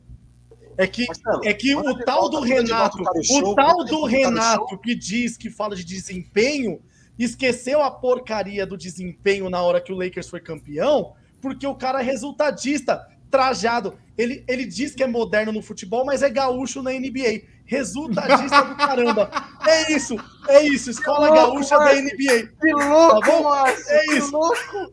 [0.76, 4.78] É que, Marcelo, é que o tal do Renato, o tal de do cara Renato
[4.78, 6.81] que diz que fala de desempenho,
[7.18, 12.01] esqueceu a porcaria do desempenho na hora que o Lakers foi campeão, porque o cara
[12.01, 13.99] é resultadista, trajado.
[14.17, 17.42] Ele, ele diz que é moderno no futebol, mas é gaúcho na NBA.
[17.65, 19.31] Resultadista do caramba.
[19.67, 20.17] É isso,
[20.49, 20.91] é isso.
[20.91, 22.05] Escola louco, gaúcha da Márcio.
[22.05, 22.49] NBA.
[22.60, 23.67] Que louco, Tá bom?
[23.67, 24.31] É que isso.
[24.31, 24.91] louco!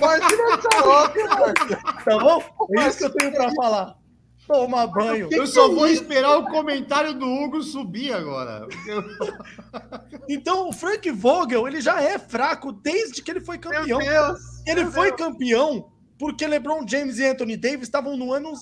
[0.00, 2.04] Márcio não tá louco!
[2.04, 2.42] Tá bom?
[2.78, 4.03] É isso que eu tenho pra falar.
[4.46, 5.28] Toma banho.
[5.30, 8.68] Eu só vou esperar o comentário do Hugo subir agora.
[10.28, 13.98] Então, o Frank Vogel, ele já é fraco desde que ele foi campeão.
[13.98, 14.38] Meu Deus!
[14.66, 15.18] Ele meu foi Deus.
[15.18, 18.52] campeão porque LeBron James e Anthony Davis estavam no ano,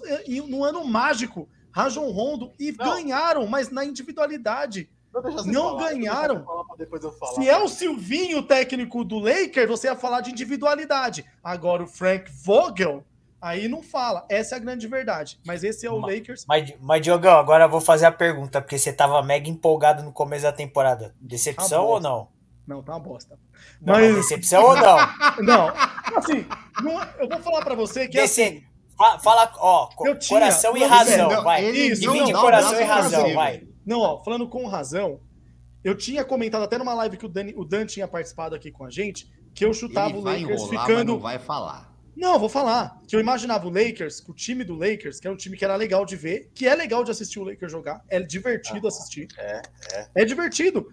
[0.49, 2.85] no ano mágico, Rajon Rondo, e Não.
[2.85, 4.89] ganharam, mas na individualidade.
[5.45, 6.45] Não, falar, ganharam.
[6.45, 7.33] falar.
[7.35, 11.25] Se é o Silvinho o técnico do Lakers, você ia falar de individualidade.
[11.45, 13.05] Agora, o Frank Vogel,
[13.43, 14.25] aí não fala.
[14.31, 15.39] Essa é a grande verdade.
[15.45, 16.45] Mas esse é o Ma- Lakers.
[16.49, 20.13] Mas, mas, Diogão, agora eu vou fazer a pergunta, porque você tava mega empolgado no
[20.13, 21.15] começo da temporada.
[21.21, 22.29] Decepção Tá ou não?
[22.67, 23.37] Não, tá uma bosta.
[23.81, 24.97] Não, mas Mas, decepção ou não?
[25.43, 25.69] não,
[26.17, 26.47] assim,
[26.83, 28.65] não- eu vou falar pra você que assim, Dece...
[28.97, 31.65] Fa- Fala, ó, co- Eu tinha, coração e não, razão, não, vai.
[31.65, 33.67] Isso, não Divide dá o coração e razão, vai.
[33.85, 35.19] Não, ó, falando com razão,
[35.83, 38.85] eu tinha comentado até numa live que o, Dani, o Dan tinha participado aqui com
[38.85, 41.13] a gente, que eu chutava Ele o vai Lakers enrolar, mas ficando.
[41.15, 41.92] não vai falar.
[42.17, 43.01] Não, vou falar.
[43.07, 45.65] Que eu imaginava o Lakers, que o time do Lakers, que é um time que
[45.65, 49.29] era legal de ver, que é legal de assistir o Lakers jogar, é divertido assistir.
[49.39, 49.63] é,
[50.15, 50.25] é.
[50.25, 50.87] divertido.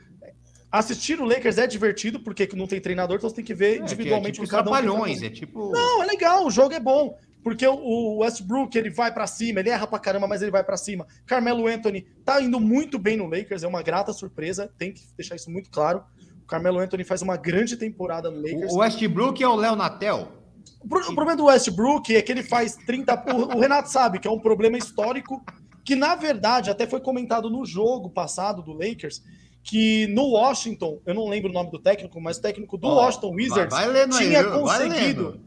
[0.72, 3.80] Assistir o Lakers é divertido, porque não tem treinador, então você tem que ver É,
[3.80, 5.72] é individualmente tipo o os que cada um é tipo.
[5.72, 7.17] Não, é legal, o jogo é bom.
[7.41, 10.77] Porque o- Westbrook, ele vai pra cima, ele erra pra caramba, mas ele vai pra
[10.77, 11.07] cima.
[11.25, 15.35] Carmelo Anthony tá indo muito bem no Lakers, é uma grata surpresa, tem que deixar
[15.35, 16.03] isso muito claro.
[16.43, 18.73] O Carmelo Anthony faz uma grande temporada no Lakers.
[18.73, 20.39] O Westbrook é o Léo Natel.
[20.82, 23.24] O, pro- o problema do Westbrook é que ele faz 30.
[23.56, 25.43] O, Renato sabe que é um problema histórico
[25.83, 29.22] que, na verdade, até foi comentado no jogo passado do Lakers.
[29.61, 32.95] Que no Washington, eu não lembro o nome do técnico, mas o técnico do Ó,
[32.95, 34.43] Washington Wizards vai, vai aí, tinha?
[34.48, 34.59] Vai
[34.90, 35.41] conseguido.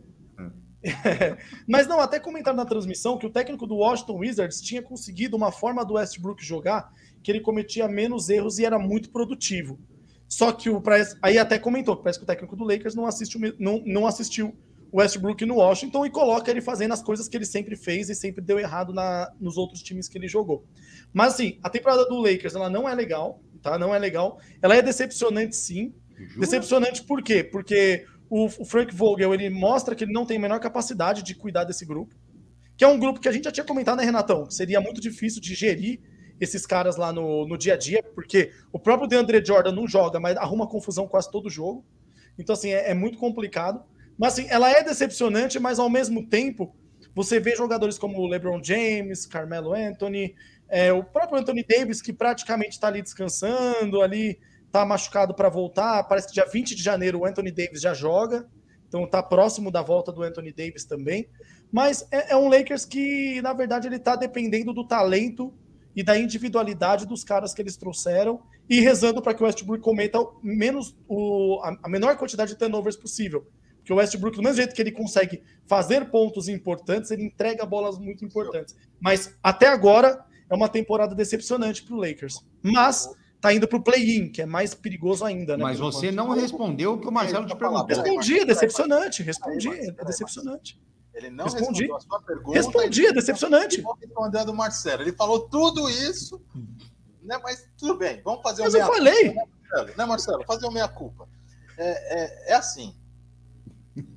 [1.67, 5.53] Mas não, até comentaram na transmissão que o técnico do Washington Wizards tinha conseguido uma
[5.53, 6.91] forma do Westbrook jogar
[7.23, 9.79] que ele cometia menos erros e era muito produtivo.
[10.29, 10.83] Só que o
[11.23, 14.07] aí até comentou que parece que o técnico do Lakers não, assiste me- não, não
[14.07, 14.57] assistiu
[14.93, 18.43] Westbrook no Washington e coloca ele fazendo as coisas que ele sempre fez e sempre
[18.43, 20.65] deu errado na, nos outros times que ele jogou.
[21.13, 23.79] Mas assim, a temporada do Lakers ela não é legal, tá?
[23.79, 24.39] Não é legal.
[24.61, 25.95] Ela é decepcionante sim.
[26.37, 27.43] Decepcionante por quê?
[27.43, 31.35] Porque o, o Frank Vogel ele mostra que ele não tem a menor capacidade de
[31.35, 32.15] cuidar desse grupo,
[32.77, 34.51] que é um grupo que a gente já tinha comentado, né, Renatão?
[34.51, 36.01] Seria muito difícil de gerir
[36.41, 40.19] esses caras lá no, no dia a dia, porque o próprio DeAndre Jordan não joga,
[40.19, 41.85] mas arruma confusão quase todo jogo.
[42.39, 43.85] Então, assim, é, é muito complicado.
[44.23, 46.73] Mas, assim, ela é decepcionante, mas ao mesmo tempo,
[47.13, 50.37] você vê jogadores como o LeBron James, Carmelo Anthony,
[50.69, 54.39] é, o próprio Anthony Davis, que praticamente está ali descansando, ali
[54.71, 56.05] tá machucado para voltar.
[56.05, 58.49] Parece que dia 20 de janeiro o Anthony Davis já joga.
[58.87, 61.29] Então tá próximo da volta do Anthony Davis também.
[61.73, 65.53] Mas é, é um Lakers que, na verdade, ele tá dependendo do talento
[65.97, 70.25] e da individualidade dos caras que eles trouxeram e rezando para que o Westbrook cometa
[70.41, 73.51] menos o, a menor quantidade de turnovers possível.
[73.83, 77.99] Porque o Westbrook, do mesmo jeito que ele consegue fazer pontos importantes, ele entrega bolas
[77.99, 78.77] muito importantes.
[79.01, 82.45] Mas até agora é uma temporada decepcionante para o Lakers.
[82.63, 85.65] Mas tá indo para o play-in, que é mais perigoso ainda, né?
[85.65, 86.29] Mas você enquanto.
[86.29, 87.87] não respondeu o que o Marcelo te perguntou.
[87.87, 89.23] Respondi, é decepcionante.
[89.25, 90.81] Respondi, é decepcionante.
[91.13, 91.83] Ele não Respondi.
[91.83, 92.57] respondeu a sua pergunta.
[92.57, 93.85] Respondi, é decepcionante.
[94.33, 95.03] A do Marcelo.
[95.03, 96.41] Ele falou tudo isso,
[97.21, 97.39] né?
[97.43, 99.33] Mas tudo bem, vamos fazer Mas o eu meia falei.
[99.33, 99.97] culpa, né, Marcelo?
[99.97, 100.45] Né, Marcelo?
[100.45, 101.29] Fazer o meia-culpa.
[101.77, 102.95] É, é, é assim.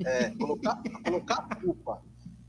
[0.06, 2.02] É, colocar, colocar a culpa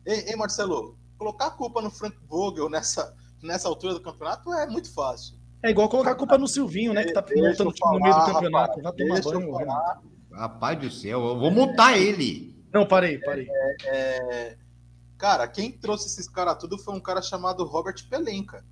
[0.06, 4.66] Ei, ei, Marcelo, colocar a culpa no Frank Vogel nessa, nessa altura do campeonato é
[4.68, 5.36] muito fácil.
[5.62, 7.04] É igual colocar a culpa no Silvinho, né?
[7.04, 8.80] Que tá time no meio do campeonato.
[8.80, 9.52] rapaz, Vai tomar deixa eu banho.
[9.52, 10.02] falar.
[10.32, 12.54] Rapaz do céu, eu vou multar ele.
[12.72, 13.48] Não, parei, parei.
[13.84, 14.56] É,
[15.18, 18.64] cara, quem trouxe esses caras tudo foi um cara chamado Robert Pelinka.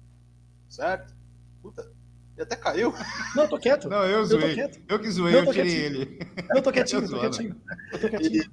[0.68, 1.15] Certo?
[1.60, 1.91] Puta,
[2.36, 2.92] ele até caiu.
[3.34, 3.88] Não, tô quieto.
[3.88, 4.54] Não, eu Eu tô zoei.
[4.54, 4.80] quieto.
[4.88, 6.02] Eu que zoei, eu tô tirei quietinho.
[6.02, 6.18] ele.
[6.54, 7.60] Eu tô quietinho, Eu tô quietinho.
[7.92, 8.50] Eu tô quietinho.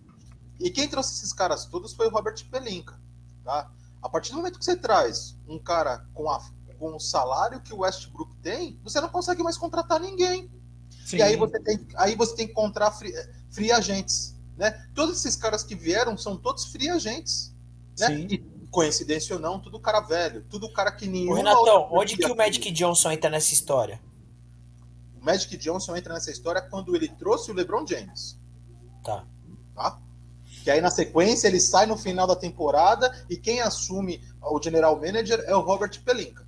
[0.60, 3.00] E, e quem trouxe esses caras todos foi o Robert Pelinka.
[3.44, 3.72] Tá?
[4.02, 6.40] A partir do momento que você traz um cara com, a,
[6.78, 10.52] com o salário que o Westbrook tem, você não consegue mais contratar ninguém.
[11.06, 11.18] Sim.
[11.18, 13.14] E aí você tem, aí você tem que encontrar free,
[13.50, 14.36] free agentes.
[14.58, 14.72] Né?
[14.94, 17.56] Todos esses caras que vieram são todos free agentes.
[18.00, 18.08] Né?
[18.08, 18.28] Sim.
[18.30, 21.32] E, coincidência ou não, tudo cara velho, tudo cara que nenhum.
[21.32, 24.02] Ô, Renatão, onde que o Magic Johnson entra nessa história?
[25.22, 28.40] O Magic Johnson entra nessa história quando ele trouxe o LeBron James.
[29.04, 29.26] Tá.
[29.76, 30.00] Tá?
[30.64, 34.96] Que aí na sequência ele sai no final da temporada e quem assume o general
[34.96, 36.48] manager é o Robert Pelinka.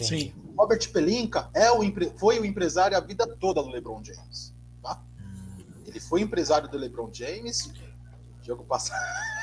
[0.00, 0.32] Sim.
[0.54, 4.54] O Robert Pelinka é o, empre- foi o empresário a vida toda do LeBron James.
[4.82, 5.02] Tá?
[5.86, 7.70] Ele foi empresário do LeBron James.
[8.42, 8.94] Diogo passa.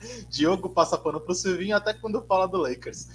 [0.28, 3.08] Diogo passa pano pro Silvinho até quando fala do Lakers.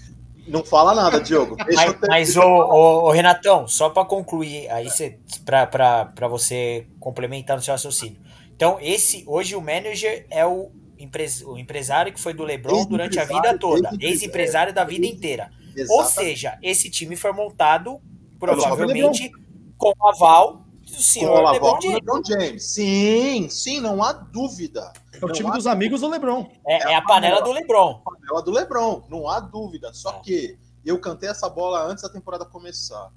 [0.47, 1.55] Não fala nada, Diogo.
[1.65, 7.57] Deixa Mas, mas ô, ô, ô, Renatão, só para concluir, aí você, pra você complementar
[7.57, 8.19] no seu raciocínio.
[8.55, 13.19] Então, esse, hoje o manager é o, empres, o empresário que foi do LeBron durante
[13.19, 14.73] a vida toda, ex-empresário.
[14.73, 15.51] da vida inteira.
[15.89, 16.13] Ou Exatamente.
[16.13, 17.99] seja, esse time foi montado
[18.39, 19.29] provavelmente
[19.77, 21.95] com o aval do Com senhor LeBron do James.
[21.95, 22.63] LeBron James.
[22.63, 24.93] Sim, sim, não há dúvida.
[25.21, 26.49] É o time dos amigos do Lebron.
[26.67, 28.01] É, é a panela do LeBron.
[28.03, 29.93] panela do LeBron, não há dúvida.
[29.93, 30.19] Só É.
[30.19, 33.11] que eu cantei essa bola antes da temporada começar.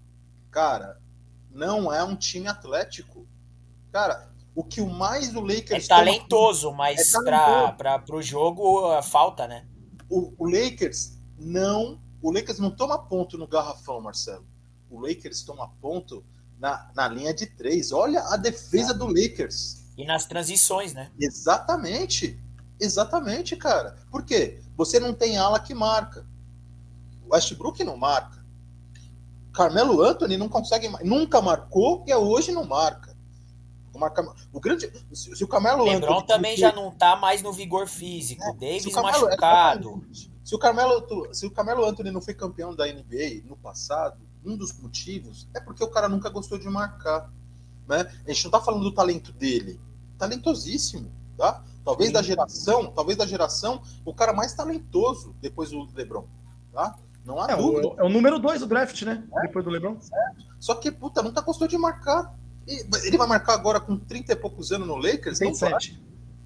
[0.50, 0.98] Cara,
[1.50, 3.26] não é um time atlético.
[3.92, 9.00] Cara, o que o mais o É Lakers toma- talentoso, mas É pra, pro jogo
[9.02, 9.66] falta, né?
[10.10, 14.46] o, o Lakers não, o Lakers não toma ponto no garrafão, Marcelo.
[14.90, 16.24] O Lakers toma ponto
[16.58, 17.92] na, na linha de três.
[17.92, 19.77] Olha a defesa do Lakers.
[19.98, 21.10] E nas transições, né?
[21.20, 22.40] Exatamente.
[22.80, 23.96] Exatamente, cara.
[24.12, 24.60] Por quê?
[24.76, 26.24] Você não tem ala que marca.
[27.26, 28.38] O Westbrook não marca.
[29.52, 33.16] Carmelo Anthony não consegue, nunca marcou e hoje não marca.
[33.92, 37.42] O, marca, o grande, se, se o Carmelo LeBron Anthony também já não tá mais
[37.42, 38.40] no vigor físico.
[38.44, 40.06] É, Davis se o Carmelo- machucado.
[40.44, 44.56] Se o, Carmelo, se o Carmelo Anthony não foi campeão da NBA no passado, um
[44.56, 47.28] dos motivos é porque o cara nunca gostou de marcar.
[47.88, 48.08] Né?
[48.26, 49.80] A gente não tá falando do talento dele.
[50.18, 51.62] Talentosíssimo, tá?
[51.84, 52.14] Talvez Sim.
[52.14, 56.26] da geração, talvez da geração, o cara mais talentoso depois do LeBron,
[56.72, 56.96] tá?
[57.24, 57.88] Não há É dúvida.
[57.88, 59.22] o, é o número 2 do draft, né?
[59.42, 59.98] Depois do Lebron.
[60.58, 62.34] Só que, puta, nunca gostou de marcar.
[62.66, 65.40] Ele vai marcar agora com 30 e poucos anos no Lakers?
[65.40, 65.70] Não vai.
[65.70, 66.02] 37.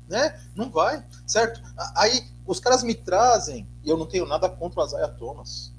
[0.08, 0.40] né?
[0.54, 1.62] Não vai, certo?
[1.96, 5.72] Aí os caras me trazem, e eu não tenho nada contra o Isaiah Thomas.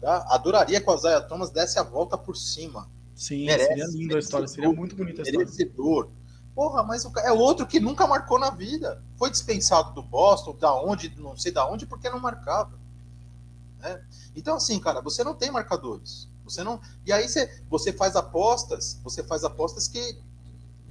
[0.00, 0.26] Tá?
[0.28, 2.88] Adoraria que o Isaiah Thomas desse a volta por cima.
[3.14, 4.46] Sim, Merece, seria linda a história.
[4.46, 5.38] Seria muito bonita a história.
[5.46, 6.10] Merecedor.
[6.54, 9.02] Porra, mas é outro que nunca marcou na vida.
[9.16, 12.78] Foi dispensado do Boston, da onde, não sei da onde, porque não marcava.
[13.80, 14.00] né?
[14.36, 16.28] Então, assim, cara, você não tem marcadores.
[16.44, 16.80] Você não.
[17.04, 20.18] E aí você, você faz apostas, você faz apostas que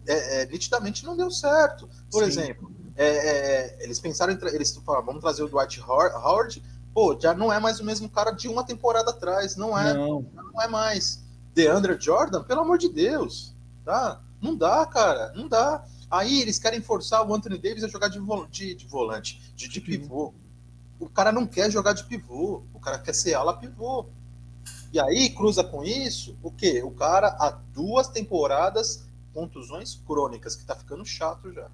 [0.06, 1.88] é, é, nitidamente não deu certo.
[2.12, 2.30] Por Sim.
[2.30, 6.64] exemplo, é, é, eles pensaram Eles falaram, vamos trazer o Dwight Howard- Howard.
[6.94, 9.56] Pô, já não é mais o mesmo cara de uma temporada atrás.
[9.56, 10.26] Não é Não.
[10.54, 11.24] não é mais.
[11.56, 13.54] DeAndre Jordan, pelo amor de Deus,
[13.86, 14.20] tá?
[14.44, 15.86] Não dá, cara, não dá.
[16.12, 19.70] Aí eles querem forçar o Anthony Davis a jogar de, vol- de- de volante, de,
[19.70, 20.34] de pivô.
[21.00, 24.06] O cara não quer jogar de pivô, o cara quer ser ala pivô.
[24.92, 26.84] E aí cruza com isso, o quê?
[26.84, 31.72] O cara há duas temporadas contusões crônicas, que tá ficando chato já.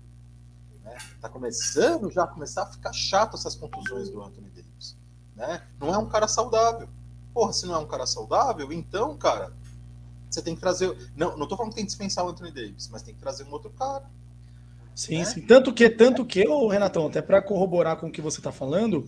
[0.83, 0.95] Né?
[1.19, 4.95] Tá começando já a começar a ficar chato essas contusões do Anthony Davis.
[5.35, 5.61] Né?
[5.79, 6.87] Não é um cara saudável.
[7.33, 9.51] Porra, se não é um cara saudável, então, cara,
[10.29, 10.95] você tem que trazer.
[11.15, 13.43] Não, não tô falando que tem que dispensar o Anthony Davis, mas tem que trazer
[13.43, 14.05] um outro cara.
[14.95, 15.25] Sim, né?
[15.25, 15.41] sim.
[15.41, 19.05] Tanto que, tanto que, ô, Renatão, até para corroborar com o que você está falando,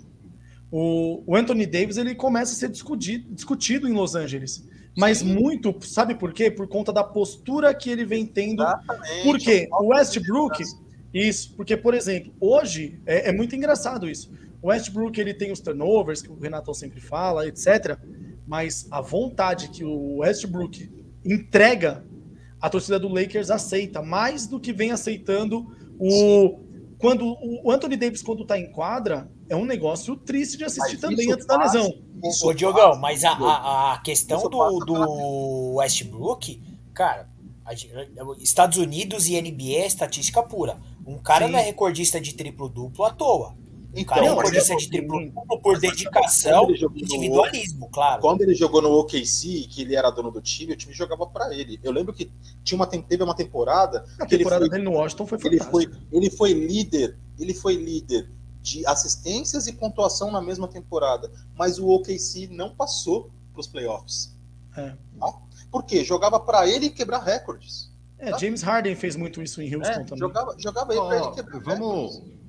[0.72, 4.66] o, o Anthony Davis ele começa a ser discutido, discutido em Los Angeles.
[4.98, 5.34] Mas Sim.
[5.34, 6.50] muito, sabe por quê?
[6.50, 8.64] Por conta da postura que ele vem tendo.
[8.64, 9.24] Exatamente.
[9.24, 9.68] Por quê?
[9.72, 10.64] O Westbrook,
[11.14, 14.32] isso, porque, por exemplo, hoje é, é muito engraçado isso.
[14.62, 17.98] O Westbrook ele tem os turnovers, que o Renatão sempre fala, etc.
[18.46, 20.90] Mas a vontade que o Westbrook
[21.26, 22.06] entrega,
[22.60, 25.66] a torcida do Lakers aceita, mais do que vem aceitando
[26.00, 26.60] o.
[26.98, 31.02] Quando o Anthony Davis, quando tá em quadra, é um negócio triste de assistir Mas
[31.02, 31.94] também antes da passa- lesão.
[32.24, 36.62] isso Ô, Diogão, mas a, a, a questão do, do Westbrook,
[36.94, 37.28] cara,
[38.40, 40.78] Estados Unidos e NBA é estatística pura.
[41.06, 41.54] Um cara Sim.
[41.54, 43.56] não é recordista de triplo-duplo à toa.
[43.94, 48.22] Então, cara recordista é- de triplo-duplo por dedicação ele e no- individualismo, claro.
[48.22, 51.54] Quando ele jogou no OKC, que ele era dono do time, o time jogava pra
[51.54, 51.80] ele.
[51.84, 52.32] Eu lembro que
[52.64, 55.60] tinha uma, teve uma temporada A que ele temporada foi, dele no Washington foi ele
[55.60, 55.72] fantástica.
[55.72, 58.30] foi, ele foi líder, ele foi líder
[58.62, 64.34] de assistências e pontuação na mesma temporada, mas o OKC não passou pros playoffs.
[64.78, 64.94] É.
[65.20, 65.34] Tá?
[65.70, 66.04] Por quê?
[66.04, 67.92] Jogava pra ele quebrar recordes.
[68.20, 70.18] É, James Harden fez muito isso em Houston É, também.
[70.20, 72.14] jogava, jogava ele pra Ó, ele quebrar vamos.
[72.14, 72.41] recordes.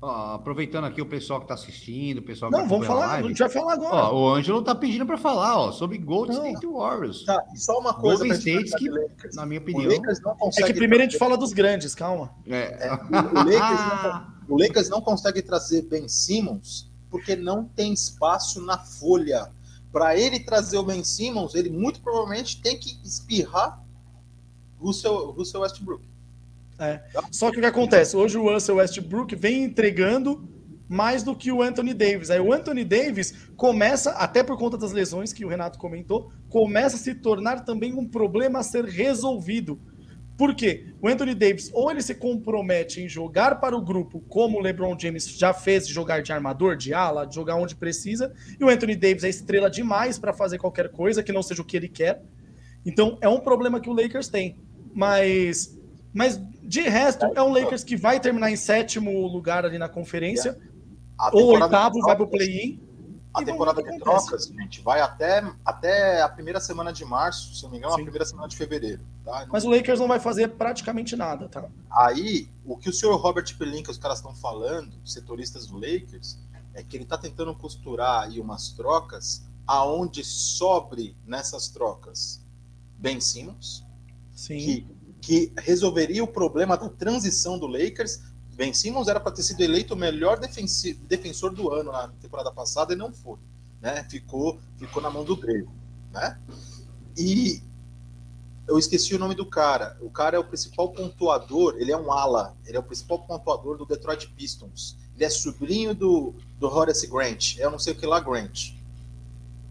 [0.00, 3.04] Ó, aproveitando aqui o pessoal que está assistindo, o pessoal Não, que vamos a falar,
[3.04, 3.28] a live.
[3.28, 3.94] gente vai falar agora.
[3.96, 6.46] Ó, o Ângelo tá pedindo para falar ó, sobre Golden Não.
[6.46, 7.24] State Warriors.
[7.24, 9.34] Tá, e só uma coisa Golden State que, Lakers.
[9.36, 11.94] na minha O opinião, Lakers não é consegue que primeiro a gente fala dos grandes,
[11.94, 12.34] calma.
[12.46, 18.60] é, o Lakers, não, o Lakers não consegue trazer Ben Simmons porque não tem espaço
[18.60, 19.50] na folha.
[19.90, 23.82] Para ele trazer o Ben Simmons, ele muito provavelmente tem que espirrar
[24.78, 26.04] Russell, Russell Westbrook.
[27.30, 28.16] Só que o que acontece?
[28.16, 30.48] Hoje o Russell Westbrook vem entregando
[30.88, 32.30] mais do que o Anthony Davis.
[32.30, 36.96] Aí o Anthony Davis começa, até por conta das lesões que o Renato comentou, começa
[36.96, 39.78] a se tornar também um problema a ser resolvido.
[40.38, 40.94] Por quê?
[41.02, 44.96] O Anthony Davis, ou ele se compromete em jogar para o grupo, como o LeBron
[44.96, 48.94] James já fez, jogar de armador, de ala, de jogar onde precisa, e o Anthony
[48.94, 52.22] Davis é estrela demais para fazer qualquer coisa que não seja o que ele quer.
[52.86, 54.56] Então é um problema que o Lakers tem.
[54.94, 55.77] Mas,
[56.12, 60.58] mas de resto, é um Lakers que vai terminar em sétimo lugar ali na conferência,
[61.16, 62.86] A ou oitavo, vai pro play-in.
[63.34, 67.70] A temporada de trocas, gente, vai até, até a primeira semana de março, se não
[67.70, 68.00] me engano, Sim.
[68.00, 69.02] a primeira semana de fevereiro.
[69.24, 69.46] Tá?
[69.50, 71.68] Mas o Lakers não vai fazer praticamente nada, tá?
[71.90, 76.38] Aí, o que o senhor Robert Pelinka, os caras estão falando, setoristas do Lakers,
[76.74, 82.42] é que ele está tentando costurar aí umas trocas aonde sobre nessas trocas
[82.96, 83.84] Ben Simmons,
[84.34, 84.58] Sim.
[84.58, 84.86] que,
[85.20, 88.20] que resolveria o problema da transição do Lakers.
[88.52, 92.92] Ben Simmons era para ter sido eleito o melhor defensor do ano na temporada passada
[92.92, 93.38] e não foi.
[93.80, 94.04] Né?
[94.10, 95.72] Ficou, ficou na mão do grego.
[96.12, 96.38] Né?
[97.16, 97.62] E
[98.68, 99.96] eu esqueci o nome do cara.
[100.00, 103.78] O cara é o principal pontuador, ele é um ala, ele é o principal pontuador
[103.78, 104.96] do Detroit Pistons.
[105.16, 108.74] Ele é sobrinho do, do Horace Grant, eu não sei o que lá, Grant.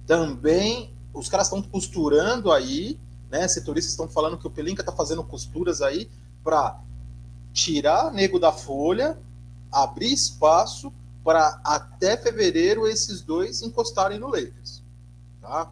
[0.06, 3.48] Também, os caras estão costurando aí, né?
[3.48, 6.10] Setoristas estão falando que o Pelinka está fazendo costuras aí
[6.44, 6.80] para
[7.54, 9.18] tirar nego da folha,
[9.72, 14.82] abrir espaço para até fevereiro esses dois encostarem no Lakers.
[15.42, 15.72] Tá?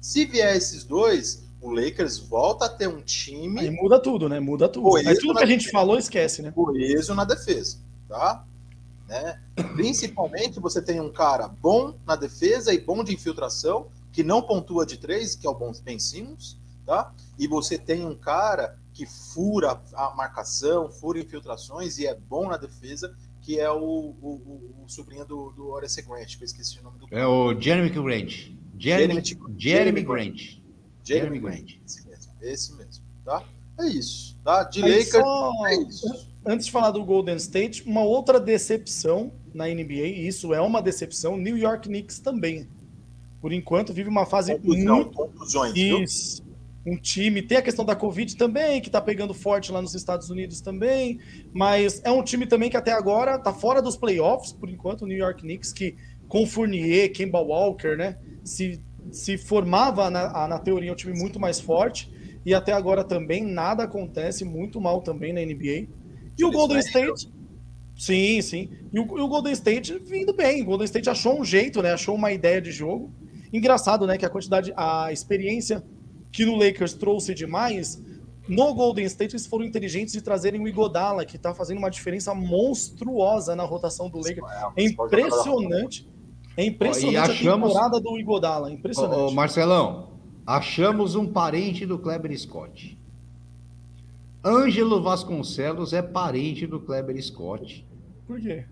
[0.00, 4.38] Se vier esses dois, o Lakers volta a ter um time Aí muda tudo, né?
[4.40, 4.98] Muda tudo.
[4.98, 6.52] Isso tudo que a gente falou, esquece, né?
[6.52, 8.44] coeso na defesa, tá?
[9.08, 9.40] Né?
[9.74, 14.86] Principalmente você tem um cara bom na defesa e bom de infiltração, que não pontua
[14.86, 17.12] de três, que é o Ben Simmons, tá?
[17.38, 22.56] E você tem um cara que fura a marcação, fura infiltrações e é bom na
[22.56, 26.78] defesa, que é o, o, o- o sobrinho do, do Horace Grant, que eu esqueci
[26.78, 28.50] o nome do é o Jeremy Grant.
[28.78, 30.36] Jeremy, Jeremy- Jeremy Grant.
[30.38, 30.60] Jeremy
[31.04, 31.70] Jeremy Grant.
[31.84, 33.42] Esse mesmo, esse mesmo, tá?
[33.80, 34.62] É isso, tá?
[34.64, 36.28] De Aí Lakers, só- é isso.
[36.46, 40.80] Antes de falar do Golden State, uma outra decepção na NBA, e isso é uma
[40.82, 42.68] decepção, New York Knicks também.
[43.40, 46.02] Por enquanto, vive uma fase Contusão, muito contusões, viu?
[46.02, 46.43] Isso.
[46.86, 47.40] Um time.
[47.40, 51.18] Tem a questão da Covid também, que tá pegando forte lá nos Estados Unidos também.
[51.52, 55.06] Mas é um time também que até agora tá fora dos playoffs, por enquanto, o
[55.06, 55.96] New York Knicks, que
[56.28, 58.18] com Fournier, Kemba Walker, né?
[58.42, 62.12] Se, se formava na, na teoria um time muito mais forte.
[62.44, 65.88] E até agora também nada acontece, muito mal também na NBA.
[66.38, 67.32] E o Golden State.
[67.96, 68.68] Sim, sim.
[68.92, 70.62] E o, e o Golden State vindo bem.
[70.62, 71.92] O Golden State achou um jeito, né?
[71.92, 73.10] Achou uma ideia de jogo.
[73.52, 74.18] Engraçado, né?
[74.18, 75.82] Que a quantidade, a experiência
[76.34, 78.02] que no Lakers trouxe demais,
[78.48, 82.34] no Golden State eles foram inteligentes de trazerem o Igodala, que tá fazendo uma diferença
[82.34, 84.44] monstruosa na rotação do Lakers.
[84.76, 86.08] É impressionante.
[86.56, 88.66] É impressionante Ó, e achamos- a temporada do Igodala.
[88.68, 89.20] Ô, Impressionante.
[89.20, 90.08] ô, Marcelão,
[90.44, 92.98] achamos um parente do Kleber Scott.
[94.44, 97.86] Ângelo Vasconcelos é parente do Kleber Scott.
[98.26, 98.64] Por quê?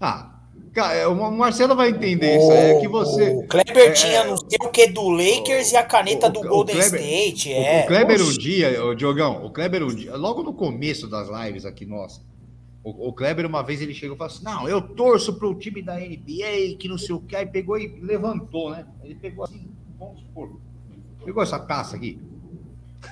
[0.00, 0.31] Ah,
[0.72, 2.52] cara, é, o Marcelo vai entender isso.
[2.52, 3.30] É que você.
[3.30, 6.40] O Kleber é, tinha não sei o que do Lakers e a caneta o- do
[6.40, 7.48] o Golden Kleber- State.
[7.48, 7.82] O- É.
[7.84, 8.38] O Kleber um Oxi.
[8.38, 12.20] dia, o Diogão, o Kleber um dia, logo no começo das lives aqui, nossa,
[12.84, 15.82] o, o Kleber uma vez ele chegou e falou assim: Não, eu torço pro time
[15.82, 18.84] da NBA, que não sei o que, aí pegou e levantou, né?
[19.04, 19.68] Ele pegou assim,
[19.98, 20.58] vamos supor,
[21.24, 22.18] pegou essa taça aqui.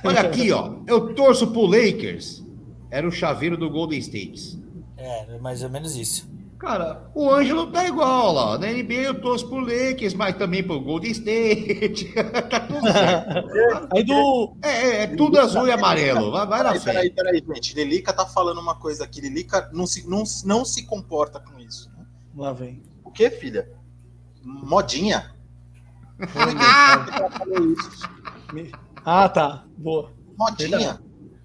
[0.05, 2.45] Olha aqui, ó, eu torço pro Lakers.
[2.93, 4.59] Era o chaveiro do Golden State.
[4.97, 6.29] É, mais ou menos isso.
[6.61, 8.59] Cara, o Ângelo tá igual lá.
[8.59, 12.13] Na NBA eu torço pro Lakers, mas também pro Golden State.
[12.51, 13.89] tá tudo certo.
[13.97, 14.55] Aí do.
[14.63, 16.31] É, é, é tudo azul e amarelo.
[16.31, 17.75] Vai, vai na Peraí, peraí, peraí, gente.
[17.75, 19.23] Lilica tá falando uma coisa aqui.
[19.23, 21.91] Lilica não se, não, não se comporta com isso.
[21.97, 22.05] né?
[22.37, 22.83] Lá vem.
[23.03, 23.67] O que, filha?
[24.45, 25.35] Modinha?
[29.03, 29.65] Ah, tá.
[29.79, 30.13] Boa.
[30.37, 30.79] Modinha?
[30.79, 31.01] Verdade.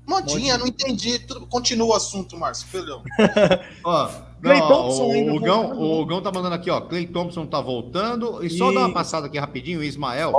[0.06, 1.20] Modinha, não entendi.
[1.50, 3.02] Continua o assunto, Márcio, perdão.
[3.84, 6.80] Ó, Clay Thompson o, Gão, o Gão tá mandando aqui, ó.
[6.82, 8.44] Clay Thompson tá voltando.
[8.46, 10.32] E só E- dar uma passada aqui rapidinho, o Ismael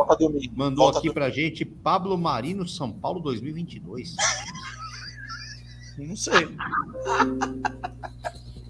[0.54, 4.14] mandou volta aqui pra gente Pablo Marino, São Paulo 2022.
[5.98, 6.48] Não sei.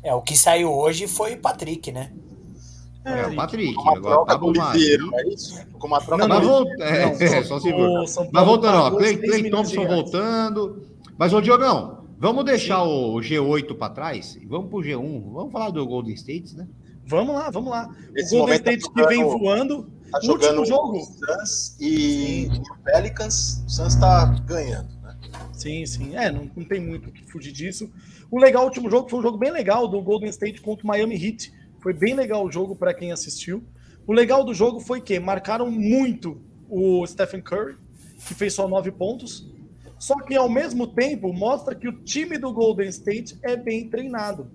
[0.02, 2.12] É, o que saiu hoje foi o Patrick, né?
[3.04, 3.74] É, o Patrick.
[3.74, 5.10] Com uma Agora, troca Pablo Marino.
[5.14, 5.66] é isso?
[5.78, 8.00] Com uma troca Não, volta, é, Não, é, só se for.
[8.00, 10.82] o São Mas voltando, ó, pagou Clay, 6 Clay Thompson voltando.
[11.18, 15.32] Mas, ô Diogão, vamos deixar o G8 para trás e vamos pro G1.
[15.32, 16.66] Vamos falar do Golden State, né?
[17.04, 17.94] Vamos lá, vamos lá.
[18.14, 19.90] Esse o Golden tá State que vem voando.
[20.10, 20.98] Tá O jogando último jogo.
[20.98, 23.62] o Suns e o Pelicans.
[23.66, 25.16] O Suns tá ganhando, né?
[25.52, 26.16] Sim, sim.
[26.16, 27.90] É, não, não tem muito o que fugir disso.
[28.30, 30.86] O legal, o último jogo foi um jogo bem legal do Golden State contra o
[30.88, 31.52] Miami Heat.
[31.80, 33.62] Foi bem legal o jogo para quem assistiu.
[34.06, 37.76] O legal do jogo foi que marcaram muito o Stephen Curry,
[38.26, 39.48] que fez só nove pontos.
[39.98, 44.50] Só que ao mesmo tempo mostra que o time do Golden State é bem treinado.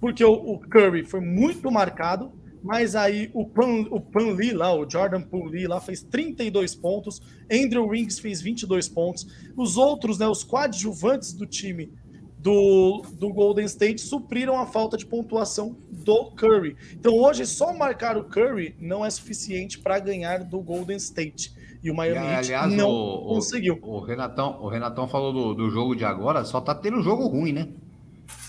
[0.00, 4.74] Porque o, o Curry foi muito marcado, mas aí o Pan, o Pan Lee lá,
[4.74, 7.20] o Jordan Pan Lee lá fez 32 pontos,
[7.52, 9.26] Andrew Wings fez 22 pontos.
[9.56, 11.92] Os outros, né, os coadjuvantes do time
[12.38, 16.76] do, do Golden State supriram a falta de pontuação do Curry.
[16.92, 21.54] Então hoje só marcar o Curry não é suficiente para ganhar do Golden State.
[21.84, 23.78] E o E, Miami Heat aliás, não o, o- conseguiu.
[23.82, 27.52] O, Renatão, o Renatão falou do, do jogo de agora, só tá tendo jogo ruim,
[27.52, 27.68] né?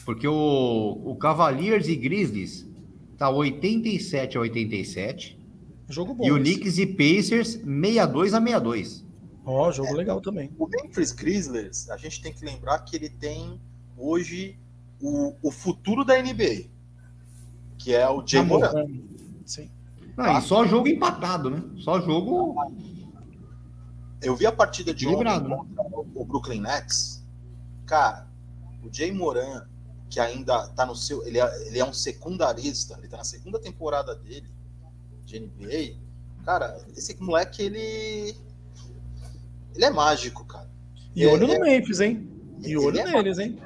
[0.06, 2.66] Porque o, o Cavaliers e Grizzlies
[3.18, 5.38] tá 87 a 87.
[5.90, 6.26] Jogo bom.
[6.26, 6.38] e o.
[6.40, 9.06] Knicks e Pacers 62 a 62.
[9.46, 10.50] Ó, jogo legal também.
[10.58, 13.60] O Memphis Grizzlies, a gente tem que lembrar que ele tem
[13.98, 14.58] hoje
[15.00, 16.66] o, o futuro da NBA,
[17.78, 18.68] que é o Jay Moran.
[18.68, 19.04] Namorando.
[19.46, 19.70] Sim.
[20.18, 21.62] Não, e só jogo empatado, né?
[21.78, 22.56] Só jogo.
[24.26, 25.40] Eu vi a partida de ontem né?
[25.40, 27.24] contra o Brooklyn Nets.
[27.86, 28.28] Cara,
[28.84, 29.68] o Jay Moran,
[30.10, 31.26] que ainda tá no seu.
[31.28, 34.50] Ele é, ele é um secundarista, ele tá na segunda temporada dele
[35.24, 36.00] de NBA.
[36.44, 38.36] Cara, esse moleque, ele.
[39.76, 40.70] Ele é mágico, cara.
[41.16, 42.28] E olho é- no Memphis, hein?
[42.64, 43.60] E olho é neles, hein?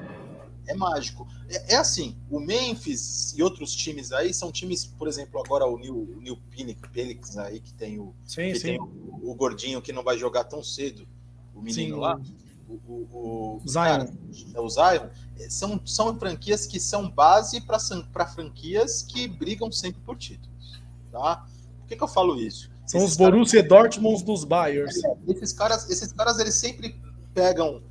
[0.66, 1.26] é mágico.
[1.50, 5.76] É, é assim, o Memphis e outros times aí são times, por exemplo, agora o
[5.78, 8.66] New, o New Phoenix, aí, que tem o, Sim, que sim.
[8.68, 11.06] tem o, o gordinho que não vai jogar tão cedo,
[11.54, 12.20] o menino Sim, lá.
[12.68, 13.82] O, o, o, Zion.
[13.82, 14.12] cara,
[14.54, 15.08] é o Zion.
[15.40, 20.80] é, São, são franquias que são base para franquias que brigam sempre por títulos.
[21.10, 21.44] Tá?
[21.80, 22.70] Por que, que eu falo isso?
[22.86, 24.94] São Esses os caras- Borussia Dortmunds dos Bayers.
[25.26, 26.94] esses caras, esses caras eles sempre
[27.34, 27.82] pegam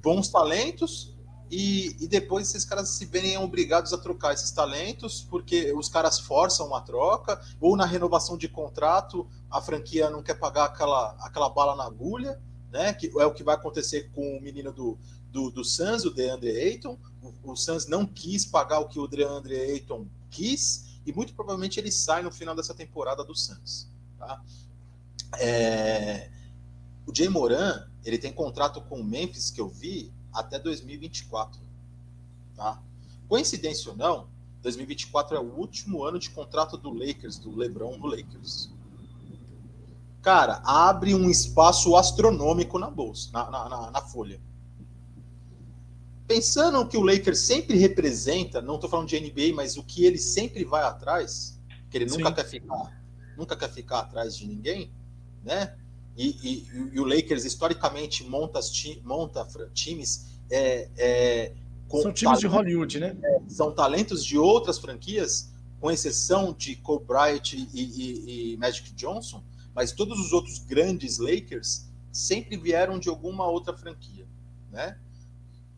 [0.00, 1.16] bons talentos
[1.50, 6.18] e, e depois esses caras se verem obrigados a trocar esses talentos porque os caras
[6.18, 11.48] forçam uma troca ou na renovação de contrato a franquia não quer pagar aquela, aquela
[11.48, 12.92] bala na agulha, né?
[12.92, 14.98] Que é o que vai acontecer com o menino do,
[15.32, 16.98] do, do Suns, o DeAndre Ayton.
[17.22, 21.80] O, o Suns não quis pagar o que o DeAndre Ayton quis e muito provavelmente
[21.80, 23.88] ele sai no final dessa temporada do Suns.
[24.18, 24.42] Tá?
[25.38, 26.30] É,
[27.06, 31.60] o Jay Moran, ele tem contrato com o Memphis, que eu vi, até 2024.
[32.56, 32.80] Tá?
[33.28, 34.26] Coincidência ou não,
[34.62, 38.70] 2024 é o último ano de contrato do Lakers, do LeBron no Lakers.
[40.22, 44.40] Cara, abre um espaço astronômico na bolsa, na, na, na- na folha.
[46.26, 50.18] Pensando que o Lakers sempre representa, não estou falando de NBA, mas o que ele
[50.18, 51.58] sempre vai atrás,
[51.90, 52.34] que ele nunca Sim.
[52.34, 53.02] quer ficar,
[53.36, 54.92] nunca quer ficar atrás de ninguém,
[55.42, 55.78] né?
[56.18, 61.52] E, e- e o Lakers historicamente monta, ti- monta times é, é,
[61.86, 63.16] com São times de Hollywood, né?
[63.48, 69.42] são talentos de outras franquias, com exceção de Kobe Bryant e, e- e Magic Johnson,
[69.74, 74.26] mas todos os outros grandes Lakers sempre vieram de alguma outra franquia,
[74.72, 74.98] né?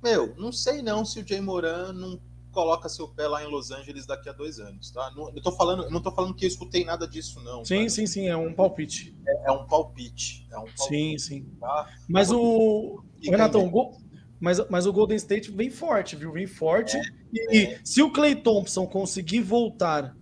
[0.02, 2.18] Meu, não sei não se o Jay Moran não
[2.50, 5.10] coloca seu pé lá em Los Angeles daqui a dois anos, tá?
[5.16, 7.64] Não, eu tô falando, eu não tô falando que eu escutei nada disso não.
[7.64, 9.16] Sim, sim, sim, é um palpite.
[9.26, 11.46] É, é um palpite, é um palpite, Sim, sim.
[11.60, 11.88] tá?
[12.08, 13.02] Mas o.
[13.22, 13.96] Fica Renatão, aí, o Go-
[14.40, 16.32] mas, mas o Golden State vem forte, viu?
[16.32, 16.96] Vem forte.
[16.96, 20.16] É, e se o Clay Thompson conseguir voltar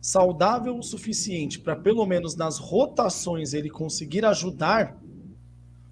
[0.00, 4.96] saudável o suficiente para pelo menos nas rotações ele conseguir ajudar,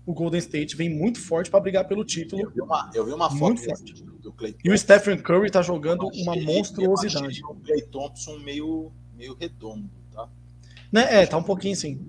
[0.06, 2.50] o Golden State vem muito forte para brigar pelo Eu título.
[2.50, 3.60] vi uma, eu vi uma foto
[4.22, 7.24] do Clay E o Stephen Curry tá jogando uma monstruosidade.
[7.24, 10.28] Eu achei o Clay Thompson meio, meio redondo, tá?
[10.90, 11.22] Né?
[11.22, 12.00] É, tá um pouquinho sim.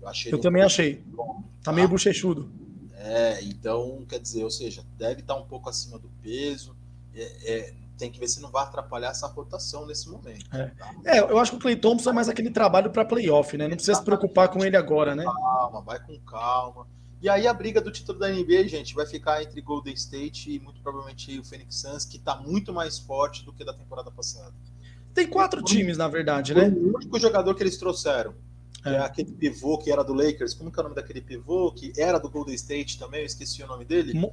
[0.00, 1.02] Eu, achei Eu um também achei.
[1.04, 2.50] redondo, Tá meio bochechudo.
[2.94, 6.74] É, então, quer dizer, ou seja, deve estar um pouco acima do peso.
[7.14, 10.44] É, é, tem que ver se não vai atrapalhar essa rotação nesse momento.
[10.52, 10.66] É.
[10.68, 10.94] tá?
[11.04, 13.68] É, eu acho que o Clay Thompson é mais aquele trabalho para playoff, né?
[13.68, 15.24] Não precisa se preocupar com ele agora, né?
[15.24, 16.86] Calma, vai com calma.
[17.22, 20.58] E aí a briga do título da NBA, gente, vai ficar entre Golden State e
[20.58, 24.52] muito provavelmente o Phoenix Suns, que tá muito mais forte do que da temporada passada.
[25.14, 26.76] Tem quatro times, na verdade, Foi né?
[26.76, 28.34] o único jogador que eles trouxeram.
[28.84, 28.94] É.
[28.94, 28.98] É.
[28.98, 30.54] aquele pivô que era do Lakers.
[30.54, 31.70] Como que é o nome daquele pivô?
[31.70, 34.14] Que era do Golden State também, eu esqueci o nome dele.
[34.14, 34.32] Mo-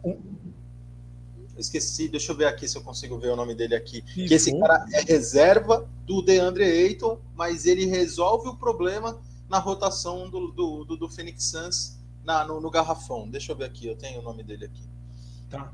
[1.56, 4.02] esqueci, deixa eu ver aqui se eu consigo ver o nome dele aqui.
[4.02, 4.28] pivô.
[4.28, 10.28] Que esse cara é reserva do DeAndre Ayton, mas ele resolve o problema na rotação
[10.28, 13.30] do, do, do, do Phoenix Suns na, no, no garrafão.
[13.30, 14.84] Deixa eu ver aqui, eu tenho o nome dele aqui.
[15.50, 15.72] Tá.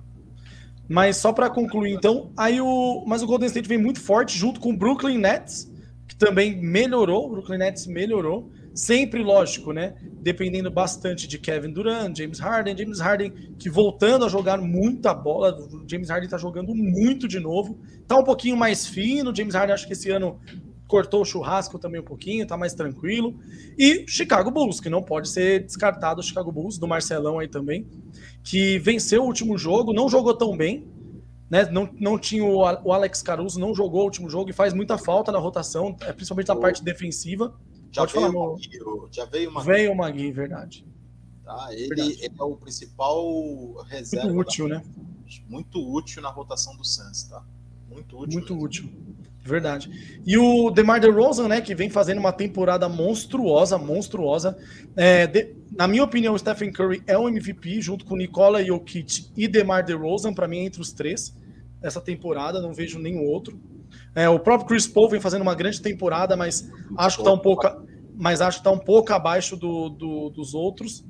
[0.87, 4.59] Mas só para concluir, então, aí o, mas o Golden State vem muito forte junto
[4.59, 5.71] com o Brooklyn Nets,
[6.07, 7.25] que também melhorou.
[7.25, 8.51] O Brooklyn Nets melhorou.
[8.75, 9.95] Sempre, lógico, né?
[10.21, 15.57] Dependendo bastante de Kevin Durant, James Harden, James Harden que voltando a jogar muita bola.
[15.87, 17.79] James Harden tá jogando muito de novo.
[18.05, 19.33] Tá um pouquinho mais fino.
[19.33, 20.41] James Harden acho que esse ano
[20.87, 23.37] cortou o churrasco também um pouquinho, tá mais tranquilo.
[23.77, 27.87] E Chicago Bulls, que não pode ser descartado o Chicago Bulls, do Marcelão aí também,
[28.43, 30.87] que venceu o último jogo, não jogou tão bem,
[31.49, 31.65] né?
[31.71, 34.97] Não, não tinha o, o Alex Caruso, não jogou o último jogo e faz muita
[34.97, 37.53] falta na rotação, é, principalmente na parte defensiva.
[37.91, 38.51] Já Pode veio falar, meu.
[38.53, 40.85] Magui, já veio uma Veio o Magui, verdade.
[41.43, 41.67] tá?
[41.71, 42.25] Ele Verdade.
[42.39, 44.25] é o principal reserva.
[44.27, 44.83] Muito da- útil, né?
[45.47, 47.43] Muito útil na rotação do Suns, tá?
[47.89, 48.33] Muito útil.
[48.33, 48.65] Muito mesmo.
[48.65, 48.89] útil.
[49.45, 49.91] Verdade.
[50.25, 54.57] E o DeMar DeRozan, né, que vem fazendo uma temporada monstruosa, monstruosa.
[54.95, 59.27] É, de- na minha opinião, o Stephen Curry é o MVP, junto com Nikola Jokic
[59.37, 61.35] e DeMar DeRozan, para mim, entre os três,
[61.81, 63.59] essa temporada, não vejo nenhum outro.
[64.15, 66.67] É, o próprio Chris Paul vem fazendo uma grande temporada, mas
[66.97, 67.67] acho que tá um pouco,
[68.17, 71.05] mas acho que tá um pouco abaixo do- do- dos outros.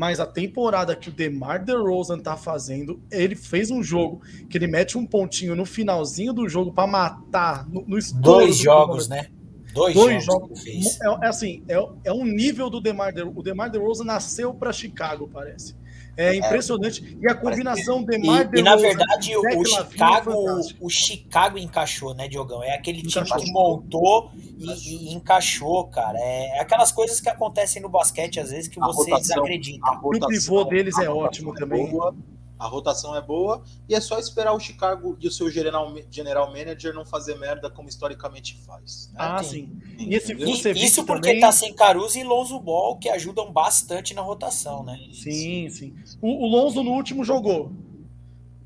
[0.00, 4.66] Mas a temporada que o DeMar DeRozan tá fazendo, ele fez um jogo que ele
[4.66, 9.08] mete um pontinho no finalzinho do jogo para matar no, no Dois do jogos, cronômetro.
[9.10, 9.26] né?
[9.74, 10.98] Dois, Dois jogos, fez.
[11.02, 13.38] É, é assim, é, é um nível do DeMar DeRozan.
[13.38, 15.76] O DeMar DeRozan nasceu para Chicago, parece.
[16.16, 17.18] É impressionante.
[17.20, 22.14] E a combinação DeMar E, e, na verdade, o, o é Chicago, o Chicago encaixou,
[22.14, 22.62] né, Diogão?
[22.62, 23.38] É aquele time Encaixou.
[23.44, 26.18] que montou e, e encaixou, cara.
[26.18, 29.78] É aquelas coisas que acontecem no basquete, às vezes, que A você rotação- desacredita.
[29.92, 31.86] E o pivô rotação- deles é rotação ótimo também.
[31.90, 32.14] boa,
[32.60, 36.48] a rotação é boa e é só esperar o Chicago e o seu general, general
[36.52, 39.08] manager não fazer merda como historicamente faz.
[39.12, 39.16] Né?
[39.18, 39.70] Ah, Sim.
[39.98, 40.06] sim.
[40.08, 40.32] E esse?
[40.32, 44.20] E- Vucevic isso porque também- tá sem Caruso e Lonzo Ball, que ajudam bastante na
[44.20, 44.98] rotação, né?
[45.12, 45.94] Sim, sim.
[46.20, 47.72] O, o Lonzo no último jogou.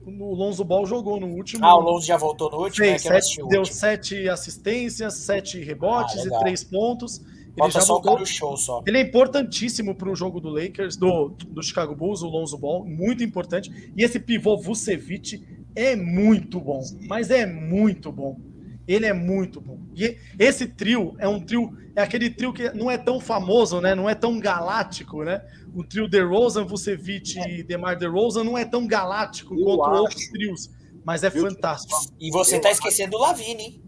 [0.07, 1.65] O Lonzo Ball jogou no último.
[1.65, 3.77] Ah, o Lonzo já voltou no último, fez é que eu não sete, deu último.
[3.79, 7.23] sete assistências, sete rebotes Ah, e três pontos.
[7.57, 8.27] Já só o voltou.
[8.27, 8.83] Show só.
[8.87, 12.85] Ele é importantíssimo para o jogo do Lakers, do, do Chicago Bulls, o Lonzo Ball,
[12.85, 13.93] muito importante.
[13.97, 15.43] E esse pivô Vucevic
[15.77, 18.39] é muito bom, mas é muito bom.
[18.87, 19.79] Ele é muito bom.
[19.97, 23.95] E esse trio é um trio, é aquele trio que não é tão famoso, né?
[23.95, 25.41] Não é tão galáctico, né?
[25.75, 30.03] O trio DeRozan, Vucevic e DeMar DeRozan não é tão galáctico Eu quanto acho.
[30.03, 30.71] outros trios,
[31.05, 31.99] mas é Eu- fantástico.
[32.21, 33.84] E você tá acho- esquecendo do Lavine, hein?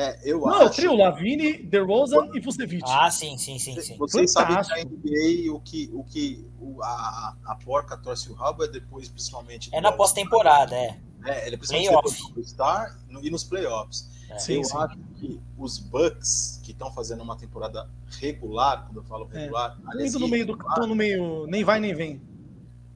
[0.00, 0.76] É, eu Não, acho.
[0.76, 2.84] trio Lavine, DeRozan e Vucevic.
[2.86, 3.96] Ah, sim, sim, sim, sim.
[3.96, 4.90] Vocês sabem que Fantástico.
[4.90, 9.08] na NBA o que, o que o- a, a porca torce o rabo é depois,
[9.08, 9.68] principalmente.
[9.72, 11.00] É na pós-temporada, é.
[11.26, 14.08] É, ele é principalmente do All-Star no- e nos playoffs.
[14.30, 14.38] É.
[14.38, 14.76] Sim, eu sim.
[14.76, 19.40] acho que os Bucks, que estão fazendo uma temporada regular, quando eu falo É.
[19.40, 20.56] regular, Tô aliás, indo no meio do.
[20.86, 21.44] No meio.
[21.48, 22.22] Nem vai nem vem.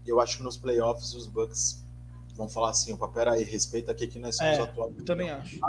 [0.06, 1.81] eu acho que nos playoffs os Bucks
[2.34, 4.94] vão falar assim, opa, peraí, respeita aqui que nós somos É, atuais.
[4.98, 5.60] Eu também acho.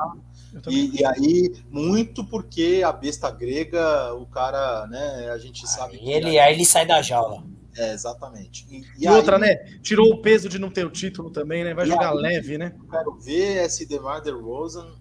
[0.53, 5.67] Eu também E, e aí, muito porque a besta grega, o cara, né, a gente
[5.67, 7.43] sabe E ele, aí ele sai da jaula.
[7.75, 8.65] É, exatamente.
[8.69, 9.55] E, E, e outra, aí, né?
[9.81, 11.73] Tirou o peso de não ter o título também, né?
[11.73, 12.73] Vai jogar aí- leve, né?
[12.79, 14.95] eu quero ver se DeMar DeRozan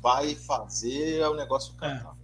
[0.00, 2.14] vai fazer o negócio cantar.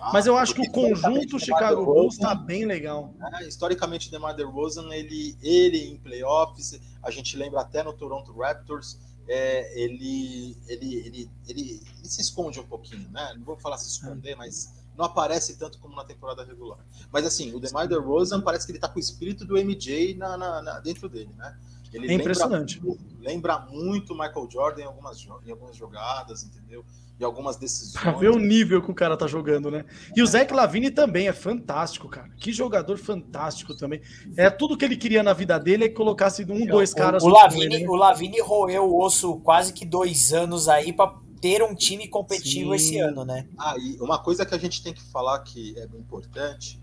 [0.00, 0.10] Tá?
[0.14, 3.14] Mas eu acho que o conjunto Chicago Bulls DeRozan, tá bem legal.
[3.18, 8.98] né, historicamente, DeMar DeRozan, ele, ele em playoffs, a gente lembra até no Toronto Raptors,
[9.28, 13.34] é, ele, ele, ele, ele, ele se esconde um pouquinho, né?
[13.36, 16.78] Não vou falar se esconder, mas não aparece tanto como na temporada regular.
[17.12, 20.36] Mas assim, o DeMar DeRozan parece que ele tá com o espírito do MJ na,
[20.36, 21.56] na- na- dentro dele, né?
[21.92, 22.82] Ele É lembra impressionante.
[22.82, 26.84] muito- Lembra muito Michael Jordan em algumas, em algumas jogadas, entendeu?
[27.20, 28.02] E algumas decisões.
[28.02, 29.84] Pra ver o nível que o cara tá jogando, né?
[30.16, 32.30] E o Zach Lavine também é fantástico, cara.
[32.38, 34.00] Que jogador fantástico também.
[34.38, 37.22] É tudo que ele queria na vida dele é que colocasse um, dois caras.
[37.22, 37.86] o, o ele, né?
[37.86, 42.70] o Lavini roeu o osso quase que dois anos aí pra ter um time competitivo
[42.70, 42.76] Sim.
[42.76, 43.46] esse ano, né?
[43.58, 46.80] Ah, e uma coisa que a gente tem que falar que é bem importante: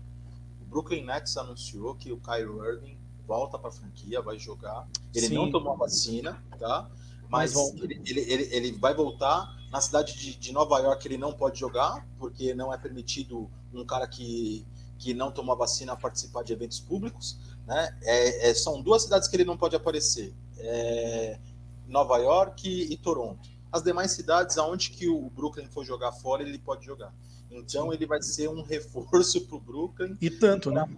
[0.62, 4.86] o Brooklyn Nets anunciou que o Kyrie Irving volta para a franquia, vai jogar.
[5.12, 5.34] Ele Sim.
[5.34, 6.88] não tomou a vacina, tá?
[7.28, 9.56] Mas ele, ele, ele, ele vai voltar.
[9.70, 13.84] Na cidade de, de Nova York ele não pode jogar, porque não é permitido um
[13.84, 14.66] cara que,
[14.98, 17.38] que não tomou a vacina participar de eventos públicos.
[17.66, 17.98] Né?
[18.02, 21.38] É, é, são duas cidades que ele não pode aparecer: é,
[21.86, 23.48] Nova York e, Toronto.
[23.70, 27.12] As demais cidades, aonde que o Brooklyn for jogar fora, ele pode jogar.
[27.50, 30.88] Então ele vai ser um reforço para o Brooklyn E tanto, né?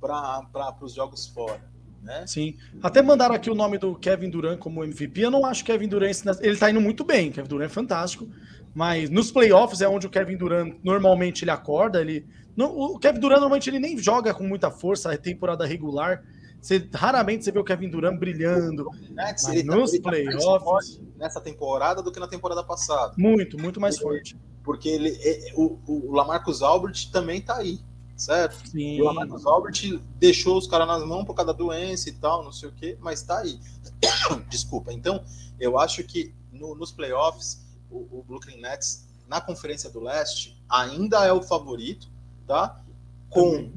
[0.00, 1.62] para os jogos fora.
[2.06, 2.24] Né?
[2.26, 2.56] Sim.
[2.82, 5.20] Até mandaram aqui o nome do Kevin Durant como MVP.
[5.22, 6.16] Eu não acho que Kevin Durant.
[6.40, 7.32] Ele tá indo muito bem.
[7.32, 8.28] Kevin Durant é fantástico.
[8.74, 12.00] Mas nos playoffs é onde o Kevin Durant normalmente ele acorda.
[12.00, 12.24] Ele,
[12.58, 16.22] o Kevin Durant normalmente ele nem joga com muita força a temporada regular.
[16.60, 18.88] Você, raramente você vê o Kevin Durant brilhando.
[19.10, 23.14] Nets, Mas ele tá- nos tá playoffs- forte nessa temporada do que na temporada passada.
[23.16, 24.36] Muito, muito mais forte.
[24.62, 27.78] Porque ele, é- o, o Lamarcus Albert também tá aí,
[28.16, 28.68] certo?
[28.68, 28.96] Sim.
[28.96, 32.42] E o Lamarcus Albert deixou os caras nas mãos por causa da doença e tal,
[32.42, 33.60] não sei o quê, mas tá aí.
[34.48, 34.92] Desculpa.
[34.92, 35.22] Então,
[35.60, 41.24] eu acho que no- nos playoffs, o, o Brooklyn Nets, na Conferência do Leste, ainda
[41.24, 42.08] é o favorito,
[42.46, 42.80] tá?
[43.28, 43.70] Com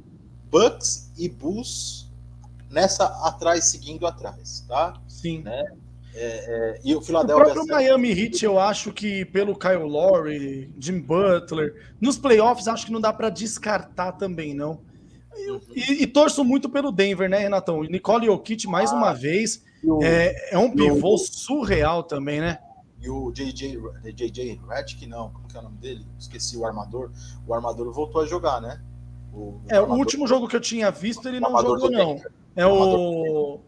[0.49, 2.07] Bucks e Bulls
[2.69, 4.99] nessa atrás, seguindo atrás, tá?
[5.07, 5.43] Sim.
[6.21, 10.69] É, é, e o O Philadelphia próprio Miami Heat, eu acho que pelo Kyle Lowry,
[10.77, 14.81] Jim Butler, nos playoffs acho que não dá pra descartar também, não.
[15.73, 17.83] E, e torço muito pelo Denver, né, Renatão?
[17.83, 22.59] Nicole Jokic, mais uma vez, o- é, é um pivô surreal também, né?
[23.01, 23.79] E o JJ,
[24.13, 26.05] JJ Redick, não, como que é o nome dele?
[26.19, 27.11] Esqueci o armador.
[27.47, 28.81] O armador voltou a jogar, né?
[29.33, 32.21] O, É, o último jogo que eu tinha visto, ele não jogou, não.
[32.57, 33.61] É o,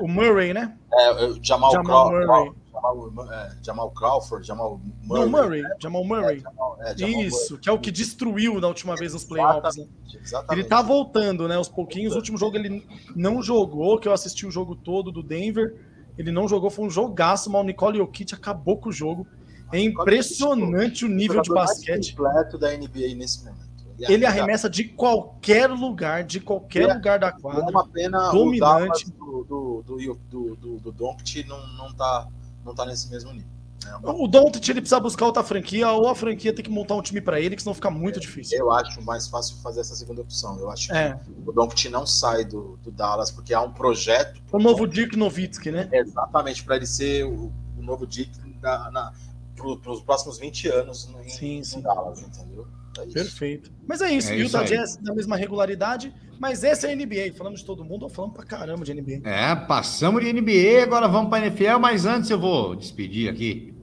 [0.00, 0.76] o, o Murray, né?
[0.92, 2.52] É, é o Jamal, Jamal Craw- Murray.
[2.74, 5.22] Jamal, é, Jamal Crawford, Jamal Murray.
[5.24, 5.62] Não, Murray.
[5.80, 6.44] Jamal Murray.
[6.80, 9.76] É, Jamal Isso, que é o que destruiu na última vez nos playoffs.
[9.76, 9.84] Né?
[9.84, 10.20] Murray.
[10.22, 10.60] Exatamente.
[10.60, 11.56] Ele tá voltando, né?
[11.56, 12.14] Aos pouquinhos.
[12.14, 15.74] O último jogo ele não jogou, que eu assisti o jogo todo do Denver.
[16.16, 19.26] Ele não jogou, foi um jogaço, mas o Nicole Jokic acabou com o jogo.
[19.72, 22.14] É impressionante o nível de basquete.
[22.14, 23.73] completo da NBA nesse momento.
[23.98, 26.94] Ele arremessa de qualquer lugar, de qualquer É.
[26.94, 27.64] lugar da É quadra.
[27.70, 29.06] uma pena dominante.
[29.20, 32.26] o do, do, do, do, do, do Doncic não, não, tá,
[32.64, 33.48] não tá nesse mesmo nível.
[33.84, 33.92] né?
[34.02, 37.20] O Doncic ele precisa buscar outra franquia, ou a franquia tem que montar um time
[37.20, 38.58] pra ele, que senão fica muito difícil.
[38.58, 40.58] Eu acho mais fácil fazer essa segunda opção.
[40.58, 41.14] Eu acho É.
[41.22, 45.16] que o Doncic não sai do, do Dallas porque há um projeto O novo Dirk
[45.16, 45.88] Nowitzki, né?
[45.92, 48.30] exatamente para ele ser o, novo Dick
[48.62, 49.12] na,
[49.54, 51.82] para os próximos 20 anos no, em, Sim, em sim.
[51.82, 52.66] Dallas, entendeu?
[52.98, 53.06] É.
[53.06, 53.70] Perfeito.
[53.86, 54.74] Mas é isso, É Utah isso.
[54.74, 57.34] Jazz na mesma regularidade, mas essa é a NBA.
[57.36, 59.28] Falamos de todo mundo ou falamos pra caramba de NBA?
[59.28, 63.74] É, passamos de NBA, agora vamos para NFL, mas antes eu vou despedir aqui.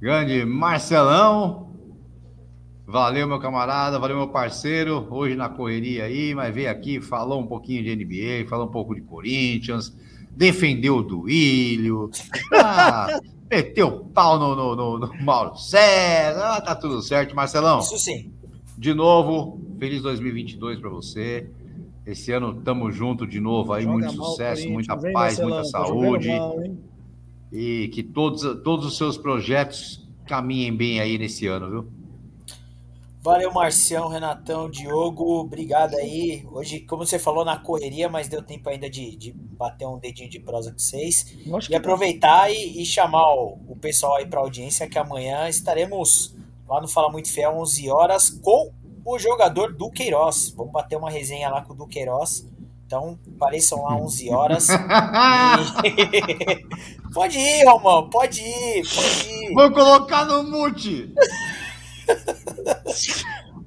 [0.00, 1.66] Grande Marcelão.
[2.86, 5.06] Valeu, meu camarada, valeu, meu parceiro.
[5.10, 8.94] Hoje na correria aí, mas veio aqui, falou um pouquinho de NBA, falou um pouco
[8.94, 9.94] de Corinthians,
[10.30, 12.10] defendeu o Duílio,
[12.54, 13.20] ah,
[13.50, 17.80] meteu pau no, no, no, no Mauro César, ah, tá tudo certo, Marcelão.
[17.80, 18.32] Isso sim.
[18.78, 21.50] De novo, feliz 2022 para você.
[22.06, 25.48] Esse ano tamo junto de novo aí, Joga muito sucesso, muita hein, paz, Marcelão?
[25.50, 26.62] muita Tá saúde mal,
[27.52, 31.92] e que todos, todos os seus projetos caminhem bem aí nesse ano, viu?
[33.20, 36.46] Valeu, Marcião, Renatão, Diogo, obrigado aí.
[36.52, 40.30] Hoje, como você falou, na correria, mas deu tempo ainda de, de bater um dedinho
[40.30, 41.36] de prosa com vocês.
[41.44, 46.38] Lógico E aproveitar e, e chamar o, o pessoal aí para audiência, que amanhã estaremos
[46.68, 48.72] lá no Fala Muito Fiel, 11 horas, com
[49.04, 50.50] o jogador Duqueiroz.
[50.56, 52.46] Vamos bater uma resenha lá com o Duqueiroz.
[52.86, 54.68] Então, apareçam lá 11 horas.
[55.84, 56.64] E-
[57.12, 59.54] pode ir, Romão, pode ir, pode ir.
[59.54, 61.12] Vou colocar no mute!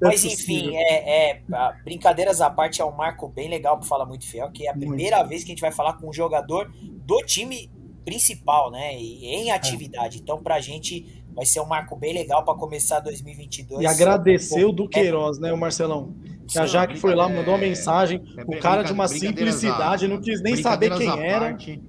[0.02, 1.42] Mas enfim, é, é,
[1.84, 4.74] brincadeiras à parte, é um marco bem legal para falar muito fiel, que é a
[4.74, 7.70] primeira vez que a gente vai falar com um jogador do time
[8.04, 8.96] principal, né?
[8.98, 10.18] E em atividade.
[10.18, 13.82] Então, pra gente vai ser um marco bem legal para começar 2022.
[13.82, 16.14] E agradecer o Duqueiroz, né, o Marcelão?
[16.48, 18.22] Que a Sim, Jaque foi lá, é- mandou uma mensagem.
[18.38, 21.40] é o cara de uma simplicidade, não quis nem saber brincadeiras quem à era.
[21.52, 21.82] parte,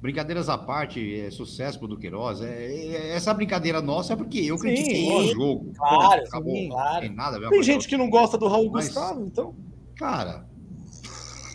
[0.00, 2.40] brincadeiras à parte, é sucesso pro Duqueiroz.
[2.42, 5.40] É, é- essa brincadeira nossa é porque eu Sim, critiquei o lógico.
[5.40, 5.72] jogo.
[5.76, 6.54] Claro, Pronto, acabou.
[6.56, 7.00] sim, claro.
[7.00, 9.54] Tem nada Tem gente que não gosta do Raul Mas- Gustavo, então
[9.96, 10.44] Cara,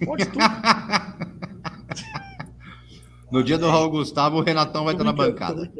[0.05, 0.45] pode tudo.
[3.29, 5.71] No dia do Raul Gustavo, o Renatão vai estar na brincando, bancada.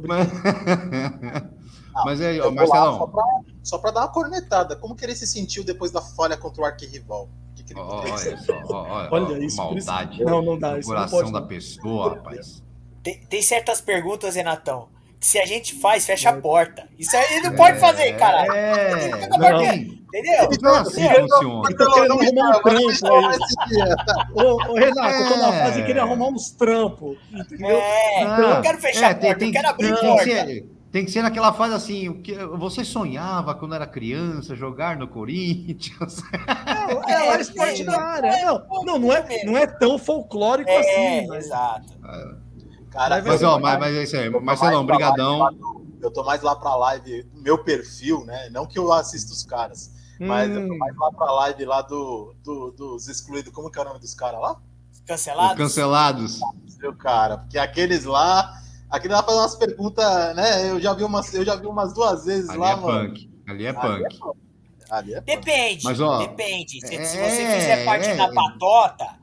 [0.00, 1.58] Tô brincando.
[1.98, 3.24] Mas, mas aí, Eu ó, vou lá só Marcelão, pra,
[3.64, 4.76] só pra dar uma cornetada.
[4.76, 7.28] Como que ele se sentiu depois da falha contra o arquirrival?
[7.56, 8.52] Que que olha só,
[9.10, 10.72] Olha ó, isso, maldade Não, não dá.
[10.72, 11.32] no Isso não coração pode.
[11.32, 11.46] da não.
[11.48, 12.62] pessoa, rapaz.
[13.02, 14.88] Tem, tem certas perguntas, Renatão,
[15.20, 16.86] se a gente faz, fecha a porta.
[16.98, 18.52] Isso aí não pode fazer, caralho.
[18.52, 20.32] É, Fica não, não Entendeu?
[20.32, 21.70] é assim que funciona.
[21.70, 24.42] Eu tô querendo Não arrumar um não trampo aí.
[24.42, 25.64] Ô, ô, Renato, eu tô na É.
[25.64, 27.18] fase de querer arrumar uns trampos.
[27.32, 27.76] Entendeu?
[27.76, 30.24] É, eu não quero fechar a porta, eu quero abrir tem, que porta.
[30.24, 34.96] ser, tem que ser naquela fase assim, o que você sonhava quando era criança, jogar
[34.96, 36.22] no Corinthians.
[36.88, 38.46] Não, é, é esporte na área.
[38.46, 41.44] Não, não, não, é, não é tão folclórico É, assim, mas.
[41.44, 41.98] exato.
[42.98, 44.28] Cara, Mas, ó, mas, mas é isso aí.
[44.40, 45.38] Marcelão, brigadão.
[45.38, 45.50] lá
[46.02, 48.48] Eu tô mais lá pra live, do meu perfil, né?
[48.50, 50.78] Não que eu assisto os caras, mas eu tô Hum.
[50.78, 53.52] mais lá pra live lá do, do- dos excluídos.
[53.52, 54.56] Como que é o nome dos caras lá?
[54.92, 55.56] Os Cancelados?
[55.56, 56.40] cancelados.
[56.80, 58.52] Meu cara, porque aqueles lá.
[58.90, 60.70] Aquele lá faz umas perguntas, né?
[60.70, 63.08] Eu já vi umas, eu já vi umas duas vezes Ali lá, é mano.
[63.10, 63.30] punk.
[63.46, 64.18] Ali é Ali punk.
[64.90, 66.80] Ali é Depende, Mas, ó, depende.
[66.80, 69.18] Se, se é- você fizer parte é- da patota,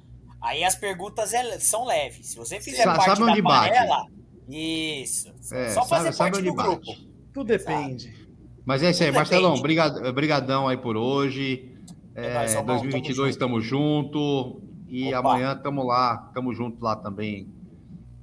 [0.46, 2.28] aí as perguntas é- são leves.
[2.28, 3.70] Se você fizer Sa- parte sabe da onde bate?
[3.74, 4.06] panela,
[4.50, 5.30] isso.
[5.52, 6.70] É, Só fazer sabe, sabe parte do bate.
[6.70, 7.02] grupo.
[7.34, 8.26] Tudo depende.
[8.66, 9.62] Mas é isso aí, Tudo Marcelão, depende.
[9.64, 11.72] brigad- brigadão aí por hoje.
[12.16, 14.62] É É, nóis, Romão, 2022 tamo estamos junto.
[14.88, 15.18] E Opa.
[15.20, 17.48] amanhã estamos lá, estamos junto lá também,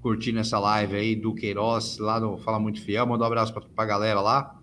[0.00, 3.06] curtindo essa live aí do Queiroz, lá no Fala Muito Fiel.
[3.06, 4.58] Manda um abraço pra, pra galera lá.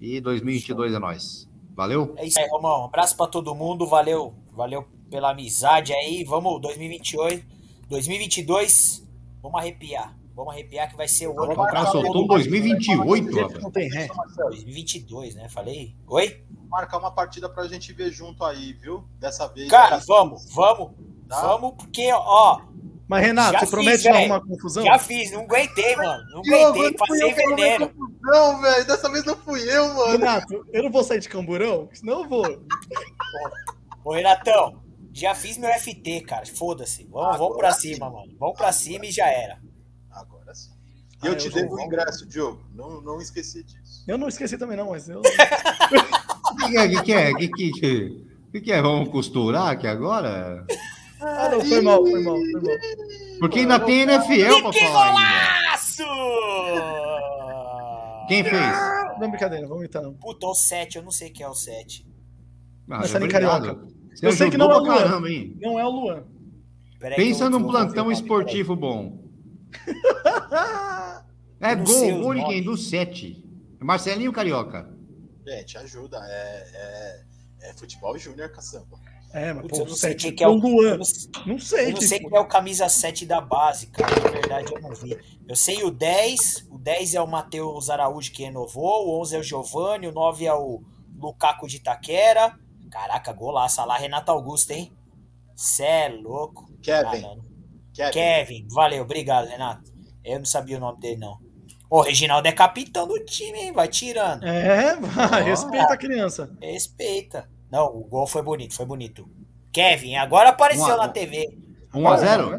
[0.00, 1.48] E 2022 é nóis.
[1.74, 2.14] Valeu?
[2.18, 2.82] É isso aí, Romão.
[2.82, 3.86] Um abraço pra todo mundo.
[3.86, 6.24] Valeu, valeu pela amizade aí.
[6.24, 7.46] Vamos, 2028,
[7.88, 9.06] 2022,
[9.42, 10.16] vamos arrepiar.
[10.34, 13.62] Vamos arrepiar que vai ser o ano O cara soltou todo um 2028, Jeito rapaz.
[13.62, 14.06] Não tem ré.
[14.36, 15.48] 2022, né?
[15.48, 15.96] Falei?
[16.06, 16.44] Oi?
[16.68, 19.04] marcar uma partida pra gente ver junto aí, viu?
[19.18, 19.70] Dessa vez.
[19.70, 20.92] Cara, vamos, vamos.
[21.28, 21.40] Tá.
[21.40, 22.60] Vamos, porque, ó,
[23.08, 24.32] Mas, Renato, Já você fiz, promete não velho.
[24.32, 24.84] arrumar confusão?
[24.84, 26.24] já fiz, não aguentei, mano.
[26.30, 27.92] Não Diogo, aguentei, não passei veneno.
[28.20, 30.12] Não, velho, dessa vez não fui eu, mano.
[30.12, 32.44] Renato, eu não vou sair de camburão, senão eu vou.
[34.04, 34.82] Ô, Renatão,
[35.18, 36.46] já fiz meu FT, cara.
[36.46, 37.04] Foda-se.
[37.10, 38.32] Vamos, vamos pra cima, mano.
[38.38, 39.58] Vamos pra cima e já era.
[40.10, 40.70] Agora sim.
[41.22, 42.62] E Ah, eu eu te devo o ingresso, Diogo.
[42.74, 44.04] Não, não esqueci disso.
[44.06, 45.20] Eu não esqueci também, não, mas eu.
[46.48, 46.84] O que é?
[46.86, 47.30] O que é?
[47.32, 48.80] O que, que, que, que que é?
[48.80, 50.64] Vamos costurar aqui agora?
[51.20, 52.62] Ah, não, foi mal, foi mal, foi mal.
[53.40, 55.64] Porque ainda tem NFL pra que falar ainda.
[55.64, 56.02] golaço!
[58.28, 58.76] Quem fez?
[59.20, 60.14] Não, brincadeira, vamos então.
[60.14, 62.06] Puta, o 7, eu não sei quem é o 7.
[62.88, 63.78] Ah, Mas tá nem carioca.
[64.16, 64.96] Você Eu sei que não é o Luan.
[64.96, 65.56] caramba, hein?
[65.60, 66.24] Não é o Luan.
[66.98, 69.22] Peraí Pensa num plantão esportivo bom.
[71.58, 72.62] É sei gol, gol de quem?
[72.62, 73.42] Do 7.
[73.80, 74.94] Marcelinho Carioca.
[75.46, 76.18] Gente, ajuda.
[76.22, 77.22] É,
[77.62, 78.98] é, é futebol júnior, caçamba.
[79.32, 80.52] É, mas Putz, pô, eu não sei quem que é o.
[80.52, 80.98] Luan.
[80.98, 81.86] Não, Não sei.
[81.86, 84.14] eu não sei quem é o camisa 7 da base, cara.
[84.20, 85.18] Na verdade, eu não vi.
[85.48, 86.66] Eu sei o 10.
[86.70, 89.08] O 10 é o Matheus Araújo que renovou.
[89.08, 90.08] O 11 é o Giovanni.
[90.08, 90.82] O 9 é o
[91.18, 92.54] Lukaku de Itaquera.
[92.96, 93.78] Caraca, golaço.
[93.82, 94.90] Olha lá, Renato Augusto, hein?
[95.54, 96.66] Cê é louco.
[96.82, 97.26] Kevin.
[97.26, 97.36] Ah.
[97.92, 98.12] Kevin.
[98.12, 99.92] Kevin, valeu, obrigado, Renato.
[100.24, 101.38] Eu não sabia o nome dele, não.
[101.90, 103.72] Ô, Reginaldo é capitão do time, hein?
[103.72, 104.44] Vai tirando.
[104.46, 105.44] É, vai, Ó.
[105.44, 106.50] respeita a criança.
[106.60, 107.46] Respeita.
[107.70, 109.28] Não, o gol foi bonito, foi bonito.
[109.70, 111.46] Kevin, agora apareceu Um a- na TV.
[111.92, 112.58] 1x0?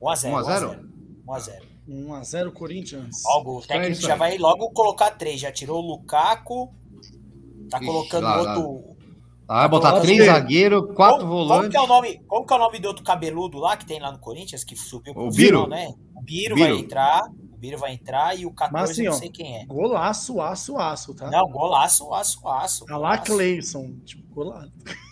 [0.00, 0.88] 1 a 0?
[1.28, 1.62] 1x0.
[1.88, 3.22] 1x0 Corinthians.
[3.24, 5.40] Ó, o é técnico isso já vai logo colocar três.
[5.40, 6.74] Já tirou o Lukaku.
[7.70, 8.54] Tá Ixi, colocando lá, lá.
[9.52, 11.70] Ah, vai botar Nossa, três zagueiros, quatro como, como volantes.
[11.70, 12.20] que é o nome?
[12.28, 14.76] Como que é o nome do outro cabeludo lá que tem lá no Corinthians que
[14.76, 15.64] subiu pro O Biro.
[15.64, 15.92] final, né?
[16.14, 16.68] O Biro, Biro.
[16.68, 17.22] vai entrar.
[17.52, 19.66] O Biro vai entrar e o 14 Mas assim, não sei quem é.
[19.66, 21.28] Golaço, aço, aço, tá?
[21.30, 22.84] Não, golaço, aço, aço.
[22.90, 23.18] A lá.
[23.18, 23.90] Cleison.
[24.06, 24.70] Tipo, golaço.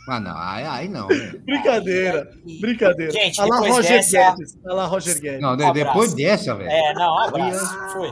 [0.09, 1.09] Ah, não, aí, aí não.
[1.09, 1.33] né?
[1.45, 3.11] Brincadeira, E- brincadeira.
[3.13, 4.59] Gente, a lá depois Roger dessa- Guedes.
[4.65, 5.41] A lá Roger Guedes.
[5.43, 6.71] Não, Um depois dessa, velho.
[6.71, 7.79] É, não, um abraço.
[7.93, 8.11] Foi.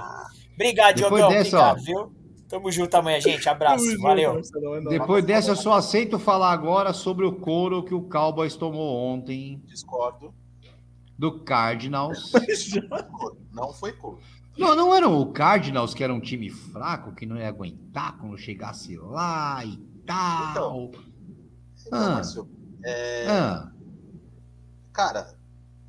[0.54, 1.28] Obrigado, Depois Diogão.
[1.28, 1.84] dessa, Obrigado, ó.
[1.84, 2.15] viu?
[2.48, 3.48] Tamo junto amanhã, gente.
[3.48, 3.84] Abraço.
[3.84, 4.34] Tamo Valeu.
[4.34, 4.80] Marcelão, é.
[4.82, 9.60] Depois dessa, eu só aceito falar agora sobre o couro que o Cowboys tomou ontem
[9.66, 10.32] Discordo.
[11.18, 12.30] do Cardinals.
[13.52, 14.18] Não foi cor.
[14.56, 18.38] Não, não era o Cardinals que era um time fraco, que não ia aguentar quando
[18.38, 19.76] chegasse lá e
[20.06, 20.90] tal.
[20.94, 21.02] Então,
[21.92, 22.08] Ah.
[22.10, 22.48] Márcio,
[22.82, 23.70] é, Ah.
[24.94, 25.34] cara,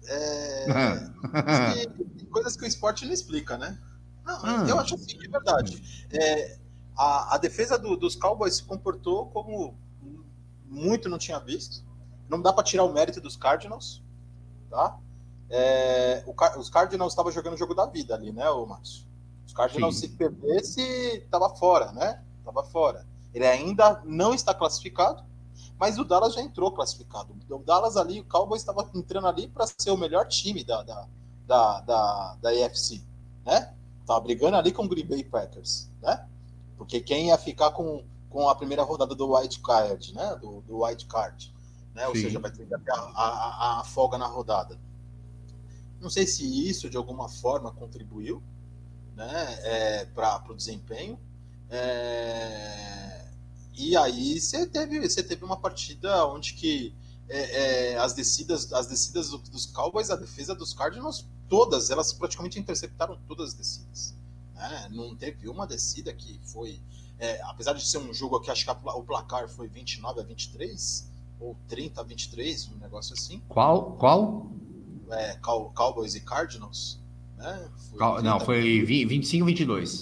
[0.05, 1.13] é, Ah.
[2.17, 3.77] tem coisas que o esporte não explica, né?
[4.27, 4.65] Não, Ah.
[4.67, 6.07] Eu acho assim, de verdade.
[6.11, 6.59] É,
[6.95, 9.75] a, a defesa do- dos Cowboys se comportou como
[10.65, 11.83] muito não tinha visto.
[12.29, 14.03] Não dá para tirar o mérito dos Cardinals,
[14.69, 14.97] tá?
[15.49, 19.05] É, o os Cardinals estavam jogando o jogo da vida ali, né, o Márcio?
[19.45, 20.01] Os Cardinals, Sim.
[20.01, 22.21] se perdesse, tava fora, né?
[22.43, 23.05] Tava fora.
[23.33, 25.23] Ele ainda não está classificado,
[25.79, 27.33] mas o Dallas já entrou classificado.
[27.49, 31.07] O Dallas ali, o Cowboys estava entrando ali para ser o melhor time da, da,
[31.45, 33.01] da, da, da AFC,
[33.45, 33.73] né?
[34.07, 36.25] Tava brigando ali com o Green Bay Packers, né?
[36.77, 40.35] Porque quem ia ficar com, com a primeira rodada do White Card, né?
[40.41, 41.53] Do, do White Card,
[41.93, 42.07] né?
[42.07, 42.21] Ou Sim.
[42.21, 44.79] seja, vai ter a, a, a- a folga na rodada.
[45.99, 48.41] Não sei se isso de alguma forma contribuiu,
[49.15, 49.59] né?
[49.63, 51.19] É, para o desempenho.
[51.69, 53.27] É,
[53.73, 56.95] e aí você teve, você teve uma partida onde que
[57.29, 62.13] é, é, as descidas, as descidas do- dos Cowboys, a defesa dos Cardinals, todas, elas
[62.13, 64.15] praticamente interceptaram todas as descidas.
[64.55, 64.87] né?
[64.91, 66.81] Não teve uma descida que foi.
[67.19, 70.23] é, apesar de ser um jogo que acho que a o placar foi 29 a
[70.23, 71.09] 23,
[71.39, 73.41] ou 30 a 23, um negócio assim.
[73.47, 73.93] Qual?
[73.93, 74.47] Qual?
[75.11, 76.99] É, Cow- Cowboys e Cardinals.
[77.37, 77.69] Né?
[77.89, 80.01] Foi Qual- Não, 30 foi vi- 25 22.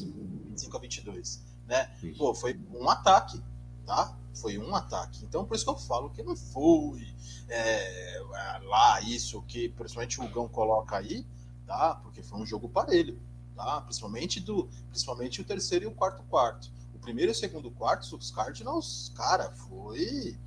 [0.49, 1.91] 25 a 22, né?
[2.01, 2.17] Isso.
[2.17, 3.41] Pô, foi um ataque,
[3.85, 4.17] tá?
[4.33, 5.23] Foi um ataque.
[5.25, 7.13] Então, por isso que eu falo que não foi
[7.47, 8.21] é,
[8.63, 11.25] lá isso que principalmente o Gão coloca aí,
[11.65, 11.95] tá?
[11.95, 13.19] Porque foi um jogo parelho,
[13.55, 13.81] tá?
[13.81, 16.71] Principalmente do, principalmente o terceiro e o quarto quarto.
[16.93, 20.37] O primeiro e o segundo quarto, os Cardinals, cara, foi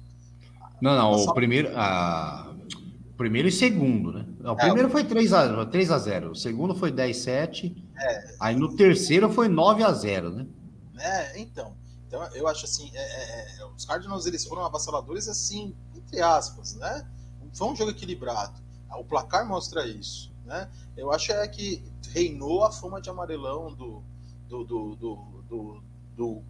[0.81, 1.31] Não, não, Nossa.
[1.31, 2.55] o primeiro, ah,
[3.17, 4.25] primeiro e segundo, né?
[4.45, 8.37] O É, primeiro foi 3 a, 3 a 0, o segundo foi 10 7, É.
[8.41, 10.47] aí no terceiro foi 9 a 0, né?
[10.95, 11.39] né?
[11.39, 16.21] Então, então eu acho assim, é, é, é, os Cardinals eles foram avassaladores assim, entre
[16.21, 17.07] aspas, né?
[17.53, 18.61] Foi um jogo equilibrado.
[18.99, 20.69] O placar mostra isso, né?
[20.97, 24.03] Eu acho é que reinou a fama de amarelão do
[24.49, 25.17] do do, do,
[25.49, 25.83] do,
[26.17, 26.43] do,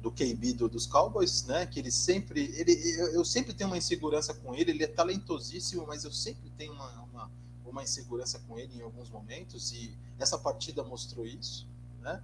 [0.00, 1.66] do KB do- dos Cowboys, né?
[1.66, 4.72] Que ele sempre, ele, eu, eu sempre tenho uma insegurança com ele.
[4.72, 7.30] Ele é talentosíssimo, mas eu sempre tenho uma, uma,
[7.64, 11.68] uma insegurança com ele em alguns momentos e essa partida mostrou isso,
[12.00, 12.22] né?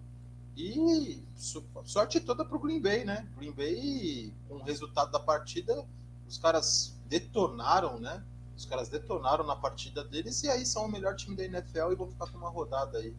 [0.56, 3.28] E so- sorte toda pro Green Bay, né?
[3.36, 5.86] Green Bay, com o resultado da partida,
[6.26, 8.24] os caras detonaram, né?
[8.58, 11.94] Os caras detonaram na partida deles e aí são o melhor time da NFL e
[11.94, 13.14] vão ficar com uma rodada aí,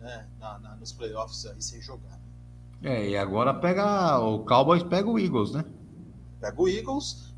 [0.00, 0.26] né?
[0.40, 2.18] Na, na- nos playoffs aí sem jogar.
[2.82, 5.64] É, e agora pega o Cowboys pega o Eagles, né?
[6.40, 7.32] Pega o Eagles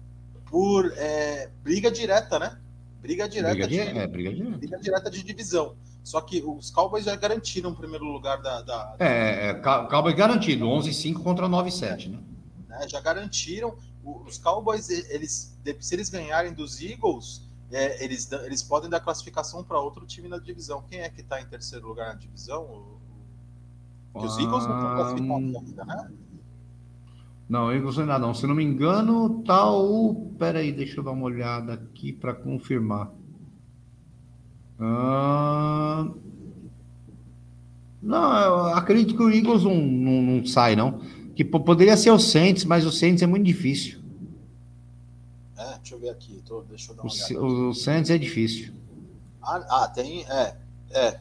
[0.46, 2.58] por é, briga direta, né?
[3.02, 4.42] Briga direta Briga de, é, briga de.
[4.42, 5.76] briga direta de divisão.
[6.02, 10.14] Só que os Cowboys já garantiram o primeiro lugar da, da, É, é, Cow- Cowboys
[10.16, 12.18] garantido, 11-5 contra 9-7, né?
[12.68, 13.76] né, já garantiram.
[14.02, 19.64] O- Os Cowboys, eles, se eles ganharem dos Eagles, é, eles, eles podem dar classificação
[19.64, 20.82] para outro time na divisão.
[20.88, 22.84] Quem é que está em terceiro lugar na divisão?
[24.12, 26.10] Porque os Eagles não estão Ah, classificados ainda, né?
[27.48, 28.32] Não, Eagles ainda não.
[28.32, 30.30] Se não me engano, tá o.
[30.38, 33.10] Pera aí, deixa eu dar uma olhada aqui para confirmar.
[34.78, 36.08] Ah,
[38.02, 41.00] Não, eu acredito que o Eagles não, não, não sai, não.
[41.34, 43.98] Que po- poderia ser o Saints, mas o Saints é muito difícil.
[45.84, 46.42] É, deixa eu ver aqui.
[46.46, 47.68] tô- deixa eu dar O, uma olhada.
[47.68, 48.72] o Saints é difícil.
[49.42, 50.24] Ah, ah, tem.
[50.24, 50.56] É,
[50.90, 51.20] é.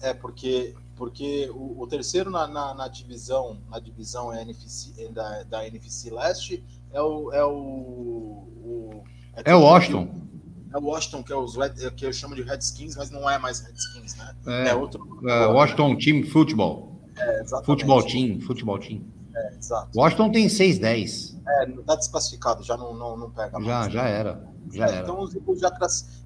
[0.00, 5.08] É, porque, porque o, o terceiro na, na, na divisão, na divisão é NFC, é
[5.08, 6.62] da, da NFC Leste
[6.92, 7.32] é o.
[7.32, 9.04] É o, o
[9.44, 10.08] É o Washington.
[10.72, 13.38] É o Washington, que, é os Red, que eu chamo de Redskins, mas não é
[13.38, 14.34] mais Redskins, né?
[14.46, 15.20] É, É outro.
[15.28, 17.00] é, Washington Team Futebol.
[17.16, 17.66] É, exatamente.
[17.66, 19.00] Futebol Team, Futebol Team.
[19.34, 19.90] É, exato.
[19.98, 21.34] Washington tem 6-10.
[21.46, 23.92] É, tá desclassificado, já não, não, não pega Já, mais.
[23.92, 24.44] já era.
[24.72, 25.00] Já É, era.
[25.02, 25.70] Então os Eagles já,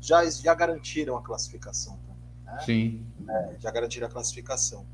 [0.00, 2.58] já, já garantiram a classificação também, né?
[2.64, 3.06] Sim.
[3.28, 4.86] É, já garantiram a classificação.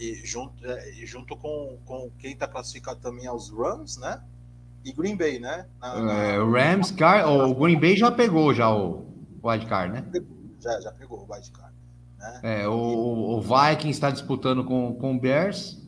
[0.00, 4.22] E junto, é, junto com, com quem está classificado também é os Rams, né?
[4.84, 5.66] E Green Bay, né?
[5.80, 7.28] Na- na- É, Rams, Car...
[7.28, 9.06] o Green Bay já pegou já o
[9.42, 10.04] Wild Card, né?
[10.60, 11.74] já, já pegou o Wild Card.
[12.18, 12.40] Né?
[12.62, 12.72] É, o,
[13.38, 15.78] o Vikings está disputando com, com o Bears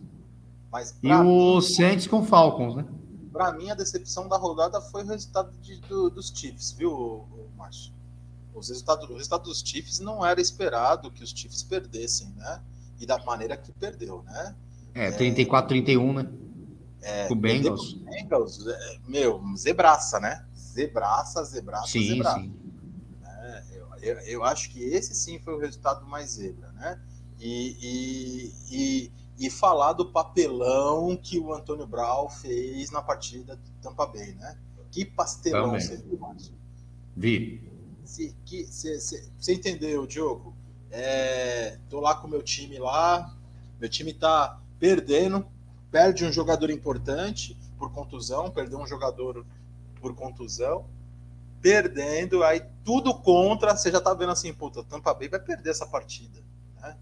[0.70, 2.84] Mas e o Saints com o Falcons, né?
[3.32, 7.48] pra mim, a decepção da rodada foi o resultado de- do- dos Chiefs, viu, o,
[7.56, 7.92] Márcio?
[8.52, 12.60] Os resultados, o resultado dos Chiefs não era esperado que os Chiefs perdessem, né?
[12.98, 14.54] E da maneira que perdeu, né?
[14.92, 16.28] É, 34-31, né?
[17.02, 17.94] É, o Bengals.
[17.94, 20.44] Bengals, é, meu, zebraça, né?
[20.54, 22.40] Zebraça, zebraça, Sim, zebraça.
[22.40, 22.52] sim.
[23.22, 23.64] né?
[23.72, 27.00] Eu, eu, eu acho que esse sim foi o resultado mais zebra, né?
[27.38, 33.70] E, e, e, e falar do papelão que o Antônio Brown fez na partida do
[33.80, 34.58] Tampa Bay, né?
[34.90, 35.80] Que pastelão Também.
[35.80, 36.52] você viu, Márcio?
[37.16, 37.66] Vi.
[38.04, 40.54] Você entendeu, Diogo?
[40.90, 43.34] É, tô lá com o meu time lá,
[43.80, 45.46] meu time tá perdendo,
[45.90, 49.46] perde um jogador importante por contusão, perdeu um jogador
[50.02, 50.84] por contusão,
[51.62, 55.86] perdendo, aí tudo contra, você já tá vendo assim, puta, Tampa Bay vai perder essa
[55.86, 56.42] partida,
[56.82, 56.98] né?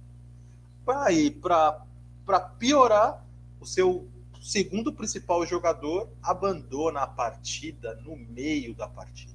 [0.85, 1.85] Pra ir, pra,
[2.29, 3.25] pra piorar,
[3.59, 4.07] o seu
[4.39, 9.33] segundo principal jogador abandona a partida no meio da partida.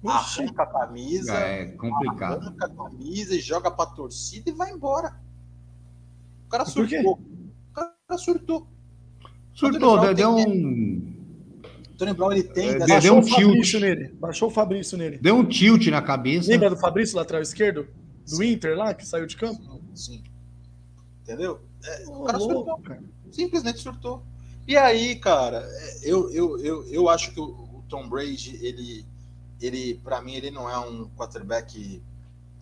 [0.00, 0.42] Oxi.
[0.42, 2.40] arranca a camisa, É complicado.
[2.40, 5.20] arranca a camisa e joga pra torcida e vai embora.
[6.46, 7.14] O cara surtou.
[7.14, 8.68] O cara surtou.
[9.52, 11.14] Surtou, Antônio deu Brown um,
[11.90, 13.74] O Tony Brown ele tem É, deu Baixou um tilt.
[13.80, 14.08] nele.
[14.20, 15.18] Baixou o Fabrício nele.
[15.18, 16.48] deu um tilt na cabeça.
[16.48, 17.88] Lembra do Fabrício, lateral esquerdo?
[18.28, 19.80] Do Inter lá, que saiu de campo?
[19.96, 20.22] Sim.
[21.24, 21.62] Entendeu?
[21.82, 22.78] É, o cara louco, surtou.
[22.82, 23.02] cara.
[23.32, 24.22] Simplesmente surtou.
[24.68, 29.06] E aí, cara, é, eu, eu, eu, eu acho que o, Tom Brady, ele,
[29.60, 32.02] ele para mim, ele não é um quarterback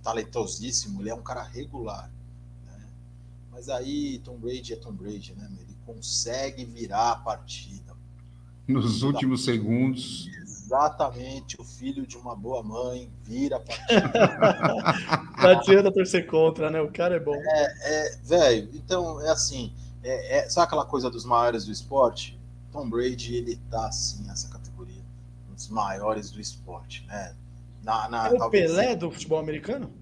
[0.02, 2.10] talentosíssimo, ele é um cara regular.
[2.66, 2.86] né?
[3.50, 5.48] Mas aí, Tom Brady é Tom Brady, né?
[5.60, 7.96] Ele consegue virar a partida.
[8.66, 10.28] Nos últimos segundos.
[10.72, 14.10] Exatamente, o filho de uma boa mãe vira partida.
[15.38, 16.80] Não adianta torcer contra, né?
[16.80, 17.34] O cara é bom.
[17.36, 22.40] É, velho, então é assim, é, é- sabe aquela coisa dos maiores do esporte?
[22.72, 25.02] Tom Brady, ele tá assim nessa categoria,
[25.50, 27.34] um dos maiores do esporte, né?
[27.82, 29.92] Na, na, É o Pelé do futebol americano?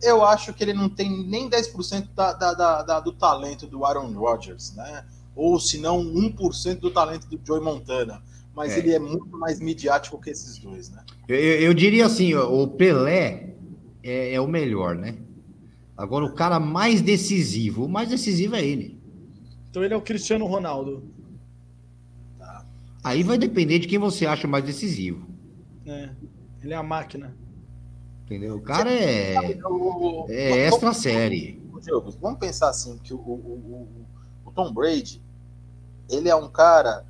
[0.00, 3.84] Eu acho que ele não tem nem 10% da, da, da, da- do talento do
[3.84, 5.04] Aaron Rodgers, né?
[5.34, 8.22] Ou se não 1% do talento do Joey Montana.
[8.54, 8.78] Mas É.
[8.78, 11.02] ele é muito mais midiático que esses dois, né?
[11.28, 13.54] Eu, eu- diria assim, o Pelé
[14.02, 15.16] é, é o melhor, né?
[15.96, 19.00] Agora, o cara mais decisivo, o mais decisivo é ele.
[19.70, 21.02] Então ele é o Cristiano Ronaldo.
[23.02, 25.26] Aí vai depender de quem você acha mais decisivo.
[25.84, 26.14] né?
[26.62, 27.36] Ele é a máquina.
[28.24, 28.56] Entendeu?
[28.56, 29.34] O cara é,
[29.66, 31.62] O- é extra série.
[32.20, 33.88] Vamos pensar assim, que o, o, o,
[34.46, 35.20] o Tom Brady,
[36.08, 37.04] ele é um cara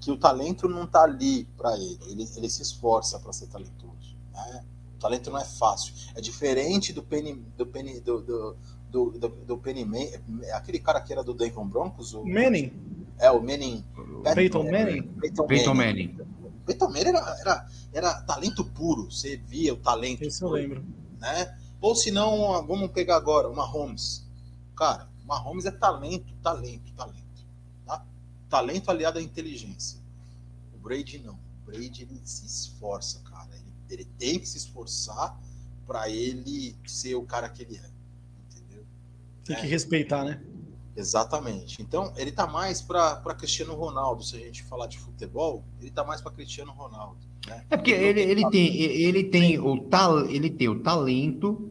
[0.00, 1.98] que o talento não tá ali para ele.
[2.08, 2.28] ele.
[2.36, 4.16] Ele se esforça para ser talentoso.
[4.32, 4.64] Né?
[4.96, 5.94] O talento não é fácil.
[6.14, 8.56] É diferente do Penny, do Penny, do, do,
[8.90, 10.06] do, do, do Penny Man,
[10.54, 12.72] aquele cara que era do Denver Broncos, o, Manning?
[13.18, 13.84] é o Manning,
[14.34, 15.02] Peyton Manning?
[15.20, 16.18] Peyton, Peyton Manning.
[16.66, 19.10] Peyton Manning era, era, era talento puro.
[19.10, 20.22] Você via o talento.
[20.22, 20.84] Esse eu lembro.
[21.18, 21.56] né?
[21.80, 24.26] Ou se não, vamos pegar agora uma Holmes.
[24.76, 27.27] Cara, uma Holmes é talento, talento, talento.
[28.48, 29.98] Talento aliado à inteligência.
[30.74, 31.34] O Brady não.
[31.34, 33.48] O Brady ele se esforça, cara.
[33.54, 35.38] Ele, ele tem que se esforçar
[35.86, 37.90] para ele ser o cara que ele é.
[38.56, 38.84] Entendeu?
[39.44, 39.60] Tem É.
[39.60, 40.40] que respeitar, né?
[40.96, 41.80] Exatamente.
[41.80, 44.24] Então, ele tá mais para Cristiano Ronaldo.
[44.24, 47.16] Se a gente falar de futebol, ele tá mais para Cristiano Ronaldo.
[47.46, 47.64] Né?
[47.70, 51.70] É porque ele, ele tem, ele tem o tal, ele tem o talento,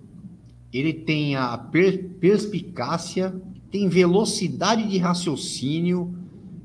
[0.72, 3.36] ele tem a per- perspicácia,
[3.70, 6.17] tem velocidade de raciocínio,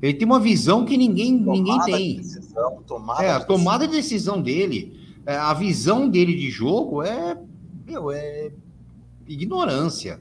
[0.03, 2.15] ele tem uma visão que ninguém, ninguém Tomada de tem.
[2.17, 7.01] decisão, tomada É, a de tomada de decisão dele, é, a visão dele de jogo
[7.03, 7.39] é,
[7.85, 8.51] meu, é
[9.27, 10.19] ignorância.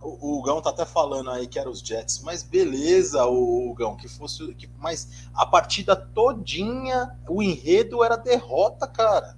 [0.00, 3.74] O, o Gão tá até falando aí que era os Jets, mas beleza, o, o
[3.74, 4.54] Gão, que fosse.
[4.54, 9.36] Que, mas a partida todinha, o enredo era derrota, cara.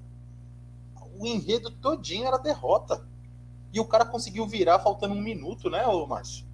[1.18, 3.02] O enredo todinho era derrota.
[3.72, 6.44] E o cara conseguiu virar faltando um minuto, né, ô Márcio?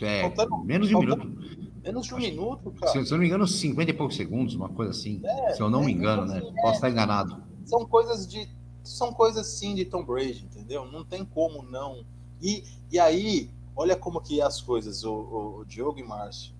[0.00, 1.57] É, Faltando- menos de um faltando- minuto.
[1.88, 2.92] Menos de um minuto, Se, cara.
[2.92, 5.22] se eu não me engano, 50 e poucos segundos, uma coisa assim.
[5.24, 6.38] É, se eu não me é, engano, né?
[6.38, 7.42] assim, Posso estar enganado.
[7.64, 8.46] São coisas de.
[8.84, 10.84] São coisas sim de Tom Brady, entendeu?
[10.90, 12.04] Não tem como não.
[12.42, 16.54] E, e aí, olha como que é as coisas, o, o, o Diogo e Márcio.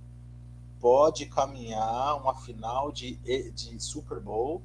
[0.81, 3.17] Pode caminhar uma final de,
[3.53, 4.63] de Super Bowl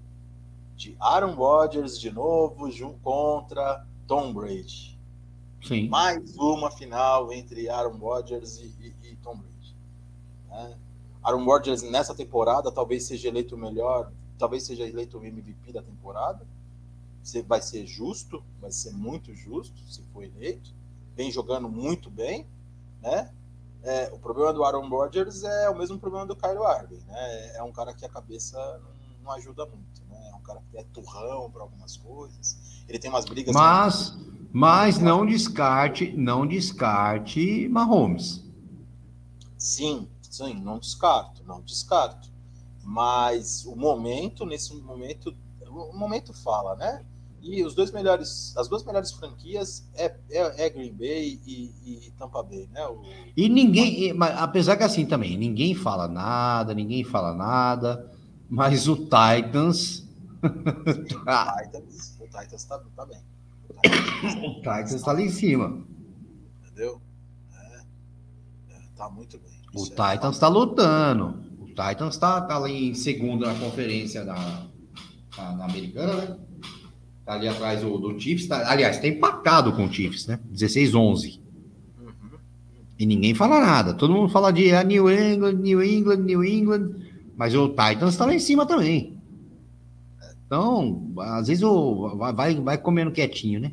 [0.75, 2.67] de Aaron Rodgers de novo
[3.01, 4.97] contra Tom Brady.
[5.61, 5.87] Sim.
[5.87, 9.52] Mais uma final entre Aaron Rodgers e, e- e Tom Brady.
[10.53, 10.77] Né?
[11.23, 15.81] Aaron Rodgers nessa temporada talvez seja eleito o melhor, talvez seja eleito o MVP da
[15.81, 16.45] temporada.
[17.47, 20.73] Vai ser justo, vai ser muito justo se for eleito.
[21.15, 22.45] Vem jogando muito bem,
[23.01, 23.31] né?
[23.81, 27.55] É, o problema do Aaron Rodgers é o mesmo problema do Kylo Irving, né?
[27.55, 30.29] É um cara que a cabeça não, não ajuda muito, né?
[30.31, 32.83] É um cara que é turrão para algumas coisas.
[32.87, 33.53] Ele tem umas brigas.
[33.55, 34.17] Mas,
[34.51, 38.43] mas não descarte, não descarte Mahomes.
[39.57, 42.31] Sim, sim, não descarto, não descarto.
[42.83, 45.33] Mas o momento, nesse momento,
[45.69, 47.05] o momento fala, né?
[47.41, 52.11] E os dois melhores, as duas melhores franquias é, é, é Green Bay e, e
[52.17, 52.85] Tampa Bay, né?
[52.87, 53.01] O,
[53.37, 58.09] E ninguém, mas apesar que assim também, ninguém fala nada, ninguém fala nada,
[58.49, 60.07] mas o Titans.
[60.41, 63.21] Titans, o Titans tá, tá bem.
[64.47, 65.85] o Titans tá lá em cima.
[66.65, 67.01] Entendeu?
[67.53, 67.81] É,
[68.69, 69.62] é, tá muito bem.
[69.73, 71.35] O é Titans tá lutando.
[71.59, 74.35] O Titans tá, tá ali em segundo na conferência da,
[75.35, 76.37] da- na americana, né?
[77.25, 78.47] Tá ali atrás do, do Chiefs.
[78.47, 80.39] Tá, aliás, tá empatado com o Chiefs, né?
[80.53, 81.39] 16-11.
[81.99, 82.11] Uhum.
[82.99, 83.93] E ninguém fala nada.
[83.93, 86.89] Todo mundo fala de ah, New England, New England, New England.
[87.35, 89.17] Mas o Titans tá lá em cima também.
[90.45, 93.71] Então, às vezes o, vai, vai comendo quietinho, né?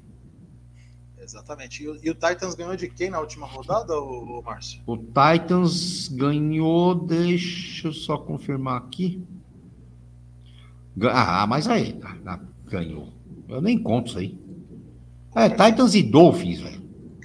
[1.31, 1.85] Exatamente.
[1.85, 4.83] E, o- e o Titans ganhou de quem na última rodada, o, Márcio?
[4.85, 9.23] O Titans ganhou, deixa eu só confirmar aqui.
[11.03, 13.09] Ah, mas aí, ah, ah, ganhou.
[13.49, 14.39] Eu nem conto isso aí.
[15.37, 16.83] É, Titans e Dolphins, velho.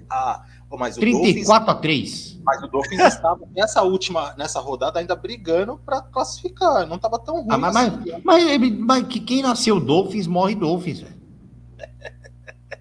[0.09, 0.45] Ah,
[0.77, 2.09] mas o 34 a 3.
[2.11, 6.85] Dolphins, mas o Dolphins estava nessa última, nessa rodada ainda brigando para classificar.
[6.85, 7.48] Não estava tão ruim.
[7.50, 8.11] Ah, mas, assim.
[8.24, 11.16] mas, mas, mas que quem nasceu Dolphins morre Dolphins, velho.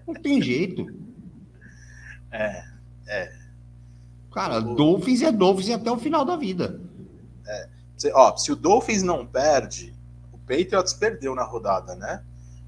[0.07, 0.85] Não tem jeito.
[2.35, 2.65] É,
[3.07, 3.33] é.
[4.33, 6.79] Cara, Dolphins é Dolphins até o final da vida.
[7.97, 9.93] Se, ó, se o Dolphins não perde,
[10.33, 12.23] o Patriots perdeu na rodada, né?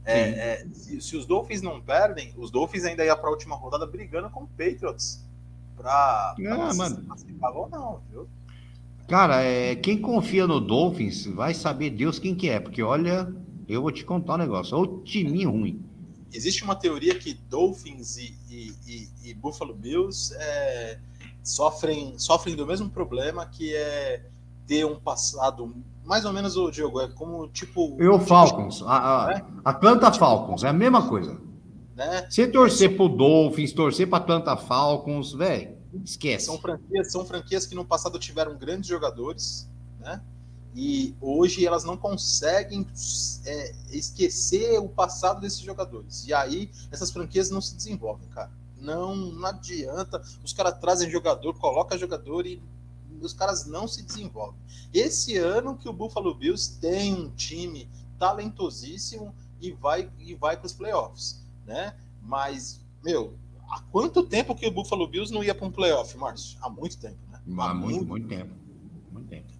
[0.05, 3.55] É, é, se, se os Dolphins não perdem, os Dolphins ainda iam para a última
[3.55, 5.21] rodada brigando com o Patriots
[5.75, 6.71] para Ah,
[7.05, 8.27] classificar ou não, viu?
[9.09, 13.33] Cara, é, quem confia no Dolphins vai saber Deus quem que é, porque olha,
[13.67, 15.83] eu vou te contar um negócio, o timinho ruim.
[16.37, 20.99] Existe uma teoria que Dolphins e, e- e- e Buffalo Bills é,
[21.43, 24.23] sofrem, sofrem do mesmo problema que é
[24.67, 25.73] ter um passado
[26.05, 27.97] mais ou menos o Diogo, é como tipo.
[27.99, 31.37] E o tipo, Falcons, a, a Atlanta Falcons, é a mesma coisa.
[31.95, 32.27] Né?
[32.29, 35.75] Você torcer pro Dolphins, torcer pra Atlanta Falcons, velho,
[36.05, 36.45] esquece.
[36.45, 39.67] São franquias, são franquias que no passado tiveram grandes jogadores,
[39.99, 40.21] né?
[40.79, 42.85] E hoje elas não conseguem
[43.45, 46.23] é, esquecer o passado desses jogadores.
[46.27, 48.51] E aí essas franquias não se desenvolvem, cara.
[48.79, 50.21] Não, não adianta.
[50.43, 52.61] Os caras trazem jogador, coloca jogador e
[53.19, 54.61] os caras não se desenvolvem.
[54.93, 57.89] Esse ano que o Buffalo Bills tem um time
[58.19, 61.95] talentosíssimo e vai e vai para os playoffs, né?
[62.21, 63.33] Mas meu,
[63.67, 66.55] há quanto tempo que o Buffalo Bills não ia para um playoff, Márcio?
[66.61, 67.41] Há muito tempo, né?
[67.57, 68.53] Há muito, muito tempo.
[69.11, 69.56] Muito tempo.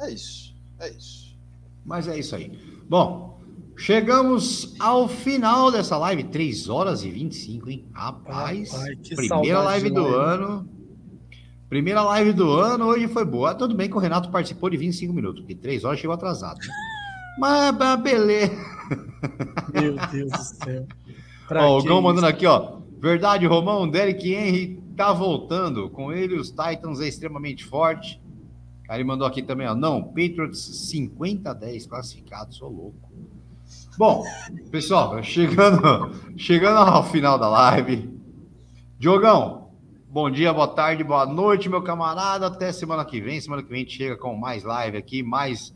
[0.00, 1.36] É isso, é isso.
[1.84, 2.50] Mas é isso aí.
[2.88, 3.40] Bom,
[3.76, 7.84] chegamos ao final dessa live, 3 horas e 25, hein?
[7.92, 8.72] Rapaz,
[9.14, 10.16] primeira live do live.
[10.16, 10.68] ano.
[11.68, 13.54] Primeira live do ano, hoje foi boa.
[13.54, 16.58] Tudo bem que o Renato participou de 25 minutos, porque 3 horas chegou atrasado.
[16.58, 16.66] né?
[17.38, 18.56] Mas, mas beleza.
[19.74, 20.86] Meu Deus do céu.
[21.46, 22.78] Pra Ó, o Gão mandando aqui, ó.
[22.98, 25.90] Verdade, Romão, Derek Henry tá voltando.
[25.90, 28.18] Com ele, os Titans é extremamente forte.
[28.88, 29.74] Aí ele mandou aqui também, ó.
[29.74, 33.10] Não, Patriots 50 a 10 classificados, sou louco.
[33.98, 34.24] Bom,
[34.70, 38.10] pessoal, chegando, chegando ao final da live.
[38.98, 39.70] Diogão,
[40.08, 42.46] bom dia, boa tarde, boa noite, meu camarada.
[42.46, 43.40] Até semana que vem.
[43.40, 45.74] Semana que vem a gente chega com mais live aqui, mais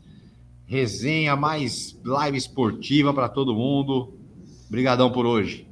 [0.65, 4.17] resenha, mais live esportiva para todo mundo.
[4.69, 5.67] Obrigadão por hoje.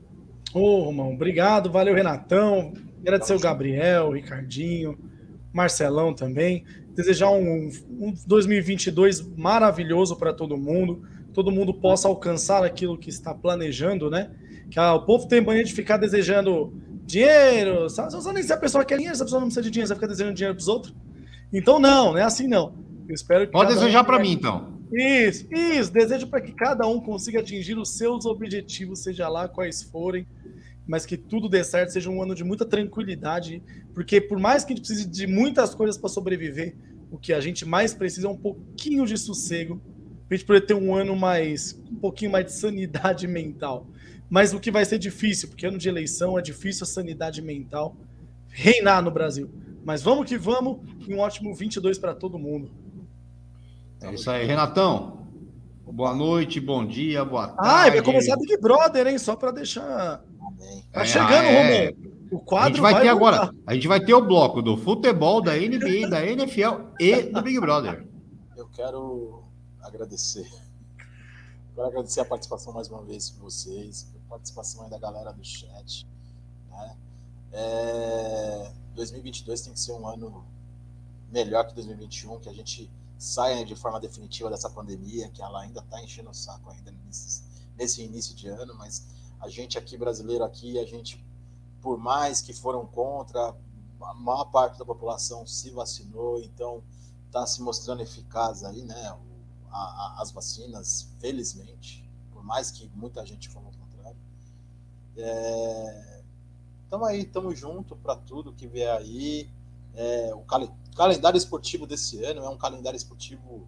[0.54, 2.74] Ô, Romão, obrigado, valeu, Renatão.
[3.00, 4.98] Agradecer o Gabriel, o Ricardinho,
[5.54, 6.66] Marcelão também.
[7.00, 11.02] Desejar um, um 2022 maravilhoso para todo mundo.
[11.34, 14.32] Todo mundo possa alcançar aquilo que está planejando, né?
[14.70, 16.74] Que ah, o povo tem mania de ficar desejando
[17.06, 17.90] dinheiro.
[17.90, 18.12] Sabe?
[18.12, 19.94] Você nem se a pessoa quer dinheiro, se a pessoa não precisa de dinheiro, você
[19.94, 20.94] vai ficar desejando dinheiro para os outros.
[21.54, 22.74] Então, não, não é assim não.
[23.08, 24.74] Eu espero que Pode cada um desejar para mim, então.
[24.92, 25.94] isso, isso.
[25.94, 30.28] Desejo para que cada um consiga atingir os seus objetivos, seja lá quais forem,
[30.90, 33.62] mas que tudo dê certo, seja um ano de muita tranquilidade,
[33.94, 36.76] porque por mais que a gente precise de muitas coisas para sobreviver,
[37.12, 39.80] o que a gente mais precisa é um pouquinho de sossego,
[40.28, 43.86] para a gente poder ter um ano mais, um pouquinho mais de sanidade mental.
[44.28, 47.96] Mas o que vai ser difícil, porque ano de eleição é difícil a sanidade mental
[48.48, 49.48] reinar no Brasil.
[49.86, 52.72] Mas vamos que vamos, e um ótimo 22 para todo mundo.
[54.02, 55.20] É isso aí, Renatão.
[55.86, 57.62] Boa noite, bom dia, boa tarde.
[57.62, 59.20] Ah, vai começar Big Brother, hein?
[59.20, 60.24] Só para deixar.
[60.92, 61.86] Tá É, chegando, é.
[61.90, 62.10] Romão.
[62.32, 63.36] O A quadro gente vai, ter voltar.
[63.36, 63.56] agora.
[63.66, 67.60] A gente vai ter o bloco do futebol, da NBA, da NFL e do Big
[67.60, 68.08] Brother.
[68.56, 69.44] Eu quero
[69.82, 70.48] agradecer.
[71.76, 75.44] Quero agradecer a participação mais uma vez de vocês, a participação aí da galera do
[75.44, 76.06] chat.
[76.70, 76.98] Né?
[77.52, 80.46] É, 2022 tem que ser um ano
[81.32, 85.80] melhor que 2021, que a gente saia de forma definitiva dessa pandemia, que ela ainda
[85.80, 87.44] está enchendo o saco ainda nesse,
[87.78, 89.08] nesse início de ano, mas
[89.40, 91.26] a gente aqui, brasileiro aqui, a gente,
[91.82, 93.56] por mais que foram contra,
[94.02, 96.84] a maior parte da população se vacinou, então
[97.28, 99.18] está se mostrando eficaz aí, né?
[99.72, 104.18] a- a- as vacinas, felizmente, por mais que muita gente for ao contrário.
[106.84, 109.50] Estamos aí, estamos junto para tudo que vier aí.
[109.94, 113.68] É, o cale- calendário esportivo desse ano é um calendário esportivo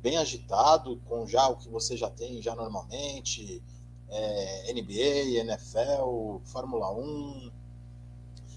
[0.00, 3.62] bem agitado, com já o que você já tem já normalmente,
[4.08, 7.50] é, NBA, NFL, Fórmula 1,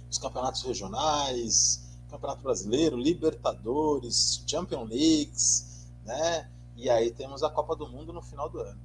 [0.10, 6.50] os campeonatos regionais, Campeonato Brasileiro, Libertadores, Champions Leagues, né?
[6.76, 8.80] E aí temos a Copa do Mundo no final do ano.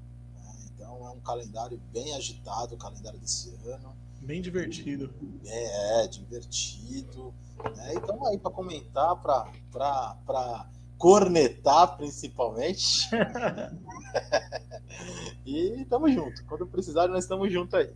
[0.75, 3.97] Então é um calendário bem agitado, o calendário desse ano.
[4.21, 5.13] Bem divertido.
[5.47, 7.33] É, divertido.
[7.77, 7.95] Né?
[7.95, 10.67] E estamos aí para comentar, para
[11.05, 13.11] cornetar principalmente.
[15.45, 16.41] e estamos juntos.
[16.49, 17.91] Quando precisar, nós estamos juntos aí.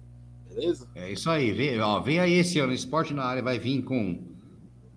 [0.46, 0.86] Beleza?
[0.94, 1.50] É isso aí.
[1.50, 2.70] Vem, ó, vem aí esse ano.
[2.70, 4.24] Esporte na área vai vir com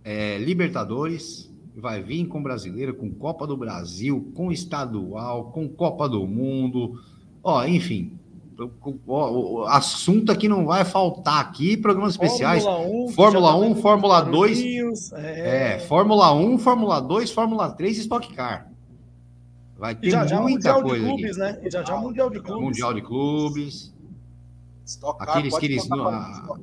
[0.03, 6.27] é, Libertadores, vai vir com Brasileiro, com Copa do Brasil, com Estadual, com Copa do
[6.27, 7.01] Mundo.
[7.41, 8.19] Ó, enfim,
[9.07, 12.63] o assunto aqui não vai faltar aqui, programas especiais.
[12.63, 15.11] Fórmula 1, Fórmula, 1, tá Fórmula 2.
[15.13, 15.75] É.
[15.75, 15.79] é.
[15.79, 18.71] Fórmula 1, Fórmula 2, Fórmula 3 e Stock Car.
[19.77, 21.59] Vai ter já, já muita mundial coisa de clubes, aqui.
[21.59, 21.67] né?
[21.67, 22.63] E já já Mundial de Clubes.
[22.63, 23.93] Mundial de Clubes.
[24.85, 26.59] Stock Car, Aqueles que eles não,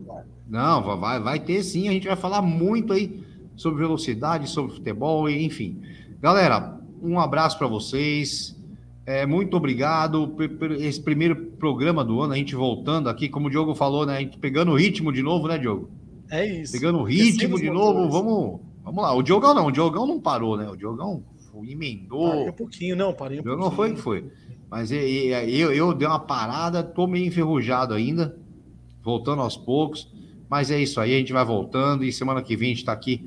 [0.48, 1.88] não, vai, vai ter sim.
[1.88, 3.24] A gente vai falar muito aí
[3.56, 5.82] sobre velocidade, sobre futebol, enfim.
[6.20, 8.57] Galera, um abraço para vocês.
[9.08, 13.50] É, muito obrigado por, esse primeiro programa do ano, a gente voltando aqui, como o
[13.50, 14.18] Diogo falou, né?
[14.18, 15.88] A gente pegando o ritmo de novo, né, Diogo?
[16.30, 16.74] É isso.
[16.74, 19.14] Pegando o ritmo de novo, vamos, vamos lá.
[19.14, 20.68] O Diogão não, o Diogão não parou, né?
[20.68, 21.24] O Diogão
[21.66, 22.28] emendou.
[22.28, 23.64] Parei um pouquinho, não, parei um pouquinho.
[23.64, 24.30] Não foi que foi.
[24.70, 28.38] Mas eu, eu, eu dei uma parada, tô meio enferrujado ainda,
[29.02, 30.06] voltando aos poucos.
[30.50, 32.92] Mas é isso aí, a gente vai voltando e semana que vem a gente tá
[32.92, 33.26] aqui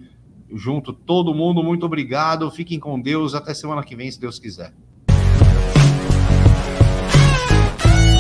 [0.54, 1.64] junto, todo mundo.
[1.64, 3.34] Muito obrigado, fiquem com Deus.
[3.34, 4.72] Até semana que vem, se Deus quiser.